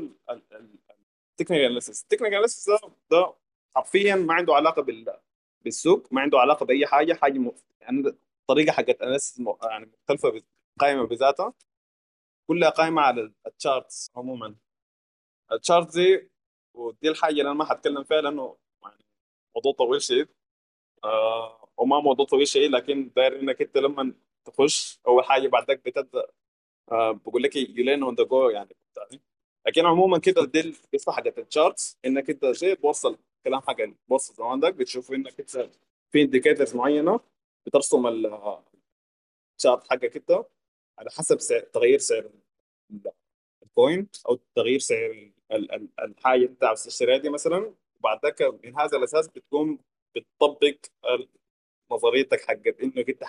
ال 1.33 1.36
technical 1.36 1.65
analysis 1.65 2.03
ال 2.03 2.06
technical 2.06 2.35
analysis 2.35 2.71
ده 3.11 3.35
حرفيا 3.77 4.15
ما 4.15 4.35
عنده 4.35 4.55
علاقة 4.55 4.83
بال 4.83 5.17
بالسوق 5.65 6.09
ما 6.13 6.21
عنده 6.21 6.39
علاقة 6.39 6.67
بأي 6.67 6.87
حاجة. 6.87 7.15
حاجة 7.15 7.39
م... 7.39 7.53
يعني 7.81 8.03
طريقة 8.47 8.73
حقت 8.73 9.03
analysis 9.03 9.41
م... 9.41 9.55
يعني 9.63 9.87
مختلفة 9.87 10.43
قائمة 10.81 11.07
بذاتها. 11.07 11.55
كلها 12.47 12.71
قائمة 12.71 13.03
على 13.03 13.33
ال 13.47 13.56
charts 13.56 14.11
عموما. 14.17 14.57
ال 15.53 15.60
chart 15.60 15.95
دي 15.97 16.31
ودي 16.75 17.09
الحاجة 17.09 17.31
اللي 17.31 17.43
أنا 17.43 17.53
ما 17.55 17.65
حتكلم 17.65 18.05
فيها 18.05 18.21
لأنه 18.21 18.57
يعني 18.83 19.05
موضوع 19.57 19.73
طويل 19.73 20.03
شديد. 20.03 20.29
آه 21.05 21.69
وما 21.77 22.01
موضوع 22.01 22.27
طويل 22.27 22.49
شيء 22.49 22.71
لكن 22.71 23.11
داير 23.17 23.41
إنك 23.41 23.63
أنت 23.63 23.77
لما 23.79 24.15
تخش 24.45 25.01
أول 25.07 25.25
حاجة 25.25 25.49
بعدك 25.49 25.85
بتبدا 25.85 26.27
آه 26.93 27.13
بقول 27.13 27.43
لك 27.43 27.57
you 27.57 27.74
learn 27.74 28.03
on 28.03 28.15
the 28.15 28.25
go 28.25 28.51
يعني. 28.51 28.77
لكن 29.67 29.87
عموما 29.87 30.19
كده 30.19 30.45
دي 30.45 30.61
القصة 30.61 31.13
حقت 31.13 31.39
ال 31.39 31.47
charts 31.47 31.99
إنك 32.05 32.31
أنت 32.31 32.47
زي 32.47 32.75
توصل 32.77 33.19
الكلام 33.47 33.61
حق 33.63 33.77
توصل 34.09 34.35
زمان 34.35 34.61
ده 34.61 34.71
بتشوف 34.71 35.13
إنك 35.13 35.41
أنت 35.41 35.51
في 36.13 36.23
indicators 36.23 36.77
معينة 36.77 37.21
بترسم 37.67 38.07
ال 38.07 38.37
chart 38.37 39.91
حقك 39.91 40.17
أنت 40.17 40.45
على 40.99 41.11
حسب 41.11 41.41
سعر 41.41 41.61
تغيير 41.61 41.99
سعر 41.99 42.31
ال- 42.91 43.13
ال 43.63 43.72
coin 43.72 44.09
أو 44.29 44.39
تغيير 44.55 44.79
سعر 44.79 45.11
ال- 45.53 45.73
ال- 45.73 45.89
الحاجة 46.01 46.35
اللي 46.37 46.47
أنت 46.49 46.65
عاوز 46.65 46.85
تشتريها 46.85 47.19
دي 47.19 47.29
مثلا. 47.31 47.75
وبعد 48.01 48.19
ذاك 48.23 48.43
من 48.43 48.79
هذا 48.79 48.99
الأساس 48.99 49.29
بتقوم 49.29 49.79
بتطبق 50.17 50.77
نظريتك 51.93 52.41
حقت 52.41 52.81
إنك 52.83 53.09
أنت 53.11 53.25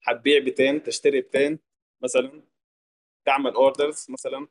حتبيع 0.00 0.40
200 0.40 0.78
تشتري 0.78 1.20
200 1.20 1.58
مثلا 2.02 2.42
تعمل 3.26 3.54
orders 3.54 4.06
مثلا. 4.10 4.48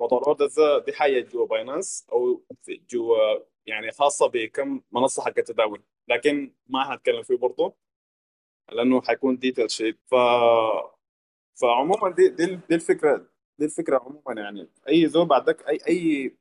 موضوع 0.00 0.18
ال 0.18 0.24
orders 0.24 0.60
دي 0.86 0.92
حاجة 0.92 1.20
جوا 1.20 1.46
Binance 1.46 2.06
أو 2.12 2.42
جوا 2.68 3.38
يعني 3.68 3.90
خاصة 3.92 4.26
بكم 4.28 4.80
منصة 4.92 5.22
حق 5.22 5.38
التداول. 5.38 5.82
لكن 6.08 6.54
ما 6.68 6.94
هنتكلم 6.94 7.22
فيه 7.22 7.36
برضه 7.36 7.74
لأنه 8.72 9.00
حيكون 9.02 9.38
detail 9.38 9.70
شيء 9.70 9.96
ف 10.06 10.14
فعموما 11.60 12.10
دي 12.16 12.28
دي, 12.28 12.46
دي 12.68 12.74
الفكرة 12.74 13.26
دي 13.58 13.64
الفكرة 13.64 13.98
عموما 13.98 14.40
يعني. 14.42 14.68
أي 14.88 15.08
زول 15.08 15.26
بعدك 15.26 15.68
اي 15.68 15.78
أي 15.88 16.36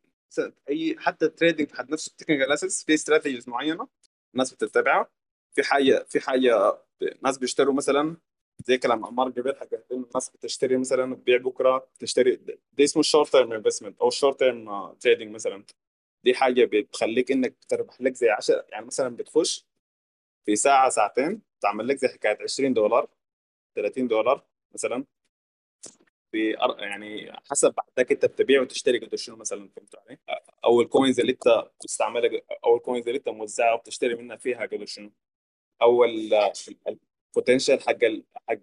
أي 0.70 0.96
حتى 1.00 1.26
ال 1.26 1.32
trading 1.32 1.72
حد 1.72 1.92
نفسه 1.92 2.10
ال 2.12 2.16
technical 2.16 2.52
analysis 2.52 2.84
في 2.84 2.94
strategies 2.94 3.50
معينة 3.50 3.88
الناس 4.34 4.54
بتتبعها 4.54 5.10
في 5.56 5.64
حاجة 5.64 6.06
في 6.10 6.20
حاجة 6.20 6.82
ناس 7.24 7.38
بيشتروا 7.38 7.74
مثلا 7.74 8.18
زي 8.66 8.78
كلام 8.78 9.06
عمار 9.06 9.30
قبل 9.30 9.56
حق 9.56 9.68
الناس 9.92 10.30
بتشتري 10.30 10.78
مثلا 10.78 11.16
تبيع 11.16 11.38
بكرة 11.38 11.90
تشتري 12.00 12.36
ده 12.36 12.84
اسمه 12.84 13.00
ال 13.00 13.05
short 13.05 13.32
term 13.32 13.54
investment 13.54 14.00
أو 14.02 14.08
ال 14.08 14.13
short 14.13 14.40
term 14.40 14.94
trading 14.94 15.32
مثلا. 15.36 15.64
دي 16.28 16.34
حاجة 16.36 16.66
بتخليك 16.66 17.32
إنك 17.32 17.56
تربح 17.70 18.02
لك 18.02 18.14
زي 18.16 18.30
10 18.30 18.66
يعني 18.70 18.86
مثلا 18.86 19.16
بتخش 19.16 19.66
في 20.46 20.56
ساعة 20.56 20.90
ساعتين 20.90 21.42
تعمل 21.62 21.88
لك 21.88 21.98
زي 21.98 22.08
حكاية 22.08 22.38
20 22.44 22.74
دولار 22.74 23.10
30 23.76 24.08
دولار 24.08 24.46
مثلا 24.74 25.06
في 26.32 26.58
أر- 26.58 26.80
يعني 26.80 27.32
حسب 27.50 27.74
بعدك 27.74 28.12
أنت 28.12 28.26
بتبيع 28.26 28.62
وتشتري 28.62 29.00
قد 29.00 29.16
شنو 29.16 29.36
مثلا 29.36 29.70
فهمت 29.76 29.96
علي؟ 29.96 30.18
أو 30.66 30.82
ال 30.82 30.88
coins 30.88 31.20
اللي 31.20 31.32
أنت 31.32 31.70
بتستعملها 31.80 32.42
أو 32.66 32.76
ال 32.78 32.83
coins 32.83 33.08
اللي 33.08 33.18
أنت 33.18 33.30
موزعها 33.30 33.74
وبتشتري 33.74 34.16
منها 34.16 34.36
فيها 34.38 34.66
قد 34.66 34.84
شنو؟ 34.84 35.12
أو 35.82 36.04
ال 36.04 36.22
potential 36.22 37.82
حق 37.82 38.04
ال 38.04 38.24
حق 38.50 38.60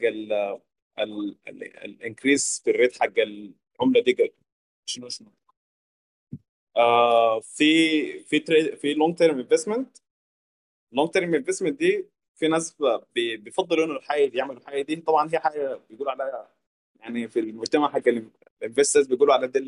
ال 1.85 1.93
increase 1.93 2.61
في 2.65 2.71
ال 2.71 2.77
rate 2.77 3.01
حق 3.03 3.19
العملة 3.19 4.01
دي 4.01 4.35
شنو 4.87 5.09
شنو؟ 5.09 5.33
آه 6.77 7.41
في 7.41 8.19
في 8.25 8.41
في 8.77 8.95
long 8.95 9.17
term 9.17 9.39
investment 9.39 9.97
long 10.93 11.11
term 11.11 11.35
investment 11.35 11.79
دي 11.79 12.07
في 12.35 12.49
ناس 12.49 12.77
بيفضلوا 13.15 13.85
إنه 13.85 13.97
الحاجة 13.97 14.25
دي 14.27 14.39
يعملوا 14.39 14.61
الحاجة 14.61 14.83
دي. 14.83 14.97
طبعا 14.97 15.31
هي 15.35 15.39
حاجة 15.39 15.81
بيقولوا 15.91 16.13
عليها 16.13 16.51
يعني 17.01 17.29
في 17.29 17.41
المجتمع 17.41 17.89
حق 17.93 18.03
ال 18.63 18.67
investors 18.67 19.07
بيقولوا 19.07 19.35
على 19.35 19.49
ده 19.49 19.61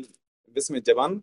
ال 0.47 0.51
investment 0.51 0.89
جبان 0.89 1.21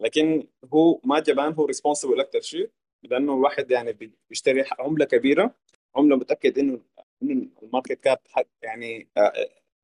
لكن 0.00 0.46
هو 0.74 1.00
ما 1.04 1.20
جبان 1.20 1.52
هو 1.52 1.64
responsible 1.64 2.20
أكثر 2.20 2.40
شيء 2.40 2.70
لأنه 3.02 3.34
الواحد 3.34 3.70
يعني 3.70 3.92
بي- 3.92 4.12
بيشتري 4.30 4.64
عملة 4.78 5.04
كبيرة. 5.04 5.54
عملة 5.96 6.16
متأكد 6.16 6.58
إنه 6.58 6.80
ان 7.22 7.50
ال 7.62 7.66
market 7.66 7.92
cap 8.00 8.18
يعني 8.62 9.08
آه، 9.16 9.32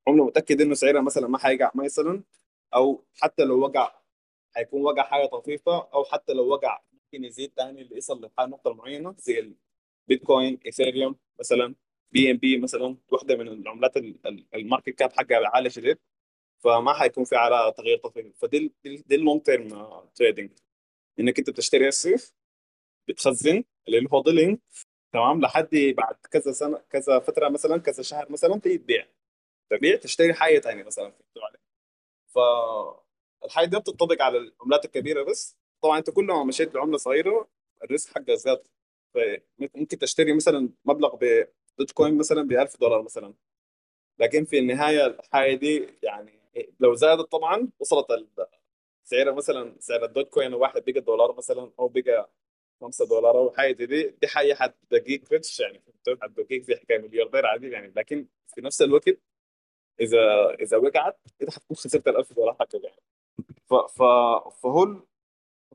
عملة 0.09 0.25
متأكد 0.27 0.61
إنه 0.61 0.75
سعرها 0.75 1.01
مثلا 1.01 1.29
ما 1.29 1.39
حيقع 1.39 1.71
مثلا 1.75 2.23
أو 2.75 3.05
حتى 3.15 3.45
لو 3.45 3.59
وقع 3.61 4.00
حيكون 4.55 4.83
وقع 4.83 5.03
حاجة 5.03 5.27
طفيفة 5.27 5.89
أو 5.95 6.05
حتى 6.05 6.33
لو 6.33 6.49
وقع 6.49 6.81
ممكن 6.93 7.25
يزيد 7.25 7.51
تاني 7.57 7.89
يصل 7.93 8.25
لحاجة 8.25 8.49
نقطة 8.49 8.75
معينة 8.75 9.15
زي 9.19 9.55
البيتكوين 10.09 10.59
Ethereum 10.67 11.17
مثلا 11.41 11.75
BNB 12.13 12.59
مثلا 12.59 12.97
واحدة 13.13 13.37
من 13.37 13.49
العملات 13.49 13.97
ال- 13.97 14.27
ال- 14.27 14.47
ال 14.55 14.60
market 14.60 14.89
cap 14.91 15.13
حقها 15.13 15.49
عالي 15.49 15.71
شديد 15.71 15.99
فما 16.59 16.93
حيكون 16.93 17.25
في 17.25 17.37
عليها 17.37 17.71
تغيير 17.71 17.99
طفيف. 17.99 18.39
فدي 18.39 18.73
دي, 18.85 19.15
ال 19.15 19.20
long 19.20 19.43
term 19.43 19.69
trading 20.15 20.51
إنك 21.21 21.39
أنت 21.39 21.51
بتشتري 21.51 21.89
ال 21.89 21.98
save 21.98 22.33
بتخزن 23.09 23.65
اللي 23.89 24.09
هو 24.13 24.21
hodling 24.21 24.61
تمام؟ 25.13 25.41
لحد 25.41 25.69
بعد 25.97 26.15
كذا 26.31 26.53
سنة 26.53 26.79
كذا 26.91 27.19
فترة 27.19 27.49
مثلا 27.49 27.77
كذا 27.79 28.03
شهر 28.03 28.33
مثلا 28.33 28.57
تبيع. 28.61 29.07
تبيع 29.71 29.97
تشتري 29.97 30.35
حاجة 30.35 30.59
ثانية 30.59 30.83
مثلا 30.83 31.13
علي؟ 31.37 31.59
فالحاجه 33.43 33.67
دي 33.67 33.79
بتطبق 33.79 34.23
على 34.23 34.39
العملات 34.39 34.85
الكبيرة 34.85 35.23
بس. 35.23 35.57
طبعا 35.83 35.99
أنت 35.99 36.11
كل 36.11 36.25
ما 36.25 36.45
مشيت 36.45 36.75
بعملة 36.75 36.97
صغيرة 36.97 37.49
ال 37.85 37.90
risk 37.90 38.11
حقها 38.15 38.35
زاد. 38.37 38.63
فممكن 39.15 39.99
تشتري 39.99 40.33
مثلا 40.33 40.71
مبلغ 40.85 41.17
ب 41.17 41.91
Dogecoin 41.95 42.19
مثلا 42.19 42.43
ب 42.43 42.53
1000 42.53 42.81
دولار 42.81 43.03
مثلا. 43.03 43.35
لكن 44.19 44.45
في 44.45 44.59
النهاية 44.59 45.07
الحاجة 45.07 45.55
دي 45.55 45.89
يعني 46.03 46.41
لو 46.81 46.95
زادت 46.95 47.33
طبعا 47.33 47.69
وصلت 47.81 48.07
سعرها 49.05 49.33
مثلا 49.33 49.77
سعر 49.81 50.05
ال 50.05 50.25
Dogecoin 50.27 50.55
واحد 50.55 50.83
بقى 50.85 51.01
دولار 51.01 51.37
مثلا 51.37 51.73
أو 51.79 51.89
بقى 51.89 52.31
5 52.81 53.07
دولار 53.07 53.39
أو 53.39 53.51
حاجة 53.51 53.73
دي 53.73 53.87
دي 54.09 54.29
حاجة 54.29 54.55
حتبقيك 54.55 55.33
rich 55.33 55.61
يعني؟ 55.61 55.83
حتبقيك 56.23 56.63
زي 56.63 56.77
حكاية 56.77 56.99
ملياردير 56.99 57.47
عادي 57.47 57.71
يعني. 57.71 57.93
لكن 57.97 58.27
في 58.55 58.61
نفس 58.61 58.83
الوقت 58.83 59.09
إذا 60.01 60.51
إذا 60.61 60.77
وقعت 60.77 61.21
انت 61.43 61.51
حتكون 61.51 61.77
خسرت 61.77 62.09
ال 62.09 62.17
1000 62.17 62.33
دولار 62.33 62.55
حقك 62.55 62.75
يعني. 62.85 62.97
ف 63.71 63.75
ف 63.75 64.03
فهو 64.63 64.85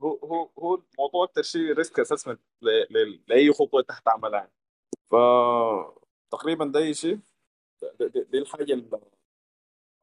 هو 0.02 0.18
هو 0.24 0.50
هو 0.58 0.74
الموضوع 0.74 1.24
أكثر 1.24 1.42
شيء 1.42 1.72
risk 1.72 2.00
assessment 2.00 2.40
لأي 3.28 3.52
خطوة 3.52 3.82
حتعملها 3.82 4.38
يعني. 4.40 4.52
ف 5.10 5.14
تقريبا 6.30 6.64
ده 6.64 6.92
شيء. 6.92 7.18
دي, 8.00 8.08
دي, 8.08 8.24
دي 8.24 8.38
الحاجة 8.38 8.72
اللي 8.74 9.00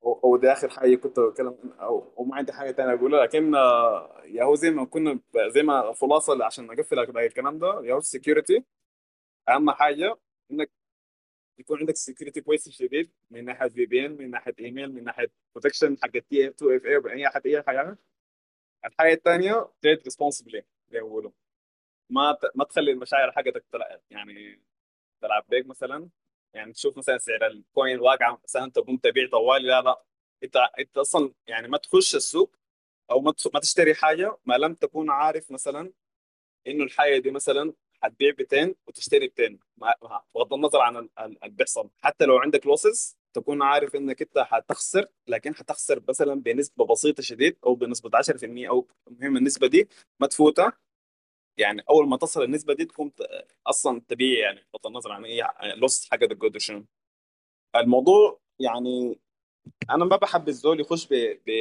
هو 0.05 0.37
ده 0.37 0.53
آخر 0.53 0.69
حاجة 0.69 0.95
كنت 0.95 1.19
بتكلم 1.19 1.57
أو 1.79 2.13
أو 2.19 2.23
ما 2.23 2.35
عندي 2.35 2.53
حاجة 2.53 2.71
تانية 2.71 2.93
أقولها. 2.93 3.23
لكن 3.23 3.53
يا 4.25 4.43
هو 4.43 4.55
زي 4.55 4.71
ما 4.71 4.85
كنا 4.85 5.19
زي 5.47 5.63
ما 5.63 5.93
خلاصة 5.93 6.45
عشان 6.45 6.67
نقفل 6.67 6.99
الكلام 6.99 7.59
ده 7.59 7.81
يا 7.85 7.93
هو 7.93 7.97
ال 7.97 8.05
security 8.05 8.65
أهم 9.49 9.71
حاجة 9.71 10.17
إنك 10.51 10.71
يكون 11.59 11.79
عندك 11.79 11.95
security 11.95 12.41
كويس 12.41 12.69
شديد 12.69 13.11
من 13.31 13.45
ناحية 13.45 13.67
VPN 13.69 14.11
من 14.17 14.29
ناحية 14.31 14.53
ايميل 14.59 14.93
من 14.93 15.03
ناحية 15.03 15.31
protection 15.55 15.97
حق 16.03 16.09
تي 16.11 16.47
اف 16.49 16.53
2 16.53 16.75
اف 16.75 16.85
أي 16.85 16.99
باي 16.99 17.29
حد 17.29 17.47
أي 17.47 17.63
حاجة. 17.63 17.97
الحاجة 18.85 19.13
الثانية 19.13 19.69
trade 19.81 19.99
responsibly 20.03 20.63
زي 20.89 21.01
ما 22.09 22.31
ت- 22.33 22.51
ما 22.57 22.63
تخلي 22.65 22.91
المشاعر 22.91 23.31
حقتك 23.31 23.65
تلعب 23.71 24.01
يعني 24.09 24.61
تلعب 25.21 25.45
بيك 25.49 25.67
مثلا. 25.67 26.09
يعني 26.53 26.73
تشوف 26.73 26.97
مثلا 26.97 27.17
سعر 27.17 27.47
ال 27.47 27.58
coin 27.58 27.99
واقع 27.99 28.37
مثلا 28.43 28.71
تقوم 28.71 28.97
تبيع 28.97 29.29
طوالي. 29.31 29.67
لا 29.67 29.81
لا. 29.81 30.03
أنت 30.43 30.57
أنت 30.79 30.97
أصلا 30.97 31.33
يعني 31.47 31.67
ما 31.67 31.77
تخش 31.77 32.15
السوق 32.15 32.55
أو 33.11 33.21
ما 33.21 33.59
تشتري 33.61 33.95
حاجة 33.95 34.37
ما 34.45 34.53
لم 34.57 34.75
تكون 34.75 35.09
عارف 35.11 35.51
مثلا 35.51 35.93
إنه 36.67 36.83
الحاجة 36.83 37.17
دي 37.19 37.31
مثلا 37.31 37.73
هتبيع 38.03 38.31
ب 38.31 38.35
200 38.39 38.75
وتشتري 38.87 39.27
ب 39.27 39.31
200 39.39 39.59
ما- 39.77 39.95
ما- 40.03 40.21
بغض 40.35 40.53
النظر 40.53 40.79
عن 40.81 40.97
ال- 40.97 41.09
ال- 41.19 41.43
اللي 41.43 41.55
بيحصل. 41.55 41.89
حتى 42.03 42.25
لو 42.25 42.37
عندك 42.37 42.65
لوسز 42.65 43.17
تكون 43.33 43.61
عارف 43.61 43.95
إنك 43.95 44.21
أنت 44.21 44.37
هتخسر 44.47 45.07
لكن 45.27 45.51
هتخسر 45.51 46.03
مثلا 46.09 46.33
بنسبة 46.41 46.85
بسيطة 46.85 47.23
شديد 47.23 47.57
أو 47.65 47.75
بنسبة 47.75 48.09
10% 48.17 48.69
أو 48.69 48.87
المهم 49.07 49.37
النسبة 49.37 49.67
دي 49.67 49.89
ما 50.19 50.27
تفوتها. 50.27 50.73
يعني 51.57 51.81
أول 51.89 52.07
ما 52.07 52.17
تصل 52.17 52.43
النسبة 52.43 52.73
دي 52.73 52.85
تقوم 52.85 53.09
ت- 53.09 53.47
أصلا 53.67 54.01
تبيع 54.07 54.39
يعني 54.39 54.67
بغض 54.73 54.87
النظر 54.87 55.11
عن 55.11 55.25
أي 55.25 55.43
لوس 55.75 56.09
حقتك 56.11 56.39
قد 56.45 56.57
شنو. 56.57 56.85
الموضوع 57.75 58.39
يعني 58.59 59.19
أنا 59.89 60.05
ما 60.05 60.15
بحب 60.17 60.47
الزول 60.47 60.79
يخش 60.79 61.07
ب 61.11 61.13
ب 61.47 61.51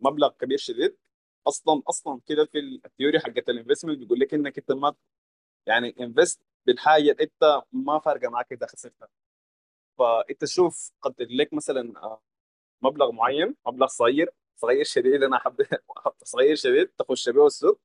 بمبلغ 0.00 0.28
كبير 0.32 0.58
شديد. 0.58 0.96
أصلا 1.48 1.82
أصلا 1.88 2.20
كده 2.26 2.44
في 2.44 2.58
ال 2.86 2.91
theory 2.91 3.20
حقت 3.20 3.48
ال 3.48 3.52
investment 3.52 3.98
بيقول 3.98 4.20
لك 4.20 4.34
إنك 4.34 4.58
أنت 4.58 4.72
ما 4.72 4.94
يعني 5.66 5.96
invest 6.00 6.40
بالحاجة 6.66 7.02
اللي 7.12 7.22
أنت 7.24 7.62
ما 7.72 7.98
فارقة 8.00 8.30
معك 8.30 8.52
إذا 8.52 8.66
خسرتها. 8.66 9.08
فانت 9.98 10.44
شوف 10.44 10.92
قدر 11.02 11.26
لك 11.30 11.54
مثلا 11.54 12.04
آه، 12.04 12.22
مبلغ 12.82 13.12
معين 13.12 13.56
مبلغ 13.66 13.86
صغير 13.88 14.30
صغير 14.56 14.84
شديد 14.84 15.22
أنا 15.22 15.38
حب 15.38 15.56
صغير 16.24 16.56
شديد 16.56 16.88
تخش 16.88 17.28
بيه 17.30 17.46
السوق. 17.46 17.80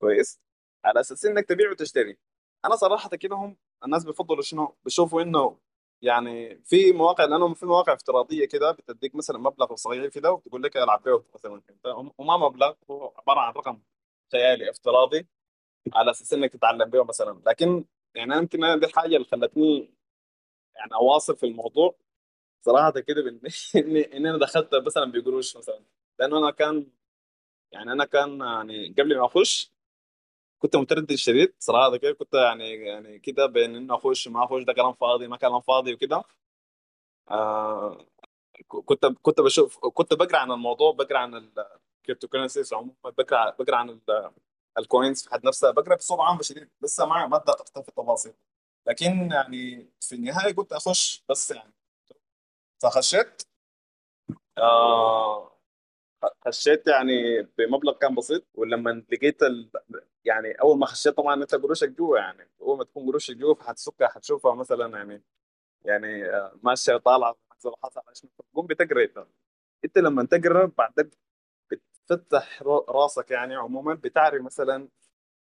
كويس. 0.00 0.40
على 0.84 1.00
أساس 1.00 1.26
إنك 1.26 1.44
تبيع 1.48 1.70
وتشتري. 1.70 2.18
أنا 2.64 2.76
صراحة 2.76 3.10
كده 3.10 3.36
هم 3.36 3.56
الناس 3.84 4.04
بيفضلوا 4.04 4.42
شنو؟ 4.42 4.76
بيشوفوا 4.84 5.22
إنه 5.22 5.58
يعني 6.02 6.62
في 6.64 6.92
مواقع 6.92 7.24
لانهم 7.24 7.54
في 7.54 7.66
مواقع 7.66 7.92
افتراضية 7.92 8.44
كده 8.46 8.72
بتديك 8.72 9.14
مثلا 9.14 9.38
مبلغ 9.38 9.74
صغير 9.74 10.08
كده 10.08 10.32
وتقول 10.32 10.62
لك 10.62 10.76
العب 10.76 11.02
به 11.02 11.24
مثلا. 11.34 11.62
وما 12.18 12.36
مبلغ 12.36 12.74
هو 12.90 13.12
عبارة 13.18 13.40
عن 13.40 13.52
رقم 13.52 13.80
خيالي 14.32 14.70
افتراضي 14.70 15.26
على 15.94 16.10
أساس 16.12 16.34
إنك 16.34 16.52
تتعلم 16.52 16.90
به 16.90 17.04
مثلا. 17.04 17.42
لكن 17.46 17.84
يعني 18.16 18.36
يمكن 18.36 18.60
دي 18.80 18.86
الحاجة 18.86 19.16
اللي 19.16 19.26
خلتني 19.28 19.94
يعني 20.76 20.94
اواصل 20.94 21.36
في 21.36 21.46
الموضوع 21.46 21.96
صراحة 22.62 22.90
كده 23.00 23.22
بإن 23.22 23.40
إني 24.16 24.30
أنا 24.30 24.38
دخلت 24.38 24.74
مثلا 24.74 25.12
بقروش 25.12 25.56
مثلا؟ 25.56 25.84
لأنه 26.20 26.38
أنا 26.38 26.52
كان 26.52 26.86
يعني 27.72 27.92
أنا 27.92 28.06
كان 28.06 28.40
يعني 28.40 28.94
قبل 29.00 29.18
ما 29.18 29.26
أخش 29.26 29.71
كنت 30.62 30.76
متردد 30.76 31.14
شديد 31.14 31.54
صراحة 31.58 31.96
كده 31.96 32.12
كنت 32.12 32.34
يعني 32.34 32.70
يعني 32.74 33.18
كده 33.18 33.46
بين 33.46 33.76
إنه 33.76 33.94
أخش 33.94 34.28
ما 34.28 34.44
أخش 34.44 34.62
ده 34.62 34.72
كلام 34.72 34.92
فاضي 34.92 35.28
ما 35.28 35.36
كلام 35.36 35.60
فاضي 35.60 35.94
وكده. 35.94 36.22
آه 37.30 38.06
كنت 38.68 39.06
كنت 39.06 39.40
بشوف 39.40 39.78
كنت 39.78 40.14
بقرأ 40.14 40.38
عن 40.38 40.52
الموضوع 40.52 40.92
بقرأ 40.92 41.18
عن 41.18 41.34
ال 42.00 42.28
cryptocurrencies 42.28 42.74
عموما 42.74 42.94
بقرأ 43.04 43.50
بقرأ 43.50 43.76
عن 43.76 43.90
ال- 43.90 44.32
ال 44.78 44.85
coins 44.85 45.22
في 45.24 45.30
حد 45.30 45.46
نفسها 45.46 45.70
بقرأ 45.70 45.96
بصوره 45.96 46.22
عامه 46.22 46.42
شديد 46.42 46.70
لسه 46.82 47.06
ما 47.06 47.26
ما 47.26 47.38
دققت 47.38 47.78
في 47.78 47.88
التفاصيل. 47.88 48.34
لكن 48.88 49.30
يعني 49.32 49.90
في 50.00 50.14
النهاية 50.14 50.52
كنت 50.52 50.72
أخش 50.72 51.24
بس 51.30 51.50
يعني. 51.50 51.72
فخشيت. 52.82 53.42
آه 54.58 55.58
خشيت 56.46 56.86
يعني 56.88 57.42
بمبلغ 57.58 57.92
كان 57.98 58.14
بسيط 58.14 58.44
ولما 58.54 59.04
لقيت 59.12 59.42
ال... 59.42 59.70
يعني 60.24 60.52
أول 60.52 60.78
ما 60.78 60.86
خشيت 60.86 61.14
طبعا 61.16 61.34
أنت 61.42 61.54
قروشك 61.54 61.88
جوا 61.88 62.18
يعني 62.18 62.48
أول 62.60 62.78
ما 62.78 62.84
تكون 62.84 63.06
قروشك 63.08 63.36
جوا 63.36 63.54
فحتسكها 63.54 64.08
حتشوفها 64.08 64.54
مثلا 64.54 64.98
يعني 64.98 65.22
يعني 65.84 66.24
آه، 66.30 66.58
ماشيه 66.62 66.96
طالعه 66.96 67.36
نازله 67.54 67.74
حصل 67.84 68.28
تقوم 68.52 68.66
بتقرأ 68.66 69.02
إنت. 69.04 69.26
أنت 69.84 69.98
لما 69.98 70.24
تقرأ 70.24 70.72
بعدين 70.78 71.10
بتفتح 71.70 72.62
راسك 72.88 73.30
يعني 73.30 73.54
عموما 73.56 73.94
بتعرف 73.94 74.42
مثلا 74.42 74.88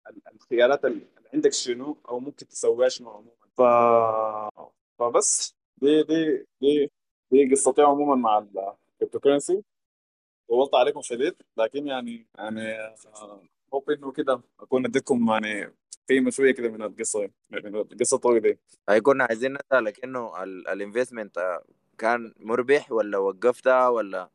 ال- 0.09 0.21
الخيارات 0.35 0.85
اللي 0.85 1.07
عندك 1.33 1.53
شنو 1.53 1.97
أو 2.09 2.19
ممكن 2.19 2.47
تسويها 2.47 2.89
شنو 2.89 3.09
عموما. 3.09 3.31
ف... 3.57 3.61
فبس 4.99 5.55
دي 5.77 6.03
دي 6.03 6.47
دي 6.61 6.91
دي 7.31 7.51
قصتي 7.51 7.81
عموما 7.81 8.15
مع 8.15 8.37
ال 8.37 9.19
cryptocurrency 9.19 9.63
طولت 10.49 10.75
عليكم 10.75 11.01
شديد 11.01 11.35
لكن 11.57 11.87
يعني 11.87 12.27
يعني 12.37 12.61
hope 13.73 13.89
انه 13.89 14.11
كده 14.11 14.41
أكون 14.59 14.85
أديتكم 14.85 15.27
يعني 15.29 15.73
قيمه 16.09 16.31
شوية 16.31 16.51
كده 16.51 16.69
من 16.69 16.81
القصة 16.81 17.29
من 17.49 17.75
القصة 17.75 18.15
الطويلة 18.15 18.39
دي 18.39 18.59
هاي 18.89 19.01
كنا 19.01 19.23
عايزين 19.23 19.53
نسألك 19.53 20.03
انه 20.03 20.43
ال 20.43 20.54
investment 20.54 21.59
كان 21.97 22.33
مربح 22.39 22.91
ولا 22.91 23.17
وقفتها 23.17 23.87
ولا 23.87 24.29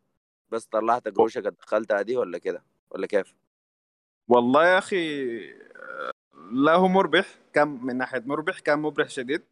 بس 0.50 0.64
طلعت 0.64 1.09
قروشك 1.09 1.42
دخلتها 1.42 2.02
دي 2.02 2.16
ولا 2.16 2.38
كده 2.38 2.62
ولا 2.90 3.06
كيف؟ 3.06 3.34
والله 4.28 4.66
يا 4.66 4.78
أخي 4.78 5.38
لا 6.52 6.74
هو 6.74 6.88
مربح 6.88 7.26
كان 7.52 7.68
من 7.68 7.96
ناحية 7.96 8.22
مربح 8.26 8.59
كان 8.59 8.78
مربح 8.78 9.09
شديد 9.09 9.42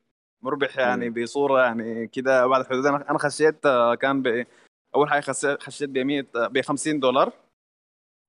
مربح 0.43 0.78
يعني 0.78 1.11
مم. 1.11 1.23
بصورة 1.23 1.62
يعني 1.62 2.07
كده 2.07 2.47
بعد 2.47 2.61
الحدود 2.61 2.86
أنا 2.86 3.11
أنا 3.11 3.19
خشيت 3.19 3.66
آه، 3.66 3.94
كان 3.94 4.23
ب 4.23 4.47
أول 4.94 5.09
حاجة 5.09 5.20
خشيت 5.61 5.90
ب 5.90 5.98
100 5.98 6.27
ب 6.35 6.61
50 6.61 7.01
دولار. 7.01 7.32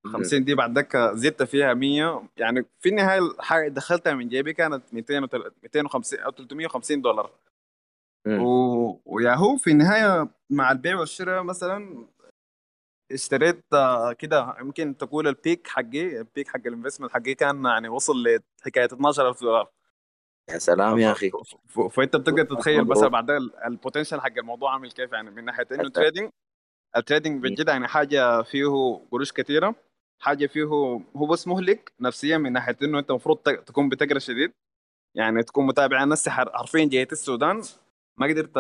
50 0.05 0.43
دي 0.45 0.55
بعد 0.55 0.75
ذاك 0.75 0.97
زدت 0.97 1.43
فيها 1.43 1.73
100 1.73 2.23
يعني 2.37 2.65
في 2.79 2.89
النهاية 2.89 3.19
الحاجة 3.19 3.61
اللي 3.61 3.73
دخلتها 3.73 4.13
من 4.13 4.27
جيبي 4.29 4.53
كانت 4.53 4.93
200 4.93 5.21
وتل- 5.23 5.51
250 5.63 6.19
أو 6.19 6.31
350 6.31 7.01
دولار. 7.01 7.31
و... 8.27 8.99
وياهو 9.05 9.57
في 9.57 9.71
النهاية 9.71 10.27
مع 10.49 10.71
البيع 10.71 10.99
والشراء 10.99 11.43
مثلا 11.43 12.05
اشتريت 13.11 13.63
آه، 13.73 14.13
كده 14.13 14.55
يمكن 14.59 14.97
تقول 14.97 15.27
ال 15.27 15.35
peak 15.35 15.67
حقي 15.67 16.17
ال 16.19 16.25
peak 16.25 16.47
حق 16.47 16.59
ال 16.67 16.71
investment 16.71 17.11
حقي 17.11 17.33
كان 17.35 17.65
يعني 17.65 17.89
وصل 17.89 18.13
لحكايه 18.63 18.85
12000 18.85 19.41
دولار 19.41 19.69
يا 20.49 20.57
سلام 20.57 20.97
يا 20.99 21.11
أخي 21.11 21.31
فأنت 21.91 22.15
بتقدر 22.15 22.43
تتخيل 22.43 22.85
بس. 22.85 22.97
بعدين 23.03 23.35
ال 23.65 23.71
potential 23.71 24.21
حق 24.21 24.37
الموضوع 24.37 24.73
عامل 24.73 24.91
كيف 24.91 25.11
يعني 25.11 25.31
من 25.31 25.45
ناحية 25.45 25.67
إنه 25.71 25.83
حتى- 25.83 25.91
trading 25.91 26.29
ال 26.97 27.03
trading 27.03 27.43
بجد 27.43 27.67
يعني 27.67 27.87
حاجة 27.87 28.41
فيه 28.41 28.65
قروش 29.11 29.31
كثيره 29.31 29.75
حاجة 30.21 30.47
فيه 30.47 30.63
هو 30.63 31.25
بس 31.25 31.47
مهلك 31.47 31.91
نفسيا 31.99 32.37
من 32.37 32.53
ناحية 32.53 32.77
إنه 32.83 32.99
أنت 32.99 33.09
المفروض 33.09 33.37
تكون 33.37 33.89
بتقرأ 33.89 34.19
شديد. 34.19 34.53
يعني 35.15 35.43
تكون 35.43 35.67
متابع 35.67 36.15
حر- 36.27 36.57
حرفيا 36.57 36.85
جيت 36.85 37.11
السودان. 37.11 37.61
ما 38.17 38.27
قدرت 38.27 38.57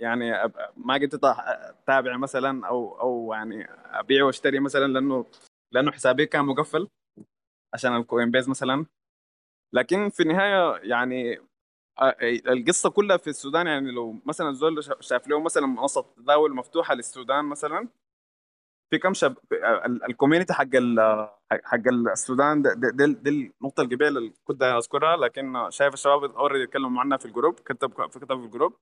يعني 0.00 0.32
ما 0.76 0.94
قدرت 0.94 1.20
أتابع 1.24 2.16
مثلا 2.16 2.66
أو 2.68 3.00
أو 3.00 3.32
يعني 3.34 3.64
أبيع 3.84 4.24
وأشتري 4.24 4.60
مثلا 4.60 4.86
لأنه 4.92 5.26
لأنه 5.72 5.92
حسابي 5.92 6.26
كان 6.26 6.44
مقفل 6.44 6.88
عشان 7.74 7.96
ال 7.96 8.30
Coinbase 8.30 8.48
مثلا. 8.48 8.86
لكن 9.72 10.08
في 10.10 10.22
النهاية 10.22 10.76
يعني 10.82 11.40
القصة 12.48 12.90
كلها 12.90 13.16
في 13.16 13.30
السودان 13.30 13.66
يعني 13.66 13.90
لو 13.92 14.20
مثلا 14.26 14.52
زول 14.52 14.84
شا- 14.84 15.00
شاف 15.00 15.28
له 15.28 15.40
مثلا 15.40 15.66
منصة 15.66 16.02
تداول 16.16 16.54
مفتوحة 16.54 16.94
للسودان 16.94 17.44
مثلا 17.44 17.88
في 18.94 18.98
كم 18.98 19.14
شاب 19.14 19.36
ال- 19.52 20.04
ال 20.04 20.09
community 20.09 20.52
حق 20.52 20.66
ال- 20.74 21.28
حق 21.64 21.88
السودان 22.12 22.62
ده, 22.62 22.72
ده 22.74 23.04
النقطة 23.30 23.82
قبل 23.82 24.02
اللي 24.18 24.32
كنت 24.44 24.62
أذكرها 24.62 25.16
لكن 25.16 25.70
شايف 25.70 25.94
الشباب 25.94 26.24
already 26.24 26.64
يتكلموا 26.64 27.00
عنها 27.00 27.18
في 27.18 27.24
ال 27.26 27.31
group 27.31 27.54
كتب 27.54 28.10
في 28.10 28.18
كتب 28.18 28.38
في 28.40 28.44
ال 28.46 28.50
group. 28.50 28.76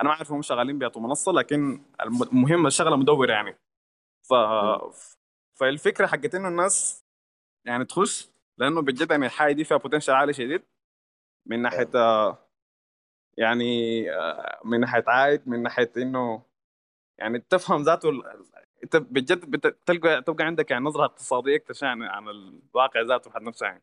أنا 0.00 0.08
ما 0.08 0.14
أعرف 0.14 0.32
هم 0.32 0.42
شغالين 0.42 0.78
بيعطوا 0.78 1.02
منصة 1.02 1.32
لكن 1.32 1.84
الم- 2.00 2.22
المهم 2.22 2.66
الشغلة 2.66 2.96
مدوره 2.96 3.32
يعني. 3.32 3.58
ف 4.28 4.34
فالفكرة 5.58 6.06
حقت 6.06 6.34
انه 6.34 6.48
الناس 6.48 7.04
يعني 7.64 7.84
تخش 7.84 8.30
لأنه 8.58 8.82
بجد 8.82 9.10
يعني 9.10 9.26
الحاجة 9.26 9.52
دي 9.52 9.64
فيها 9.64 9.76
potential 9.76 10.14
عالي 10.14 10.32
شديد. 10.32 10.62
من 11.46 11.62
ناحية 11.62 11.90
آه، 11.94 12.38
يعني 13.38 14.10
آه، 14.12 14.60
من 14.64 14.80
ناحية 14.80 15.04
عائد 15.06 15.48
من 15.48 15.62
ناحية 15.62 15.92
إنه 15.96 16.42
يعني 17.18 17.38
تفهم 17.38 17.82
ذاته 17.82 18.10
انت 18.84 18.96
بجد 18.96 19.50
بت- 19.50 19.76
تلقى 19.86 20.22
تبقى 20.22 20.44
عندك 20.44 20.70
يعني 20.70 20.84
نظرة 20.84 21.04
اقتصادية 21.04 21.56
أكتر 21.56 21.86
عن 21.86 22.02
عن 22.02 22.28
الواقع 22.28 23.00
ذاته 23.00 23.30
حد 23.30 23.42
نفسه 23.42 23.66
يعني. 23.66 23.82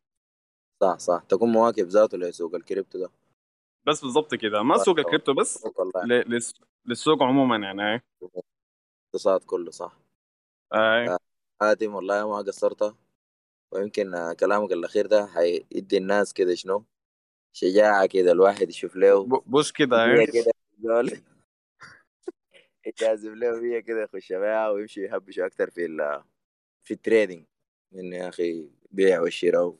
صح 0.81 0.97
صح. 0.99 1.23
تكون 1.29 1.51
مواكب 1.51 1.87
ذاته 1.87 2.17
لسوق 2.17 2.55
الكريبتو 2.55 2.99
ده. 2.99 3.09
بس 3.85 4.01
بالضبط 4.01 4.35
كده. 4.35 4.63
ما 4.63 4.77
سوق 4.77 4.99
الكريبتو 4.99 5.33
بس 5.33 5.67
ل- 6.05 6.39
للسوق 6.85 7.23
عموما 7.23 7.57
يعني 7.57 8.03
الاقتصاد 9.13 9.43
كله 9.43 9.71
صح. 9.71 9.97
آه. 10.73 11.17
حاتم 11.61 11.95
والله 11.95 12.29
ما 12.29 12.37
قصرت. 12.37 12.95
ويمكن 13.71 14.13
آه، 14.15 14.33
كلامك 14.33 14.71
الأخير 14.71 15.07
ده 15.07 15.25
حيدي 15.25 15.97
الناس 15.97 16.33
كده 16.33 16.55
شنو؟ 16.55 16.85
شجاعة 17.55 18.05
كده 18.05 18.31
الواحد 18.31 18.69
يشوف 18.69 18.95
له 18.95 19.25
push 19.25 19.69
آه. 19.69 20.25
كده 20.25 20.53
زول 22.85 22.93
يجازف 23.01 23.29
له 23.33 23.61
هي 23.63 23.81
كده 23.81 24.03
يخش 24.03 24.33
بيها 24.33 24.69
ويمشي 24.69 25.01
يهبش 25.01 25.39
أكتر 25.39 25.69
في 25.69 25.85
ال 25.85 26.23
في 26.83 26.93
ال 26.93 27.00
trading 27.00 27.45
من 27.91 28.13
يا 28.13 28.29
أخي 28.29 28.69
بيع 28.91 29.21
والشراء 29.21 29.75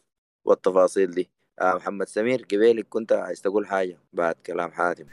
والتفاصيل 0.46 1.12
دي. 1.12 1.30
آه 1.62 1.74
محمد 1.76 2.08
سمير 2.08 2.42
قبيلك 2.44 2.88
كنت 2.90 3.12
عايز 3.12 3.42
تقول 3.42 3.68
حاجة 3.68 3.98
بعد 4.14 4.36
كلام 4.36 4.72
حاتم. 4.72 5.06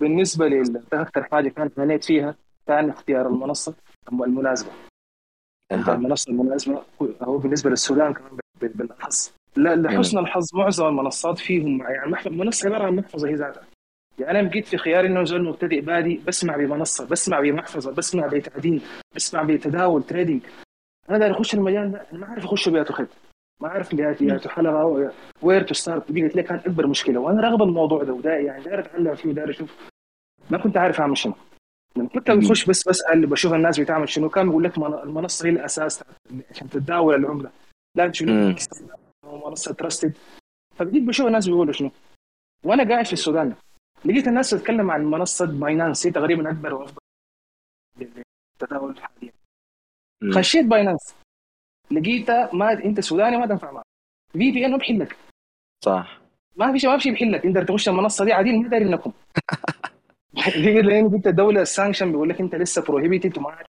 بالنسبة 0.00 0.48
لي 0.48 0.62
أكثر 0.92 1.24
حاجة 1.24 1.48
كانت 1.48 1.78
هنيت 1.78 2.04
فيها 2.04 2.36
كان 2.66 2.90
اختيار 2.90 3.26
المنصة 3.26 3.74
المناسبة. 4.12 4.70
أها. 5.70 5.94
المنصة 5.94 6.30
المناسبة 6.32 6.84
هو 7.22 7.38
بالنسبة 7.38 7.70
للسودان 7.70 8.14
كمان 8.14 8.38
بال- 8.60 8.68
بالاخص 8.68 9.34
لا 9.56 9.76
لحسن 9.76 10.18
الحظ 10.18 10.54
معظم 10.54 10.86
المنصات 10.86 11.38
فيهم 11.38 11.80
يعني 11.82 12.28
منصة 12.30 12.66
عبارة 12.68 12.84
عن 12.84 12.96
محفظة 12.96 13.28
هي 13.28 13.34
ذاتها. 13.34 13.66
يعني 14.18 14.40
أنا 14.40 14.48
بقيت 14.48 14.66
في 14.66 14.76
خيار 14.78 15.06
إنه 15.06 15.24
زول 15.24 15.44
مبتدئ 15.44 15.80
بادي 15.80 16.20
بسمع 16.26 16.56
بمنصة 16.56 17.06
بسمع 17.06 17.40
بمحفظة 17.40 17.92
بسمع 17.92 18.26
بتعدين 18.26 18.82
بسمع 19.16 19.42
بتداول 19.42 20.02
trading 20.02 20.42
أنا 21.10 21.18
داير 21.18 21.32
أخش 21.32 21.54
المجال 21.54 21.92
ده 21.92 22.06
أنا 22.12 22.20
ما 22.20 22.26
اعرف 22.26 22.44
أخش 22.44 22.68
بياته 22.68 22.94
خد 22.94 23.06
ما 23.60 23.84
بياته 23.92 24.26
بياته 24.26 24.50
حلقة 24.50 25.10
where 25.42 25.62
to 25.62 25.74
start 25.74 26.12
بقت 26.12 26.36
لي 26.36 26.42
كانت 26.42 26.66
أكبر 26.66 26.86
مشكلة. 26.86 27.20
وأنا 27.20 27.40
راغب 27.42 27.62
الموضوع 27.62 28.02
ده 28.02 28.12
ودا 28.12 28.38
يعني 28.38 28.64
داير 28.64 28.78
أتعلم 28.80 29.14
فيه 29.14 29.28
وداير 29.28 29.50
أشوف. 29.50 29.76
ما 30.50 30.58
كنت 30.58 30.76
عارف 30.76 31.00
أعمل 31.00 31.16
شنو. 31.18 31.34
لما 31.96 32.08
كنت 32.08 32.30
بخش 32.30 32.64
بس 32.64 32.88
بسال 32.88 33.26
بشوف 33.26 33.52
الناس 33.54 33.80
بتعمل 33.80 34.08
شنو. 34.08 34.28
كان 34.28 34.46
بيقول 34.48 34.64
لك 34.64 34.78
من- 34.78 34.94
المنصة 34.94 35.46
هي 35.46 35.50
الأساس 35.50 36.04
عشان 36.50 36.68
تتداول 36.70 37.14
العملة. 37.14 37.50
لا 37.94 38.12
شنو. 38.12 38.54
منصة 39.46 39.74
trusted 39.74 40.12
فبديت 40.76 41.02
بشوف 41.02 41.26
الناس 41.26 41.46
بيقولوا 41.46 41.72
شنو. 41.72 41.90
وأنا 42.64 42.88
قاعد 42.88 43.06
في 43.06 43.12
السودان. 43.12 43.54
لقيت 44.04 44.28
الناس 44.28 44.50
تتكلم 44.50 44.90
عن 44.90 45.04
منصة 45.04 45.46
Binance 45.46 46.06
هي 46.06 46.12
تقريبا 46.12 46.50
أكبر 46.50 46.74
وافضل 46.74 46.98
للتداول 47.98 49.00
حاليا. 49.02 49.32
خشيت 50.34 50.66
Binance 50.66 51.14
لقيتها 51.90 52.50
ما 52.54 52.72
أنت 52.72 53.00
سوداني 53.00 53.36
ما 53.36 53.46
تنفع 53.46 53.70
معك. 53.70 53.84
VPN 54.32 54.70
ما 54.70 54.76
بحلك 54.76 55.16
صح. 55.84 56.20
ما 56.56 56.72
في 56.72 56.78
شيء 56.78 56.90
ما 56.90 56.96
في 56.96 57.02
شيء 57.02 57.12
بيحلك. 57.12 57.46
أنت 57.46 57.58
تخش 57.58 57.88
المنصة 57.88 58.24
دي 58.24 58.32
عادي 58.32 58.52
ما 58.52 58.68
داري 58.68 58.84
انكم 58.84 59.12
دي 60.62 60.82
لأن 60.82 61.14
أنت 61.14 61.26
الدولة 61.26 61.62
ال 61.62 61.67
sanction 61.67 62.10
بيقول 62.10 62.28
لك 62.28 62.40
أنت 62.40 62.54
لسه 62.54 62.82
prohibited 62.82 63.38
وما 63.38 63.64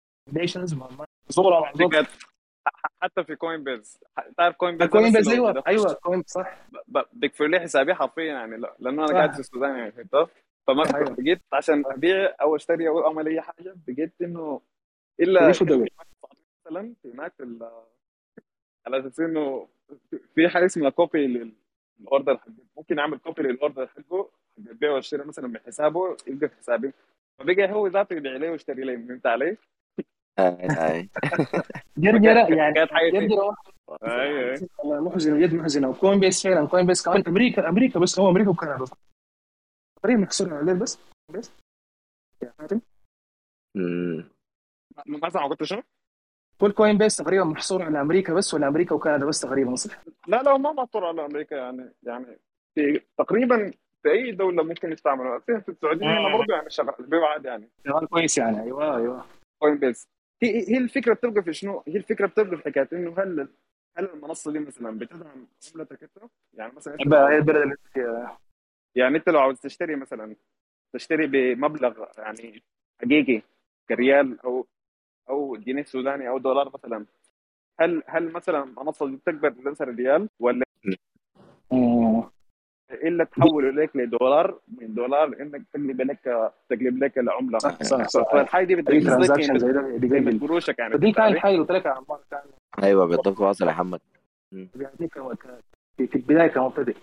زغرة 1.30 1.60
مع 1.60 1.72
زغرة 1.74 2.08
حتى 3.02 3.24
في 3.24 3.36
Coinbase 3.36 4.00
تعرف 4.38 4.56
Coinbase 4.56 4.90
coin 4.90 5.14
لو 5.14 5.32
أيوه 5.32 5.64
أيوه 5.68 5.94
coin 5.94 6.24
صح 6.28 6.68
ب- 6.88 7.04
بقفل 7.14 7.50
لي 7.50 7.60
حسابي 7.60 7.94
حرفيا 7.94 8.24
يعني 8.24 8.58
لا- 8.58 8.76
لأنه 8.80 9.06
أنا. 9.06 9.14
قاعد 9.14 9.34
في 9.34 9.40
السودان 9.40 9.76
يعني 9.78 9.92
فهمت 9.92 10.30
فما 10.68 10.96
أيوة. 10.96 11.10
بقيت 11.20 11.42
عشان 11.54 11.84
أبيع 11.86 12.36
أو 12.42 12.56
أشتري 12.56 12.88
أو 12.88 13.08
أعمل 13.08 13.28
أي 13.28 13.42
حاجة 13.42 13.76
بقيت 13.88 14.14
إنه 14.22 14.62
إلا. 15.20 15.48
مثلا 15.50 16.94
في 17.02 17.12
هناك 17.14 17.34
على 18.88 19.00
أساس 19.00 19.20
إنه 19.20 19.68
في 20.36 20.50
حاجة 20.50 20.66
اسمها 20.66 20.90
copy 20.90 21.28
لل 22.00 22.11
order 22.11 22.38
حقه 22.38 22.54
ممكن 22.78 23.00
أعمل 23.00 23.18
copy 23.18 23.44
لل 23.44 23.57
order 23.57 23.88
حقه 23.88 24.30
حق 24.58 24.70
البيع 24.70 24.92
والشراء 24.92 25.28
مثلا 25.28 25.48
من 25.48 25.58
حسابه 25.60 26.18
يلقى 26.28 26.50
في 26.50 26.56
حسابي 26.56 26.92
فبقى 27.40 27.72
هو 27.72 27.88
ذاته 27.88 28.14
يبيع 28.16 28.36
لي 28.36 28.50
ويشتري 28.50 28.84
لي 28.84 28.98
فهمت 29.08 29.26
علي؟ 29.28 29.58
هاي 30.40 30.68
هاي 30.70 31.10
جرجره 31.98 32.56
يعني 32.56 32.74
كانت 32.74 32.92
حاجة 32.92 33.12
جرجره 33.12 33.56
أيوه. 34.04 34.70
والله 34.78 35.10
محزنة 35.10 35.40
جد 35.40 35.54
محزنة. 35.54 35.90
و 35.90 36.20
Coinbase 36.20 36.48
فعلا 36.48 36.68
Coinbase 36.68 37.06
كمان. 37.06 37.24
أمريكا 37.28 37.70
أمريكا 37.70 38.00
بس 38.00 38.20
هو 38.20 38.30
أمريكا 38.30 38.50
وكندا. 38.50 38.86
تقريبا 40.02 40.22
محصور 40.22 40.50
على 40.54 40.60
الليل 40.60 40.80
بس. 40.80 41.00
بس. 41.30 41.52
يا 42.44 42.54
فاتن 42.58 42.82
مم. 43.76 44.30
ما 45.06 45.46
قلت 45.48 45.64
شنو؟ 45.64 45.84
كل 46.60 46.72
Coinbase 46.72 47.18
تقريبا 47.18 47.44
محصور 47.44 47.84
على 47.84 48.02
أمريكا 48.02 48.34
بس 48.34 48.54
ولا 48.54 48.68
أمريكا 48.68 48.96
وكندا 48.96 49.26
بس 49.26 49.42
تقريبا 49.42 49.76
صح؟ 49.76 50.04
لا 50.28 50.44
لا 50.44 50.58
ما 50.58 50.72
مطر 50.72 51.06
على 51.06 51.26
أمريكا 51.26 51.56
يعني 51.56 51.94
يعني 52.04 52.40
في 52.76 53.02
تقريبا 53.18 53.74
في 54.04 54.12
أي 54.12 54.32
دولة 54.32 54.64
ممكن 54.64 54.92
يستعملوا 54.92 55.40
في 55.40 55.62
في 55.62 55.70
السعودية 55.70 56.06
هنا 56.06 56.38
برضه 56.38 56.54
يعني 56.54 56.70
شغال 56.70 57.24
عادي 57.34 57.48
يعني. 57.48 57.70
شغال 57.88 58.08
كويس 58.08 58.38
يعني. 58.38 58.62
أيوه 58.62 58.98
أيوه. 58.98 59.26
Coinbase 59.60 60.08
هي 60.44 60.70
هي 60.70 60.78
الفكرة 60.78 61.14
بتبقى 61.14 61.44
في 61.44 61.54
شنو؟ 61.54 61.84
هي 61.88 61.98
الفكرة 61.98 62.28
بتبقى 62.28 62.58
في 62.58 62.64
حكاية 62.64 62.90
إنه 62.94 63.16
هل 63.18 63.48
هل 63.98 64.06
المنصة 64.06 64.52
دي 64.52 64.60
مثلا 64.60 65.00
بتدعم 65.00 65.48
عملتك 65.76 66.04
أنت؟ 66.04 66.32
يعني 66.54 66.74
مثلا 66.76 66.94
أنت 66.94 67.02
البلد 67.02 67.50
اللي 67.50 67.76
فيها 67.94 68.40
يعني 68.96 69.18
أنت 69.18 69.30
لو 69.30 69.40
عاوز 69.40 69.60
تشتري 69.60 69.96
مثلا 69.96 70.36
تشتري 70.94 71.28
بمبلغ 71.28 72.06
يعني 72.18 72.64
حقيقي 73.02 73.42
كريال 73.90 74.40
أو 74.42 74.68
أو 75.30 75.56
جنيه 75.56 75.84
سوداني 75.84 76.30
أو 76.30 76.38
دولار 76.38 76.72
مثلا 76.74 77.06
هل 77.80 78.04
هل 78.08 78.32
مثلا 78.32 78.64
المنصة 78.64 79.08
دي 79.08 79.16
بتقبل 79.16 79.72
مثلا 79.72 79.92
ريال 79.92 80.30
ولا. 80.40 80.66
إلا 82.92 83.24
تحول 83.24 83.70
إليك 83.70 83.96
لدولار 83.96 84.60
من 84.82 84.94
دولار 84.94 85.28
انك 85.42 85.62
تقلب 85.74 86.02
لك 86.02 86.20
تقلب 86.70 87.04
لك 87.04 87.18
العملة. 87.18 87.60
صح 87.60 87.84
صح 87.84 88.08
صح. 88.08 88.32
فالحاجه 88.32 88.66
دي 88.66 88.76
بتقلب 88.76 90.44
قروشك 90.44 90.80
يعني 90.80 90.94
فدي 90.94 91.06
فهمت 91.06 91.16
كان 91.16 91.26
علي؟ 91.26 91.34
الحاجة 91.36 91.52
اللي 91.52 91.62
قلت 91.62 91.72
لك 91.72 91.86
يا 91.86 91.92
عمار 91.92 92.20
كان 92.32 92.42
أيوه 92.84 93.06
بالضبط. 93.06 93.40
واصل 93.40 93.66
يا 93.66 93.72
محمد. 93.72 94.00
بيعطيك 94.52 95.14
ك- 95.18 95.48
في 95.98 96.08
في 96.08 96.16
البداية 96.16 96.48
كمبتدئ 96.48 96.96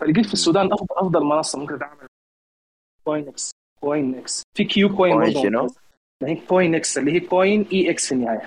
فلقيت 0.00 0.26
في 0.26 0.32
السودان 0.32 0.72
افضل 0.72 0.86
أفضل 0.96 1.24
منصة 1.24 1.58
ممكن 1.58 1.78
تعمل 1.78 2.06
كوين 3.04 3.28
إكس 3.28 3.50
كوين 3.80 4.14
إكس 4.14 4.42
في 4.56 4.64
كيو 4.64 4.96
كوين 4.96 5.14
كوين 5.20 5.32
شنو؟ 5.42 5.66
هي 6.22 6.34
كوين 6.36 6.74
إكس 6.74 6.98
اللي 6.98 7.12
هي 7.12 7.20
كوين 7.20 7.66
اي 7.72 7.90
إكس 7.90 8.08
في 8.08 8.14
النهاية. 8.14 8.42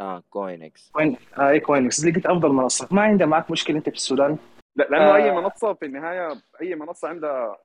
آه 0.00 0.22
كوينكس 0.30 0.90
كوين 0.90 1.16
اي 1.38 1.60
كوين 1.60 1.86
إكس 1.86 2.04
لقيت 2.04 2.26
أفضل 2.26 2.48
منصة. 2.52 2.88
ما 2.90 3.02
عندها 3.02 3.26
معك 3.26 3.50
مشكلة 3.50 3.76
أنت 3.76 3.88
في 3.88 3.94
السودان. 3.96 4.38
لأنه 4.76 4.96
آه. 5.10 5.16
اي 5.16 5.32
منصة 5.32 5.72
في 5.72 5.86
النهاية 5.86 6.28
أي 6.62 6.74
منصة 6.74 7.08
عندها 7.08 7.56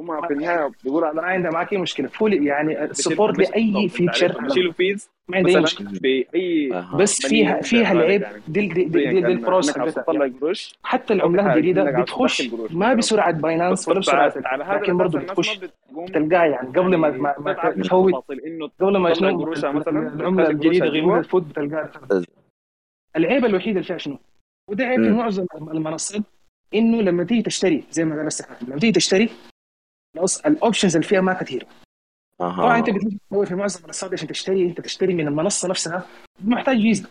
هم 0.00 0.26
في 0.26 0.32
النهاية 0.32 0.70
بيقولوا 0.84 1.08
على 1.08 1.16
ما 1.22 1.26
عندها 1.26 1.50
معك 1.50 1.72
اي 1.72 1.78
مشكلة 1.78 2.08
فول 2.08 2.46
يعني 2.46 2.88
سبورت 2.94 3.38
لأي 3.38 3.88
فيتشر 3.88 4.40
بيشيلوا 4.40 4.72
fees 4.72 5.10
ما 5.28 5.36
عندي 5.36 5.60
مشكلة 5.60 5.90
في 5.90 6.26
أي 6.34 6.72
أها. 6.72 6.96
بس 6.96 7.26
فيها 7.26 7.60
فيها 7.60 7.92
العيب 7.92 8.24
دي 8.48 8.66
دي 8.66 8.84
دي, 8.84 8.84
دي, 8.84 9.20
دي 9.20 9.26
ال 9.26 9.34
pros 9.34 9.68
انك 9.68 9.78
عاوز 9.78 9.90
حقتها 9.98 10.02
تطلع 10.12 10.30
قروش 10.40 10.74
حتى 10.82 11.14
العملات 11.14 11.46
الجديدة 11.56 11.84
بتخش. 12.00 12.50
ما 12.70 12.94
بسرعة 12.94 13.30
Binance 13.32 13.88
ولا 13.88 13.98
بس 13.98 14.08
بسرعة 14.08 14.32
لكن 14.74 14.96
برضه 14.96 15.18
بتخش 15.18 15.58
تلقاها 16.14 16.44
يعني 16.46 16.68
قبل 16.68 16.96
ما 16.96 17.10
ما, 17.10 17.34
ما 17.38 17.52
تفوت 17.82 18.14
قبل 18.80 18.96
ما 18.98 19.14
شنو 19.14 19.52
العملة 19.52 20.48
الجديدة 20.50 20.86
غير. 20.86 21.22
تفوت 21.22 21.42
بتلقاها 21.42 21.90
العيب 23.16 23.44
الوحيد 23.44 23.76
اللي 23.76 23.82
فيها 23.86 23.98
شنو؟ 23.98 24.18
وده 24.70 24.84
عيب. 24.84 25.00
معظم 25.00 25.46
المنصات 25.54 26.22
إنه 26.74 27.02
لما 27.02 27.24
تيجي 27.24 27.42
تشتري 27.42 27.84
زي 27.90 28.04
ما 28.04 28.28
لسه 28.28 28.44
حاتم، 28.44 28.66
لما 28.66 28.78
تيجي 28.78 28.92
تشتري 28.92 29.30
ال 30.46 30.52
options 30.52 30.96
اللي 30.96 31.08
فيها 31.08 31.20
ما 31.20 31.32
كثيرة. 31.32 31.66
طبعا 32.38 32.78
أنت 32.78 32.88
أها 32.88 32.96
بتيجي 32.96 33.18
تدور 33.30 33.46
في 33.46 33.54
معظم 33.54 33.80
المنصات 33.80 34.12
عشان 34.12 34.28
تشتري 34.28 34.66
أنت 34.66 34.80
تشتري 34.80 35.14
من 35.14 35.28
المنصة 35.28 35.68
نفسها 35.68 36.06
محتاج 36.44 36.76
فيزا. 36.76 37.08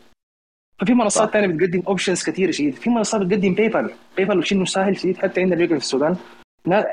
ففي 0.80 0.94
منصات. 0.94 1.30
ثانية 1.30 1.48
بتقدم 1.48 1.84
options 1.88 2.24
كثيره 2.24 2.52
شديد. 2.52 2.74
في 2.74 2.90
منصات 2.90 3.22
بتقدم 3.22 3.54
PayPal 3.53 3.94
PayPal 4.18 4.48
شيء 4.48 4.66
سهل 4.66 4.98
شديد 4.98 5.18
حتى 5.18 5.42
عندنا 5.42 5.68
في 5.68 5.74
السودان. 5.74 6.16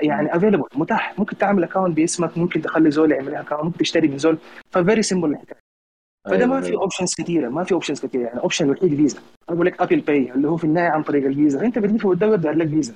يعني 0.03 0.37
available 0.37 0.65
متاح. 0.75 1.19
ممكن 1.19 1.39
تعمل 1.39 1.65
account 1.65 1.97
باسمك 1.97 2.39
ممكن 2.39 2.63
تخلي 2.63 2.91
زول 2.91 3.13
يعمل 3.13 3.33
لك 3.33 3.35
account 3.35 3.65
ممكن 3.65 3.79
تشتري 3.79 4.09
من 4.09 4.19
زول. 4.19 4.39
ف 4.71 4.77
very 4.77 5.03
simple 5.03 5.31
الحكاية. 5.31 5.68
فده 6.31 6.47
ما 6.47 6.61
في 6.61 6.75
options 6.75 7.15
كثيره 7.19 7.49
ما 7.49 7.65
في 7.65 7.73
options 7.73 8.01
كثيره 8.07 8.23
يعني 8.23 8.41
option 8.41 8.65
الوحيد 8.65 8.95
فيزا 8.97 9.19
أقول 9.49 9.67
لك 9.67 9.83
Apple 9.83 10.01
Pay 10.01 10.33
اللي 10.33 10.49
هو 10.49 10.57
في 10.57 10.65
النهاية 10.65 10.89
عن 10.91 11.03
طريق 11.03 11.27
الفيزا. 11.27 11.61
أنت 11.61 11.79
بتلف 11.79 12.05
وتدور 12.07 12.37
دار 12.37 12.55
لك 12.55 12.69
فيزا 12.69 12.95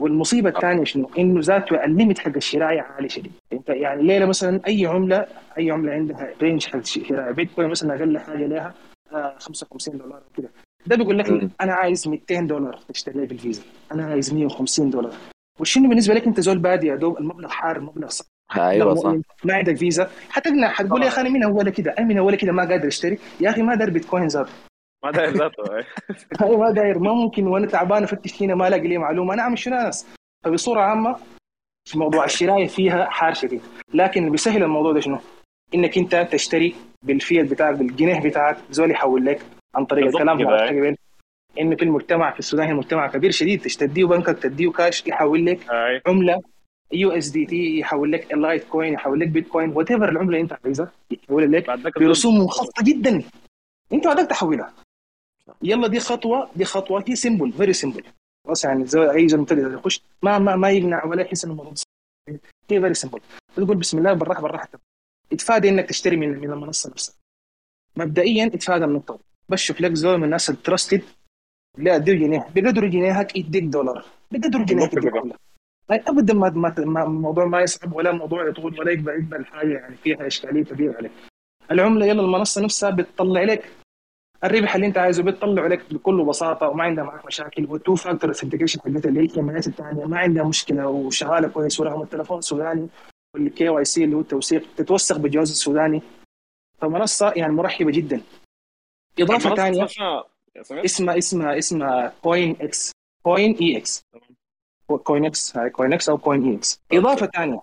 والمصيبة 0.00 0.48
الثانية 0.50 0.84
شنو؟ 0.84 1.10
إنه 1.18 1.40
ذاته 1.40 1.84
ال 1.84 1.90
limit 1.90 2.18
حق 2.18 2.32
الشراء 2.36 2.78
عالي 2.78 3.08
شديد. 3.08 3.32
أنت 3.52 3.68
يعني 3.68 4.02
ليلة 4.02 4.26
مثلا 4.26 4.60
أي 4.66 4.86
عملة 4.86 5.26
أي 5.58 5.70
عملة 5.70 5.92
عندها 5.92 6.30
range 6.42 6.66
حق 6.66 6.84
شراء 6.84 7.32
بيتكوين 7.32 7.68
مثلا 7.68 7.94
أقل 7.94 8.18
حاجة 8.18 8.46
لها 8.46 8.74
آه، 9.12 9.36
55 9.38 9.98
دولار 9.98 10.22
كده 10.36 10.48
ده 10.86 10.96
بيقول 10.96 11.18
لك. 11.18 11.48
أنا 11.60 11.72
عايز 11.72 12.08
200 12.08 12.40
دولار 12.40 12.78
تشتري 12.88 13.26
بالفيزا. 13.26 13.62
أنا 13.92 14.04
عايز 14.06 14.34
150 14.34 14.90
دولار. 14.90 15.12
وشنو 15.60 15.88
بالنسبة 15.88 16.14
لك 16.14 16.26
أنت 16.26 16.40
زول 16.40 16.58
بادي 16.58 16.86
يا 16.86 16.96
دوب 16.96 17.18
المبلغ 17.18 17.48
حار 17.48 17.76
المبلغ 17.76 18.08
صح 18.08 18.24
أيوه 18.56 18.94
صح. 18.94 19.14
ما 19.44 19.54
عندك 19.54 19.76
فيزا. 19.76 20.10
حتقنع 20.30 20.68
حتقول 20.68 21.02
يا 21.02 21.08
أخي 21.08 21.20
أنا 21.20 21.28
من 21.28 21.42
اول 21.44 21.70
كده 21.70 21.94
أنا 21.98 22.06
من 22.06 22.18
اول 22.18 22.34
كده 22.34 22.52
ما 22.52 22.68
قادر 22.68 22.88
أشتري. 22.88 23.18
يا 23.40 23.50
أخي 23.50 23.62
ما 23.62 23.74
داير 23.74 23.90
بيتكوين 23.90 24.26
ذاته 24.26 24.50
ما 25.04 25.10
داير 25.10 25.30
ذاته 25.30 25.62
أنا 26.42 26.56
ما 26.56 26.70
داير. 26.70 26.98
ما 26.98 27.12
ممكن. 27.12 27.46
وأنا 27.46 27.66
تعبان 27.66 28.02
افتش 28.02 28.42
هنا 28.42 28.54
ما 28.54 28.68
الاقي 28.68 28.88
لي 28.88 28.98
معلومة. 28.98 29.34
أنا 29.34 29.42
أعمل 29.42 29.58
شنو 29.58 29.74
ناس 29.76 30.06
فبصوره 30.44 30.80
عامة. 30.80 31.16
في 31.84 31.98
موضوع 31.98 32.24
الشراية 32.24 32.66
فيها 32.66 33.04
حار 33.10 33.34
شديد 33.34 33.60
لكن 33.94 34.20
اللي 34.20 34.30
بيسهل 34.30 34.62
الموضوع 34.62 34.92
ده 34.92 35.00
شنو؟ 35.00 35.18
إنك 35.74 35.98
أنت 35.98 36.28
تشتري 36.32 36.74
بالفيل 37.02 37.44
بتاعك 37.46 37.74
بالجنيه 37.74 38.20
بتاعك. 38.20 38.56
زول 38.70 38.90
يحول 38.90 39.24
لك 39.26 39.42
عن 39.74 39.84
طريق 39.84 40.06
الكلام. 40.06 40.40
انه 41.60 41.76
في 41.76 41.82
المجتمع 41.82 42.30
في 42.32 42.38
السودان 42.38 42.66
هي 42.66 42.74
مجتمع 42.74 43.06
كبير 43.06 43.30
شديد. 43.30 43.60
تديه 43.60 44.04
بنكك 44.04 44.38
تديه 44.38 44.70
كاش 44.70 45.06
يحول 45.06 45.46
لك 45.46 45.58
عملة 46.06 46.42
USDT 46.92 47.78
يحول 47.78 48.12
لك 48.12 48.32
ال 48.32 48.64
Litecoin 48.64 48.92
يحول 48.92 49.20
لك 49.20 49.28
بيتكوين 49.28 49.70
whatever 49.70 50.08
العملة 50.08 50.28
اللي 50.28 50.40
انت 50.40 50.58
عايزها 50.64 50.92
يحول 51.10 51.52
لك 51.52 51.98
برسوم 51.98 52.38
منخفضه 52.38 52.82
جدا. 52.82 53.22
انت 53.92 54.06
بعدك 54.06 54.30
تحولها 54.30 54.74
يلا 55.62 55.88
دي 55.88 56.00
خطوة 56.00 56.50
دي 56.56 56.64
خطوة 56.64 57.04
هي 57.08 57.16
simple 57.16 57.52
very 57.52 57.72
simple 57.72 58.04
خلاص 58.46 58.64
يعني 58.64 58.86
زي 58.86 59.10
أي 59.10 59.28
زول 59.28 59.40
مبتدئ 59.40 59.74
يخش 59.74 60.02
ما 60.22 60.38
ما 60.38 60.56
ما 60.56 60.70
يقنع 60.70 61.04
ولا 61.04 61.22
يحس 61.22 61.44
إنه 61.44 61.52
الموضوع. 61.52 61.74
هي 62.70 62.80
very 62.80 62.94
simple 62.94 63.20
تقول 63.56 63.76
بسم 63.76 63.98
الله 63.98 64.12
بالراحة 64.12 64.42
بالراحة. 64.42 64.68
اتفادى 65.32 65.68
إنك 65.68 65.88
تشتري 65.88 66.16
من 66.16 66.28
من 66.28 66.50
المنصة 66.50 66.90
نفسها. 66.90 67.14
مبدئيا 67.96 68.46
اتفادى 68.46 68.84
النقطه 68.84 69.16
دي 69.16 69.22
بس 69.48 69.58
شوف 69.58 69.80
لك 69.80 69.94
زول 69.94 70.18
من 70.18 70.24
الناس 70.24 70.50
ال 70.50 70.57
trusted 70.57 71.02
لا 71.78 71.96
اديه 71.96 72.12
جنيه. 72.12 72.48
بقدر 72.54 72.86
جنيهك 72.86 73.36
يديك 73.36 73.64
دولار. 73.64 74.04
بقدر 74.30 74.62
جنيهك 74.62 74.92
يديك. 74.92 75.12
دولار. 75.12 75.36
أي 75.92 76.02
أبدا 76.08 76.34
ما 76.34 76.50
ما 76.50 76.74
ما- 76.78 77.04
الموضوع 77.04 77.44
ما 77.44 77.60
يصعب 77.60 77.92
ولا 77.92 78.10
الموضوع 78.10 78.48
يطول 78.48 78.80
ولا 78.80 78.90
يقبل 78.92 79.12
يقبل 79.12 79.44
حاجة 79.46 79.72
يعني 79.72 79.96
فيها 79.96 80.26
اشكاليه 80.26 80.64
كبيره 80.64 80.96
عليك. 80.96 81.12
العملة 81.70 82.06
يلا 82.06 82.22
المنصة 82.22 82.62
نفسها 82.64 82.90
بتطلع 82.90 83.42
لك 83.42 83.70
الربح 84.44 84.74
اللي 84.74 84.86
أنت 84.86 84.98
عايزه 84.98 85.22
بتطلع 85.22 85.66
لك 85.66 85.94
بكل 85.94 86.24
بساطة 86.24 86.68
وما 86.68 86.84
عندها 86.84 87.04
معك 87.04 87.26
مشاكل. 87.26 87.66
وال 87.68 87.78
two 87.78 87.94
factor 87.94 88.30
authentication 88.30 88.80
حقتها 88.80 89.08
اللي 89.08 89.20
هي 89.20 89.24
الكاميرات 89.24 89.66
الثانية 89.66 90.04
ما 90.04 90.18
عندها 90.18 90.44
مشكلة 90.44 90.86
وشغالة 90.88 91.48
كويس 91.48 91.80
ورقم 91.80 92.02
التليفون 92.02 92.40
سوداني 92.40 92.88
وال 93.34 93.68
KYC 93.68 94.04
اللي 94.04 94.16
هو 94.16 94.20
التوثيق 94.20 94.62
تتوثق 94.76 95.16
بالجواز 95.18 95.50
السوداني. 95.50 96.02
فمنصة 96.80 97.32
يعني 97.36 97.52
مرحبة 97.52 97.90
جدا. 97.90 98.20
إضافة 99.20 99.54
ثانية؟ 99.54 99.86
اسمها 100.84 101.18
اسمها 101.18 101.58
اسمها 101.58 102.12
كوين 102.22 102.56
إكس 102.60 102.92
كوين 103.22 103.56
اي 103.60 103.76
إكس 103.76 104.02
كوين 104.86 105.24
إكس 105.24 105.56
هاي 105.56 105.70
كوين 105.70 105.92
إكس 105.92 106.08
أو 106.08 106.18
كوين 106.18 106.54
إكس 106.54 106.80
إضافة 106.92 107.26
ثانية 107.26 107.60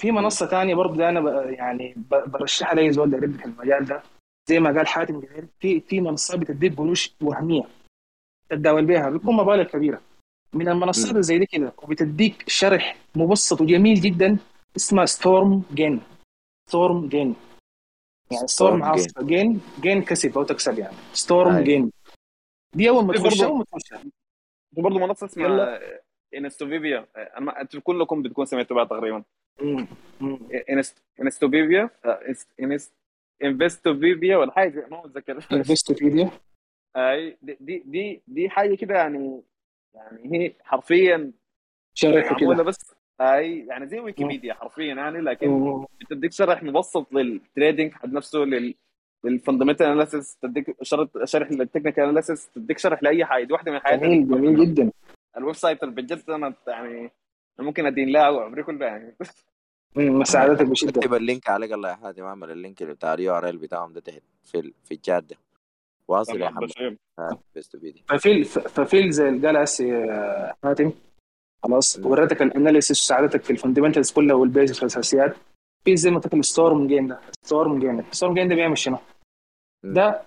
في 0.00 0.10
منصة 0.12 0.46
ثانية 0.46 0.74
برضه 0.74 1.08
أنا 1.08 1.20
ب- 1.20 1.50
يعني 1.50 1.94
ب- 1.96 2.30
برشحها 2.30 2.74
لأي 2.74 2.92
زول 2.92 3.14
يبدا 3.14 3.38
في 3.38 3.44
المجال 3.44 3.84
ده. 3.84 4.02
زي 4.48 4.60
ما 4.60 4.70
قال 4.76 4.86
حاتم 4.86 5.16
قبل 5.20 5.46
في 5.60 5.80
في 5.80 6.00
منصات 6.00 6.38
بتديك 6.38 6.76
قروش 6.78 7.14
وهمية. 7.22 7.62
تتداول 8.50 8.86
بها 8.86 9.10
بتكون 9.10 9.36
مبالغ 9.36 9.62
كبيرة. 9.64 10.00
من 10.52 10.68
المنصات 10.68 11.10
اللي 11.10 11.22
زي 11.22 11.38
دي 11.38 11.46
كده 11.46 11.72
وبتديك 11.82 12.44
شرح 12.48 12.96
مبسط 13.14 13.60
وجميل 13.60 14.00
جدا 14.00 14.36
اسمها 14.76 15.04
StormGain 15.06 16.00
StormGain 16.68 17.34
يعني 18.30 18.46
storm 18.46 18.80
Storm 18.82 18.84
عاصفه 18.86 19.22
gain 19.22 19.60
gain 19.80 20.02
كسب 20.02 20.38
أو 20.38 20.42
تكسب 20.44 20.78
يعني. 20.78 20.96
Storm 21.12 21.56
أي. 21.56 21.64
Gain 21.64 21.92
دي 22.76 22.88
أول 22.88 23.04
ما 23.04 23.12
تخش 23.12 23.22
برضه- 23.38 23.44
أول 23.46 23.58
ما 23.58 23.64
تخش 23.64 23.94
وبرضه 24.76 24.98
منصة 24.98 25.26
اسمها. 25.26 25.80
Investopedia 26.36 27.06
أنا- 27.16 27.58
أنتوا 27.60 27.80
كلكم 27.80 28.22
بتكون 28.22 28.46
سمعتوا 28.46 28.76
بها 28.76 28.84
تقريبا. 28.84 29.22
Investopedia 31.20 31.90
انست 32.60 32.92
Investopedia 33.44 34.36
ولا 34.36 34.52
حاجة 34.52 34.86
ما 34.90 35.02
متذكر 35.04 35.38
Investopedia 35.52 36.30
أي 36.96 37.36
دي 37.42 37.56
دي 37.60 38.22
دي, 38.28 38.48
حاجة 38.50 38.74
كده 38.74 38.94
يعني 38.94 39.42
يعني 39.94 40.32
هي 40.44 40.52
حرفيا 40.62 41.32
شرح 41.94 42.32
معمولة 42.32 42.54
كده 42.54 42.62
بس. 42.62 42.94
أي 43.20 43.66
يعني 43.66 43.86
زي 43.86 44.00
ويكيبيديا 44.00 44.54
حرفيا 44.54 44.84
يعني 44.94 45.20
لكن. 45.20 45.84
بتديك 46.00 46.32
شرح 46.32 46.62
مبسط 46.62 47.12
لل 47.12 47.30
trading 47.30 47.92
حق 47.92 48.06
نفسه 48.06 48.38
لل 48.38 48.74
لل 49.24 49.34
fundamental 49.34 49.86
analysis 49.86 50.36
تديك 50.36 50.76
شرط 50.82 51.24
شرح 51.24 51.50
لل 51.52 51.61
technical 51.61 52.04
analysis 52.04 52.48
تديك 52.54 52.78
شرح 52.78 53.02
لأي 53.02 53.24
حاجة 53.24 53.44
دي 53.44 53.52
واحدة 53.52 53.70
من 53.72 53.76
الحاجات 53.76 54.00
جميل 54.00 54.28
جميل 54.28 54.74
جدا. 54.74 54.90
ال 55.36 55.54
website 55.54 55.82
اللي 55.82 55.94
بجد 55.94 56.30
أنا 56.30 56.54
يعني 56.66 57.10
ممكن 57.58 57.86
أدين 57.86 58.08
لها 58.08 58.28
وعمري 58.28 58.62
كلها 58.62 58.88
يعني. 58.88 59.16
مساعدتك 59.96 60.66
بشدة. 60.66 60.90
اكتب 61.00 61.14
ال 61.14 61.21
link 61.21 61.48
عليك 61.48 61.72
الله 61.72 61.90
يا 61.90 61.94
حاتم 61.94 62.24
أعمل 62.24 62.50
ال 62.50 62.56
link 62.56 62.82
بتاع 62.82 63.14
ال 63.14 63.36
URL 63.36 63.56
بتاعهم 63.56 63.92
ده 63.92 64.00
تحت 64.00 64.22
في 64.44 64.72
في 64.84 64.94
الشات 64.94 65.24
ده. 65.24 65.36
واصل 66.08 66.40
يا 66.40 66.48
حمد 66.48 66.70
ففي 68.08 68.44
ففي 68.44 69.12
زي 69.12 69.28
اللي 69.28 69.46
قال 69.46 69.56
هسه 69.56 70.04
آه، 70.04 70.54
حاتم 70.64 70.92
خلاص. 71.62 71.98
وريتك 71.98 72.42
ال 72.42 72.48
analysis 72.48 73.00
وساعدتك 73.00 73.42
في 73.42 73.50
ال 73.50 73.55
fundamentals 73.55 74.12
كلها 74.12 74.34
وال 74.36 74.47
basics 74.47 74.78
والأساسيات. 74.78 75.36
في 75.84 75.96
زي 75.96 76.10
ما 76.10 76.16
قلت 76.16 76.26
لك 76.26 76.34
ال 76.34 76.86
StormGain 76.86 77.06
ده 77.06 77.20
StormGain 77.44 77.78
ال 77.78 77.98
StormGain 78.00 78.48
ده 78.48 78.54
بيعمل 78.54 78.78
شنو؟ 78.78 78.98
ده 79.84 80.22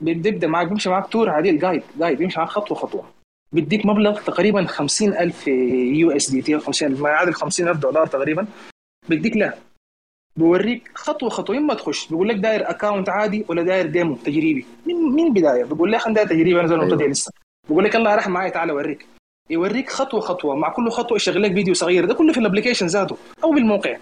بيبدأ 0.00 0.46
معاك 0.46 0.66
بيمشي 0.68 0.90
معاك 0.90 1.06
tour 1.12 1.30
عادي 1.30 1.50
ال 1.50 1.55
guide 1.55 1.82
guide 1.98 2.18
بيمشي 2.18 2.38
معاك 2.38 2.48
خطوة 2.48 2.78
خطوة. 2.78 3.12
بيديك 3.52 3.86
مبلغ 3.86 4.20
تقريبا 4.20 4.66
50000 4.66 5.48
USDT 5.48 6.58
50000 6.58 7.00
ما 7.00 7.08
يعادل 7.08 7.34
50000 7.34 7.76
دولار 7.76 8.06
تقريبا. 8.06 8.46
بيديك 9.08 9.36
له 9.36 9.54
بيوريك 10.36 10.90
خطوة 10.94 11.28
خطوة 11.28 11.56
اما 11.56 11.74
تخش 11.74 12.08
بيقول 12.08 12.28
لك 12.28 12.36
داير 12.36 12.70
account 12.70 13.08
عادي 13.08 13.44
ولا 13.48 13.62
داير 13.62 13.86
demo 13.86 14.16
تجريبي. 14.16 14.66
من 14.86 14.94
من 14.94 15.32
بدايه 15.32 15.64
بيقول 15.64 15.92
لك 15.92 16.06
أنا 16.06 16.14
داير 16.14 16.26
تجريبي 16.26 16.60
أنا 16.60 16.68
زي 16.68 16.74
أيوة. 16.74 16.86
مبتدئ 16.86 17.08
لسه. 17.08 17.32
بيقول 17.68 17.84
لك 17.84 17.94
يلا 17.94 18.14
راح 18.14 18.28
معي 18.28 18.50
تعال 18.50 18.70
أوريك. 18.70 19.06
يوريك 19.50 19.90
خطوة 19.90 20.20
خطوة 20.20 20.56
مع 20.56 20.72
كل 20.72 20.90
خطوة 20.90 21.16
يشغل 21.16 21.42
لك 21.42 21.54
فيديو 21.54 21.74
صغير. 21.74 22.04
ده 22.04 22.14
كله 22.14 22.32
في 22.32 22.40
ال 22.40 22.44
application 22.44 22.86
ذاته 22.86 23.16
أو 23.44 23.50
بالموقع. 23.50 23.96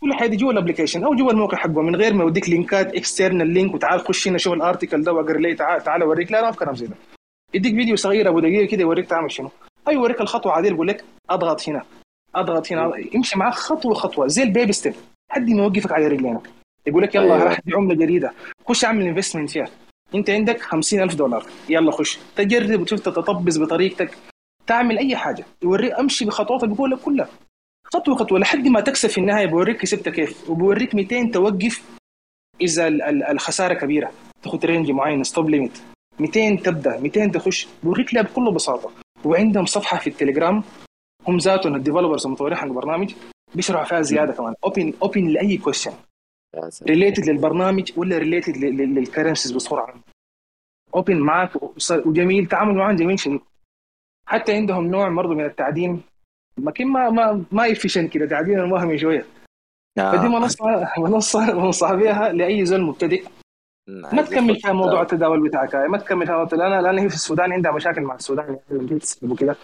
كل 0.00 0.14
حاجة 0.14 0.36
جوا 0.36 0.52
ال 0.52 0.56
application 0.56 1.04
أو 1.04 1.14
جوا 1.14 1.30
الموقع 1.30 1.56
حقه. 1.56 1.82
من 1.82 1.96
غير 1.96 2.14
ما 2.14 2.24
يوديك 2.24 2.48
link 2.48 2.85
ات 2.85 2.94
external 2.94 3.46
link 3.46 3.74
وتعال 3.74 4.00
خش 4.00 4.28
هنا 4.28 4.38
شوف 4.38 4.52
ال 4.52 4.58
article 4.58 5.02
ده 5.02 5.12
واقرا 5.12 5.38
لي 5.38 5.54
تعال 5.54 5.82
تعال 5.82 6.02
أوريك. 6.02 6.32
لا 6.32 6.40
لا 6.40 6.46
ما 6.46 6.52
في 6.52 6.58
كلام 6.58 6.74
زي 6.74 6.86
ده. 6.86 6.94
يديك 7.56 7.74
فيديو 7.74 7.96
صغير 7.96 8.28
أبو 8.28 8.40
دقيقة 8.40 8.66
كده 8.70 8.80
يوريك 8.82 9.06
تعمل 9.06 9.32
شنو. 9.32 9.50
أو 9.88 9.92
يوريك 9.92 10.20
الخطوة 10.20 10.52
عاديه 10.52 10.70
يقول 10.70 10.88
لك 10.88 11.04
أضغط 11.30 11.68
هنا 11.68 11.82
أضغط 12.34 12.72
هنا. 12.72 12.92
يمشي 13.14 13.38
معاك 13.38 13.54
خطوة 13.54 13.94
خطوة 13.94 14.26
زي 14.26 14.42
ال 14.42 14.48
baby 14.48 14.72
step 14.72 14.94
لحد 15.30 15.50
ما 15.50 15.62
يوقفك 15.62 15.92
على 15.92 16.06
رجلينك. 16.06 16.50
يقول 16.86 17.02
لك 17.02 17.14
يلا 17.14 17.24
أيوة. 17.34 17.44
راح 17.44 17.60
دي 17.60 17.74
عملة 17.74 17.94
جديدة. 17.94 18.32
خش 18.68 18.84
اعمل 18.84 19.06
investment 19.06 19.50
فيها 19.50 19.68
أنت 20.14 20.30
عندك 20.30 20.60
50000 20.60 21.14
دولار. 21.14 21.46
يلا 21.68 21.90
خش. 21.92 22.18
تجرب 22.36 22.80
وتشوف 22.80 23.00
تتطبق 23.00 23.58
بطريقتك. 23.62 24.18
تعمل 24.66 24.98
أي 24.98 25.16
حاجة. 25.16 25.44
يوريك 25.62 25.92
أمشي 25.92 26.24
بخطواتك 26.24 26.68
بقول 26.68 26.90
لك 26.90 26.98
كلها. 26.98 27.28
خطوة 27.94 28.14
خطوة 28.16 28.38
لحد 28.38 28.68
ما 28.68 28.80
تكسب 28.80 29.08
في 29.08 29.18
النهاية 29.18 29.46
بوريك 29.46 29.76
كسبت 29.80 30.08
كيف. 30.08 30.50
وبوريك 30.50 30.94
200 30.94 31.30
توقف 31.30 31.82
إذا 32.60 32.88
ال- 32.88 33.02
ال- 33.02 33.22
الخسارة 33.24 33.74
كبيرة. 33.74 34.10
تاخذ 34.42 34.66
range 34.66 34.90
معين 34.90 35.24
ستوب 35.24 35.50
ليميت 35.50 35.78
200 36.20 36.62
تبدأ 36.62 37.00
200 37.00 37.26
تخش. 37.32 37.68
بوريك 37.82 38.14
لها 38.14 38.22
بكل 38.22 38.52
بساطة. 38.54 38.90
وعندهم 39.24 39.64
صفحة 39.64 39.98
في 39.98 40.06
التليجرام. 40.06 40.62
هم 41.28 41.36
ذاتهم 41.36 41.74
ال 41.74 41.79
developers 41.79 42.26
المطورين 42.26 42.56
حق 42.56 42.64
البرنامج. 42.64 43.14
بيشرحوا 43.54 43.84
فيها 43.84 44.02
زيادة 44.02 44.32
كمان. 44.32 44.54
open 44.64 44.92
open 45.02 45.28
لأي 45.28 45.58
question. 45.58 45.92
related 46.82 47.30
للبرنامج 47.30 47.92
ولا 47.96 48.18
related 48.18 48.56
لل 48.56 48.72
currencies 48.72 49.52
بصورة 49.52 49.80
عامة. 49.82 50.00
open 50.94 51.20
معاك 51.20 51.50
وجميل. 51.92 52.46
تعامل 52.46 52.74
معاهم 52.74 52.96
جميل 52.96 53.18
شديد. 53.18 53.40
حتى 54.28 54.54
عندهم 54.54 54.86
نوع 54.86 55.08
برضه 55.08 55.34
من 55.34 55.44
التعدين. 55.44 56.02
لكن 56.58 56.86
ما 56.86 57.10
ما 57.10 57.44
ما 57.52 57.72
efficient 57.72 58.12
كده. 58.12 58.26
تعدين 58.26 58.58
الوهمي 58.58 58.98
شوية. 58.98 59.26
فدي 59.96 60.26
آه. 60.26 60.28
منصه 60.28 60.92
منصة 60.98 61.52
بنصح 61.52 61.92
بها 61.94 62.32
لأي 62.32 62.64
زول 62.64 62.82
مبتدئ. 62.82 63.24
ما 63.88 64.22
تكمل 64.22 64.56
فيها 64.60 64.72
موضوع. 64.72 65.02
التداول 65.02 65.48
بتاعك 65.48 65.74
ما 65.74 65.98
تكمل 65.98 66.26
فيها 66.26 66.44
لأن 66.44 66.84
لأن 66.84 66.98
هي 66.98 67.08
في 67.08 67.14
السودان 67.14 67.52
عندها 67.52 67.72
مشاكل 67.72 68.00
مع 68.00 68.14
السودان. 68.14 68.58
يعني 68.70 68.98
وكده 69.22 69.56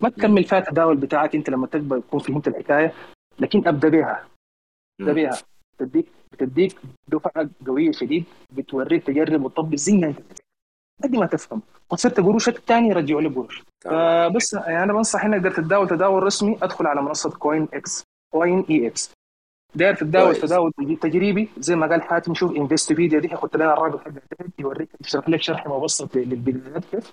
ما 0.00 0.08
تكمل 0.08 0.44
فيها 0.44 0.58
التداول 0.58 0.96
بتاعك 0.96 1.34
انت 1.34 1.50
لما 1.50 1.66
تكبر 1.66 1.96
يكون 1.96 2.20
فهمت 2.20 2.48
الحكاية 2.48 2.92
لكن 3.38 3.68
أبدأ 3.68 3.88
بها. 3.88 4.26
أبدأ. 5.00 5.12
بها. 5.12 5.38
بتديك 5.80 6.06
بتديك 6.32 6.76
دفعة 7.08 7.50
قوية 7.66 7.92
شديد 7.92 8.24
بتوريك 8.52 9.04
تجرب 9.06 9.44
وتطبق 9.44 9.74
زي 9.74 9.92
ما 9.96 10.06
انت 10.06 10.18
قد 11.04 11.16
ما 11.16 11.26
تفهم. 11.26 11.62
وصرت 11.90 12.20
قروشك 12.20 12.56
الثاني 12.56 12.92
رجعوا 12.92 13.20
لي 13.20 13.28
قروش. 13.28 13.62
فبس 13.84 14.54
يعني 14.54 14.82
أنا 14.82 14.92
بنصح 14.92 15.24
إنك 15.24 15.42
تقدر 15.42 15.54
تتداول 15.54 15.88
تداول 15.88 16.22
رسمي 16.22 16.58
أدخل 16.62 16.86
على 16.86 17.02
منصة 17.02 17.30
CoinEx 17.30 18.04
Coin 18.32 18.64
EX 18.70 19.12
داير 19.74 19.94
تتداول 19.94 20.32
كويس. 20.32 20.40
تداول 20.40 20.72
تجريبي 21.00 21.48
زي 21.58 21.76
ما 21.76 21.86
قال 21.86 22.02
حاتم 22.02 22.34
شوف 22.34 22.56
Investopedia 22.56 23.18
دي 23.18 23.34
اخذت 23.34 23.56
لنا 23.56 23.72
الرابط 23.72 24.00
حقها 24.00 24.22
تحت 24.38 24.60
يوريك 24.60 24.88
يشرح 25.00 25.28
لك 25.28 25.42
شرح 25.42 25.66
مبسط 25.66 26.16
للبدايات 26.16 26.84
كيف. 26.84 27.12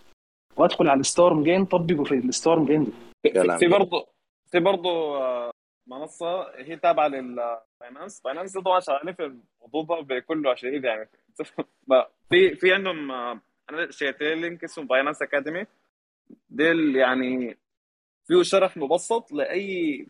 وادخل 0.58 0.90
على 0.90 1.00
ال 1.00 1.44
StormGain 1.44 1.66
طبقه 1.66 2.04
في 2.04 2.16
ال 2.16 2.66
StormGain 2.66 2.86
في, 3.24 3.58
في. 3.60 3.68
برضه 3.68 4.08
في 4.52 4.60
برضه 4.60 5.18
آه، 5.18 5.52
منصة 5.88 6.56
هي 6.58 6.76
تابعة 6.76 7.08
لل 7.08 7.33
Binance 7.33 8.22
Binance 8.22 8.58
دي 8.58 8.64
طبعا 8.64 8.80
شغالين 8.80 9.14
في 9.14 9.26
الموضوع 9.66 10.02
ده 10.02 10.16
بشكل 10.16 10.54
شديد 10.58 10.84
يعني. 10.84 11.10
في 12.30 12.56
في 12.56 12.74
عندهم 12.74 13.12
آه، 13.12 13.42
أنا 13.70 13.92
شيرت 13.92 14.22
لي 14.22 14.36
link 14.36 14.64
اسمه 14.64 14.88
Binance 14.88 15.22
Academy 15.22 15.66
ديل 16.50 16.96
يعني 16.96 17.58
فيه 18.28 18.44
شرح 18.44 18.78
مبسط 18.78 19.32
لأي 19.32 20.08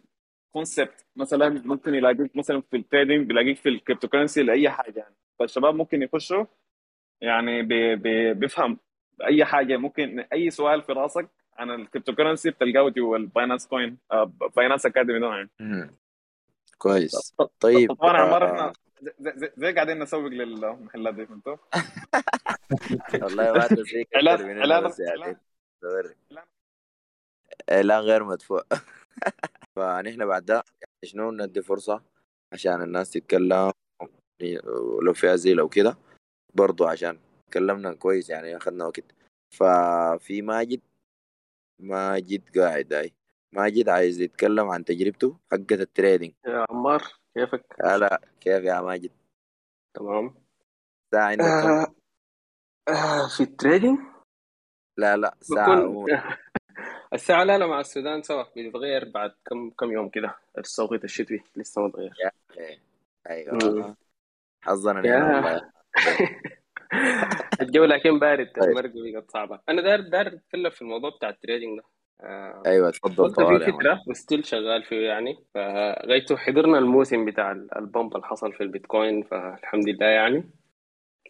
concept 0.55 1.05
مثلا 1.15 1.49
ممكن 1.65 1.95
يلاقيك 1.95 2.35
مثلا 2.35 2.61
في 2.61 2.77
ال 2.77 2.84
trading 2.84 3.27
بيلاقيك 3.27 3.57
في 3.57 3.69
ال 3.69 4.07
cryptocurrency 4.07 4.43
لأي 4.43 4.69
حاجة 4.69 4.99
يعني 4.99 5.15
فالشباب 5.39 5.75
ممكن 5.75 6.01
يخشوا 6.01 6.45
يعني 7.21 7.61
بي 7.61 7.95
بي 7.95 8.33
بيفهم 8.33 8.77
أي 9.25 9.45
حاجة 9.45 9.77
ممكن 9.77 10.19
أي 10.19 10.49
سؤال 10.49 10.81
في 10.81 10.91
راسك 10.91 11.29
عن 11.57 11.71
ال 11.71 12.15
cryptocurrency 12.15 12.49
بتلقاه 12.49 12.89
جوا 12.89 13.17
ال 13.17 13.24
Binance 13.24 13.67
coin 13.67 13.97
Binance 14.55 14.85
Academy 14.85 15.19
ده 15.19 15.27
يعني. 15.27 15.91
كويس 16.77 17.35
طيب 17.59 17.93
طبعا 17.93 18.17
عمار 18.17 18.43
آه، 18.43 18.55
إحنا 18.55 18.73
زي, 19.57 19.73
قاعدين 19.73 19.99
نسوق 19.99 20.27
للمحلات 20.27 21.13
دي 21.13 21.25
فهمتوا؟ 21.25 21.55
والله 23.23 23.53
ما 23.53 24.79
بس 24.79 24.99
يعني. 24.99 25.37
اعلان 27.71 27.99
غير 27.99 28.23
مدفوع 28.23 28.63
فنحن 29.75 30.25
بعد 30.25 30.45
ده 30.45 30.63
شنو 31.05 31.31
ندي 31.31 31.61
فرصة 31.61 32.03
عشان 32.53 32.81
الناس 32.81 33.11
تتكلم 33.11 33.71
ولو 34.65 35.13
في 35.13 35.33
أسئلة 35.33 35.63
وكده 35.63 35.97
برضو 36.53 36.85
عشان 36.85 37.19
تكلمنا 37.51 37.93
كويس 37.93 38.29
يعني 38.29 38.57
أخذنا 38.57 38.85
وقت. 38.85 39.15
ففي 39.53 40.41
ماجد 40.41 40.81
ماجد 41.79 42.59
قاعد 42.59 42.93
هاي 42.93 43.13
ماجد 43.53 43.89
عايز 43.89 44.21
يتكلم 44.21 44.69
عن 44.69 44.85
تجربته 44.85 45.37
حقت 45.51 45.71
التريدينج. 45.71 46.33
يا 46.45 46.65
عمار 46.69 47.03
كيفك؟ 47.35 47.65
هلا 47.83 48.21
كيف 48.41 48.63
يا 48.63 48.81
ماجد؟ 48.81 49.11
تمام. 49.93 50.35
ساعة 51.11 51.25
عندك؟ 51.27 51.45
آه 51.45 51.95
آه 52.89 53.27
في 53.37 53.43
ال 53.43 53.50
trading؟ 53.50 53.99
لا 54.97 55.17
لا 55.17 55.37
ساعة 55.41 55.83
بكون 55.83 56.07
الساعة 57.13 57.43
لا 57.43 57.57
لا 57.57 57.67
مع 57.67 57.79
السودان 57.79 58.21
سوا 58.21 58.43
بيتغير 58.55 59.09
بعد 59.09 59.31
كم 59.49 59.69
كم 59.69 59.91
يوم 59.91 60.09
كده 60.09 60.35
التوقيت 60.57 61.03
الشتوي 61.03 61.43
لسه 61.55 61.81
ما 61.81 61.89
تغير. 61.89 62.11
أيوه. 63.29 63.95
حظنا 64.61 65.61
الجو 67.61 67.83
لكن 67.85 68.19
بارد 68.19 68.47
طيب. 68.61 68.69
المرقة 68.69 68.91
بقت 68.95 69.31
صعبة 69.31 69.59
أنا 69.69 69.81
داير 69.81 69.99
داير 70.01 70.27
أتكلم 70.27 70.69
في 70.69 70.81
الموضوع 70.81 71.09
بتاع 71.09 71.29
ال 71.29 71.35
trading 71.35 71.77
ده 71.79 71.83
آه 72.21 72.63
أيوه 72.65 72.91
تفضل 72.91 73.33
طوال 73.33 73.65
في. 73.65 73.71
فترة 73.71 74.01
و 74.07 74.14
still 74.14 74.45
شغال 74.45 74.83
فيه 74.83 75.07
يعني 75.07 75.37
فغايته 75.53 76.37
حضرنا 76.37 76.77
الموسم 76.77 77.25
بتاع 77.25 77.51
ال- 77.51 77.77
ال 77.77 77.85
pump 77.85 78.15
اللي 78.15 78.27
حصل 78.27 78.53
في 78.53 78.61
البيتكوين 78.63 79.23
فالحمد 79.23 79.89
لله 79.89 80.05
يعني 80.05 80.43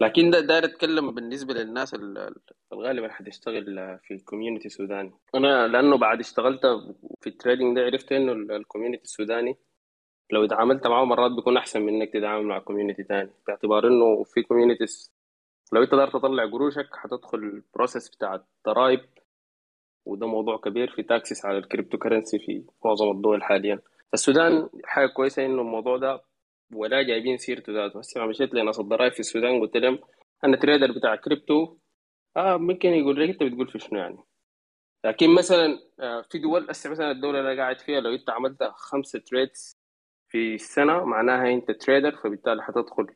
لكن 0.02 0.30
ده 0.32 0.40
داير 0.40 0.66
اتكلم 0.66 1.12
بالنسبة 1.12 1.54
للناس 1.54 1.94
ال- 1.94 2.18
ال- 2.18 2.36
الغالبا 2.74 3.10
حتشتغل 3.12 3.66
في 4.04 4.14
ال 4.14 4.19
community 4.19 4.66
السوداني. 4.66 5.12
أنا 5.36 5.68
لأنه 5.68 5.98
بعد 5.98 6.20
اشتغلت 6.20 6.62
في 7.22 7.28
ال 7.28 7.34
trading 7.34 7.76
ده 7.78 7.86
عرفت 7.86 8.12
إنه 8.12 8.32
ال- 8.32 8.52
ال 8.52 8.57
community 8.57 9.04
السوداني 9.04 9.58
لو 10.32 10.46
تعاملت 10.46 10.88
معاه 10.88 11.06
مرات 11.06 11.32
بيكون 11.32 11.58
أحسن 11.58 11.82
من 11.82 11.94
انك 12.02 12.14
تتعامل 12.14 12.46
مع 12.46 12.60
community 12.60 13.04
تاني 13.04 13.30
باعتبار 13.48 13.88
إنه 13.88 14.24
في 14.24 14.42
communities 14.44 15.14
لو 15.74 15.84
أنت 15.84 15.92
قدرت 15.92 16.14
تطلع 16.14 16.46
قروشك 16.46 16.90
حتدخل 16.96 17.38
ال 17.38 17.47
process 17.47 18.10
بتاع 18.10 18.36
الضرايب 18.36 19.06
وده 20.06 20.28
موضوع 20.28 20.58
كبير 20.58 20.92
في 20.96 21.04
taxes 21.04 21.46
على 21.46 21.58
ال 21.58 21.98
cryptocurrency 21.98 22.40
في 22.40 22.64
معظم 22.86 23.12
الدول 23.12 23.44
حاليا. 23.44 23.80
فالسودان 24.12 24.70
حاجة 24.86 25.08
كويسة 25.08 25.46
إنه 25.46 25.62
الموضوع 25.62 25.98
ده 25.98 26.22
ولا 26.74 27.02
جايبين 27.04 27.38
سيرته 27.38 27.74
ذاته. 27.74 28.00
هسه 28.00 28.26
مشيت 28.26 28.54
لناس 28.54 28.80
الضرايب 28.80 29.14
في 29.14 29.20
السودان 29.20 29.60
قلت 29.62 29.78
لهم 29.78 30.00
أنا 30.44 30.58
trader 30.58 30.92
بتاع 30.92 31.16
كريبتو 31.16 31.78
آه 32.38 32.58
ممكن 32.58 32.90
يقول 32.90 33.22
لك 33.24 33.30
أنت 33.30 33.44
بتقول 33.44 33.68
في 33.68 33.80
شنو 33.80 34.00
يعني؟ 34.00 34.18
لكن 35.06 35.36
مثلا 35.36 35.80
آه، 36.00 36.22
في 36.22 36.38
دول 36.40 36.70
هسه 36.70 36.90
مثلا 36.90 37.12
الدولة 37.12 37.40
اللي 37.40 37.58
قاعد 37.62 37.80
فيها 37.80 38.00
لو 38.02 38.14
أنت 38.14 38.30
عملت 38.30 38.64
خمسه 38.64 39.20
trades 39.20 39.78
في 40.30 40.56
السنة 40.56 41.06
معناها 41.06 41.54
أنت 41.54 41.72
trader 41.72 42.16
فبالتالي 42.16 42.64
حتدخل 42.64 43.08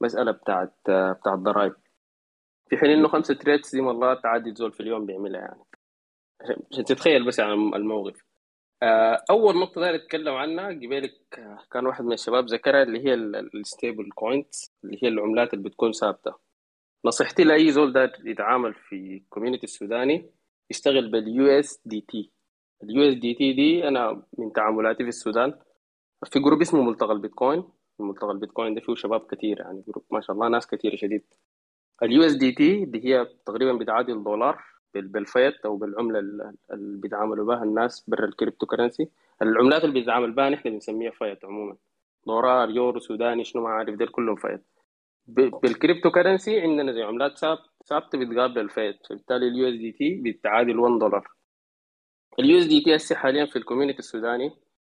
مسألة 0.00 0.32
بتاعت 0.32 0.74
آه، 0.88 1.12
بتاعت 1.12 1.38
ضرائب. 1.38 1.74
في 2.70 2.76
حين 2.76 2.90
إنه 2.90 3.08
خمسة 3.08 3.34
trades 3.34 3.70
دي 3.76 3.80
والله 3.80 4.14
تعدي 4.14 4.54
زول 4.54 4.72
في 4.72 4.80
اليوم 4.80 5.06
بيعملها 5.06 5.40
يعني. 5.40 5.62
عشان- 6.40 6.84
تتخيل 6.84 7.26
بس 7.26 7.40
عن 7.40 7.52
الموقف. 7.74 8.27
أول 8.82 9.58
نقطة 9.58 9.80
داير 9.80 9.94
اتكلم 9.94 10.34
عنها 10.34 10.68
قبلك 10.68 11.38
آه، 11.38 11.58
كان 11.70 11.86
واحد 11.86 12.04
من 12.04 12.12
الشباب 12.12 12.46
ذكرها 12.46 12.82
اللي 12.82 13.04
هي 13.04 13.14
ال 13.14 13.28
stable 13.28 14.10
coins 14.14 14.72
اللي 14.84 14.98
هي 15.02 15.08
العملات 15.08 15.54
اللي 15.54 15.64
بتكون 15.64 15.92
ثابتة. 15.92 16.34
نصيحتي 17.04 17.44
لأي 17.44 17.70
زول 17.72 17.92
داير 17.92 18.12
يتعامل 18.24 18.74
في 18.74 18.96
ال 18.96 19.03
community 19.03 19.64
السوداني 19.64 20.30
يشتغل 20.70 21.10
باليو 21.10 21.46
اس 21.46 21.80
دي 21.84 22.00
تي 22.00 22.32
اليو 22.82 23.08
اس 23.08 23.14
دي 23.14 23.34
تي 23.34 23.52
دي 23.52 23.88
أنا 23.88 24.22
من 24.38 24.52
تعاملاتي 24.52 25.02
في 25.02 25.08
السودان. 25.08 25.58
في 26.24 26.40
group 26.40 26.60
اسمه 26.60 26.82
ملتقى 26.82 27.12
البيتكوين. 27.12 27.64
ملتقى 27.98 28.30
البيتكوين 28.30 28.74
ده 28.74 28.80
فيه 28.80 28.94
شباب 28.94 29.20
كتير 29.20 29.60
يعني 29.60 29.84
group 29.88 30.04
ما 30.10 30.20
شاء 30.20 30.36
الله 30.36 30.48
ناس 30.48 30.66
كتير 30.66 30.96
شديد. 30.96 31.24
ال 32.02 32.22
USDT 32.22 32.84
دي 32.84 33.04
هي 33.04 33.26
تقريبا 33.46 33.72
بتعادل 33.72 34.24
دولار. 34.24 34.64
بالفيت 34.94 35.54
أو 35.66 35.76
بالعملة 35.76 36.18
ال- 36.18 36.54
اللي 36.72 37.00
بيتعاملوا 37.00 37.46
بها 37.46 37.62
الناس 37.64 38.04
برا 38.10 38.24
ال 38.24 38.66
cryptocurrency. 38.66 39.08
العملات 39.42 39.84
اللي 39.84 39.94
بيتعامل 40.00 40.32
بها 40.32 40.50
نحن 40.50 40.70
بنسميها 40.70 41.10
فيت 41.10 41.44
عموما. 41.44 41.76
دولار 42.26 42.70
يورو 42.70 43.00
سوداني 43.00 43.44
شنو 43.44 43.62
ما 43.62 43.68
عارف 43.68 43.94
دول 43.94 44.08
كلهم 44.08 44.36
fiat 44.36 44.64
بال 45.62 46.10
cryptocurrency 46.10 46.60
عندنا 46.60 46.92
زي 46.92 47.02
عملات 47.02 47.38
ثابت 47.38 47.60
ثابته 47.86 48.18
بتقابل 48.18 48.58
الفيت 48.60 49.06
فبالتالي 49.06 49.48
ال 49.48 49.68
USDT 49.68 50.22
بتعادل 50.32 50.78
1 50.78 50.98
دولار 50.98 51.28
ال 52.38 52.58
USDT 52.58 52.96
هسه 52.96 53.14
حاليا 53.16 53.46
في 53.46 53.56
ال 53.56 53.60
community 53.60 53.98
السوداني 53.98 54.50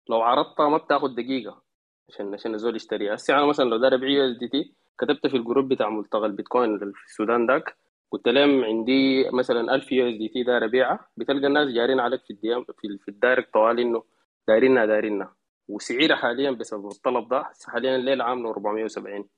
لو 0.10 0.22
عرضتها 0.22 0.70
ما 0.70 0.78
بتاخد 0.78 1.15
دقيقة 1.15 1.61
عشان 2.10 2.34
عشان 2.34 2.53
الزول 2.53 2.76
يشتريها. 2.76 3.15
هسه 3.15 3.34
أنا 3.38 3.45
مثلا 3.45 3.65
لو 3.65 3.78
داير 3.78 3.94
ابيع 3.95 4.10
USDT 4.10 4.73
كتبت 4.99 5.28
في 5.28 5.38
ال 5.38 5.43
group 5.43 5.69
بتاع 5.70 5.90
ملتقى 5.90 6.26
البيتكوين 6.26 6.80
في 6.80 7.06
السودان 7.06 7.45
داك 7.45 7.78
قلت 8.14 8.27
لهم 8.27 8.64
عندي 8.64 9.30
مثلا 9.34 9.76
1000 9.76 9.91
USDT 9.91 10.44
داير 10.44 10.65
ابيعها 10.65 11.07
بتلقى 11.18 11.48
الناس 11.48 11.68
جارين 11.68 11.99
عليك 11.99 12.22
في 12.23 12.34
ال 12.34 12.44
DM 12.44 12.64
في, 12.64 12.98
في 13.02 13.07
ال 13.07 13.14
direct 13.14 13.53
طوال 13.53 13.80
إنه 13.80 14.03
دايرينها 14.48 14.85
دايرينها 14.85 15.35
وسعرها 15.68 16.15
حاليا 16.15 16.52
بسبب 16.52 16.88
الطلب 16.88 17.30
ده 17.30 17.44
حاليا 17.68 17.95
الليلة 17.95 18.23
عامله 18.23 18.49
470 18.49 19.30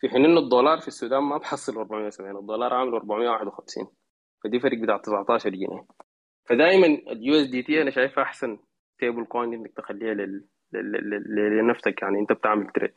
في 0.00 0.08
حين 0.08 0.24
إنه 0.24 0.40
الدولار 0.40 0.78
في 0.80 0.88
السودان 0.88 1.22
ما 1.22 1.38
بحصل 1.38 1.76
470 1.78 2.36
الدولار 2.36 2.74
عامله 2.74 2.96
451 2.96 3.86
فدي 4.44 4.60
فرق 4.60 4.78
بتاع 4.78 4.96
19 4.96 5.50
جنيه. 5.50 5.86
فدائما 6.44 6.86
ال 6.86 7.34
USDT 7.34 7.82
أنا 7.82 7.90
شايفها 7.90 8.24
أحسن 8.24 8.58
stable 8.96 9.24
coin 9.24 9.54
إنك 9.54 9.72
تخليها. 9.76 10.14
لل... 10.14 10.46
لنفسك 11.58 12.02
يعني 12.02 12.18
أنت 12.18 12.32
بتعمل 12.32 12.66
trade 12.66 12.94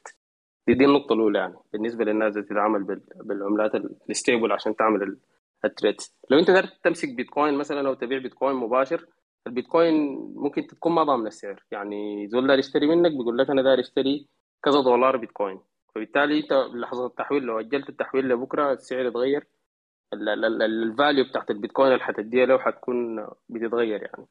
دي, 0.68 0.73
دي 0.73 0.85
النقطة 0.85 1.14
الأولى 1.14 1.40
يعني 1.40 1.56
بالنسبة 1.73 2.06
للناس 2.06 2.35
اللي 2.38 2.48
تتعامل 2.48 2.84
بال... 2.84 3.02
بالعملات 3.15 3.72
ال 4.10 4.15
stable 4.15 4.52
عشان 4.52 4.76
تعمل 4.76 5.03
ال... 5.03 5.18
ال 5.65 5.70
trade 5.70 5.95
لو 6.30 6.40
أنت 6.40 6.49
قدرت 6.52 6.73
تمسك 6.84 7.15
بيتكوين 7.15 7.53
مثلا 7.53 7.88
أو 7.90 7.94
تبيع 7.94 8.18
بيتكوين 8.18 8.56
مباشر 8.56 9.06
البيتكوين 9.48 9.94
ممكن 10.35 10.68
تكون 10.68 10.91
ما 10.91 11.03
ضامن 11.03 11.27
السعر. 11.27 11.64
يعني 11.72 12.27
زول 12.27 12.48
داير 12.48 12.60
يشتري 12.60 12.88
منك 12.88 13.11
بيقول 13.11 13.38
لك 13.38 13.49
أنا 13.49 13.61
داير 13.61 13.80
اشتري 13.80 14.27
كذا 14.64 14.81
دولار 14.81 15.18
بيتكوين. 15.18 15.60
فبالتالي 15.95 16.40
أنت 16.40 16.53
لحظة 16.53 17.06
التحويل 17.06 17.44
لو 17.44 17.60
أجلت 17.60 17.90
التحويل 17.90 18.30
لبكرة 18.30 18.73
السعر 18.73 19.06
يتغير. 19.06 19.48
ال 20.14 20.32
value 20.32 21.26
بتاعت 21.26 21.52
البيتكوين 21.52 21.91
اللي 21.94 22.03
حتديها 22.03 22.45
له 22.45 22.57
حتكون 22.60 23.27
بتتغير 23.49 24.02
يعني. 24.02 24.27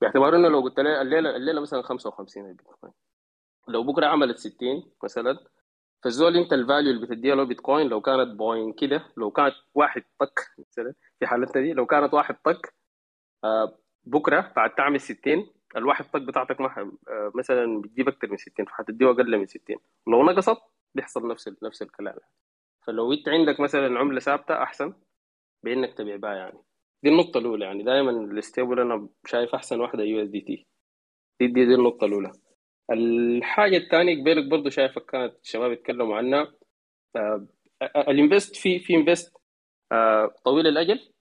باعتبار 0.00 0.36
إنه 0.36 0.48
لو 0.48 0.60
قلت 0.60 0.80
له 0.80 1.02
الليلة 1.02 1.36
الليلة 1.36 1.60
مثلا 1.60 1.82
55 1.82 2.46
البيتكوين. 2.50 2.92
لو 3.68 3.82
بكرة 3.82 4.06
عملت 4.06 4.38
60 4.38 4.56
مثلا 5.04 5.38
فالزول 6.06 6.36
انت 6.36 6.52
الفاليو 6.52 6.92
اللي 6.92 7.06
بتديها 7.06 7.34
له 7.34 7.44
بيتكوين 7.44 7.88
لو 7.88 8.00
كانت 8.00 8.28
بوين 8.28 8.72
كده 8.72 9.04
لو 9.16 9.30
كانت 9.30 9.54
واحد 9.74 10.04
طق 10.18 10.32
مثلا 10.58 10.94
في 11.18 11.26
حالتنا 11.26 11.62
دي 11.62 11.72
لو 11.72 11.86
كانت 11.86 12.14
واحد 12.14 12.36
طق 12.44 12.60
آه 13.44 13.78
بكرة 14.04 14.52
بعد 14.56 14.74
تعمل 14.74 15.00
60 15.00 15.46
الواحد 15.76 16.04
طق 16.04 16.18
بتاعتك 16.18 16.60
آه 16.60 16.92
مثلا 17.34 17.80
بتجيب 17.80 18.08
أكثر 18.08 18.30
من 18.30 18.36
60 18.36 18.66
فحتديه 18.66 19.10
أقل 19.10 19.38
من 19.38 19.46
60 19.46 19.76
لو 20.06 20.22
نقصت 20.24 20.58
بيحصل 20.94 21.28
نفس 21.28 21.50
نفس 21.62 21.82
الكلام. 21.82 22.16
فلو 22.86 23.12
انت 23.12 23.28
عندك 23.28 23.60
مثلا 23.60 23.98
عملة 23.98 24.20
ثابتة 24.20 24.62
أحسن 24.62 24.94
بإنك 25.64 25.94
تبيع 25.94 26.16
بها 26.16 26.34
يعني. 26.34 26.58
دي 27.02 27.10
النقطة 27.10 27.38
الأولى 27.38 27.64
يعني. 27.64 27.82
دائما 27.82 28.10
الستيبل 28.10 28.80
أنا 28.80 29.08
شايف 29.26 29.54
أحسن 29.54 29.80
واحدة 29.80 30.02
يو 30.02 30.22
إس 30.22 30.28
دي 30.28 30.40
تي. 30.40 30.66
دي 31.40 31.46
دي 31.46 31.74
النقطة 31.74 32.04
الأولى. 32.04 32.32
الحاجة 32.90 33.76
الثانية 33.76 34.20
قبلك 34.22 34.44
برضه 34.50 34.70
شايفك 34.70 35.04
كانت 35.06 35.34
الشباب 35.42 35.72
يتكلموا 35.72 36.16
عنها. 36.16 36.52
آه 37.16 37.46
ال 37.82 37.93
invest 37.93 38.56
في 38.56 38.78
في 38.80 38.94
invest 38.94 39.32
آه 39.92 40.34
طويل 40.44 40.66
الأجل 40.66 41.12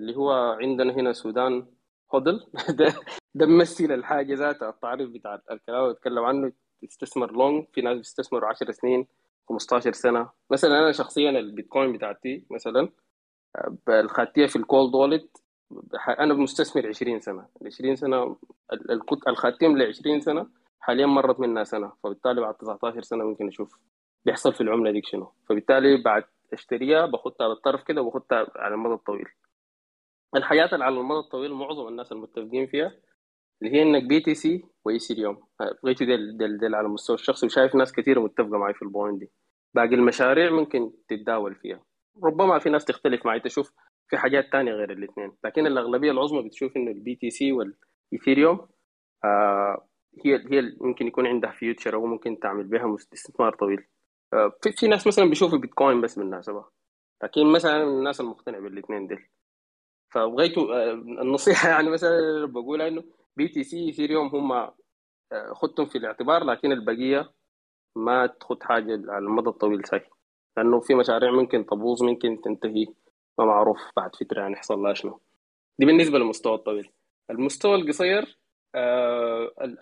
اللي 0.00 0.16
هو 0.16 0.32
عندنا 0.32 0.92
هنا 0.92 1.12
سودان 1.12 1.66
HODL. 2.14 2.46
ده 2.78 2.94
ده 3.34 3.46
ممثل 3.46 3.92
الحاجة 3.92 4.34
ذاتها. 4.34 4.70
التعريف 4.70 5.10
بتاع 5.10 5.40
الكلام 5.50 5.96
اللي 6.06 6.26
عنه؟ 6.26 6.52
تستثمر 6.88 7.32
long 7.32 7.66
في 7.72 7.80
ناس 7.80 7.98
بتستثمروا 7.98 8.48
10 8.48 8.70
سنين 8.72 9.06
15 9.48 9.92
سنة. 9.92 10.30
مثلا 10.50 10.78
أنا 10.78 10.92
شخصيا 10.92 11.30
البيتكوين 11.30 11.92
بتاعتي 11.92 12.44
مثلا 12.50 12.88
الخاتيه 13.88 14.46
في 14.46 14.56
ال 14.56 14.64
cold 14.64 14.94
wallet 14.94 15.36
أنا 16.08 16.34
مستثمر 16.34 16.88
20 16.88 17.20
سنة. 17.20 17.48
ال 17.62 17.66
20 17.66 17.96
سنه 17.96 18.36
الخاتيها 19.28 19.78
ل 19.78 19.82
20 19.82 20.20
سنة. 20.20 20.46
حاليا 20.80 21.06
مرت 21.06 21.40
منها 21.40 21.64
سنة 21.64 21.92
فبالتالي 22.04 22.40
بعد 22.40 22.54
19 22.54 23.02
سنة 23.02 23.24
ممكن 23.24 23.48
أشوف 23.48 23.78
بيحصل 24.24 24.52
في 24.54 24.60
العملة 24.60 24.90
ديك 24.90 25.06
شنو. 25.06 25.32
فبالتالي 25.48 26.02
بعد 26.02 26.24
اشتريها 26.52 27.06
باخدها 27.06 27.36
على 27.46 27.52
الطرف 27.52 27.82
كده 27.82 28.02
وباخدها 28.02 28.46
على 28.56 28.74
المدى 28.74 28.94
الطويل. 28.94 29.26
الحاجات 30.36 30.68
اللي 30.72 30.84
على 30.84 31.00
المدى 31.00 31.18
الطويل 31.18 31.52
معظم 31.54 31.88
الناس 31.88 32.12
المتفقين 32.12 32.66
فيها 32.66 32.92
اللي 33.62 33.76
هي 33.76 33.82
انك 33.82 34.04
BTC 34.04 34.64
و 34.84 34.90
Ethereum 34.90 35.42
لقيته 35.84 36.06
ديل, 36.06 36.36
ديل, 36.38 36.58
ديل 36.58 36.74
على 36.74 36.86
المستوى 36.86 37.14
الشخصي 37.14 37.46
وشايف 37.46 37.74
ناس 37.74 37.92
كثيره 37.92 38.20
متفقة 38.20 38.58
معي 38.58 38.74
في 38.74 38.82
ال 38.82 38.88
point 38.88 39.20
دي. 39.20 39.30
باقي 39.74 39.94
المشاريع 39.94 40.50
ممكن 40.50 40.92
تتداول 41.08 41.54
فيها. 41.54 41.84
ربما 42.24 42.58
في 42.58 42.70
ناس 42.70 42.84
تختلف 42.84 43.26
معي 43.26 43.40
تشوف 43.40 43.72
في 44.08 44.16
حاجات 44.16 44.52
تانية 44.52 44.72
غير 44.72 44.92
الاثنين. 44.92 45.32
لكن 45.44 45.66
الأغلبية 45.66 46.10
العظمى 46.10 46.42
بتشوف 46.42 46.76
إنه 46.76 46.90
ال 46.90 47.14
BTC 47.14 47.30
وال 47.30 47.52
Ethereum 47.52 48.68
آه 49.24 49.87
هي 50.24 50.36
هي 50.36 50.76
ممكن 50.80 51.06
يكون 51.06 51.26
عندها 51.26 51.50
future 51.50 51.94
أو 51.94 52.06
ممكن 52.06 52.38
تعمل 52.40 52.64
بها 52.64 52.94
استثمار 52.94 53.54
طويل. 53.54 53.86
آه 54.32 54.52
في, 54.62 54.72
في 54.72 54.88
ناس 54.88 55.06
مثلا 55.06 55.24
بيشوفوا 55.24 55.58
بيتكوين 55.58 56.00
بس 56.00 56.18
بالمناسبة. 56.18 56.64
لكن 57.22 57.46
مثلا 57.52 57.82
الناس 57.82 58.20
المقتنع 58.20 58.58
بالاثنين 58.58 59.06
دول 59.06 59.24
فبغيتوا 60.14 60.74
آه 60.74 60.92
النصيحة 60.92 61.68
يعني 61.74 61.90
مثلا 61.90 62.46
بقولها 62.46 62.88
إنه 62.88 63.04
BTC 63.36 63.86
Ethereum 63.86 64.28
هم 64.28 64.52
آه 64.52 64.74
خدتهم 65.54 65.86
في 65.86 65.98
الاعتبار 65.98 66.44
لكن 66.44 66.72
البقية 66.72 67.32
ما 67.96 68.26
تخد 68.26 68.62
حاجة 68.62 69.02
على 69.08 69.24
المدى 69.24 69.48
الطويل 69.48 69.86
سهل 69.86 70.04
لأنه 70.56 70.80
في 70.80 70.94
مشاريع 70.94 71.30
ممكن 71.30 71.66
تبوظ 71.66 72.02
ممكن 72.02 72.40
تنتهي 72.40 72.86
ما 73.38 73.44
معروف 73.44 73.78
بعد 73.96 74.16
فترة 74.16 74.40
يعني 74.40 74.52
يحصل 74.52 74.78
لها 74.78 74.94
شنو. 74.94 75.20
دي 75.78 75.86
بالنسبة 75.86 76.18
للمستوى 76.18 76.54
الطويل. 76.54 76.90
المستوى 77.30 77.74
القصير 77.74 78.38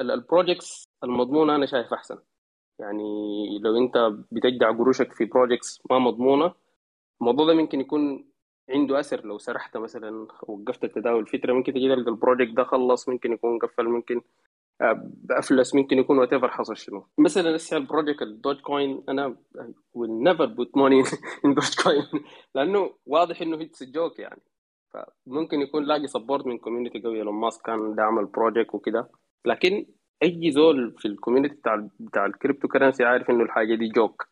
ال 0.00 0.10
projects 0.10 0.88
المضمونة 1.04 1.54
أنا 1.56 1.66
شايف 1.66 1.92
أحسن. 1.92 2.18
يعني 2.78 3.04
لو 3.58 3.76
أنت 3.76 3.98
بتجدع 4.32 4.70
قروشك 4.70 5.12
في 5.12 5.24
projects 5.24 5.82
ما 5.90 5.98
مضمونة 5.98 6.54
الموضوع 7.20 7.46
ده 7.46 7.54
ممكن 7.54 7.80
يكون 7.80 8.30
عنده 8.70 9.00
أثر. 9.00 9.24
لو 9.24 9.38
سرحت 9.38 9.76
مثلا 9.76 10.28
وقفت 10.42 10.84
التداول 10.84 11.26
فترة 11.26 11.52
ممكن 11.52 11.72
تجي 11.72 11.88
تلقى 11.94 12.10
ال 12.10 12.16
project 12.16 12.52
ده 12.56 12.64
خلص 12.64 13.08
ممكن 13.08 13.32
يكون 13.32 13.58
قفل 13.58 13.84
ممكن 13.88 14.20
فلس 15.04 15.74
ممكن 15.74 15.98
يكون 15.98 16.18
whatever 16.18 16.48
حصل 16.48 16.76
شنو. 16.76 17.06
مثلا 17.18 17.56
لسه 17.56 17.76
ال 17.76 17.82
project 17.82 18.22
الدوج 18.22 18.60
كوين 18.60 19.04
أنا 19.08 19.36
will 19.98 20.28
never 20.28 20.46
put 20.46 20.68
money 20.80 21.10
in 21.46 21.54
دوج 21.54 21.74
كوين 21.82 22.24
لأنه 22.54 22.94
واضح 23.06 23.42
إنه 23.42 23.62
it's 23.62 23.82
joke 23.82 24.18
يعني. 24.18 24.42
فممكن 25.26 25.60
يكون 25.60 25.84
لاقي 25.84 26.06
support 26.06 26.46
من 26.46 26.58
community 26.58 27.00
قوي. 27.00 27.22
إيلون 27.22 27.34
ماسك 27.34 27.62
كان 27.66 27.94
دعم 27.94 28.18
ال 28.18 28.25
project 28.25 28.74
وكده. 28.74 29.08
لكن 29.44 29.86
أي 30.22 30.50
زول 30.50 30.94
في 30.98 31.08
ال 31.08 31.13
community 31.13 31.54
بتاع 31.54 31.88
بتاع 32.00 32.26
ال 32.26 32.68
cryptocurrency 32.68 33.04
عارف 33.04 33.30
إنه 33.30 33.44
الحاجة 33.44 33.74
دي 33.74 33.88
joke 33.88 34.28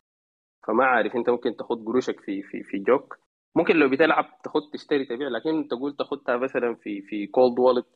فما 0.67 0.85
عارف 0.85 1.17
أنت 1.17 1.31
ممكن 1.31 1.57
تاخد 1.57 1.85
قروشك 1.87 2.21
في 2.21 2.43
في 2.43 2.63
في 2.63 2.79
joke 2.79 3.19
ممكن 3.57 3.77
لو 3.77 3.89
بتلعب 3.91 4.39
تاخد 4.45 4.63
تشتري 4.73 5.05
تبيع. 5.05 5.29
لكن 5.29 5.69
تقول 5.69 5.97
تاخدها 5.97 6.37
مثلا 6.37 6.75
في 6.75 7.03
في 7.03 7.27
cold 7.27 7.59
wallet 7.59 7.87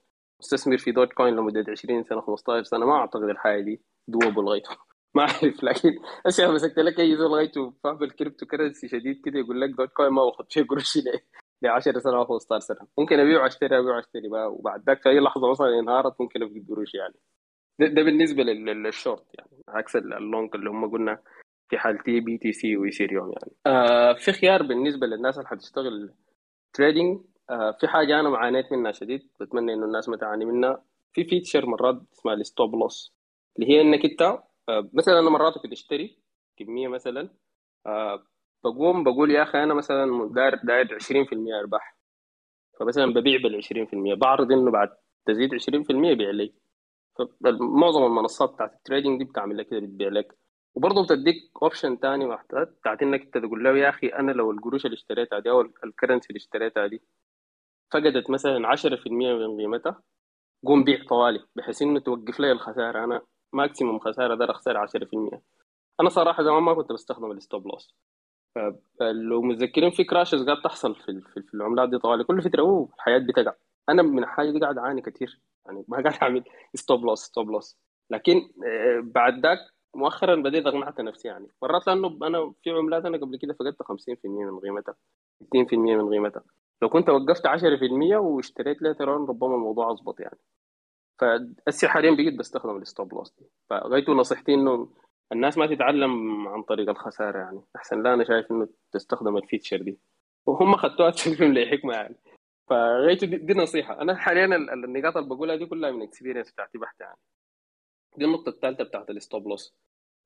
مستثمر 0.40 0.78
في 0.78 0.93
دوج 0.93 1.09
كوين 1.09 1.36
لمدة 1.36 1.65
20 1.70 2.05
سنة 2.05 2.20
15 2.20 2.62
سنة. 2.65 2.86
ما 2.86 2.95
أعتقد 2.95 3.23
الحاجة 3.23 3.61
دي 3.62 3.82
دوبل 4.09 4.43
لغايته 4.45 4.70
ما 5.15 5.23
اعرف 5.23 5.65
لكن 5.65 5.90
أشياء 6.27 6.53
مسكت 6.53 6.78
لك 6.78 7.01
أي 7.01 7.16
زول 7.16 7.31
لغايته 7.31 7.74
فاهم؟ 7.85 8.03
الكريبتو 8.03 8.47
كرنسي 8.47 8.89
شديد 8.89 9.20
كده 9.24 9.39
يقول 9.39 9.61
لك 9.61 9.70
دوج 9.70 9.89
كوين 9.89 10.11
ما 10.11 10.24
باخذ 10.24 10.45
فيه 10.51 10.62
قروش 10.62 10.97
ل 10.97 11.20
10 11.64 11.98
سنة 11.98 12.16
أو 12.16 12.24
15 12.24 12.60
سنه 12.66 12.86
ممكن 12.98 13.18
ابيع 13.20 13.43
وأشتري 13.43 13.78
ابيع 13.78 13.97
وأشتري 13.97 14.28
وبعد 14.28 14.82
ذاك 14.86 15.02
في 15.02 15.09
أي 15.09 15.20
لحظة 15.20 15.51
مثلا 15.51 15.78
انهارت 15.80 16.20
ممكن 16.20 16.43
ابقى 16.43 16.60
قروش 16.68 16.94
يعني. 16.94 17.14
ده, 17.78 17.86
ده 17.86 18.02
بالنسبة 18.02 18.43
للشورت 18.43 19.26
يعني. 19.35 19.62
عكس 19.68 19.97
اللونج 19.97 20.51
اللي 20.55 20.70
هم 20.70 20.90
قلنا 20.90 21.18
في 21.70 21.78
حالتي 21.78 22.20
بي 22.20 22.39
تي 22.39 22.52
سي 22.52 22.76
وايثيريوم 22.76 23.32
يعني. 23.32 23.52
آه 23.66 24.12
في 24.12 24.32
خيار 24.32 24.62
بالنسبة 24.62 25.06
للناس 25.06 25.39
اللي 25.39 25.48
حتشتغل 25.48 26.14
trading 26.73 27.20
آه 27.51 27.70
في 27.80 27.89
حاجة 27.89 28.20
أنا 28.20 28.28
عانيت 28.28 28.73
منها 28.72 28.93
شديد. 28.93 29.30
بتمنى 29.40 29.74
إنه 29.74 29.85
الناس 29.86 30.09
ما 30.09 30.16
تعاني 30.16 30.44
منها. 30.44 30.85
في 31.12 31.24
feature 31.24 31.66
مرات 31.66 32.02
اسمها 32.12 32.35
ال 32.35 32.43
stop 32.43 32.74
loss 32.74 33.15
اللي 33.59 33.70
هي 33.70 33.80
إنك 33.80 34.05
أنت 34.05 34.22
آه 34.22 34.90
مثلا 34.93 35.18
أنا 35.18 35.30
مرات 35.30 35.59
كنت 35.59 35.72
اشتري 35.72 36.18
كمية 36.56 36.89
مثلا 36.89 37.30
آه 37.86 38.26
بقوم 38.64 39.05
بقول 39.05 39.30
يا 39.30 39.43
أخي 39.43 39.62
أنا 39.62 39.74
مثلا 39.74 40.28
داير 40.35 40.55
داير 40.64 40.98
20% 40.98 41.60
أرباح. 41.60 41.97
فمثلا 42.80 43.06
ببيع 43.14 43.39
بال 43.43 43.55
20% 43.56 44.14
بعرض 44.14 44.52
إنه 44.52 44.70
بعد 44.70 44.89
تزيد 45.26 45.55
20% 45.55 46.10
يبيع 46.10 46.30
لي. 46.30 46.55
فمعظم 47.18 48.05
المنصات 48.05 48.51
بتاعت 48.55 48.72
ال 48.73 48.78
trading 48.78 49.19
دي 49.18 49.24
بتعمل 49.24 49.56
لك 49.59 49.68
كده 49.68 49.80
بتبيع 49.80 50.09
لك. 50.09 50.39
وبرضه 50.74 51.05
بتديك 51.05 51.36
option 51.62 52.01
تاني 52.01 52.36
بتاعت 52.52 53.02
إنك 53.02 53.20
أنت 53.22 53.39
تقول 53.39 53.64
له 53.64 53.78
يا 53.78 53.89
أخي 53.89 54.06
أنا 54.09 54.32
لو 54.32 54.51
القروش 54.51 54.85
اللي 54.86 54.94
اشتريتها 54.94 55.39
دي 55.39 55.51
أو 55.51 55.60
ال 55.61 55.68
currency 55.68 56.28
اللي 56.30 56.36
اشتريتها 56.39 56.86
دي 56.86 57.02
فقدت 57.93 58.30
مثلا 58.30 58.68
10% 58.68 59.09
من 59.09 59.56
قيمتها 59.60 60.02
قوم 60.66 60.85
بيع 60.85 61.05
طوالي 61.09 61.44
بحيث 61.56 61.82
إنه 61.82 62.01
توقف 62.01 62.40
لي 62.40 62.52
الخسارة. 62.52 63.05
أنا 63.05 63.22
maximum 63.53 63.99
خسارة 63.98 64.35
ده 64.35 64.51
اخسر 64.51 64.76
10% 64.86 65.40
أنا 66.01 66.09
صراحة 66.09 66.43
زمان 66.43 66.62
ما 66.62 66.74
كنت 66.74 66.93
بستخدم 66.93 67.30
ال 67.31 67.38
stop 67.38 67.66
loss 67.66 67.95
لو 69.01 69.43
متذكرين 69.43 69.90
في 69.90 70.05
crashes 70.05 70.45
قاعد 70.47 70.62
تحصل 70.62 70.94
في 70.94 71.20
في 71.47 71.55
العملات 71.55 71.89
دي 71.89 71.98
طوالي 71.98 72.24
كل 72.24 72.43
فترة 72.43 72.60
أوه 72.62 72.89
الحياة 72.94 73.18
بتقع 73.18 73.52
أنا 73.89 74.02
من 74.02 74.18
الحاجة 74.18 74.51
دي 74.51 74.60
قاعد 74.60 74.78
أعاني 74.78 75.02
كثير 75.02 75.40
يعني 75.66 75.85
ما 75.89 76.02
قاعد 76.02 76.18
أعمل 76.22 76.44
stop 76.74 77.05
loss 77.05 77.20
stop 77.20 77.51
loss 77.51 77.78
لكن 78.10 78.51
بعد 79.02 79.47
ذاك 79.47 79.59
مؤخرا 79.94 80.35
بديت 80.35 80.66
أقنعت 80.66 81.01
نفسي 81.01 81.28
يعني. 81.28 81.48
مرات 81.62 81.86
لأنه 81.86 82.18
أنا 82.22 82.52
في 82.62 82.70
عملات 82.70 83.05
أنا 83.05 83.18
قبل 83.18 83.36
كده 83.36 83.55
فقدت 83.55 83.82
50% 83.82 83.89
من 84.24 84.60
قيمتها 84.60 84.94
60% 85.44 85.72
من 85.72 86.10
قيمتها. 86.10 86.43
لو 86.82 86.89
كنت 86.89 87.10
وقفت 87.10 87.47
10% 87.47 88.16
واشتريت 88.16 88.82
later 88.82 89.09
ربما 89.09 89.55
الموضوع 89.55 89.93
اظبط 89.93 90.20
يعني. 90.20 90.39
فالسي 91.18 91.89
حاليا 91.89 92.10
بقيت 92.10 92.39
بستخدم 92.39 92.76
ال 92.77 92.84
stop 92.84 93.15
loss 93.15 93.35
دي. 93.39 93.47
فغايته 93.70 94.12
نصيحتي 94.12 94.55
إنه 94.55 94.89
الناس 95.33 95.59
ما 95.59 95.67
تتعلم 95.67 96.49
عن 96.49 96.63
طريق 96.63 96.89
الخسارة 96.89 97.39
يعني. 97.39 97.61
أحسن 97.77 98.03
لا 98.03 98.15
أنا 98.15 98.25
شايف 98.25 98.51
إنه 98.51 98.69
تستخدم 98.93 99.37
ال 99.36 99.42
feature 99.42 99.82
دي. 99.83 99.99
وهم 100.47 100.77
خدوها 100.77 101.11
تسلم 101.11 101.53
لي 101.55 101.67
حكمة 101.67 101.95
يعني. 101.95 102.17
فغايته 102.71 103.27
دي, 103.27 103.37
دي 103.37 103.55
نصيحة. 103.55 104.01
أنا 104.03 104.15
حاليا 104.17 104.45
ال- 104.45 104.71
ال- 104.71 104.85
النقاط 104.85 105.17
اللي 105.17 105.29
بقولها 105.29 105.57
دي 105.57 105.67
كلها 105.67 105.91
من 105.91 106.03
experience 106.03 106.53
بتاعتي 106.53 106.79
بحتة 106.79 107.03
يعني. 107.03 107.19
دي 108.17 108.25
النقطة 108.25 108.49
الثالثة 108.49 108.85
بتاعت 108.85 109.11
ال 109.11 109.18
stop 109.18 109.49
loss 109.49 109.74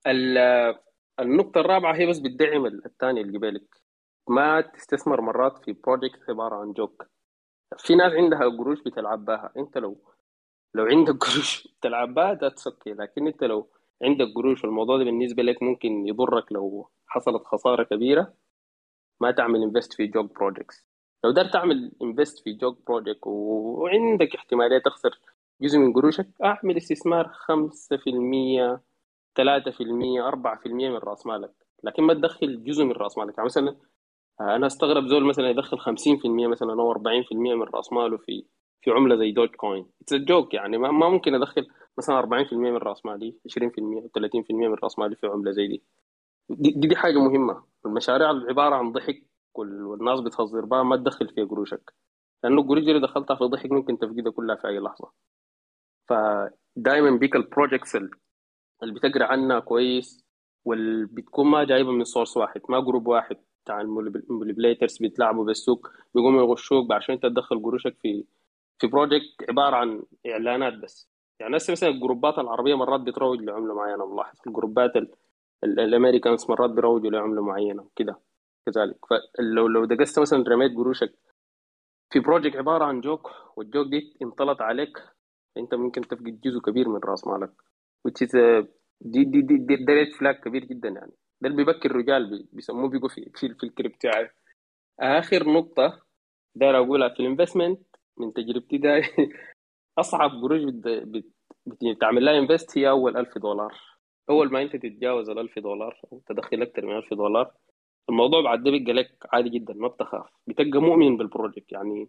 ال- 0.07 0.79
النقطة 1.21 1.61
الرابعة 1.61 1.95
هي 1.95 2.07
بس 2.07 2.19
بتدعم 2.19 2.67
الثانية 2.67 3.23
اللي 3.23 3.39
قبلك. 3.39 3.77
ما 4.29 4.61
تستثمر 4.61 5.21
مرات 5.21 5.65
في 5.65 5.73
project 5.73 6.31
عبارة 6.31 6.55
عن 6.57 6.73
joke 6.73 7.07
في 7.79 7.95
ناس 7.95 8.13
عندها 8.13 8.49
قروش 8.49 8.83
بتلعب 8.83 9.25
بها. 9.25 9.53
أنت 9.57 9.79
لو 9.79 10.01
لو 10.75 10.85
عندك 10.85 11.15
قروش 11.25 11.69
بتلعب 11.69 12.15
بها 12.15 12.33
ده 12.35 12.55
okay 12.67 12.93
لكن 12.93 13.27
أنت 13.27 13.45
لو 13.45 13.69
عندك 14.03 14.27
قروش 14.37 14.65
والموضوع 14.65 14.99
ده 14.99 15.05
بالنسبة 15.05 15.43
لك 15.43 15.63
ممكن 15.63 16.07
يضرك 16.07 16.53
لو 16.53 16.91
حصلت 17.07 17.45
خسارة 17.45 17.83
كبيرة 17.83 18.35
ما 19.21 19.31
تعمل 19.31 19.63
invest 19.63 19.93
في 19.93 20.07
joke 20.07 20.35
projects 20.35 20.87
لو 21.25 21.31
قدرت 21.31 21.53
تعمل 21.53 21.93
invest 22.03 22.39
في 22.45 22.53
joke 22.53 22.87
project 22.87 23.27
وعندك 23.27 24.35
احتمالية 24.35 24.79
تخسر 24.79 25.21
جزء 25.61 25.79
من 25.79 25.93
قروشك 25.93 26.29
أعمل 26.45 26.77
استثمار 26.77 27.29
5% 27.29 28.81
3% 29.35 30.29
4% 30.29 30.67
من 30.67 30.97
رأس 30.97 31.27
مالك. 31.27 31.53
لكن 31.85 32.03
ما 32.03 32.15
تدخل 32.15 32.65
جزء 32.65 32.85
من 32.85 32.93
رأس 32.93 33.19
مالك. 33.19 33.35
يعني 33.39 33.47
مثلا 33.47 33.77
أنا 34.41 34.67
أستغرب 34.67 35.07
زول 35.07 35.25
مثلا 35.25 35.51
يدخل 35.51 35.79
50% 35.81 35.87
مثلا 36.27 36.73
أو 36.73 36.93
40% 36.93 36.99
من 37.33 37.63
رأس 37.63 37.93
ماله 37.93 38.17
في 38.17 38.45
في 38.83 38.91
عملة 38.91 39.17
زي 39.17 39.33
دوج 39.33 39.49
كوين. 39.49 39.87
it's 40.03 40.15
joke 40.15 40.55
يعني. 40.55 40.79
ما, 40.79 40.91
ممكن 41.09 41.35
أدخل 41.35 41.67
مثلا 41.99 42.19
40% 42.19 42.53
من 42.53 42.77
رأس 42.77 43.07
مالي 43.07 43.37
20% 43.49 44.09
30% 44.15 44.69
من 44.69 44.75
رأس 44.75 44.99
مالي 44.99 45.17
في 45.17 45.27
عملة 45.27 45.51
زي 45.51 45.67
دي. 45.69 45.83
دي, 46.51 46.71
دي, 46.89 46.97
حاجة 46.97 47.19
مهمة. 47.19 47.65
المشاريع 47.87 48.29
عبارة 48.29 48.75
عن 48.75 48.93
ضحك 48.93 49.27
وال- 49.55 49.83
والناس 49.85 50.21
بتهزر 50.21 50.65
بها 50.65 50.83
ما 50.83 50.97
تدخل 50.97 51.29
فيها 51.29 51.45
قروشك. 51.45 51.95
لأنه 52.45 52.61
القروش 52.63 52.79
اللي 52.83 53.01
دخلتها 53.01 53.37
في 53.37 53.45
ضحك 53.45 53.73
ممكن 53.73 53.99
تفقدها 53.99 54.33
كلها 54.33 54.57
في 54.57 54.69
أي 54.69 54.79
لحظة. 54.79 55.11
فدائما 56.09 57.11
pick 57.11 57.37
ال 57.37 57.43
projects 57.43 57.97
اللي 57.97 58.95
بتقرأ 58.95 59.25
عنها 59.27 59.61
كويس 59.61 60.25
واللي 60.65 61.07
بتكون 61.07 61.47
ما 61.47 61.65
جايبة 61.65 61.91
من 61.93 62.05
source 62.05 62.37
واحد. 62.37 62.61
ما 62.69 62.81
group 62.81 63.07
واحد. 63.09 63.37
بتاع 63.65 63.81
ال 63.81 63.90
manipulators 63.90 64.99
بيتلاعبوا 64.99 65.45
بالسوق 65.45 65.89
بيقوموا 66.15 66.43
يغشوك 66.43 66.93
عشان 66.93 67.15
انت 67.15 67.23
تدخل 67.27 67.63
قروشك 67.63 67.97
في 68.03 68.25
في 68.83 68.89
project 68.89 69.49
عبارة 69.49 69.77
عن 69.77 70.03
إعلانات 70.27 70.73
بس. 70.75 71.09
يعني 71.41 71.57
هسه 71.57 71.71
مثلا 71.73 71.89
الجروبات 71.89 72.39
العربية 72.39 72.75
مرات 72.75 73.01
بتروج 73.01 73.41
لعملة 73.43 73.75
معينة 73.75 74.07
ملاحظ 74.15 74.39
الجروبات 74.47 74.97
ال- 74.97 75.13
ال- 75.65 75.81
Americans 75.81 76.51
مرات 76.51 76.71
بيروجوا 76.71 77.11
لعملة 77.11 77.43
معينة 77.43 77.89
كده 77.97 78.21
كذلك. 78.67 78.97
فلو 79.11 79.67
لو 79.67 79.85
دقست 79.85 80.19
مثلا 80.19 80.45
رميت 80.49 80.77
قروشك 80.77 81.15
في 82.13 82.21
project 82.21 82.57
عبارة 82.57 82.85
عن 82.85 83.01
joke 83.01 83.31
وال 83.57 83.67
joke 83.67 83.87
دي 83.87 84.17
انطلت 84.23 84.61
عليك 84.63 84.99
أنت 85.57 85.75
ممكن 85.75 86.01
تفقد 86.01 86.41
جزء 86.41 86.59
كبير 86.61 86.89
من 86.89 87.01
رأس 87.05 87.27
مالك. 87.27 87.53
A- 88.09 88.67
دي 89.01 89.25
دي 89.25 89.41
دي 89.43 89.57
دي, 89.57 89.77
دي 89.77 89.93
red 89.93 90.13
flag 90.19 90.35
كبير 90.35 90.65
جدا 90.65 90.89
يعني. 90.89 91.13
ده 91.41 91.49
اللي 91.49 91.65
بيبكي 91.65 91.89
الرجال 91.89 92.31
بي- 92.31 92.49
بيسموه 92.53 92.89
بيقوا 92.89 93.09
في 93.09 93.31
في, 93.35 93.55
في 93.55 93.65
الكريبتو 93.65 94.09
آخر 95.01 95.49
نقطة 95.53 96.03
داير 96.55 96.77
أقولها 96.79 97.09
في 97.09 97.21
ال 97.21 97.27
investment 97.27 97.92
من 98.19 98.33
تجربتي 98.33 98.79
ده 98.79 99.03
أصعب 99.99 100.31
قروش 100.43 100.63
بت- 100.65 100.89
بت- 100.89 101.33
بت- 101.67 102.01
تعمل 102.01 102.25
لها 102.25 102.39
invest 102.39 102.79
هي 102.79 102.91
أول 102.91 103.17
1000 103.17 103.39
دولار. 103.39 103.75
أول 104.31 104.53
ما 104.53 104.63
أنت 104.63 104.77
تتجاوز 104.77 105.31
ال 105.31 105.39
1000 105.39 105.59
دولار 105.59 106.01
أو 106.13 106.23
تدخل 106.29 106.63
أكثر 106.63 106.87
من 106.87 106.97
1000 106.97 107.15
دولار 107.15 107.53
الموضوع 108.11 108.43
بعد 108.43 108.63
ده 108.65 108.71
بيبقى 108.71 108.93
لك 108.93 109.19
عادي 109.33 109.49
جدا 109.51 109.75
ما 109.75 109.89
بتخاف. 109.89 110.27
بتبقى 110.47 110.81
مؤمن 110.83 111.17
بال 111.17 111.28
project. 111.28 111.73
يعني 111.73 112.09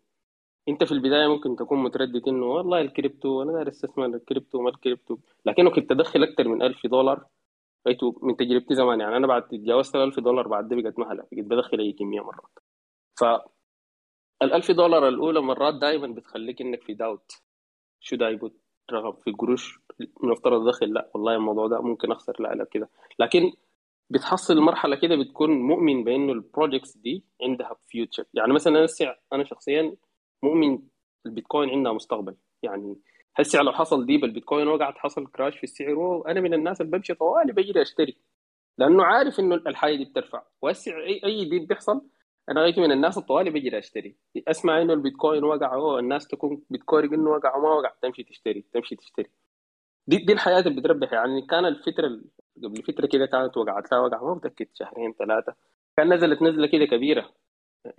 أنت 0.70 0.84
في 0.84 0.92
البداية 0.92 1.28
ممكن 1.28 1.56
تكون 1.56 1.84
متردد 1.84 2.28
إنه 2.28 2.46
والله 2.46 2.82
الكريبتو 2.82 3.42
أنا 3.44 3.54
داير 3.54 3.70
أستثمر 3.70 4.06
الكريبتو 4.06 4.62
ما 4.62 4.70
الكريبتو. 4.70 5.18
لكنك 5.46 5.76
تدخل 5.76 6.24
أكثر 6.24 6.48
من 6.50 6.62
1000 6.64 6.88
دولار 6.88 7.26
بقيتوا 7.86 8.14
من 8.24 8.38
تجربتي 8.38 8.76
زمان. 8.76 9.02
يعني 9.02 9.18
أنا 9.18 9.28
بعد 9.28 9.48
تجاوزت 9.48 9.96
ال 9.96 10.02
1000 10.04 10.20
دولار 10.20 10.48
بعد 10.48 10.70
ده 10.70 10.76
بقت 10.82 11.00
مهلة 11.00 11.24
بقيت 11.32 11.46
بدخل 11.46 11.80
أي 11.80 11.94
كمية 11.94 12.22
مرات. 12.22 12.60
ف 13.20 13.24
ال 14.42 14.54
1000 14.54 14.72
دولار 14.72 15.08
الأولى 15.08 15.42
مرات 15.42 15.74
دائما 15.76 16.08
بتخليك 16.08 16.62
إنك 16.62 16.84
في 16.84 16.94
داوت 16.94 17.32
شو 18.00 18.16
ده 18.16 18.30
يبوت 18.30 18.54
رغم 18.92 19.12
في 19.14 19.32
قروش؟ 19.32 19.80
نفترض 20.24 20.68
ادخل 20.68 20.94
لا 20.94 21.10
والله 21.14 21.36
الموضوع 21.36 21.68
ده 21.68 21.82
ممكن 21.82 22.12
أخسر 22.12 22.36
لا 22.40 22.54
لا 22.56 22.64
كده. 22.66 22.90
لكن 23.20 23.54
بتحصل 24.10 24.58
مرحلة 24.62 24.96
كده 24.96 25.16
بتكون 25.16 25.50
مؤمن 25.52 26.04
بإنه 26.04 26.34
ال 26.34 26.41
projects 26.41 26.98
دي 26.98 27.26
عندها 27.44 27.76
future 27.88 28.26
يعني 28.34 28.54
مثلا 28.54 28.80
أنا 28.80 29.16
أنا 29.34 29.44
شخصيا 29.44 29.96
مؤمن 30.44 30.80
البيتكوين 31.26 31.70
عندها 31.70 31.94
مستقبل. 31.94 32.36
يعني 32.64 32.96
هسه 33.36 33.62
لو 33.62 33.72
حصل 33.72 34.06
dip 34.06 34.24
البيتكوين 34.24 34.68
وقعت 34.68 34.98
حصل 34.98 35.28
crash 35.28 35.58
في 35.58 35.64
السعر 35.64 35.96
وأنا 35.96 36.42
من 36.42 36.54
الناس 36.54 36.82
اللي 36.82 36.92
بمشي 36.98 37.14
طوالي 37.14 37.54
بجري 37.54 37.82
أشتري. 37.82 38.18
لأنه 38.78 39.04
عارف 39.04 39.40
إنه 39.40 39.56
الحاجة 39.56 39.96
دي 39.96 40.06
بترفع. 40.06 40.44
وهسه 40.62 40.92
اي 41.26 41.46
dip 41.46 41.68
بيحصل 41.68 42.02
أنا 42.50 42.62
غيت 42.62 42.80
من 42.80 42.92
الناس 42.92 43.18
الطوالي 43.18 43.50
بجري 43.50 43.78
اشتري 43.80 44.16
أسمع 44.48 44.82
إنه 44.82 44.94
البيتكوين 44.94 45.44
وقع 45.44 45.74
اوه 45.74 46.00
الناس 46.00 46.28
تكون 46.28 46.62
بيتكوين 46.70 47.14
إنه 47.14 47.30
وقع 47.30 47.56
وما 47.58 47.70
وقع 47.70 47.92
تمشي 48.02 48.24
تشتري 48.24 48.66
تمشي 48.74 48.96
تشتري. 48.96 49.30
دي 50.08 50.18
دي 50.18 50.34
الحياة 50.34 50.60
اللي 50.60 50.82
بتربح. 50.82 51.14
يعني 51.14 51.42
كان 51.42 51.66
الفترة 51.66 52.08
ال- 52.08 52.26
قبل 52.64 52.84
فترة 52.84 53.08
كده 53.08 53.26
كانت 53.26 53.58
وقعت 53.58 53.92
لها 53.92 54.00
وقع 54.02 54.24
ما 54.24 54.34
متأكد 54.34 54.68
شهرين 54.74 55.14
ثلاثة. 55.14 55.56
كان 55.98 56.14
نزلت 56.14 56.42
نزلة 56.42 56.68
كده 56.68 56.86
كبيرة. 56.86 57.32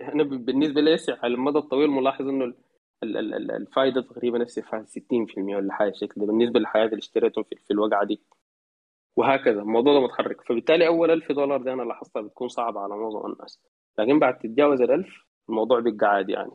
أنا 0.01 0.23
بالنسبة 0.23 0.81
لي 0.81 0.97
على 1.09 1.33
المدى 1.33 1.57
الطويل 1.57 1.89
ملاحظ 1.89 2.27
إنه 2.27 2.45
ال- 2.45 2.55
ال- 3.03 3.17
ال- 3.17 3.33
ال- 3.33 3.51
الفائده 3.51 4.01
تقريبا 4.01 4.45
فيها 4.45 4.83
60% 4.83 5.55
ولا 5.55 5.73
حاجة 5.73 5.91
شكل 5.95 6.21
ده 6.21 6.27
بالنسبة 6.27 6.59
للحياة 6.59 6.85
اللي 6.85 6.97
اشتريتهم 6.97 7.43
في, 7.43 7.55
في 7.55 7.71
الوقعة 7.71 8.05
دي. 8.05 8.21
وهكذا 9.15 9.61
الموضوع 9.61 9.93
ده 9.93 9.99
متحرك. 9.99 10.41
فبالتالي 10.41 10.87
أول 10.87 11.11
1000 11.11 11.31
دولار 11.31 11.61
دي 11.63 11.73
أنا 11.73 11.81
لاحظتها 11.83 12.21
بتكون 12.21 12.47
صعبة 12.47 12.79
على 12.79 12.95
معظم 12.95 13.31
الناس. 13.31 13.59
لكن 13.99 14.19
بعد 14.19 14.39
تتجاوز 14.39 14.81
ال 14.81 14.91
1000 14.91 15.07
الموضوع 15.49 15.79
بيبقى 15.79 16.07
عادي 16.07 16.31
يعني. 16.31 16.51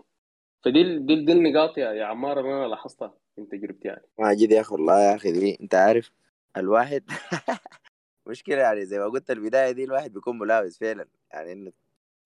فدي 0.65 0.99
دي, 0.99 1.25
دي 1.25 1.33
النقاط 1.33 1.79
يا 1.79 1.93
يا 1.93 2.05
عمار 2.05 2.41
اللي 2.41 2.53
أنا 2.53 2.67
لاحظتها 2.69 3.15
من 3.39 3.49
تجربتي 3.49 3.89
يعني. 3.89 4.03
ماجد 4.19 4.51
يا 4.53 4.61
أخي 4.61 4.75
والله 4.75 5.01
يا 5.01 5.15
أخي 5.15 5.33
دي 5.33 5.59
أنت 5.61 5.75
عارف 5.75 6.11
الواحد 6.57 7.05
مشكلة 8.27 8.57
يعني 8.57 8.85
زي 8.87 8.99
ما 8.99 9.05
قلت 9.05 9.31
البداية 9.31 9.71
دي 9.73 9.85
الواحد 9.85 10.13
بيكون 10.13 10.39
ملاوز 10.39 10.79
فعلا. 10.79 11.07
يعني 11.33 11.53
إنه 11.53 11.73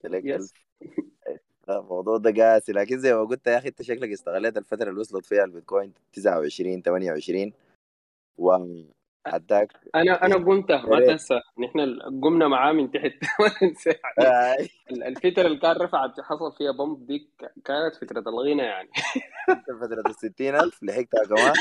تلاقي 0.00 0.28
يس 0.28 0.54
الموضوع 1.68 2.16
ده 2.16 2.44
قاسي. 2.44 2.72
لكن 2.72 2.98
زي 2.98 3.14
ما 3.14 3.24
قلت 3.24 3.46
يا 3.46 3.58
أخي 3.58 3.68
أنت 3.68 3.82
شكلك 3.82 4.10
استغليت 4.10 4.56
الفترة 4.56 4.88
اللي 4.90 5.00
وصلت 5.00 5.26
فيها 5.26 5.44
البيتكوين 5.44 5.92
29 6.12 6.82
28 6.82 7.52
وحداك 9.26 9.72
أنا 9.94 10.26
أنا 10.26 10.34
قمتها 10.34 10.86
ما. 10.86 11.00
تنسى. 11.06 11.40
نحن 11.58 11.98
قمنا 12.22 12.48
معاه 12.48 12.72
من 12.72 12.90
تحت. 12.90 13.12
ما 13.40 13.48
تنسى 13.60 13.90
يعني. 14.18 14.68
ال- 14.90 15.02
الفترة 15.02 15.46
اللي 15.46 15.58
كان 15.58 15.76
رفعت 15.76 16.20
حصل 16.20 16.52
فيها 16.58 16.72
pump 16.72 17.06
دي 17.06 17.28
كانت 17.64 17.94
فترة 17.96 18.20
الغنى 18.30 18.62
يعني. 18.62 18.88
فترة 19.80 20.02
ال 20.10 20.14
60000 20.14 20.82
لحقتها 20.82 21.24
كمان؟ 21.28 21.52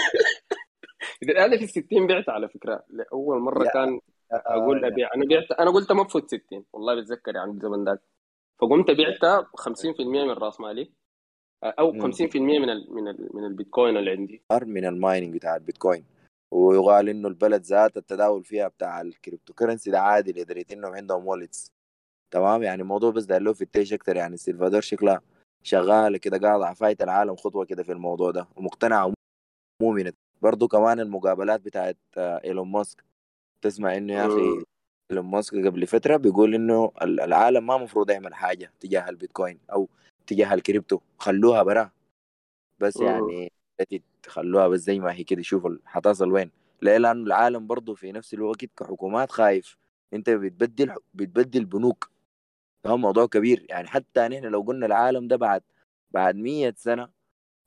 أنا 1.46 1.58
في 1.58 1.64
الستين 1.64 2.08
بعت 2.08 2.30
على 2.30 2.50
فكرة. 2.50 2.84
لأول 2.90 3.40
مرة 3.40 3.64
كان 3.74 4.00
آه، 4.34 4.44
أقول 4.46 4.84
يا. 4.84 4.88
أبيع. 4.88 5.10
أنا 5.16 5.26
بعت 5.30 5.52
أنا 5.60 5.72
قلت 5.72 5.92
ما 5.92 6.04
بفوت 6.04 6.28
60 6.28 6.66
والله 6.74 6.96
بتذكر 7.02 7.36
يعني 7.36 7.52
الزمن 7.52 7.84
ذاك. 7.86 8.00
فقمت 8.62 8.92
بعتها 8.92 9.48
50% 9.58 10.02
من 10.02 10.32
رأس 10.32 10.60
مالي. 10.60 10.92
أو 11.64 11.92
مم. 11.92 12.12
50% 12.12 12.36
من 12.36 12.70
ال 12.70 12.88
من 12.94 13.08
ال 13.08 13.30
من 13.34 13.46
البيتكوين 13.46 13.98
اللي 13.98 14.12
عندي. 14.12 14.44
من 14.66 14.86
ال 14.86 14.93
mining 14.93 15.34
بتاع 15.36 15.56
البيتكوين. 15.56 16.06
ويقال 16.54 17.10
إنه 17.10 17.28
البلد 17.28 17.62
ذات 17.62 17.98
التداول 17.98 18.44
فيها 18.44 18.68
بتاع 18.68 19.02
ال 19.02 19.54
cryptocurrency 19.54 19.92
ده 19.92 20.00
عادي 20.00 20.32
لدرجه 20.32 20.66
إنهم 20.74 20.94
عندهم 20.94 21.28
wallets 21.28 21.72
تمام؟ 22.32 22.64
يعني 22.64 22.82
الموضوع 22.82 23.12
بس 23.12 23.24
داير 23.24 23.42
له 23.42 23.54
في 23.54 23.62
التيش 23.62 23.94
أكتر. 23.94 24.16
يعني 24.16 24.34
السلفادور 24.34 24.82
شكلها 24.82 25.22
شغاله 25.64 26.18
كده 26.18 26.38
قاعدة 26.38 26.66
عفاية 26.68 26.98
العالم 27.02 27.36
خطوة 27.36 27.66
كده 27.66 27.84
في 27.84 27.92
الموضوع 27.92 28.32
ده 28.32 28.48
ومقتنعه 28.56 29.14
ومؤمنه 29.82 30.14
برضو 30.42 30.68
كمان 30.68 31.00
المقابلات 31.00 31.62
بتاعت 31.62 31.98
آه، 32.18 32.42
إيلون 32.44 32.72
ماسك. 32.72 33.04
تسمع 33.62 33.98
إنه 33.98 34.14
يا 34.14 34.26
أخي 34.26 34.42
مم. 34.42 34.64
إيلون 35.12 35.26
ماسك 35.26 35.54
قبل 35.54 35.88
فترة 35.88 36.18
بيقول 36.18 36.56
إنه 36.56 36.92
ال- 37.02 37.20
العالم 37.20 37.68
ما 37.68 37.78
مفروض 37.78 38.10
يعمل 38.10 38.34
حاجة 38.34 38.72
تجاه 38.80 39.10
البيتكوين 39.10 39.60
أو 39.72 39.90
تجاه 40.28 40.54
الكريبتو 40.54 41.00
خلوها 41.18 41.64
براه 41.64 41.92
بس 42.80 42.98
مم. 42.98 43.50
يعني 43.80 44.04
تخلوها 44.24 44.68
بس 44.68 44.80
زي 44.80 45.00
ما 45.00 45.14
هي 45.14 45.24
كده؟ 45.24 45.42
شوفوا 45.42 45.78
حتصل 45.86 46.32
وين؟ 46.32 46.52
ليه 46.82 46.98
لأنه 46.98 47.24
العالم 47.24 47.68
برضه 47.68 47.96
في 47.96 48.12
نفس 48.12 48.34
الوقت 48.34 48.66
كحكومات 48.66 49.32
خايف. 49.32 49.78
أنت 50.14 50.30
بتبدل 50.30 50.96
بتبدل 51.14 51.66
بنوك. 51.66 52.10
ده 52.86 52.96
موضوع 52.96 53.26
كبير. 53.26 53.66
يعني 53.70 53.88
حتى 53.88 54.28
نحن 54.28 54.46
لو 54.46 54.62
قلنا 54.62 54.86
العالم 54.86 55.28
ده 55.28 55.36
بعد 55.36 55.64
بعد 56.12 56.36
100 56.36 56.74
سنة 56.78 57.10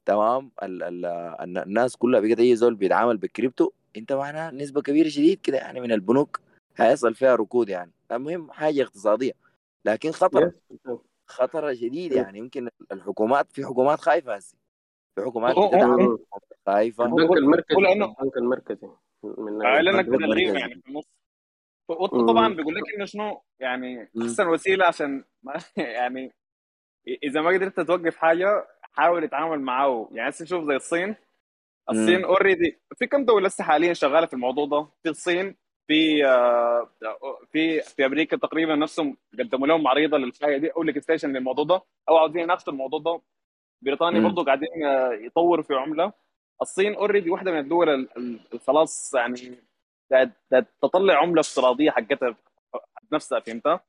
تمام؟ 0.07 0.51
ال 0.63 0.83
ال 0.83 1.05
ال- 1.07 1.59
الناس 1.59 1.97
كلها 1.97 2.21
بقت 2.21 2.39
أي 2.39 2.57
زول 2.57 2.75
بيتعامل 2.75 3.17
بالكريبتو 3.17 3.71
أنت 3.97 4.13
معناها 4.13 4.51
نسبة 4.51 4.83
كبيرة 4.83 5.09
شديد 5.09 5.41
كده 5.41 5.57
يعني 5.59 5.81
من 5.81 5.93
البنوك 5.93 6.41
هيصل 6.77 7.15
فيها 7.15 7.35
ركود 7.35 7.69
يعني. 7.69 7.93
المهم 8.13 8.51
حاجة 8.51 8.83
اقتصادية. 8.83 9.33
لكن 9.85 10.11
خطر 10.13 10.53
يس 10.71 10.81
خطره 11.27 11.73
شديد 11.75 12.13
يعني. 12.13 12.39
يمكن 12.39 12.69
الحكومات 12.93 13.53
في 13.53 13.65
حكومات 13.67 14.01
خايفة 14.01 14.35
هسه. 14.35 14.57
في 15.17 15.25
حكومات 15.25 15.55
هو- 15.55 15.63
هو- 15.63 15.69
بتدعم 15.69 16.19
خايفه 16.67 17.05
البنك 17.05 17.31
المركزي 17.37 17.77
البنك 17.79 18.37
المركزي 18.37 18.89
من 19.25 19.67
البنك 19.67 20.05
بتلغيهم 20.05 20.23
المركزي. 20.33 20.59
يعني 20.61 20.75
في 20.75 20.89
النص. 20.89 21.05
وطبعا 21.89 22.55
بيقول 22.55 22.75
لك 22.75 22.83
إنه 22.97 23.05
شنو؟ 23.05 23.43
يعني. 23.61 24.11
أحسن 24.23 24.47
وسيلة 24.49 24.85
عشان 24.87 25.25
ما 25.43 25.53
يعني 25.77 26.33
إذا 27.25 27.41
ما 27.41 27.51
قدرت 27.51 27.81
توقف 27.81 28.17
حاجة 28.17 28.67
حاول 28.83 29.29
تتعامل 29.29 29.61
معاه 29.61 30.09
يعني 30.13 30.29
هسه 30.31 30.45
شوف 30.45 30.65
زي 30.65 30.77
الصين. 30.77 31.17
الصين 31.91 32.25
اوريدي 32.25 32.81
في 32.97 33.07
كم 33.07 33.25
دولة 33.25 33.47
لسه 33.47 33.65
حاليا 33.65 33.93
شغالة 33.93 34.27
في 34.27 34.33
الموضوع 34.35 34.67
ده؟ 34.67 34.89
في 35.03 35.09
الصين 35.09 35.57
في 35.87 36.27
آه، 36.27 36.91
في 37.53 37.81
في 37.81 38.07
أمريكا 38.07 38.37
تقريبا 38.37 38.75
نفسهم 38.77 39.17
قدموا 39.39 39.67
لهم 39.67 39.89
عريضه 39.89 40.19
للحاجة 40.19 40.57
دي 40.57 40.69
أو 40.71 40.83
legislation 40.83 41.33
للموضوع 41.33 41.65
ده 41.65 41.83
أو 42.09 42.17
عاوزين 42.17 42.41
يناقشوا 42.43 42.73
الموضوع 42.73 42.99
ده. 43.01 43.21
بريطانيا. 43.83 44.21
برضه 44.21 44.45
قاعدين 44.45 44.69
آه، 44.87 45.13
يطوروا 45.13 45.63
في 45.65 45.75
عملة 45.75 46.13
الصين 46.63 46.95
already 46.95 47.31
واحدة 47.31 47.53
من 47.53 47.59
الدول 47.59 47.89
ال- 47.89 48.09
ال- 48.17 48.61
خلاص 48.61 49.15
يعني 49.15 49.59
قاعد 50.13 50.33
تطلع 50.83 51.15
عملة 51.23 51.41
افتراضية 51.41 51.91
حقتها 51.91 52.37
حق 52.75 52.83
نفسها 53.13 53.41
فهمتها 53.41 53.81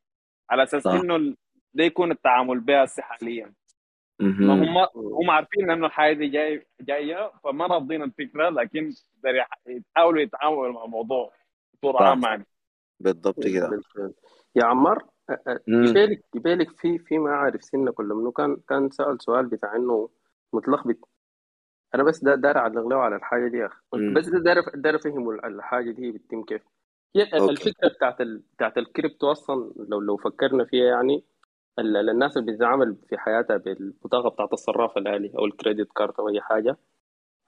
على 0.49 0.63
أساس 0.63 0.83
صح. 0.83 0.91
إنه 0.91 1.35
ده 1.73 1.83
يكون 1.83 2.11
التعامل 2.11 2.59
بها 2.59 2.83
هسه 2.83 3.03
حاليا. 3.03 3.53
هم 4.21 4.77
هم 4.95 5.29
عارفين 5.31 5.71
إنه 5.71 5.85
الحاجة 5.87 6.13
دي 6.13 6.27
جاي 6.27 6.67
جاية 6.81 7.31
فما 7.43 7.67
رافضين 7.67 8.03
الفكرة 8.03 8.49
لكن 8.49 8.93
يحاولوا 9.67 10.21
يتعاملوا 10.21 10.71
مع 10.71 10.83
الموضوع 10.85 11.31
بصورة. 11.73 12.03
عامة 12.03 12.27
يعني 12.27 12.45
بالضبط 12.99 13.43
كده. 13.43 13.81
يا 14.55 14.65
عمار 14.65 15.05
يبالك 15.67 16.21
يبالك 16.35 16.71
في 16.79 16.99
في 16.99 17.17
ما 17.17 17.31
عارف 17.35 17.63
سنة 17.63 17.91
كل 17.91 18.05
منه 18.05 18.31
كان 18.31 18.57
كان 18.69 18.89
سأل 18.89 19.21
سؤال 19.21 19.45
بتاع 19.45 19.75
إنه 19.75 20.09
متلخبط. 20.53 21.09
أنا 21.95 22.03
بس 22.03 22.23
دا- 22.23 22.35
داير 22.35 22.57
أعلق 22.57 22.87
له 22.87 22.95
على 22.95 23.15
الحاجة 23.15 23.47
دي 23.47 23.67
مم. 23.93 24.13
بس 24.13 24.29
دا- 24.29 24.39
داير 24.39 24.61
داير 24.75 24.95
افهم 24.95 25.29
ال- 25.29 25.45
الحاجة 25.45 25.91
دي 25.91 26.11
بتتم 26.11 26.43
كيف. 26.43 26.61
هي. 27.15 27.23
الفكرة 27.49 27.87
بتاعت 27.89 28.21
ال... 28.21 28.43
بتاعت 28.55 28.77
الكريبتو 28.77 29.31
أصلا 29.31 29.73
لو 29.89 29.99
لو 29.99 30.17
فكرنا 30.17 30.65
فيها 30.65 30.85
يعني 30.85 31.23
ال- 31.79 31.97
ال- 31.97 32.09
الناس 32.09 32.37
اللي 32.37 32.51
بتتعامل 32.51 32.95
في 33.09 33.17
حياتها 33.17 33.57
بالبطاقة 33.57 34.29
بتاعت 34.29 34.53
الصراف 34.53 34.97
الالي 34.97 35.31
أو 35.37 35.45
ال 35.45 35.52
credit 35.52 35.91
card 35.95 36.13
أو 36.19 36.29
أي 36.29 36.41
حاجة. 36.41 36.77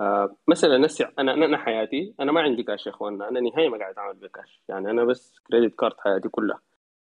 آه 0.01 0.35
مثلا 0.47 0.77
نسي 0.77 1.03
أنا 1.19 1.34
أنا 1.34 1.57
حياتي 1.57 2.15
أنا 2.19 2.31
ما 2.31 2.41
عندي 2.41 2.64
كاش 2.64 2.85
يا 2.88 2.91
اخوانا 2.91 3.30
أنا 3.30 3.39
نهائي 3.39 3.69
ما 3.69 3.77
قاعد 3.77 3.91
أتعامل 3.93 4.15
بكاش 4.19 4.61
يعني 4.69 4.91
أنا 4.91 5.03
بس 5.06 5.39
credit 5.48 5.76
card 5.76 5.95
حياتي 5.99 6.30
كلها. 6.30 6.60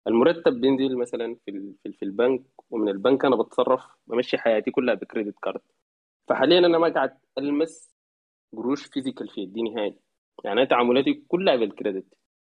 المرتب 0.09 0.61
بينزل 0.61 0.97
مثلا 0.97 1.35
في 1.45 1.73
في, 1.83 2.03
البنك 2.03 2.41
ومن 2.69 2.89
البنك 2.89 3.25
أنا 3.25 3.35
بتصرف 3.35 3.81
بمشي 4.07 4.37
حياتي 4.37 4.71
كلها 4.71 4.93
ب 4.95 5.01
credit 5.01 5.39
card 5.39 5.61
فحاليا 6.27 6.59
أنا 6.59 6.77
ما 6.77 6.89
قاعد 6.93 7.17
ألمس 7.37 7.95
قروش 8.53 8.85
physical 8.87 9.29
في 9.29 9.41
يدي 9.41 9.61
نهائي 9.61 9.95
يعني 10.43 10.59
أنا 10.61 10.69
تعاملاتي 10.69 11.13
كلها 11.27 11.55
بال 11.55 11.68
credit 11.68 12.05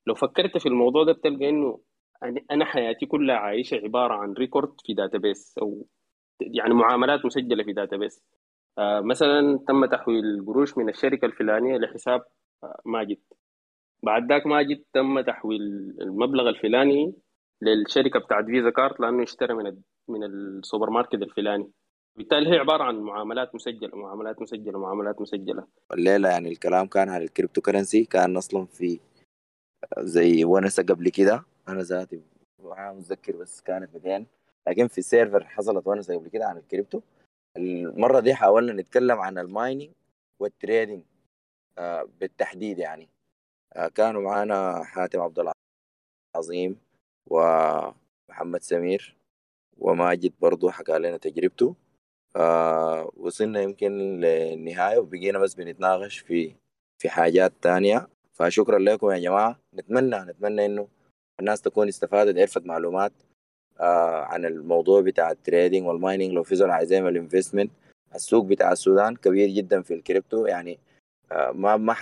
لو 0.07 0.15
فكرت 0.15 0.57
في 0.57 0.65
الموضوع 0.69 1.03
ده 1.03 1.11
بتلقى 1.13 1.49
إنه 1.49 1.79
أنا 2.51 2.65
حياتي 2.65 3.05
كلها 3.05 3.35
عايشة 3.35 3.75
عبارة 3.75 4.13
عن 4.13 4.33
record 4.33 4.81
في 4.85 4.93
database 4.93 5.57
أو 5.57 5.87
يعني 6.41 6.73
معاملات 6.73 7.25
مسجلة 7.25 7.63
في 7.63 7.73
database 7.73 8.23
آه 8.77 9.01
مثلا 9.01 9.59
تم 9.67 9.85
تحويل 9.85 10.45
قروش 10.45 10.77
من 10.77 10.89
الشركة 10.89 11.25
الفلانية 11.25 11.77
لحساب 11.77 12.21
آه 12.63 12.81
ماجد. 12.85 13.19
بعد 14.03 14.29
ذاك 14.31 14.47
ماجد 14.47 14.83
تم 14.93 15.21
تحويل 15.21 15.61
المبلغ 16.01 16.49
الفلاني 16.49 17.13
للشركة 17.61 18.19
بتاعت 18.19 18.45
Visa 18.45 18.69
card 18.69 18.99
لأنه 18.99 19.23
اشترى 19.23 19.53
من 19.53 19.81
من 20.07 20.23
السوبر 20.23 20.89
ماركت 20.89 21.13
الفلاني. 21.13 21.71
بالتالي 22.17 22.49
هي 22.53 22.57
عبارة 22.57 22.83
عن 22.83 22.99
معاملات 22.99 23.55
مسجلة 23.55 23.97
معاملات 23.97 24.41
مسجلة 24.41 24.79
معاملات 24.79 25.21
مسجلة. 25.21 25.67
الليلة 25.93 26.29
يعني 26.29 26.49
الكلام 26.49 26.87
كان 26.87 27.09
عن 27.09 27.21
ال 27.21 27.61
cryptocurrency 27.61 28.05
كان 28.05 28.37
أصلا 28.37 28.65
في 28.65 28.99
زي 29.99 30.45
ونسة 30.45 30.83
قبل 30.83 31.09
كده. 31.09 31.43
أنا 31.67 31.81
ذاتي 31.81 32.21
ما 32.63 32.93
متذكر 32.93 33.35
بس 33.35 33.61
كانت 33.61 33.93
200 33.93 34.25
لكن 34.67 34.87
في 34.87 35.01
server 35.01 35.43
حصلت 35.45 35.87
ونسة 35.87 36.17
قبل 36.17 36.27
كده 36.27 36.45
عن 36.45 36.57
الكريبتو 36.57 37.01
المرة 37.57 38.19
دي 38.19 38.33
حاولنا 38.33 38.73
نتكلم 38.73 39.19
عن 39.19 39.37
ال 39.37 39.45
mining 39.45 39.91
وال 40.39 40.53
trading 40.53 41.03
آه، 41.77 42.07
بالتحديد 42.19 42.79
يعني. 42.79 43.09
آه، 43.73 43.87
كانوا 43.87 44.21
معانا 44.21 44.83
حاتم 44.83 45.21
عبد 45.21 45.53
العظيم 46.35 46.79
ومحمد 47.29 48.61
سمير 48.61 49.15
وماجد 49.77 50.33
برضو 50.41 50.69
حكى 50.69 50.99
لنا 50.99 51.17
تجربته. 51.17 51.75
آه 52.35 53.11
وصلنا 53.17 53.61
يمكن 53.61 54.19
للنهاية 54.19 54.97
وبقينا 54.97 55.39
بس 55.39 55.53
بنتناقش 55.55 56.19
في 56.19 56.55
في 57.01 57.09
حاجات 57.09 57.53
تانية. 57.61 58.07
فشكرا 58.33 58.79
لكم 58.79 59.11
يا 59.11 59.19
جماعة. 59.19 59.59
نتمنى 59.75 60.15
نتمنى 60.19 60.65
إنه 60.65 60.87
الناس 61.39 61.61
تكون 61.61 61.87
استفادت 61.87 62.37
عرفت 62.39 62.65
معلومات 62.65 63.13
آه 63.79 64.23
عن 64.23 64.45
الموضوع 64.45 65.01
بتاع 65.01 65.31
ال 65.31 65.38
trading 65.38 65.87
وال 65.87 65.98
mining 65.98 66.31
لو 66.33 66.43
في 66.43 66.55
زول 66.55 66.69
عايز 66.69 66.91
يعمل 66.91 67.17
investment 67.17 67.71
السوق 68.15 68.45
بتاع 68.45 68.71
السودان 68.71 69.15
كبير 69.15 69.49
جدا 69.49 69.81
في 69.81 69.93
الكريبتو. 69.93 70.45
يعني 70.45 70.79
آه 71.31 71.51
ما 71.51 71.77
ما 71.77 71.95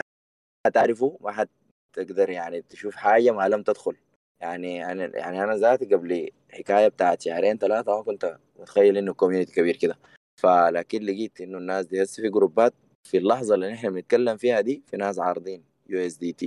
حتعرفه 0.68 1.18
ما 1.22 1.32
حتقدر 1.32 2.30
يعني 2.30 2.62
تشوف 2.62 2.96
حاجة 2.96 3.32
ما 3.32 3.48
لم 3.50 3.64
تدخل. 3.64 3.96
يعني 4.42 4.92
أنا 4.92 5.18
يعني 5.18 5.44
أنا 5.44 5.56
ذاتي 5.56 5.86
قبل 5.86 6.30
حكاية 6.52 6.88
بتاعت 6.88 7.22
شهرين 7.22 7.58
ثلاثة 7.58 7.98
ما 7.98 8.04
كنت 8.04 8.38
متخيل 8.60 8.98
إنه 8.98 9.14
community 9.14 9.54
كبير 9.54 9.76
كده. 9.76 9.98
فلكن 10.42 11.02
لقيت 11.04 11.42
إنه 11.42 11.58
الناس 11.58 11.86
دي 11.86 12.04
هسه 12.04 12.22
في 12.24 12.30
جروبات 12.30 12.74
في 13.04 13.18
اللحظة 13.18 13.56
اللي 13.56 13.72
نحن 13.72 13.90
بنتكلم 13.94 14.38
فيها 14.38 14.62
دي 14.62 14.84
في 14.88 14.98
ناس 14.98 15.20
عارضين 15.20 15.64
USDT 15.90 16.46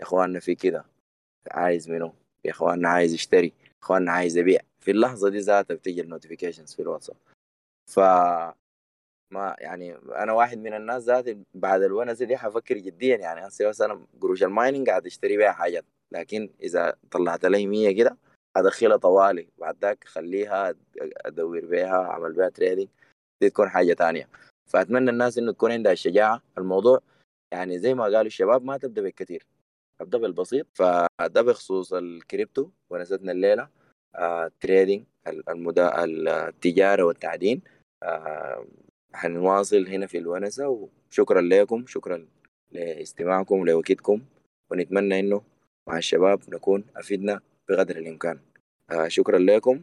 يا 0.00 0.04
إخواننا 0.04 0.40
في 0.40 0.54
كده 0.54 0.84
عايز 1.50 1.90
منه 1.90 2.12
يا 2.44 2.50
إخواننا 2.50 2.88
عايز 2.88 3.14
يشتري؟ 3.14 3.52
إخواننا 3.82 4.12
عايز 4.12 4.36
يبيع؟ 4.36 4.60
في 4.80 4.90
اللحظة 4.90 5.28
دي 5.30 5.38
ذاتها 5.38 5.74
بتيجي 5.74 6.00
ال 6.00 6.05
notifications 6.05 6.74
في 6.74 6.82
الواتساب. 6.82 7.16
ف 7.90 8.00
ما 9.32 9.56
يعني 9.58 9.94
أنا 9.94 10.32
واحد 10.32 10.58
من 10.58 10.74
الناس 10.74 11.02
ذاتي 11.02 11.38
بعد 11.54 11.82
الونسة 11.82 12.24
دي 12.24 12.36
حفكر 12.36 12.78
جديا 12.78 13.16
يعني 13.16 13.46
هسه 13.46 13.84
أنا 13.84 14.06
قروش 14.20 14.42
ال 14.42 14.49
mining 14.49 14.88
قاعد 14.88 15.06
أشتري 15.06 15.36
بيها 15.36 15.52
حاجات. 15.52 15.84
لكن 16.12 16.50
إذا 16.62 16.96
طلعت 17.10 17.44
لي 17.44 17.66
100 17.66 17.96
كده 17.96 18.16
ادخلها 18.56 18.96
طوالي. 18.96 19.48
بعد 19.58 19.76
ذاك 19.82 20.04
خليها 20.04 20.74
أدور 21.00 21.66
بيها 21.66 22.02
أعمل 22.02 22.32
بيها 22.32 22.48
trading 22.48 22.88
دي 23.40 23.50
تكون 23.50 23.68
حاجة 23.68 23.92
تانية. 23.92 24.28
فأتمنى 24.70 25.10
الناس 25.10 25.38
إنه 25.38 25.52
تكون 25.52 25.72
عندها 25.72 25.92
الشجاعة. 25.92 26.42
الموضوع 26.58 27.00
يعني 27.52 27.78
زي 27.78 27.94
ما 27.94 28.04
قالوا 28.04 28.22
الشباب 28.22 28.64
ما 28.64 28.78
تبدأ 28.78 29.02
بالكثير. 29.02 29.46
أبدأ 30.00 30.18
بالبسيط. 30.18 30.66
فده 30.74 31.42
بخصوص 31.42 31.92
الكريبتو 31.92 32.70
ونستنا 32.90 33.32
الليلة. 33.32 33.68
آه 34.14 34.50
trading 34.60 35.04
المدا... 35.48 36.04
التجارة 36.04 37.02
والتعدين. 37.02 37.62
آه 38.02 38.66
حنواصل 39.14 39.86
هنا 39.86 40.06
في 40.06 40.18
الونسة. 40.18 40.88
وشكرا 41.10 41.40
لكم. 41.40 41.86
شكرا 41.86 42.26
لاستماعكم 42.72 43.60
ولوقتكم 43.60 44.22
ونتمنى 44.70 45.20
إنه 45.20 45.42
مع 45.88 45.98
الشباب 45.98 46.40
نكون 46.48 46.84
أفدنا 46.96 47.40
بقدر 47.68 47.96
الإمكان. 47.96 48.38
آه 48.90 49.08
شكرا 49.08 49.38
لكم. 49.38 49.80